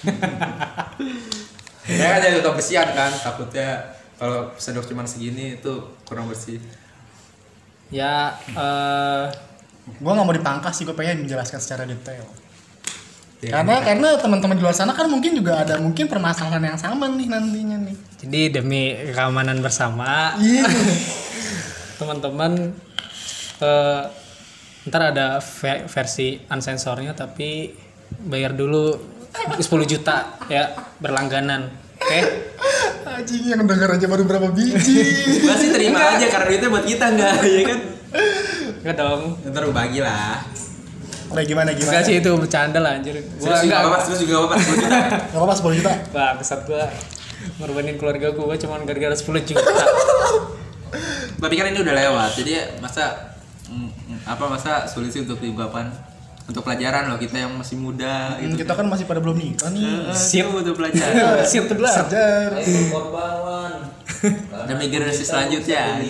ya 1.90 2.06
kan 2.06 2.20
jadi 2.22 2.40
kebersihan 2.40 2.88
kan 2.90 3.12
takutnya 3.14 3.99
kalau 4.20 4.52
sendok 4.54 4.84
cuma 4.84 5.02
segini 5.02 5.56
itu 5.56 5.72
kurang 6.04 6.28
bersih. 6.28 6.60
ya 7.90 8.36
eh 8.46 9.24
gua 9.98 10.12
nggak 10.12 10.22
mau 10.22 10.36
dipangkas 10.36 10.76
sih, 10.76 10.84
gua 10.84 10.94
pengen 10.94 11.24
menjelaskan 11.24 11.58
secara 11.58 11.82
detail. 11.82 12.22
Ya, 13.40 13.56
Karena 13.56 13.80
karena 13.80 14.08
teman-teman 14.14 14.52
di 14.52 14.60
luar 14.60 14.76
sana 14.76 14.92
kan 14.92 15.08
mungkin 15.08 15.32
juga 15.32 15.64
ada 15.64 15.80
mungkin 15.80 16.04
permasalahan 16.06 16.60
yang 16.62 16.76
sama 16.76 17.08
nih 17.08 17.24
nantinya 17.24 17.80
nih. 17.80 17.96
jadi 18.20 18.60
demi 18.60 18.92
keamanan 19.10 19.64
bersama 19.64 20.36
Iya. 20.36 20.68
teman-teman 21.98 22.76
eh 23.58 24.02
ntar 24.84 25.02
ada 25.08 25.40
ve- 25.40 25.88
versi 25.88 26.36
unsensornya 26.46 27.12
tapi 27.12 27.72
bayar 28.28 28.52
dulu 28.52 28.92
10 29.56 29.64
juta 29.86 30.36
ya 30.48 30.72
berlangganan 31.00 31.68
oke 31.96 32.20
Anjing 33.00 33.44
yang 33.48 33.62
denger 33.64 33.90
aja 33.96 34.06
baru 34.06 34.22
berapa 34.24 34.48
biji. 34.52 34.96
Gua 35.44 35.54
sih 35.56 35.70
terima 35.72 36.16
aja 36.16 36.26
karena 36.28 36.46
duitnya 36.48 36.68
buat 36.68 36.84
kita 36.84 37.04
enggak 37.12 37.34
ya 37.46 37.62
kan. 37.64 37.78
enggak 38.80 38.96
dong 38.96 39.22
Ntar 39.46 39.62
lu 39.64 39.72
bagi 39.72 40.00
lah. 40.00 40.40
Kayak 41.30 41.46
gimana 41.46 41.70
gimana? 41.72 41.90
Enggak 41.94 42.04
sih 42.04 42.14
itu 42.18 42.30
bercanda 42.34 42.78
lah 42.82 42.92
anjir. 42.98 43.16
Gua 43.16 43.56
Serius 43.56 43.62
enggak. 43.64 43.80
apa-apa, 43.80 43.98
serius 44.04 44.20
juga 44.26 44.34
apa-apa. 44.42 44.54
10 44.58 44.74
juta. 44.76 44.98
Gak 45.30 45.38
apa-apa 45.38 45.54
10 45.54 45.78
juta. 45.80 45.92
Bangsat 46.12 46.60
gua 46.66 46.82
ngorbanin 47.56 47.96
keluarga 47.96 48.28
gua 48.32 48.54
cuman 48.56 48.80
gara-gara 48.84 49.16
10 49.16 49.48
juta. 49.48 49.62
Tapi 51.40 51.54
kan 51.56 51.66
ini 51.72 51.80
udah 51.80 51.94
lewat, 51.96 52.30
jadi 52.36 52.52
masa 52.84 53.32
mm, 53.64 53.88
mm, 54.12 54.18
apa 54.28 54.44
masa 54.44 54.84
sulit 54.84 55.08
sih 55.08 55.24
untuk 55.24 55.40
diungkapkan 55.40 55.88
untuk 56.50 56.66
pelajaran 56.66 57.06
loh 57.06 57.16
kita 57.16 57.46
yang 57.46 57.54
masih 57.54 57.78
muda 57.78 58.34
Hmm, 58.34 58.50
gitu. 58.50 58.66
kita 58.66 58.72
kan 58.74 58.86
masih 58.86 59.06
pada 59.06 59.22
belum 59.22 59.38
nikah 59.38 59.70
nih. 59.70 60.10
Siap 60.10 60.50
untuk 60.50 60.74
pelajaran. 60.74 61.40
Siap. 61.50 61.64
Sajar. 61.86 62.50
Ayo 62.58 62.90
korban. 62.90 63.72
Demi 64.68 64.90
generasi 64.90 65.22
selanjutnya. 65.22 66.02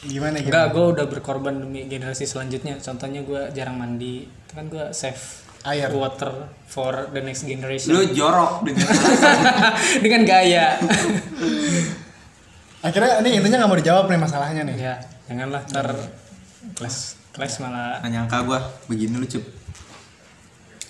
Gimana 0.00 0.38
gitu? 0.38 0.50
Enggak, 0.50 0.66
gue 0.70 0.84
udah 0.94 1.06
berkorban 1.06 1.54
demi 1.56 1.86
generasi 1.86 2.22
selanjutnya. 2.22 2.78
Contohnya 2.78 3.22
gue 3.22 3.50
jarang 3.50 3.78
mandi. 3.78 4.26
Itu 4.26 4.52
kan 4.54 4.66
gue 4.66 4.84
save 4.90 5.18
Air. 5.66 5.90
water 5.90 6.30
for 6.64 7.10
the 7.10 7.18
next 7.18 7.42
generation. 7.42 7.90
Lu 7.90 8.06
jorok 8.08 8.62
dengan. 8.62 8.86
Dengan 10.06 10.22
gaya. 10.22 10.78
Akhirnya 12.78 13.18
ini 13.20 13.42
intinya 13.42 13.58
nggak 13.58 13.70
mau 13.70 13.78
dijawab 13.78 14.06
nih 14.06 14.20
masalahnya 14.22 14.62
nih. 14.62 14.76
ya, 14.78 14.94
janganlah 15.26 15.62
ter 15.66 15.88
kelas 16.78 17.17
kelas 17.38 17.54
malah 17.60 18.02
Nggak 18.02 18.10
nyangka 18.12 18.36
gua 18.42 18.58
begini 18.84 19.14
lucu. 19.16 19.38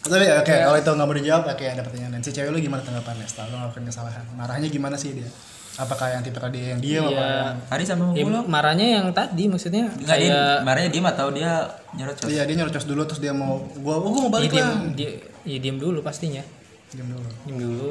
Tapi 0.00 0.24
oke 0.24 0.54
kalau 0.56 0.74
itu 0.74 0.88
nggak 0.88 1.04
mau 1.04 1.14
dijawab, 1.14 1.44
oke 1.46 1.64
ada 1.64 1.82
pertanyaan. 1.84 2.18
Si 2.18 2.32
cewek 2.32 2.48
lu 2.48 2.58
gimana 2.58 2.80
tanggapannya 2.80 3.22
setelah 3.22 3.46
lu 3.46 3.56
ngelakuin 3.60 3.84
kesalahan? 3.84 4.24
Marahnya 4.32 4.66
gimana 4.66 4.96
sih 4.96 5.12
dia? 5.12 5.28
Apakah 5.76 6.10
yang 6.10 6.24
tipe 6.24 6.40
dia 6.48 6.74
yang 6.74 6.80
diam 6.80 7.04
apa 7.04 7.12
Iya. 7.12 7.22
yang 7.22 7.56
Hari 7.68 7.84
sama 7.84 8.04
Ya, 8.10 8.24
mulu. 8.24 8.40
marahnya 8.48 8.86
yang 8.88 9.06
tadi 9.12 9.46
maksudnya 9.46 9.86
Enggak 9.86 10.16
dia 10.16 10.26
kayak 10.26 10.56
marahnya 10.64 10.90
diem 10.90 11.06
atau 11.06 11.26
dia 11.30 11.52
nyerocos? 11.92 12.26
Iya 12.26 12.42
dia 12.42 12.56
nyerocos 12.56 12.82
dulu 12.82 13.02
terus 13.04 13.20
dia 13.20 13.30
mau 13.30 13.60
gua 13.78 13.94
oh, 13.94 14.08
gua 14.08 14.26
mau 14.26 14.32
balik 14.32 14.50
diem, 14.50 14.64
lah. 14.64 14.90
dia, 14.90 15.10
ya 15.44 15.58
diem 15.60 15.76
dulu 15.76 16.00
pastinya 16.00 16.42
Diam 16.88 17.06
dulu. 17.06 17.30
diem 17.44 17.58
dulu 17.60 17.90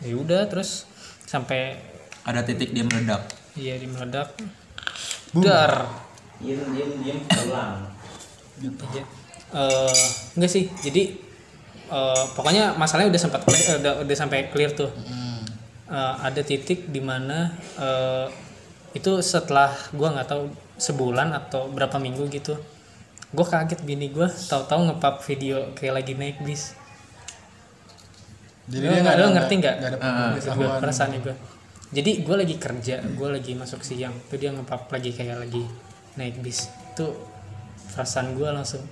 ya 0.00 0.14
udah 0.16 0.42
terus 0.48 0.88
sampai 1.22 1.76
Ada 2.20 2.42
titik 2.42 2.72
dia 2.72 2.82
meledak. 2.82 3.22
iya 3.54 3.76
dia 3.76 3.86
meledak 3.86 4.34
Boom. 5.30 5.44
dar 5.44 5.86
Diem 6.40 6.56
diem 6.72 6.90
diem 6.98 7.18
pulang. 7.28 7.89
Eh, 9.50 10.04
enggak 10.36 10.50
sih. 10.50 10.64
Jadi 10.80 11.02
eh, 11.90 12.24
pokoknya 12.32 12.76
masalahnya 12.76 13.10
udah 13.10 13.22
sempat 13.22 13.40
clear- 13.42 13.66
eh, 13.66 13.76
udah 13.80 13.92
udah 14.04 14.16
sampai 14.16 14.48
clear 14.48 14.70
tuh. 14.72 14.90
Eh, 15.90 16.14
ada 16.22 16.40
titik 16.40 16.86
di 16.86 17.02
mana 17.02 17.50
eh, 17.76 18.26
itu 18.92 19.18
setelah 19.20 19.70
gua 19.90 20.14
nggak 20.14 20.28
tahu 20.28 20.42
sebulan 20.76 21.34
atau 21.36 21.68
berapa 21.68 21.96
minggu 21.96 22.26
gitu 22.28 22.56
gue 23.30 23.46
kaget 23.46 23.86
bini 23.86 24.10
gue 24.10 24.26
tahu-tahu 24.26 24.90
ngepap 24.90 25.22
video 25.22 25.70
kayak 25.78 26.02
lagi 26.02 26.18
naik 26.18 26.42
bis. 26.42 26.74
Jadi 28.66 28.86
Lo- 28.86 28.90
dia 28.90 29.00
nggak 29.02 29.16
lo 29.16 29.22
ada 29.22 29.34
ngerti 29.38 29.54
nggak? 29.62 29.74
Ada 29.78 29.96
Ah, 30.02 30.30
Gue 30.34 30.66
gue 31.22 31.34
jadi 31.90 32.10
gue 32.22 32.36
lagi 32.38 32.56
kerja 32.58 32.96
gue 33.02 33.28
lagi 33.30 33.52
masuk 33.54 33.82
siang 33.82 34.14
tuh 34.26 34.34
dia 34.34 34.50
ngepap 34.50 34.90
lagi 34.90 35.14
kayak 35.14 35.46
lagi 35.46 35.62
naik 36.18 36.42
bis. 36.42 36.66
Itu 36.90 37.06
perasaan 37.90 38.32
gue 38.32 38.46
langsung 38.46 38.82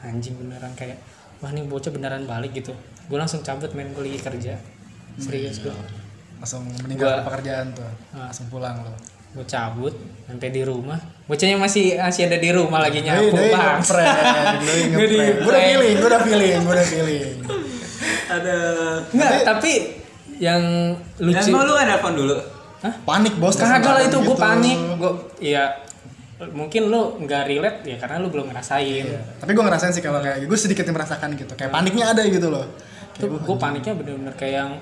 anjing 0.00 0.34
beneran 0.34 0.72
kayak 0.74 0.98
wah 1.38 1.48
ini 1.48 1.64
bocah 1.64 1.88
beneran 1.88 2.24
balik 2.24 2.52
gitu 2.52 2.72
gue 3.06 3.16
langsung 3.16 3.40
cabut 3.40 3.70
main 3.72 3.88
gue 3.88 4.02
lagi 4.02 4.20
kerja 4.20 4.54
serius 5.16 5.60
gue 5.60 5.72
langsung 6.36 6.64
meninggal 6.80 7.20
Gua- 7.20 7.26
pekerjaan 7.26 7.68
tuh. 7.70 7.84
Ah. 8.10 8.26
Langsung 8.26 8.48
pulang 8.48 8.80
lo. 8.80 8.92
gue 9.30 9.46
cabut 9.46 9.94
sampai 10.26 10.50
di 10.50 10.62
rumah 10.62 10.98
bocahnya 11.24 11.54
masih 11.54 11.94
masih 11.94 12.26
ada 12.26 12.34
di 12.34 12.50
rumah 12.50 12.82
lagi 12.82 12.98
nyapu 12.98 13.30
bang. 13.30 13.78
Gue 13.78 15.06
udah 15.46 15.62
feeling, 15.62 15.94
gue 15.94 16.08
udah 16.08 16.22
feeling, 16.24 16.58
gue 16.58 16.74
udah 16.74 16.86
feeling. 16.88 17.30
Ada. 18.26 18.58
nggak 19.06 19.32
tapi 19.44 19.72
yang 20.38 20.62
Dan 21.14 21.22
lucu 21.22 21.48
mau 21.52 21.62
lu 21.62 21.76
nelfon 21.76 22.14
dulu? 22.16 22.36
Panik 23.04 23.34
bos. 23.36 23.54
kagak 23.54 23.84
lah 23.84 24.02
itu 24.02 24.18
gue 24.18 24.24
gitu. 24.26 24.34
panik 24.34 24.78
gue 24.96 25.12
ya 25.44 25.64
mungkin 26.48 26.88
lu 26.88 27.20
nggak 27.20 27.42
relate 27.44 27.78
ya 27.84 27.96
karena 28.00 28.16
lu 28.16 28.32
belum 28.32 28.48
ngerasain 28.48 29.04
Iya. 29.04 29.20
Tapi 29.38 29.50
gue 29.52 29.64
ngerasain 29.64 29.92
sih 29.92 30.00
kalau 30.00 30.24
kayak 30.24 30.40
gue 30.48 30.58
sedikit 30.58 30.88
merasakan 30.88 31.36
gitu. 31.36 31.52
Kayak 31.52 31.72
paniknya 31.72 32.16
ada 32.16 32.22
gitu 32.24 32.48
loh. 32.48 32.64
itu 33.20 33.28
gue 33.28 33.56
paniknya 33.60 33.92
bener-bener 33.92 34.32
kayak 34.32 34.54
yang 34.64 34.72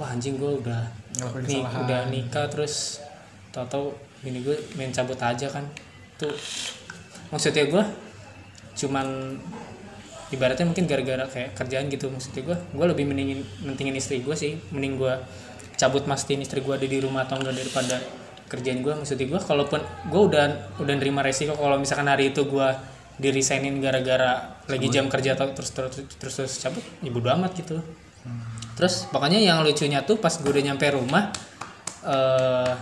wah 0.00 0.08
anjing 0.08 0.40
gue 0.40 0.48
udah 0.64 0.80
nih 1.44 1.60
udah 1.60 2.08
nikah 2.08 2.48
terus 2.48 3.04
tau-tau 3.52 3.92
ini 4.24 4.40
gue 4.40 4.56
main 4.80 4.88
cabut 4.88 5.20
aja 5.20 5.44
kan 5.52 5.60
tuh 6.16 6.32
maksudnya 7.28 7.68
gue 7.68 7.84
cuman 8.80 9.36
ibaratnya 10.32 10.64
mungkin 10.64 10.88
gara-gara 10.88 11.28
kayak 11.28 11.52
kerjaan 11.52 11.92
gitu 11.92 12.08
maksudnya 12.08 12.48
gue 12.48 12.56
gue 12.56 12.86
lebih 12.96 13.04
mendingin 13.04 13.44
mentingin 13.60 13.92
istri 13.92 14.24
gue 14.24 14.32
sih 14.32 14.56
mending 14.72 14.96
gue 14.96 15.14
cabut 15.76 16.08
mastiin 16.08 16.40
istri 16.40 16.64
gue 16.64 16.72
ada 16.72 16.88
di 16.88 16.98
rumah 16.98 17.28
atau 17.28 17.36
enggak 17.36 17.60
daripada 17.60 18.00
kerjaan 18.46 18.78
gue 18.78 18.94
maksudnya 18.94 19.26
gue 19.26 19.40
kalaupun 19.40 19.78
gue 20.06 20.22
udah 20.24 20.44
udah 20.78 20.94
nerima 20.94 21.20
resiko 21.20 21.52
kalau 21.52 21.76
misalkan 21.76 22.06
hari 22.06 22.30
itu 22.30 22.44
gue 22.44 22.68
dirisainin 23.16 23.78
gara-gara 23.78 24.60
lagi 24.64 24.86
jam 24.86 25.06
kerja 25.06 25.32
atau 25.32 25.48
terus 25.50 25.70
terus 25.70 25.92
terus, 26.14 26.34
terus 26.36 26.52
cabut 26.58 26.84
ya 27.00 27.08
bodo 27.08 27.32
amat 27.32 27.52
gitu 27.54 27.80
terus 28.74 29.08
pokoknya 29.08 29.40
yang 29.40 29.60
lucunya 29.60 30.02
tuh 30.02 30.16
pas 30.16 30.30
gue 30.30 30.46
udah 30.46 30.64
nyampe 30.64 30.84
rumah 30.90 31.32
eh 32.02 32.72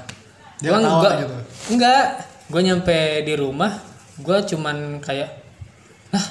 Dia 0.57 0.71
gua 0.71 0.79
ketawa 0.79 1.01
nggak- 1.01 1.19
gitu? 1.19 1.37
enggak 1.71 2.05
gue 2.45 2.61
nyampe 2.63 2.97
di 3.23 3.35
rumah 3.35 3.73
gue 4.17 4.39
cuman 4.45 4.77
kayak 4.99 5.31
nah 6.11 6.25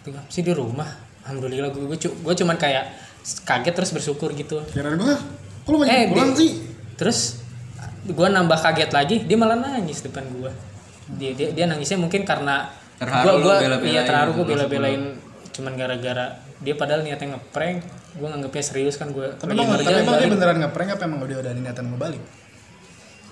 tinggal 0.00 0.22
sih 0.26 0.40
di 0.40 0.52
rumah 0.52 0.86
alhamdulillah 1.22 1.68
gue 1.70 1.84
gue, 1.86 1.98
cu- 1.98 2.18
gue 2.18 2.34
cuman 2.36 2.56
kayak 2.56 2.84
kaget 3.42 3.74
terus 3.74 3.90
bersyukur 3.90 4.32
gitu 4.32 4.64
Kirain 4.68 4.96
gue, 4.96 5.16
kok 5.60 5.68
lu 5.68 5.76
banyak 5.76 5.92
Eh, 5.92 6.06
pulang 6.08 6.30
di- 6.30 6.38
sih? 6.38 6.50
terus 6.94 7.39
gue 8.06 8.28
nambah 8.32 8.58
kaget 8.58 8.90
lagi 8.92 9.16
dia 9.28 9.36
malah 9.36 9.58
nangis 9.58 10.00
depan 10.00 10.24
gue 10.30 10.52
dia 11.20 11.30
dia, 11.34 11.48
dia 11.52 11.64
nangisnya 11.66 11.98
mungkin 11.98 12.22
karena 12.22 12.70
gua 13.00 13.60
bela-belain 13.60 13.92
iya 13.92 14.02
terharu 14.04 14.30
gue 14.36 14.44
gitu, 14.44 14.52
bela-belain 14.56 15.02
cuman 15.50 15.72
gara-gara 15.76 16.26
dia 16.60 16.74
padahal 16.76 17.02
niatnya 17.02 17.36
ngeprank 17.36 17.78
gue 18.16 18.26
nganggepnya 18.26 18.64
serius 18.64 18.96
kan 19.00 19.10
gue 19.10 19.26
Tapi 19.36 19.56
emang, 19.56 19.80
tapi 19.80 20.00
emang 20.02 20.16
dia 20.20 20.28
beneran 20.28 20.56
ngeprank 20.66 20.88
apa 20.96 21.02
emang 21.08 21.18
dia 21.24 21.38
udah 21.40 21.50
ada 21.52 21.60
niatan 21.60 21.84
mau 21.88 21.98
balik? 21.98 22.22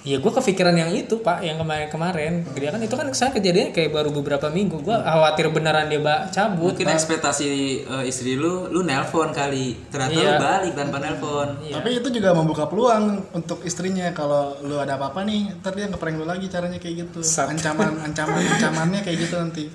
Iya 0.09 0.25
gue 0.25 0.33
kepikiran 0.33 0.73
yang 0.73 0.89
itu 0.89 1.21
pak 1.21 1.45
yang 1.45 1.61
kemarin-kemarin 1.61 2.49
dia 2.57 2.73
kan 2.73 2.81
itu 2.81 2.97
kan 2.97 3.13
saya 3.13 3.29
kejadiannya 3.29 3.77
kayak 3.77 3.93
baru 3.93 4.09
beberapa 4.09 4.49
minggu 4.49 4.81
gue 4.81 4.97
khawatir 4.97 5.53
beneran 5.53 5.93
dia 5.93 6.01
bak 6.01 6.33
cabut 6.33 6.73
Mungkin 6.73 6.89
ekspektasi 6.89 7.45
eh, 7.85 8.05
istri 8.09 8.33
lu, 8.41 8.73
lu 8.73 8.81
nelpon 8.81 9.37
kali. 9.37 9.77
Ternyata 9.93 10.17
Iya. 10.17 10.25
lu 10.25 10.41
balik 10.41 10.73
tanpa 10.73 10.97
nelpon. 10.97 11.49
Iya. 11.61 11.75
Tapi 11.77 11.89
itu 12.01 12.09
juga 12.09 12.33
membuka 12.33 12.65
peluang 12.65 13.21
untuk 13.37 13.61
istrinya 13.69 14.09
kalau 14.17 14.57
lu 14.65 14.81
ada 14.81 14.97
apa-apa 14.97 15.29
nih, 15.29 15.61
ntar 15.61 15.77
dia 15.77 15.93
ngeprank 15.93 16.17
lu 16.17 16.25
lagi 16.25 16.49
caranya 16.49 16.81
kayak 16.81 17.05
gitu. 17.05 17.21
Sat. 17.21 17.53
Ancaman, 17.53 18.01
ancaman, 18.01 18.41
ancamannya 18.41 19.05
kayak 19.05 19.29
gitu 19.29 19.35
nanti. 19.37 19.69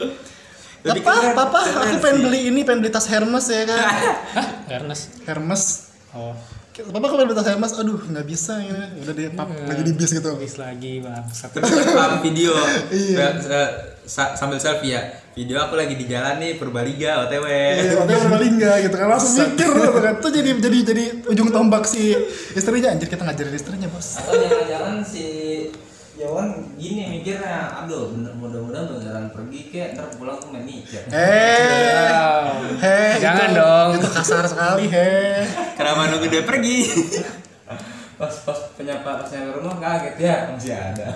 Papa, 0.81 0.99
keren, 0.99 1.31
papa, 1.37 1.59
keren 1.61 1.77
aku 1.93 1.95
pengen 2.01 2.17
beli 2.25 2.39
ini, 2.49 2.59
pengen 2.65 2.81
beli 2.81 2.91
tas 2.91 3.05
Hermes 3.05 3.45
ya 3.47 3.63
kan. 3.69 3.79
Hah 4.33 4.47
Ernest 4.81 5.13
Hermes. 5.29 5.63
oh 6.17 6.62
Papa 6.73 7.05
beli 7.05 7.31
tas 7.31 7.45
Hermes, 7.45 7.69
aduh 7.71 8.01
nggak 8.01 8.25
bisa 8.25 8.57
ya. 8.57 8.89
Udah 8.97 9.13
dia 9.13 9.29
pap, 9.29 9.45
lagi 9.45 9.81
di 9.83 9.93
bis 9.93 10.09
gitu. 10.09 10.33
habis 10.33 10.57
lagi 10.57 11.05
Terus 11.53 11.69
rekam 11.69 12.17
video 12.19 12.49
Iya. 12.89 13.37
sa- 14.03 14.33
sambil 14.33 14.57
selfie 14.57 14.91
ya. 14.91 15.01
Video 15.33 15.57
aku 15.59 15.73
lagi 15.73 15.93
di 15.93 16.05
jalan 16.05 16.37
nih 16.37 16.57
Purbalingga 16.57 17.25
OTW. 17.25 17.45
Iya, 17.45 17.93
katanya 17.95 18.19
Purbalingga 18.19 18.71
gitu 18.81 18.95
kan 18.95 19.07
langsung 19.07 19.33
mikir 19.35 19.69
gitu 19.69 19.99
kan. 19.99 20.13
Tuh 20.17 20.31
jadi 20.31 20.49
jadi 20.57 20.77
jadi 20.83 21.03
ujung 21.27 21.49
tombak 21.49 21.85
si 21.85 22.17
istrinya 22.51 22.89
anjir 22.89 23.05
kita 23.05 23.21
ngajarin 23.21 23.53
istrinya, 23.53 23.87
Bos. 23.87 24.17
Atau 24.17 24.33
jangan-jangan 24.35 24.97
si 25.05 25.25
Yawan 26.13 26.47
gini 26.77 27.17
mikirnya, 27.17 27.73
aduh 27.73 28.13
bener 28.13 28.29
mudah-mudahan 28.37 28.85
beneran 28.85 29.25
pergi 29.33 29.59
kek, 29.67 29.87
ntar 29.97 30.13
pulang 30.13 30.37
ke 30.37 30.45
main 30.47 30.61
nikah. 30.61 31.03
Eh, 31.09 32.05
Wow. 32.13 32.77
heh, 32.77 33.13
Jangan 33.17 33.49
itu- 33.49 33.57
dong. 33.57 33.89
Itu 33.97 34.07
kasar 34.13 34.45
sekali, 34.45 34.85
heh. 34.87 35.41
Kenapa 35.73 36.13
nunggu 36.13 36.29
dia 36.29 36.45
pergi? 36.45 36.85
Pas 38.13 38.29
pas 38.45 38.59
penyapa 38.77 39.19
pas 39.19 39.27
nyampe 39.27 39.57
rumah 39.57 39.73
kaget 39.75 40.15
ya 40.21 40.35
masih 40.53 40.73
ada. 40.77 41.07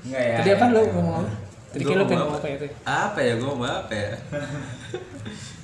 Enggak 0.00 0.22
ya. 0.22 0.36
tadi 0.38 0.50
apa 0.52 0.64
lu 0.70 0.80
ngomong 0.86 1.14
apa 1.18 1.32
tadi 1.68 1.82
lu 1.82 1.90
ngomong 1.90 2.06
pengen 2.06 2.14
apa? 2.14 2.22
ngomong 2.22 2.38
apa 2.38 2.46
ya 2.46 2.56
tuh 2.56 2.70
Apa 2.86 3.18
ya 3.18 3.32
gue 3.34 3.50
mau 3.50 3.66
apa 3.66 3.92
ya? 3.92 4.10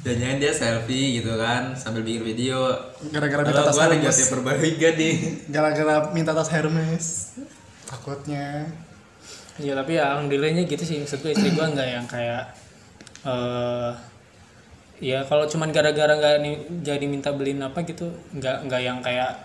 Jangan 0.01 0.37
dia 0.37 0.49
selfie 0.51 1.07
gitu 1.15 1.33
kan 1.37 1.63
sambil 1.75 2.03
bikin 2.03 2.25
video. 2.27 2.73
Gara-gara 3.07 3.45
minta 3.45 3.63
tas 3.63 3.77
gua 3.77 3.85
lagi 3.87 4.01
Hermes. 4.01 4.17
Nih. 4.97 5.15
Gara-gara 5.47 5.95
minta 6.11 6.33
tas 6.33 6.49
Hermes. 6.51 7.07
Takutnya. 7.91 8.65
Iya 9.59 9.75
tapi 9.75 9.93
ya 9.93 10.15
alhamdulillahnya 10.15 10.65
gitu 10.65 10.81
sih 10.81 10.97
maksud 10.97 11.21
gue 11.21 11.31
istri 11.31 11.51
gue 11.51 11.67
nggak 11.67 11.89
yang 11.91 12.07
kayak 12.07 12.49
eh 13.21 13.91
ya 15.01 15.21
kalau 15.23 15.45
cuman 15.45 15.69
gara-gara 15.69 16.09
nggak 16.09 16.35
ni- 16.41 16.65
jadi 16.81 17.05
minta 17.05 17.29
beliin 17.31 17.61
apa 17.61 17.83
gitu 17.83 18.09
nggak 18.33 18.65
nggak 18.65 18.81
yang 18.81 18.99
kayak 19.01 19.37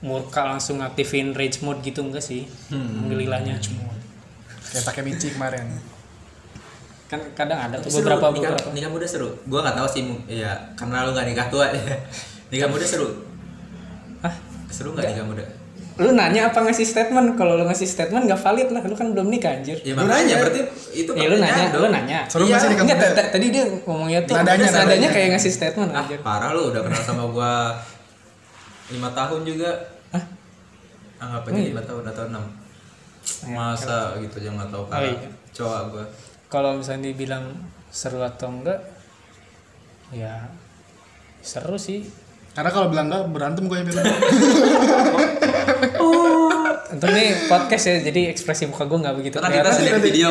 murka 0.00 0.42
langsung 0.44 0.80
aktifin 0.80 1.30
rage 1.30 1.60
mode 1.60 1.78
gitu 1.80 2.02
enggak 2.02 2.22
sih 2.22 2.42
alhamdulillahnya 2.68 3.60
Kayak 4.64 4.84
pakai 4.84 5.02
Michi 5.04 5.28
kemarin. 5.30 5.68
kan 7.06 7.20
kadang 7.36 7.60
ada 7.60 7.76
tuh 7.76 7.92
beberapa 7.92 8.32
nikah, 8.32 8.56
beberapa 8.56 8.72
nikah 8.72 8.88
muda 8.88 9.04
seru. 9.04 9.36
Gua 9.44 9.60
nggak 9.60 9.76
tahu 9.76 9.84
sih, 9.86 10.00
ya 10.26 10.48
karena 10.72 11.04
lu 11.04 11.12
nggak 11.12 11.28
nikah 11.28 11.46
tua. 11.46 11.68
nikah 12.50 12.72
muda 12.72 12.86
seru. 12.88 13.28
Hah? 14.24 14.32
Seru 14.72 14.96
nggak 14.96 15.12
nikah 15.12 15.26
muda? 15.28 15.44
Lu 15.94 16.12
nanya 16.12 16.48
apa 16.48 16.58
ngasih 16.58 16.82
statement 16.82 17.34
kalau 17.34 17.54
lu 17.54 17.64
ngasih 17.64 17.84
statement 17.84 18.24
gak 18.24 18.38
valid 18.38 18.68
lah 18.68 18.80
lu 18.80 18.92
kan 18.92 19.10
belum 19.10 19.28
nikah 19.28 19.52
anjir 19.54 19.76
Ya 19.80 19.92
Lu 19.92 20.04
nanya. 20.04 20.40
berarti 20.40 20.60
itu 20.90 21.10
Eh, 21.10 21.26
lu 21.26 21.36
nanya, 21.36 21.68
pertanyaan 21.68 21.70
lu 21.70 21.78
dong. 21.78 21.92
nanya. 21.92 22.18
Seru 22.24 22.44
nggak 22.44 22.58
sih 22.58 22.68
nikah 22.68 22.82
Enggak, 22.82 22.98
muda? 22.98 23.08
t- 23.08 23.16
t- 23.18 23.30
tadi 23.30 23.46
dia 23.48 23.64
ngomongnya 23.82 24.20
tuh 24.22 24.34
Nadanya, 24.34 24.64
nadanya, 24.64 24.82
nadanya. 24.82 25.08
kayak 25.10 25.28
ngasih 25.32 25.52
statement 25.52 25.90
Ah, 25.90 26.00
anjir. 26.00 26.18
parah 26.20 26.50
lu 26.50 26.62
udah 26.68 26.80
kenal 26.80 27.02
sama 27.02 27.24
gua 27.26 27.52
lima 28.88 29.08
tahun 29.10 29.40
juga. 29.42 29.70
Hah? 30.10 30.24
Anggap 31.18 31.42
aja 31.46 31.60
lima 31.62 31.82
tahun 31.82 32.04
atau 32.06 32.24
enam. 32.26 32.44
Masa 33.46 33.98
gitu 34.18 34.34
aja 34.38 34.50
nggak 34.50 34.68
tahu 34.68 34.82
Oh, 34.82 34.86
parah. 34.86 35.08
iya. 35.08 35.28
Cowok 35.52 35.80
gua. 35.90 36.04
Kalau 36.48 36.70
misalnya 36.74 37.08
dibilang 37.08 37.44
seru 37.88 38.18
atau 38.18 38.48
enggak, 38.50 38.80
ya 40.10 40.48
seru 41.38 41.76
sih. 41.76 42.08
Karena 42.52 42.68
kalau 42.68 42.92
bilang 42.92 43.08
enggak 43.08 43.32
berantem 43.32 43.64
gue 43.64 43.76
yang 43.80 43.88
bilang. 43.88 44.04
Untuk 46.92 47.08
nih 47.08 47.48
podcast 47.48 47.84
ya, 47.88 48.04
jadi 48.04 48.28
ekspresi 48.28 48.68
muka 48.68 48.84
gue 48.84 49.00
nggak 49.00 49.16
begitu 49.16 49.40
Karena 49.40 49.64
kita 49.64 49.70
sendiri 49.72 49.98
video. 50.04 50.28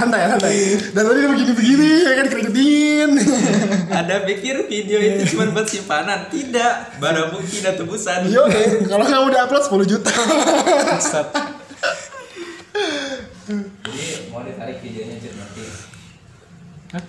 santai 0.00 0.32
santai. 0.32 0.56
Dan 0.96 1.02
tadi 1.04 1.18
dia 1.20 1.28
begini-begini 1.28 1.88
ya 2.08 2.12
kan 2.16 2.26
keringet 2.32 2.54
dingin. 2.56 3.10
Ada 3.92 4.24
pikir 4.24 4.64
video 4.64 4.96
itu 4.96 5.36
cuma 5.36 5.52
buat 5.52 5.68
simpanan? 5.68 6.32
Tidak. 6.32 6.96
Barang 6.96 7.36
bukti 7.36 7.60
dan 7.60 7.76
tebusan. 7.76 8.32
Yo, 8.32 8.48
kalau 8.88 9.04
nggak 9.04 9.22
udah 9.28 9.40
upload 9.44 9.64
10 9.68 9.92
juta. 9.92 10.12
Jadi 13.46 14.32
mau 14.32 14.40
ditarik 14.42 14.80
videonya 14.80 15.16
Jut 15.20 15.34
nanti. 15.36 15.62
Hah? 16.96 17.04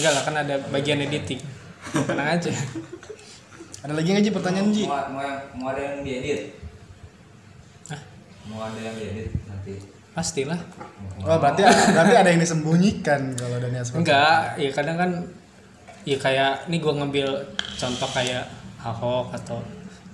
Enggak 0.00 0.12
lah 0.16 0.22
kan 0.24 0.34
ada 0.40 0.54
bagian 0.72 1.04
editing. 1.04 1.38
Tenang 1.92 2.28
aja. 2.38 2.52
Ada 3.86 3.92
lagi 3.94 4.08
nggak 4.10 4.24
Ji 4.26 4.32
pertanyaan 4.34 4.68
Ji? 4.74 4.82
Mau, 4.88 4.98
mau, 5.54 5.66
ada 5.70 5.78
yang 5.78 6.02
diedit? 6.02 6.58
Hah? 7.86 8.00
Mau 8.50 8.58
ada 8.66 8.78
yang 8.82 8.94
diedit 8.98 9.30
nanti? 9.46 9.78
Pastilah. 10.10 10.58
Oh 11.22 11.36
berarti 11.38 11.62
berarti 11.92 12.14
ada 12.16 12.28
yang 12.32 12.40
disembunyikan 12.40 13.36
kalau 13.36 13.60
Daniel 13.60 13.84
seperti 13.84 14.00
Enggak, 14.08 14.40
ya 14.56 14.70
kadang 14.72 14.96
kan 14.96 15.10
ya 16.08 16.16
kayak 16.16 16.66
nih 16.72 16.78
gue 16.80 16.92
ngambil 16.96 17.28
contoh 17.76 18.08
kayak 18.14 18.48
Ahok 18.80 19.34
atau 19.34 19.58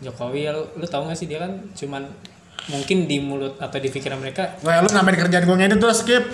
Jokowi 0.03 0.49
ya 0.49 0.57
lu, 0.57 0.65
lu 0.81 0.86
tau 0.89 1.05
gak 1.07 1.15
sih 1.15 1.28
dia 1.31 1.39
kan 1.39 1.53
cuman 1.77 2.03
mungkin 2.66 3.07
di 3.07 3.20
mulut 3.20 3.55
atau 3.61 3.78
di 3.78 3.93
pikiran 3.93 4.19
mereka 4.19 4.59
Wah 4.66 4.81
lu 4.82 4.89
nambahin 4.90 5.20
kerjaan 5.23 5.44
gue 5.47 5.57
ngedit 5.61 5.78
terus 5.78 6.03
skip 6.03 6.24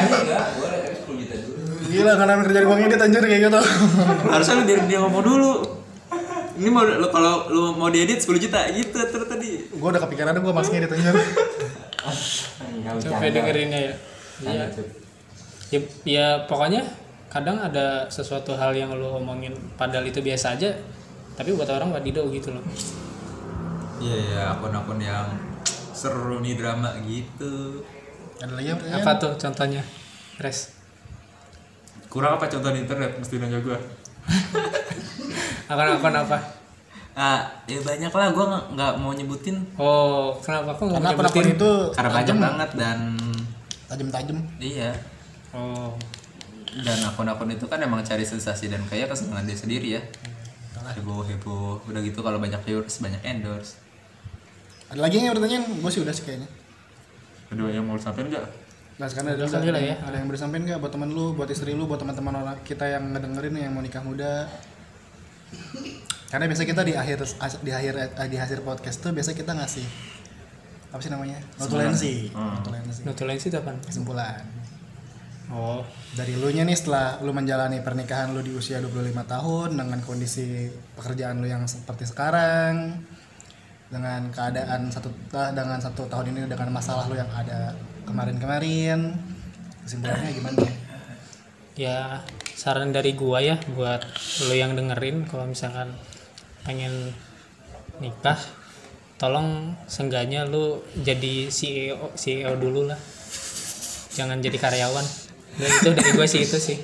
aja 0.00 0.16
enggak? 0.22 0.44
Boleh 0.56 0.78
tapi 0.80 0.96
10 0.96 1.20
juta 1.20 1.34
dulu. 1.42 1.62
Gila 1.94 2.12
nambahin 2.18 2.42
kerjaan 2.50 2.64
gue 2.66 2.76
ngedit 2.82 3.00
anjir 3.00 3.22
kayak 3.22 3.40
gitu. 3.46 3.60
Harusnya 4.34 4.54
lu 4.58 4.62
biarin 4.66 4.86
dia 4.90 4.98
ngomong 4.98 5.22
dulu. 5.22 5.52
Ini 6.54 6.70
mau 6.70 6.82
lu 6.86 7.08
kalau 7.10 7.50
lu 7.50 7.62
mau 7.74 7.90
diedit 7.90 8.18
10 8.18 8.30
juta 8.42 8.66
gitu 8.74 8.98
terus 8.98 9.26
tadi. 9.30 9.70
Gue 9.70 9.88
udah 9.88 10.02
kepikiran 10.02 10.34
gue 10.38 10.52
mas 10.54 10.68
ngedit 10.70 10.90
anjir. 10.90 11.14
Sampai 12.98 13.30
dengerinnya 13.30 13.80
ya. 13.90 13.94
Iya. 14.42 14.64
Ya, 15.70 15.80
ya 16.06 16.26
pokoknya 16.50 16.82
kadang 17.30 17.58
ada 17.58 18.06
sesuatu 18.10 18.54
hal 18.54 18.74
yang 18.74 18.94
lu 18.94 19.10
omongin 19.10 19.54
padahal 19.74 20.06
itu 20.06 20.22
biasa 20.22 20.54
aja 20.54 20.70
tapi 21.34 21.50
buat 21.50 21.66
orang 21.66 21.90
wadidaw 21.90 22.26
gitu 22.30 22.54
loh. 22.54 22.62
Iya 23.98 24.18
ya 24.34 24.42
akun-akun 24.58 24.98
yang 25.02 25.26
seru 25.94 26.42
nih 26.42 26.54
drama 26.58 26.94
gitu. 27.06 27.82
Ada 28.38 28.52
lagi 28.54 28.68
pertanyaan? 28.74 29.02
apa 29.02 29.10
tuh 29.18 29.32
contohnya? 29.38 29.82
Res 30.42 30.73
Kurang 32.14 32.38
apa 32.38 32.46
contoh 32.46 32.70
di 32.70 32.80
internet? 32.80 33.18
Mesti 33.18 33.34
nanya 33.36 33.58
gua. 33.58 33.74
akun-akun 35.64 36.14
apa 36.14 36.38
Ah, 37.14 37.46
ya 37.64 37.78
banyak 37.80 38.10
lah 38.10 38.26
gua 38.30 38.44
nggak- 38.68 38.96
mau 38.96 39.10
nyebutin. 39.10 39.54
Oh 39.76 40.34
kenapa? 40.36 40.70
Kok 40.72 40.82
nggak 40.84 40.94
Karena 40.96 41.08
mau 41.08 41.14
akun-akun 41.16 41.42
nyebutin? 41.42 41.56
itu 41.56 41.70
karena 41.92 42.10
banyak 42.12 42.36
banget 42.40 42.70
dan 42.74 42.98
tajam-tajam. 43.86 44.38
Iya. 44.58 44.90
Oh. 45.50 45.94
Dan 46.76 46.98
akun-akun 47.04 47.50
itu 47.50 47.66
kan 47.66 47.78
emang 47.78 48.02
cari 48.02 48.22
sensasi 48.22 48.66
dan 48.66 48.82
kayak 48.84 49.06
kesenangan 49.08 49.42
dia 49.44 49.54
sendiri 49.56 49.88
ya. 49.94 50.02
Heboh 50.74 51.22
heboh 51.22 51.80
udah 51.82 52.02
gitu 52.02 52.18
kalau 52.18 52.36
banyak 52.36 52.58
viewers 52.60 52.98
banyak 52.98 53.22
endorse. 53.22 53.78
Ada 54.86 55.00
lagi 55.00 55.16
yang 55.16 55.32
pertanyaan? 55.32 55.64
Gue 55.70 55.88
sih 55.88 56.02
udah 56.02 56.10
sih 56.10 56.22
kayaknya. 56.24 56.50
Kedua 57.46 57.70
yang 57.70 57.82
mau 57.82 57.94
sampein 57.94 58.26
nggak 58.26 58.42
Nah 58.94 59.06
sekarang 59.10 59.34
ada, 59.34 59.74
lah 59.74 59.82
ya. 59.82 59.96
ada 60.06 60.16
yang 60.22 60.30
bersampaikan 60.30 60.70
nggak 60.70 60.78
buat 60.78 60.92
teman 60.94 61.10
lu, 61.10 61.34
buat 61.34 61.50
istri 61.50 61.74
lu, 61.74 61.90
buat 61.90 61.98
teman-teman 61.98 62.34
orang 62.46 62.56
kita 62.62 62.86
yang 62.86 63.10
ngedengerin 63.10 63.54
yang 63.58 63.74
mau 63.74 63.82
nikah 63.82 64.06
muda. 64.06 64.46
Karena 66.30 66.46
biasa 66.46 66.62
kita 66.62 66.82
di 66.86 66.94
akhir 66.94 67.26
di 67.62 67.70
akhir 67.74 67.94
eh, 67.94 68.28
di 68.30 68.38
akhir 68.38 68.62
podcast 68.62 69.02
tuh 69.02 69.10
biasa 69.10 69.34
kita 69.34 69.54
ngasih 69.54 69.86
apa 70.94 71.02
sih 71.02 71.10
namanya? 71.10 71.38
Notulensi. 71.58 72.30
Notulensi. 72.30 73.00
notulensi 73.02 73.46
itu 73.50 73.58
apa 73.58 73.74
Kesimpulan. 73.82 74.46
oh 75.50 75.82
Dari 76.14 76.38
lu 76.38 76.54
nya 76.54 76.62
nih 76.62 76.78
setelah 76.78 77.18
lu 77.18 77.34
menjalani 77.34 77.82
pernikahan 77.82 78.30
lu 78.30 78.46
di 78.46 78.54
usia 78.54 78.78
25 78.78 79.10
tahun 79.26 79.68
dengan 79.74 79.98
kondisi 80.06 80.70
pekerjaan 80.94 81.42
lu 81.42 81.50
yang 81.50 81.66
seperti 81.66 82.06
sekarang 82.06 83.02
dengan 83.90 84.30
keadaan 84.30 84.86
satu 84.90 85.10
eh, 85.34 85.50
dengan 85.50 85.82
satu 85.82 86.06
tahun 86.06 86.30
ini 86.30 86.38
dengan 86.46 86.70
masalah 86.70 87.10
lu 87.10 87.18
yang 87.18 87.30
ada 87.34 87.74
kemarin-kemarin 88.04 89.16
kesimpulannya 89.82 90.30
gimana 90.32 90.56
ya? 90.58 90.72
ya 91.74 91.98
saran 92.54 92.94
dari 92.94 93.12
gua 93.12 93.42
ya 93.42 93.58
buat 93.74 94.00
lo 94.46 94.54
yang 94.54 94.72
dengerin 94.72 95.26
kalau 95.26 95.44
misalkan 95.44 95.90
pengen 96.62 97.12
nikah 97.98 98.38
tolong 99.16 99.74
seenggaknya 99.84 100.44
lu 100.44 100.80
jadi 100.96 101.48
CEO 101.48 102.14
CEO 102.14 102.54
dulu 102.54 102.86
lah 102.86 102.98
jangan 104.10 104.38
jadi 104.38 104.54
karyawan 104.54 105.06
dan 105.56 105.70
itu 105.70 105.88
dari 105.92 106.10
gua 106.12 106.26
sih 106.26 106.40
itu 106.42 106.58
sih 106.58 106.78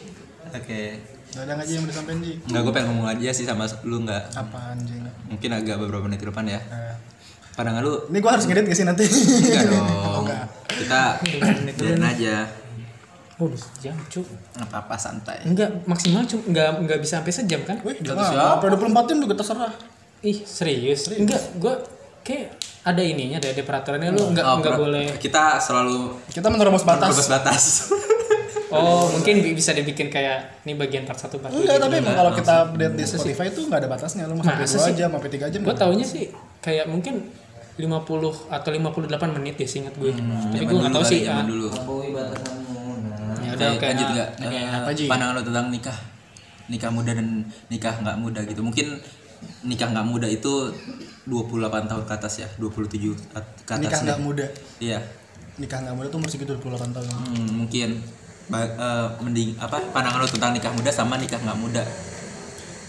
oke 0.51 0.83
Gak 1.31 1.47
ada 1.47 1.55
nggak 1.55 1.67
Ji 1.71 1.79
yang 1.79 1.87
mau 1.87 1.91
disampaikan 1.95 2.19
Ji? 2.21 2.33
nggak 2.43 2.61
gue 2.61 2.73
pengen 2.75 2.87
ngomong 2.91 3.07
aja 3.07 3.31
sih 3.31 3.47
sama 3.47 3.63
lu 3.87 4.03
nggak 4.03 4.35
Apa 4.35 4.75
anjing? 4.75 5.07
mungkin 5.31 5.51
agak 5.55 5.79
beberapa 5.79 6.03
menit 6.03 6.19
ke 6.19 6.27
depan 6.27 6.43
ya 6.43 6.59
Nah, 6.67 6.99
pandangan 7.55 7.87
lu 7.87 7.95
ini 8.11 8.19
gua 8.19 8.35
harus 8.35 8.51
ngedit 8.51 8.67
gak 8.67 8.75
sih 8.75 8.83
nanti? 8.83 9.07
enggak 9.07 9.63
dong 9.71 10.27
Enggak. 10.27 10.47
Kita 10.81 11.01
biarin 11.75 12.01
aja 12.03 12.35
oh 13.37 13.47
udah 13.47 13.57
sejam 13.57 13.97
cu 14.07 14.21
nggak 14.21 14.67
apa-apa 14.67 14.97
santai 14.97 15.41
enggak 15.43 15.71
maksimal 15.85 16.23
cu 16.23 16.37
nggak 16.43 16.69
nggak 16.81 16.99
bisa 16.99 17.13
sampai 17.19 17.33
sejam 17.33 17.61
kan 17.63 17.77
Wih, 17.81 17.97
Satu 17.99 18.13
mah 18.13 18.27
siapa? 18.27 18.61
sampai 18.61 18.69
24 18.91 19.09
jam 19.09 19.17
juga 19.19 19.35
terserah. 19.35 19.73
ih 20.21 20.39
serius, 20.39 21.01
enggak 21.11 21.41
gua 21.57 21.81
kayak 22.21 22.53
ada 22.83 23.01
ininya 23.03 23.37
ada, 23.37 23.49
ada 23.49 23.63
peraturannya 23.63 24.11
lu 24.11 24.29
nggak 24.31 24.45
Oh, 24.45 24.57
nggak 24.59 24.69
per- 24.71 24.81
boleh 24.83 25.07
kita 25.17 25.57
selalu 25.57 26.13
Kita 26.29 26.47
menerobos 26.47 26.83
batas. 26.83 27.09
menerobos 27.09 27.29
batas 27.31 27.65
oh 28.71 29.09
mungkin 29.11 29.41
bi- 29.41 29.53
bisa 29.53 29.73
dibikin 29.73 30.07
kayak 30.07 30.63
ini 30.63 30.73
bagian 30.75 31.03
part 31.03 31.17
satu 31.17 31.37
part 31.37 31.51
Enggak, 31.51 31.75
dua 31.75 31.83
tapi 31.83 31.95
gitu. 31.95 32.05
emang 32.05 32.15
kalau 32.15 32.33
kita 32.33 32.53
update 32.63 32.95
di 32.95 33.05
Spotify 33.05 33.47
itu 33.47 33.61
nggak 33.63 33.81
ada 33.81 33.89
batasnya. 33.89 34.23
Lu 34.25 34.35
mau 34.35 34.45
sampai 34.45 34.63
Masa 34.63 34.77
2 34.77 34.85
sih? 34.85 34.95
jam, 34.95 35.09
sampai 35.11 35.31
3 35.33 35.49
jam. 35.49 35.61
gue 35.61 35.75
taunya 35.75 36.07
sih 36.07 36.25
kayak 36.61 36.87
mungkin 36.87 37.15
50 37.77 37.87
atau 38.49 38.71
58 38.71 39.37
menit 39.37 39.55
ya 39.57 39.67
seingat 39.67 39.95
gue 39.95 40.11
tapi 40.11 40.21
Zaman 40.21 40.65
gue 40.65 40.79
nggak 40.79 40.93
tahu 40.93 41.05
sih 41.05 41.21
zaman 41.23 41.39
ah. 41.39 41.47
dulu 41.47 41.67
batasanmu. 42.11 42.83
Nah. 43.01 43.37
ya 43.39 43.51
Oke, 43.51 43.57
udah 43.57 43.69
oke 43.73 43.85
lanjut 43.85 44.05
ah, 44.05 44.13
nggak 44.13 44.29
oke. 44.41 44.53
Eh, 44.53 44.67
apa, 44.69 44.91
Ji? 44.93 45.05
pandangan 45.07 45.35
lo 45.35 45.43
tentang 45.43 45.67
nikah 45.69 45.99
nikah 46.67 46.91
muda 46.91 47.11
dan 47.13 47.27
nikah 47.67 47.95
nggak 47.97 48.17
muda 48.17 48.41
gitu 48.45 48.61
mungkin 48.61 48.87
nikah 49.63 49.89
nggak 49.89 50.05
muda 50.05 50.27
itu 50.27 50.71
28 51.25 51.31
tahun 51.87 52.03
ke 52.05 52.13
atas 52.13 52.35
ya 52.39 52.49
27 52.57 53.11
at- 53.33 53.47
ke 53.61 53.71
atas 53.71 53.81
Nikah 53.81 54.01
nggak 54.05 54.21
muda. 54.21 54.47
iya 54.79 54.99
Nikah 55.57 55.79
nggak 55.81 55.95
muda 55.95 56.07
tuh 56.09 56.19
umur 56.19 56.29
segitu 56.29 56.53
28 56.55 56.91
tahun. 56.91 57.07
Hmm, 57.07 57.51
mungkin 57.57 57.91
Ba- 58.47 58.67
eh, 58.67 59.09
mending 59.21 59.55
apa 59.57 59.79
pandangan 59.89 60.19
lo 60.19 60.27
tentang 60.27 60.51
nikah 60.51 60.71
muda 60.71 60.91
sama 60.91 61.15
nikah 61.17 61.39
nggak 61.39 61.55
muda 61.57 61.83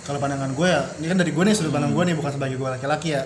Kalau 0.02 0.18
pandangan 0.18 0.50
gue 0.52 0.66
ya, 0.66 0.82
ini 0.98 1.06
kan 1.06 1.16
dari 1.16 1.30
gue 1.30 1.44
nih 1.44 1.54
sudut 1.54 1.70
pandang 1.70 1.94
gue 1.94 2.04
nih 2.04 2.16
bukan 2.16 2.32
sebagai 2.32 2.58
gue 2.58 2.70
laki-laki 2.72 3.14
ya. 3.14 3.22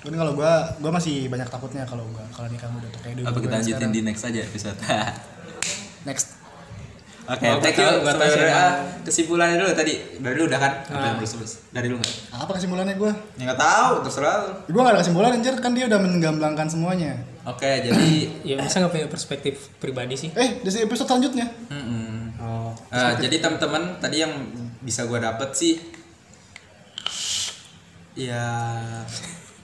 Ini 0.00 0.14
kalau 0.14 0.32
gue, 0.32 0.52
gue 0.78 0.90
masih 0.90 1.26
banyak 1.26 1.46
takutnya 1.46 1.82
kalau 1.82 2.06
gue 2.06 2.24
kalau 2.30 2.46
nikah 2.46 2.70
muda 2.70 2.86
tuh 2.86 3.00
kayak 3.02 3.16
dulu. 3.16 3.26
apa 3.26 3.38
kita 3.38 3.54
lanjutin 3.56 3.74
sekarang. 3.76 3.92
di 3.92 4.00
next 4.00 4.22
aja 4.22 4.40
episode 4.40 4.78
next. 6.08 6.26
Oke, 7.28 7.44
Oh, 7.44 7.60
thank 7.60 7.76
gua 7.76 7.92
you. 7.92 8.00
gua 8.00 8.12
sih, 8.24 8.40
ah, 8.40 8.72
kesimpulannya 9.04 9.60
dulu 9.60 9.68
tadi. 9.76 10.00
Dari 10.16 10.32
lu 10.32 10.48
udah 10.48 10.56
kan? 10.56 10.72
Ah. 10.88 11.12
yang 11.12 11.20
belum 11.20 11.28
sebut? 11.28 11.44
Dari 11.68 11.84
lu 11.84 12.00
nggak? 12.00 12.14
Apa 12.32 12.56
kesimpulannya 12.56 12.96
gue? 12.96 13.12
Ya 13.36 13.42
nggak 13.44 13.60
tahu, 13.60 13.92
terserah 14.00 14.34
lu. 14.40 14.52
Gue 14.64 14.80
gak 14.80 14.92
ada 14.96 15.00
kesimpulan 15.04 15.30
anjir, 15.36 15.54
kan 15.60 15.76
dia 15.76 15.84
udah 15.84 16.00
menggamblangkan 16.00 16.72
semuanya. 16.72 17.20
Oke, 17.44 17.68
jadi 17.84 18.08
ya 18.48 18.56
masa 18.56 18.80
nggak 18.80 18.92
punya 18.94 19.08
perspektif 19.08 19.54
pribadi 19.76 20.16
sih 20.16 20.32
Eh, 20.32 20.64
di 20.64 20.72
episode 20.72 21.04
selanjutnya. 21.04 21.52
Mm-mm. 21.68 22.40
oh 22.40 22.72
Eh, 22.88 23.12
jadi 23.20 23.44
teman-teman 23.44 24.00
tadi 24.00 24.24
yang 24.24 24.32
bisa 24.80 25.04
gua 25.04 25.20
dapet 25.20 25.52
sih 25.52 25.74
ya 28.16 28.40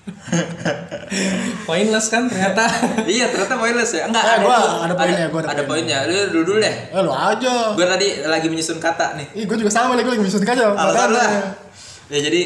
Pointless 1.68 2.12
kan 2.12 2.28
ternyata. 2.28 2.64
iya 3.14 3.30
ternyata 3.32 3.56
pointless 3.56 3.92
ya. 3.96 4.04
Enggak 4.08 4.24
Eh, 4.24 4.36
gua 4.44 4.56
tuh, 4.60 4.70
ada 4.84 4.94
poinnya, 4.94 5.26
gua 5.32 5.40
ada 5.40 5.48
ada 5.54 5.62
poinnya. 5.64 5.98
lu 6.08 6.14
dulu 6.32 6.42
dulu 6.54 6.58
deh. 6.60 6.76
Eh 6.92 7.00
lu 7.00 7.12
aja. 7.12 7.72
gue 7.72 7.86
tadi 7.86 8.08
lagi 8.24 8.46
menyusun 8.52 8.78
kata 8.80 9.16
nih. 9.16 9.26
Ih, 9.32 9.44
gue 9.48 9.56
juga 9.56 9.72
sama 9.72 9.96
lagi, 9.96 10.04
gue 10.04 10.12
lagi 10.16 10.22
menyusun 10.24 10.42
aja. 10.44 10.64
alasan 10.72 11.10
lah. 11.12 11.30
Ya 12.12 12.18
jadi 12.20 12.42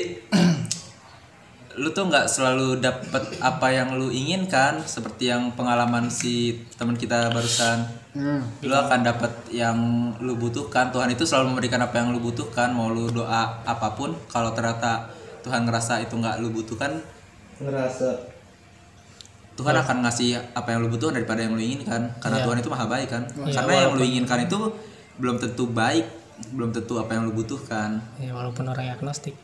lu 1.82 1.94
tuh 1.94 2.10
nggak 2.10 2.26
selalu 2.26 2.82
dapet 2.82 3.22
apa 3.38 3.70
yang 3.70 3.94
lu 3.94 4.10
inginkan 4.10 4.82
seperti 4.82 5.30
yang 5.30 5.54
pengalaman 5.54 6.10
si 6.10 6.62
teman 6.78 6.94
kita 6.94 7.30
barusan. 7.34 7.86
Hmm. 8.18 8.42
lu 8.66 8.74
akan 8.74 9.06
dapat 9.06 9.30
yang 9.54 9.78
lu 10.18 10.34
butuhkan. 10.34 10.90
Tuhan 10.90 11.06
itu 11.14 11.22
selalu 11.22 11.54
memberikan 11.54 11.78
apa 11.78 12.02
yang 12.02 12.10
lu 12.10 12.18
butuhkan. 12.18 12.74
Mau 12.74 12.90
lu 12.90 13.06
doa 13.10 13.62
apa 13.62 13.94
pun 13.94 14.14
kalau 14.26 14.50
ternyata 14.54 15.06
Tuhan 15.46 15.62
ngerasa 15.62 16.02
itu 16.02 16.18
nggak 16.18 16.42
lu 16.42 16.50
butuhkan 16.50 16.98
ngerasa 17.58 18.08
Tuhan 19.54 19.74
akan 19.74 19.96
ngasih 20.00 20.38
apa 20.54 20.68
yang 20.70 20.80
lu 20.80 20.88
butuhkan 20.88 21.18
daripada 21.18 21.42
yang 21.42 21.52
lu 21.52 21.60
inginkan 21.60 22.14
karena 22.18 22.38
Iya. 22.38 22.44
Tuhan 22.46 22.58
itu 22.58 22.68
maha 22.68 22.86
baik 22.86 23.08
kan 23.08 23.22
Iya, 23.40 23.52
karena 23.52 23.72
yang 23.80 23.92
lu 23.92 24.04
inginkan 24.04 24.38
itu 24.40 24.58
belum 25.18 25.36
tentu 25.36 25.64
baik 25.66 26.06
belum 26.54 26.70
tentu 26.70 26.94
apa 26.94 27.10
yang 27.12 27.26
lu 27.26 27.34
butuhkan 27.34 27.98
ya 28.16 28.30
walaupun 28.30 28.62
orang 28.64 28.86
agnostik. 28.88 29.34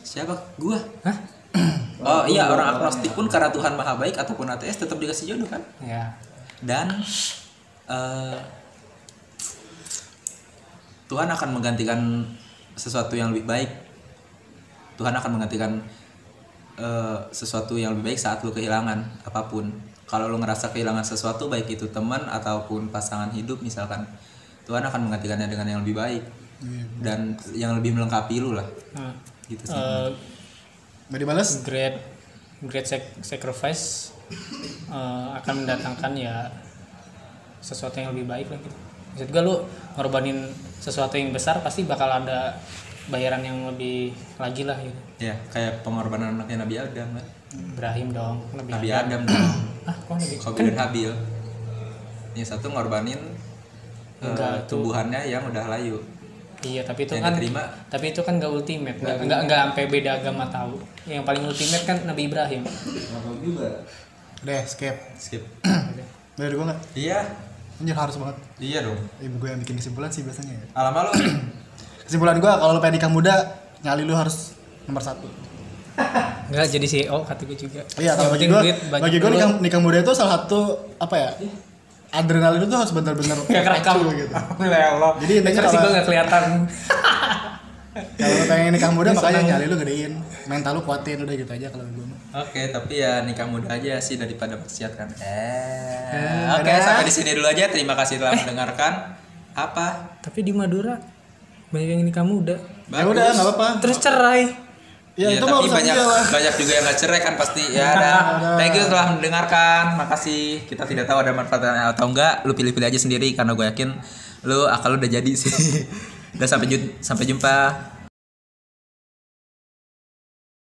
siapa 0.00 0.30
gua 0.56 0.78
Hah? 1.02 1.16
oh 2.06 2.22
iya 2.24 2.46
orang 2.46 2.70
agnostik 2.72 3.10
pun 3.12 3.26
karena 3.26 3.50
Tuhan 3.50 3.74
maha 3.74 3.94
baik 3.94 4.14
ataupun 4.14 4.46
ateis 4.46 4.74
tetap 4.76 4.94
dikasih 4.94 5.34
jodoh 5.34 5.50
kan 5.50 5.62
Ya. 5.80 6.14
dan 6.62 7.02
eh, 7.84 8.38
Tuhan 11.04 11.26
akan 11.26 11.48
menggantikan 11.50 12.00
sesuatu 12.74 13.14
yang 13.14 13.30
lebih 13.30 13.44
baik 13.44 13.70
Tuhan 14.94 15.10
akan 15.12 15.30
menggantikan 15.32 15.82
eh, 16.76 17.18
sesuatu 17.30 17.74
yang 17.74 17.94
lebih 17.94 18.12
baik 18.12 18.20
saat 18.20 18.38
lu 18.40 18.50
kehilangan 18.50 18.98
apa 19.22 19.46
pun 19.46 19.70
kalau 20.04 20.28
lu 20.28 20.36
ngerasa 20.36 20.70
kehilangan 20.70 21.02
sesuatu 21.02 21.46
baik 21.46 21.70
itu 21.70 21.88
teman 21.88 22.20
ataupun 22.24 22.88
pasangan 22.88 23.30
hidup 23.30 23.60
misalkan 23.60 24.04
Tuhan 24.64 24.80
akan 24.80 25.00
menggantikannya 25.02 25.46
dengan 25.46 25.66
yang 25.68 25.80
lebih 25.80 25.96
baik 25.96 26.22
dan 26.98 27.36
yang 27.52 27.76
lebih 27.76 27.92
melengkapi 27.92 28.38
lu 28.38 28.52
lah 28.52 28.64
Nah, 28.94 29.12
gitu 29.46 29.64
sih 29.64 29.74
eh, 29.74 30.08
Nggak 31.08 31.20
dibales? 31.20 31.50
great 31.62 31.94
great 32.62 32.86
sac- 32.86 33.16
sacrifice 33.20 34.12
eh, 34.88 35.28
akan 35.36 35.64
mendatangkan 35.64 36.12
ya 36.16 36.48
sesuatu 37.60 37.96
yang 37.96 38.12
lebih 38.12 38.24
baik 38.24 38.46
lah 38.48 38.60
gitu. 38.60 38.76
Maksud 39.14 39.28
gue 39.30 39.42
lu 39.42 39.54
ngorbanin 39.94 40.38
sesuatu 40.78 41.14
yang 41.14 41.30
besar 41.30 41.60
pasti 41.60 41.84
bakal 41.84 42.10
ada 42.10 42.56
bayaran 43.06 43.40
yang 43.40 43.58
lebih 43.66 44.10
lagi 44.36 44.62
lah 44.62 44.76
gitu. 44.76 45.00
ya 45.20 45.34
kayak 45.48 45.80
pengorbanan 45.80 46.34
anaknya 46.34 46.64
Nabi 46.64 46.74
Adam 46.76 47.08
kan 47.12 47.26
Ibrahim 47.54 48.08
dong, 48.10 48.36
Nabi 48.50 48.68
Nabi 48.68 48.88
Adam. 48.88 49.04
Adam 49.06 49.20
dong 49.24 49.50
Ah, 49.84 49.92
kok 49.94 50.16
Nabi? 50.16 50.34
Qabil 50.36 50.64
dan 50.64 50.76
Habil 50.78 51.12
yang 52.34 52.46
satu 52.46 52.66
ngorbanin 52.66 53.20
eh, 54.16 54.24
Enggak, 54.24 54.64
tuh. 54.64 54.80
tumbuhannya 54.80 55.20
yang 55.22 55.44
udah 55.44 55.66
layu 55.68 56.00
Iya, 56.60 56.80
tapi 56.80 57.04
itu 57.04 57.12
Yang 57.12 57.20
kan 57.20 57.32
diterima. 57.34 57.62
tapi 57.86 58.06
itu 58.08 58.20
kan 58.20 58.34
gak 58.36 58.48
ultimate, 58.48 58.96
nggak 58.96 59.16
nggak 59.20 59.40
nggak 59.44 59.60
sampai 59.68 59.84
beda 59.84 60.10
agama 60.16 60.48
tahu. 60.48 60.80
Yang 61.04 61.22
paling 61.22 61.42
ultimate 61.44 61.84
kan 61.84 61.96
Nabi 62.02 62.22
Ibrahim. 62.24 62.62
juga 63.38 63.68
Deh, 64.40 64.62
skip. 64.64 64.96
skip 65.14 65.44
Dari 66.40 66.50
gue 66.50 66.64
nggak? 66.64 66.80
iya 66.94 67.20
Anjir 67.76 67.92
harus 67.92 68.16
banget. 68.16 68.36
iya 68.56 68.80
dong 68.80 68.96
Ibu 69.20 69.36
gue 69.36 69.48
yang 69.50 69.60
bikin 69.60 69.76
kesimpulan 69.76 70.08
sih 70.08 70.24
biasanya 70.24 70.56
ya. 70.56 70.64
alamat 70.74 71.04
lu 71.10 71.12
Kesimpulan 72.04 72.36
gue 72.36 72.46
kalau 72.48 72.76
lu 72.76 72.80
pengen 72.80 73.00
nikah 73.00 73.08
muda, 73.08 73.34
nyali 73.80 74.04
lu 74.04 74.12
harus 74.12 74.52
nomor 74.84 75.00
satu. 75.00 75.28
Enggak 76.50 76.68
jadi 76.68 76.86
CEO 76.86 77.24
kata 77.24 77.42
gue 77.48 77.56
juga. 77.56 77.80
Iya, 77.96 78.12
kalau 78.14 78.30
bagi 78.36 78.46
penting 78.46 78.76
gue, 78.76 78.92
bagi 78.92 79.16
gue 79.16 79.30
nikah, 79.30 79.50
nikah 79.58 79.80
muda 79.80 79.98
itu 80.04 80.12
salah 80.12 80.44
satu 80.44 80.92
apa 81.00 81.14
ya? 81.16 81.30
Adrenalin 82.14 82.62
itu 82.62 82.76
harus 82.76 82.92
benar-benar 82.94 83.38
Kayak 83.50 83.64
kerekam. 83.66 83.96
gitu. 84.14 84.30
Allah 84.30 85.10
Jadi 85.18 85.32
intinya 85.42 85.60
kalau, 85.66 85.80
gue 85.80 85.90
gak 85.96 86.06
kelihatan. 86.06 86.42
kalau 88.18 88.34
lu 88.34 88.44
pengen 88.50 88.70
nikah 88.74 88.90
muda 88.90 89.10
makanya 89.14 89.40
nyali 89.54 89.64
lu 89.70 89.76
gedein, 89.80 90.12
mental 90.46 90.78
lu 90.78 90.82
kuatin 90.82 91.24
udah 91.24 91.34
gitu 91.34 91.50
aja 91.50 91.66
kalau 91.72 91.86
gue. 91.88 92.06
Oke, 92.34 92.62
tapi 92.74 92.98
ya 92.98 93.22
nikah 93.22 93.46
muda 93.46 93.70
aja 93.70 94.02
sih 94.02 94.18
daripada 94.18 94.58
maksiat 94.58 94.92
kan. 94.98 95.08
Eh, 95.22 95.94
Eh, 96.14 96.46
oke 96.54 96.70
sampai 96.70 97.06
di 97.06 97.14
sini 97.14 97.30
dulu 97.34 97.46
aja. 97.46 97.66
Terima 97.66 97.94
kasih 97.98 98.22
telah 98.22 98.34
mendengarkan. 98.38 99.18
Apa? 99.54 100.18
Tapi 100.22 100.42
di 100.42 100.50
Madura 100.54 100.98
banyak 101.74 101.88
yang 101.98 102.02
nikah 102.06 102.22
muda. 102.22 102.54
Ya 102.86 103.02
udah 103.02 103.34
nggak 103.34 103.46
apa-apa. 103.50 103.66
Terus 103.82 103.98
cerai. 103.98 104.42
Ya, 105.14 105.30
Ya, 105.30 105.38
itu 105.38 105.46
tapi 105.46 105.70
banyak 105.70 105.94
lah. 105.94 106.26
banyak 106.26 106.54
juga 106.58 106.72
yang 106.74 106.84
gak 106.90 106.98
cerai 106.98 107.20
kan 107.22 107.34
pasti. 107.38 107.62
Ya 107.70 107.86
dah. 107.94 108.58
Thank 108.58 108.74
you 108.74 108.82
telah 108.82 109.14
mendengarkan. 109.14 109.94
Makasih. 109.94 110.66
Kita 110.66 110.82
tidak 110.90 111.06
tahu 111.06 111.22
ada 111.22 111.30
manfaatnya 111.30 111.94
atau 111.94 112.10
enggak. 112.10 112.42
Lu 112.42 112.50
pilih-pilih 112.50 112.90
aja 112.90 112.98
sendiri 112.98 113.30
karena 113.30 113.54
gue 113.54 113.62
yakin 113.62 113.94
lu 114.42 114.66
akal 114.66 114.94
lu 114.94 114.98
udah 114.98 115.06
jadi 115.06 115.32
sih. 115.38 115.86
udah 116.34 116.48
sampai 116.98 117.30
jumpa. 117.30 117.56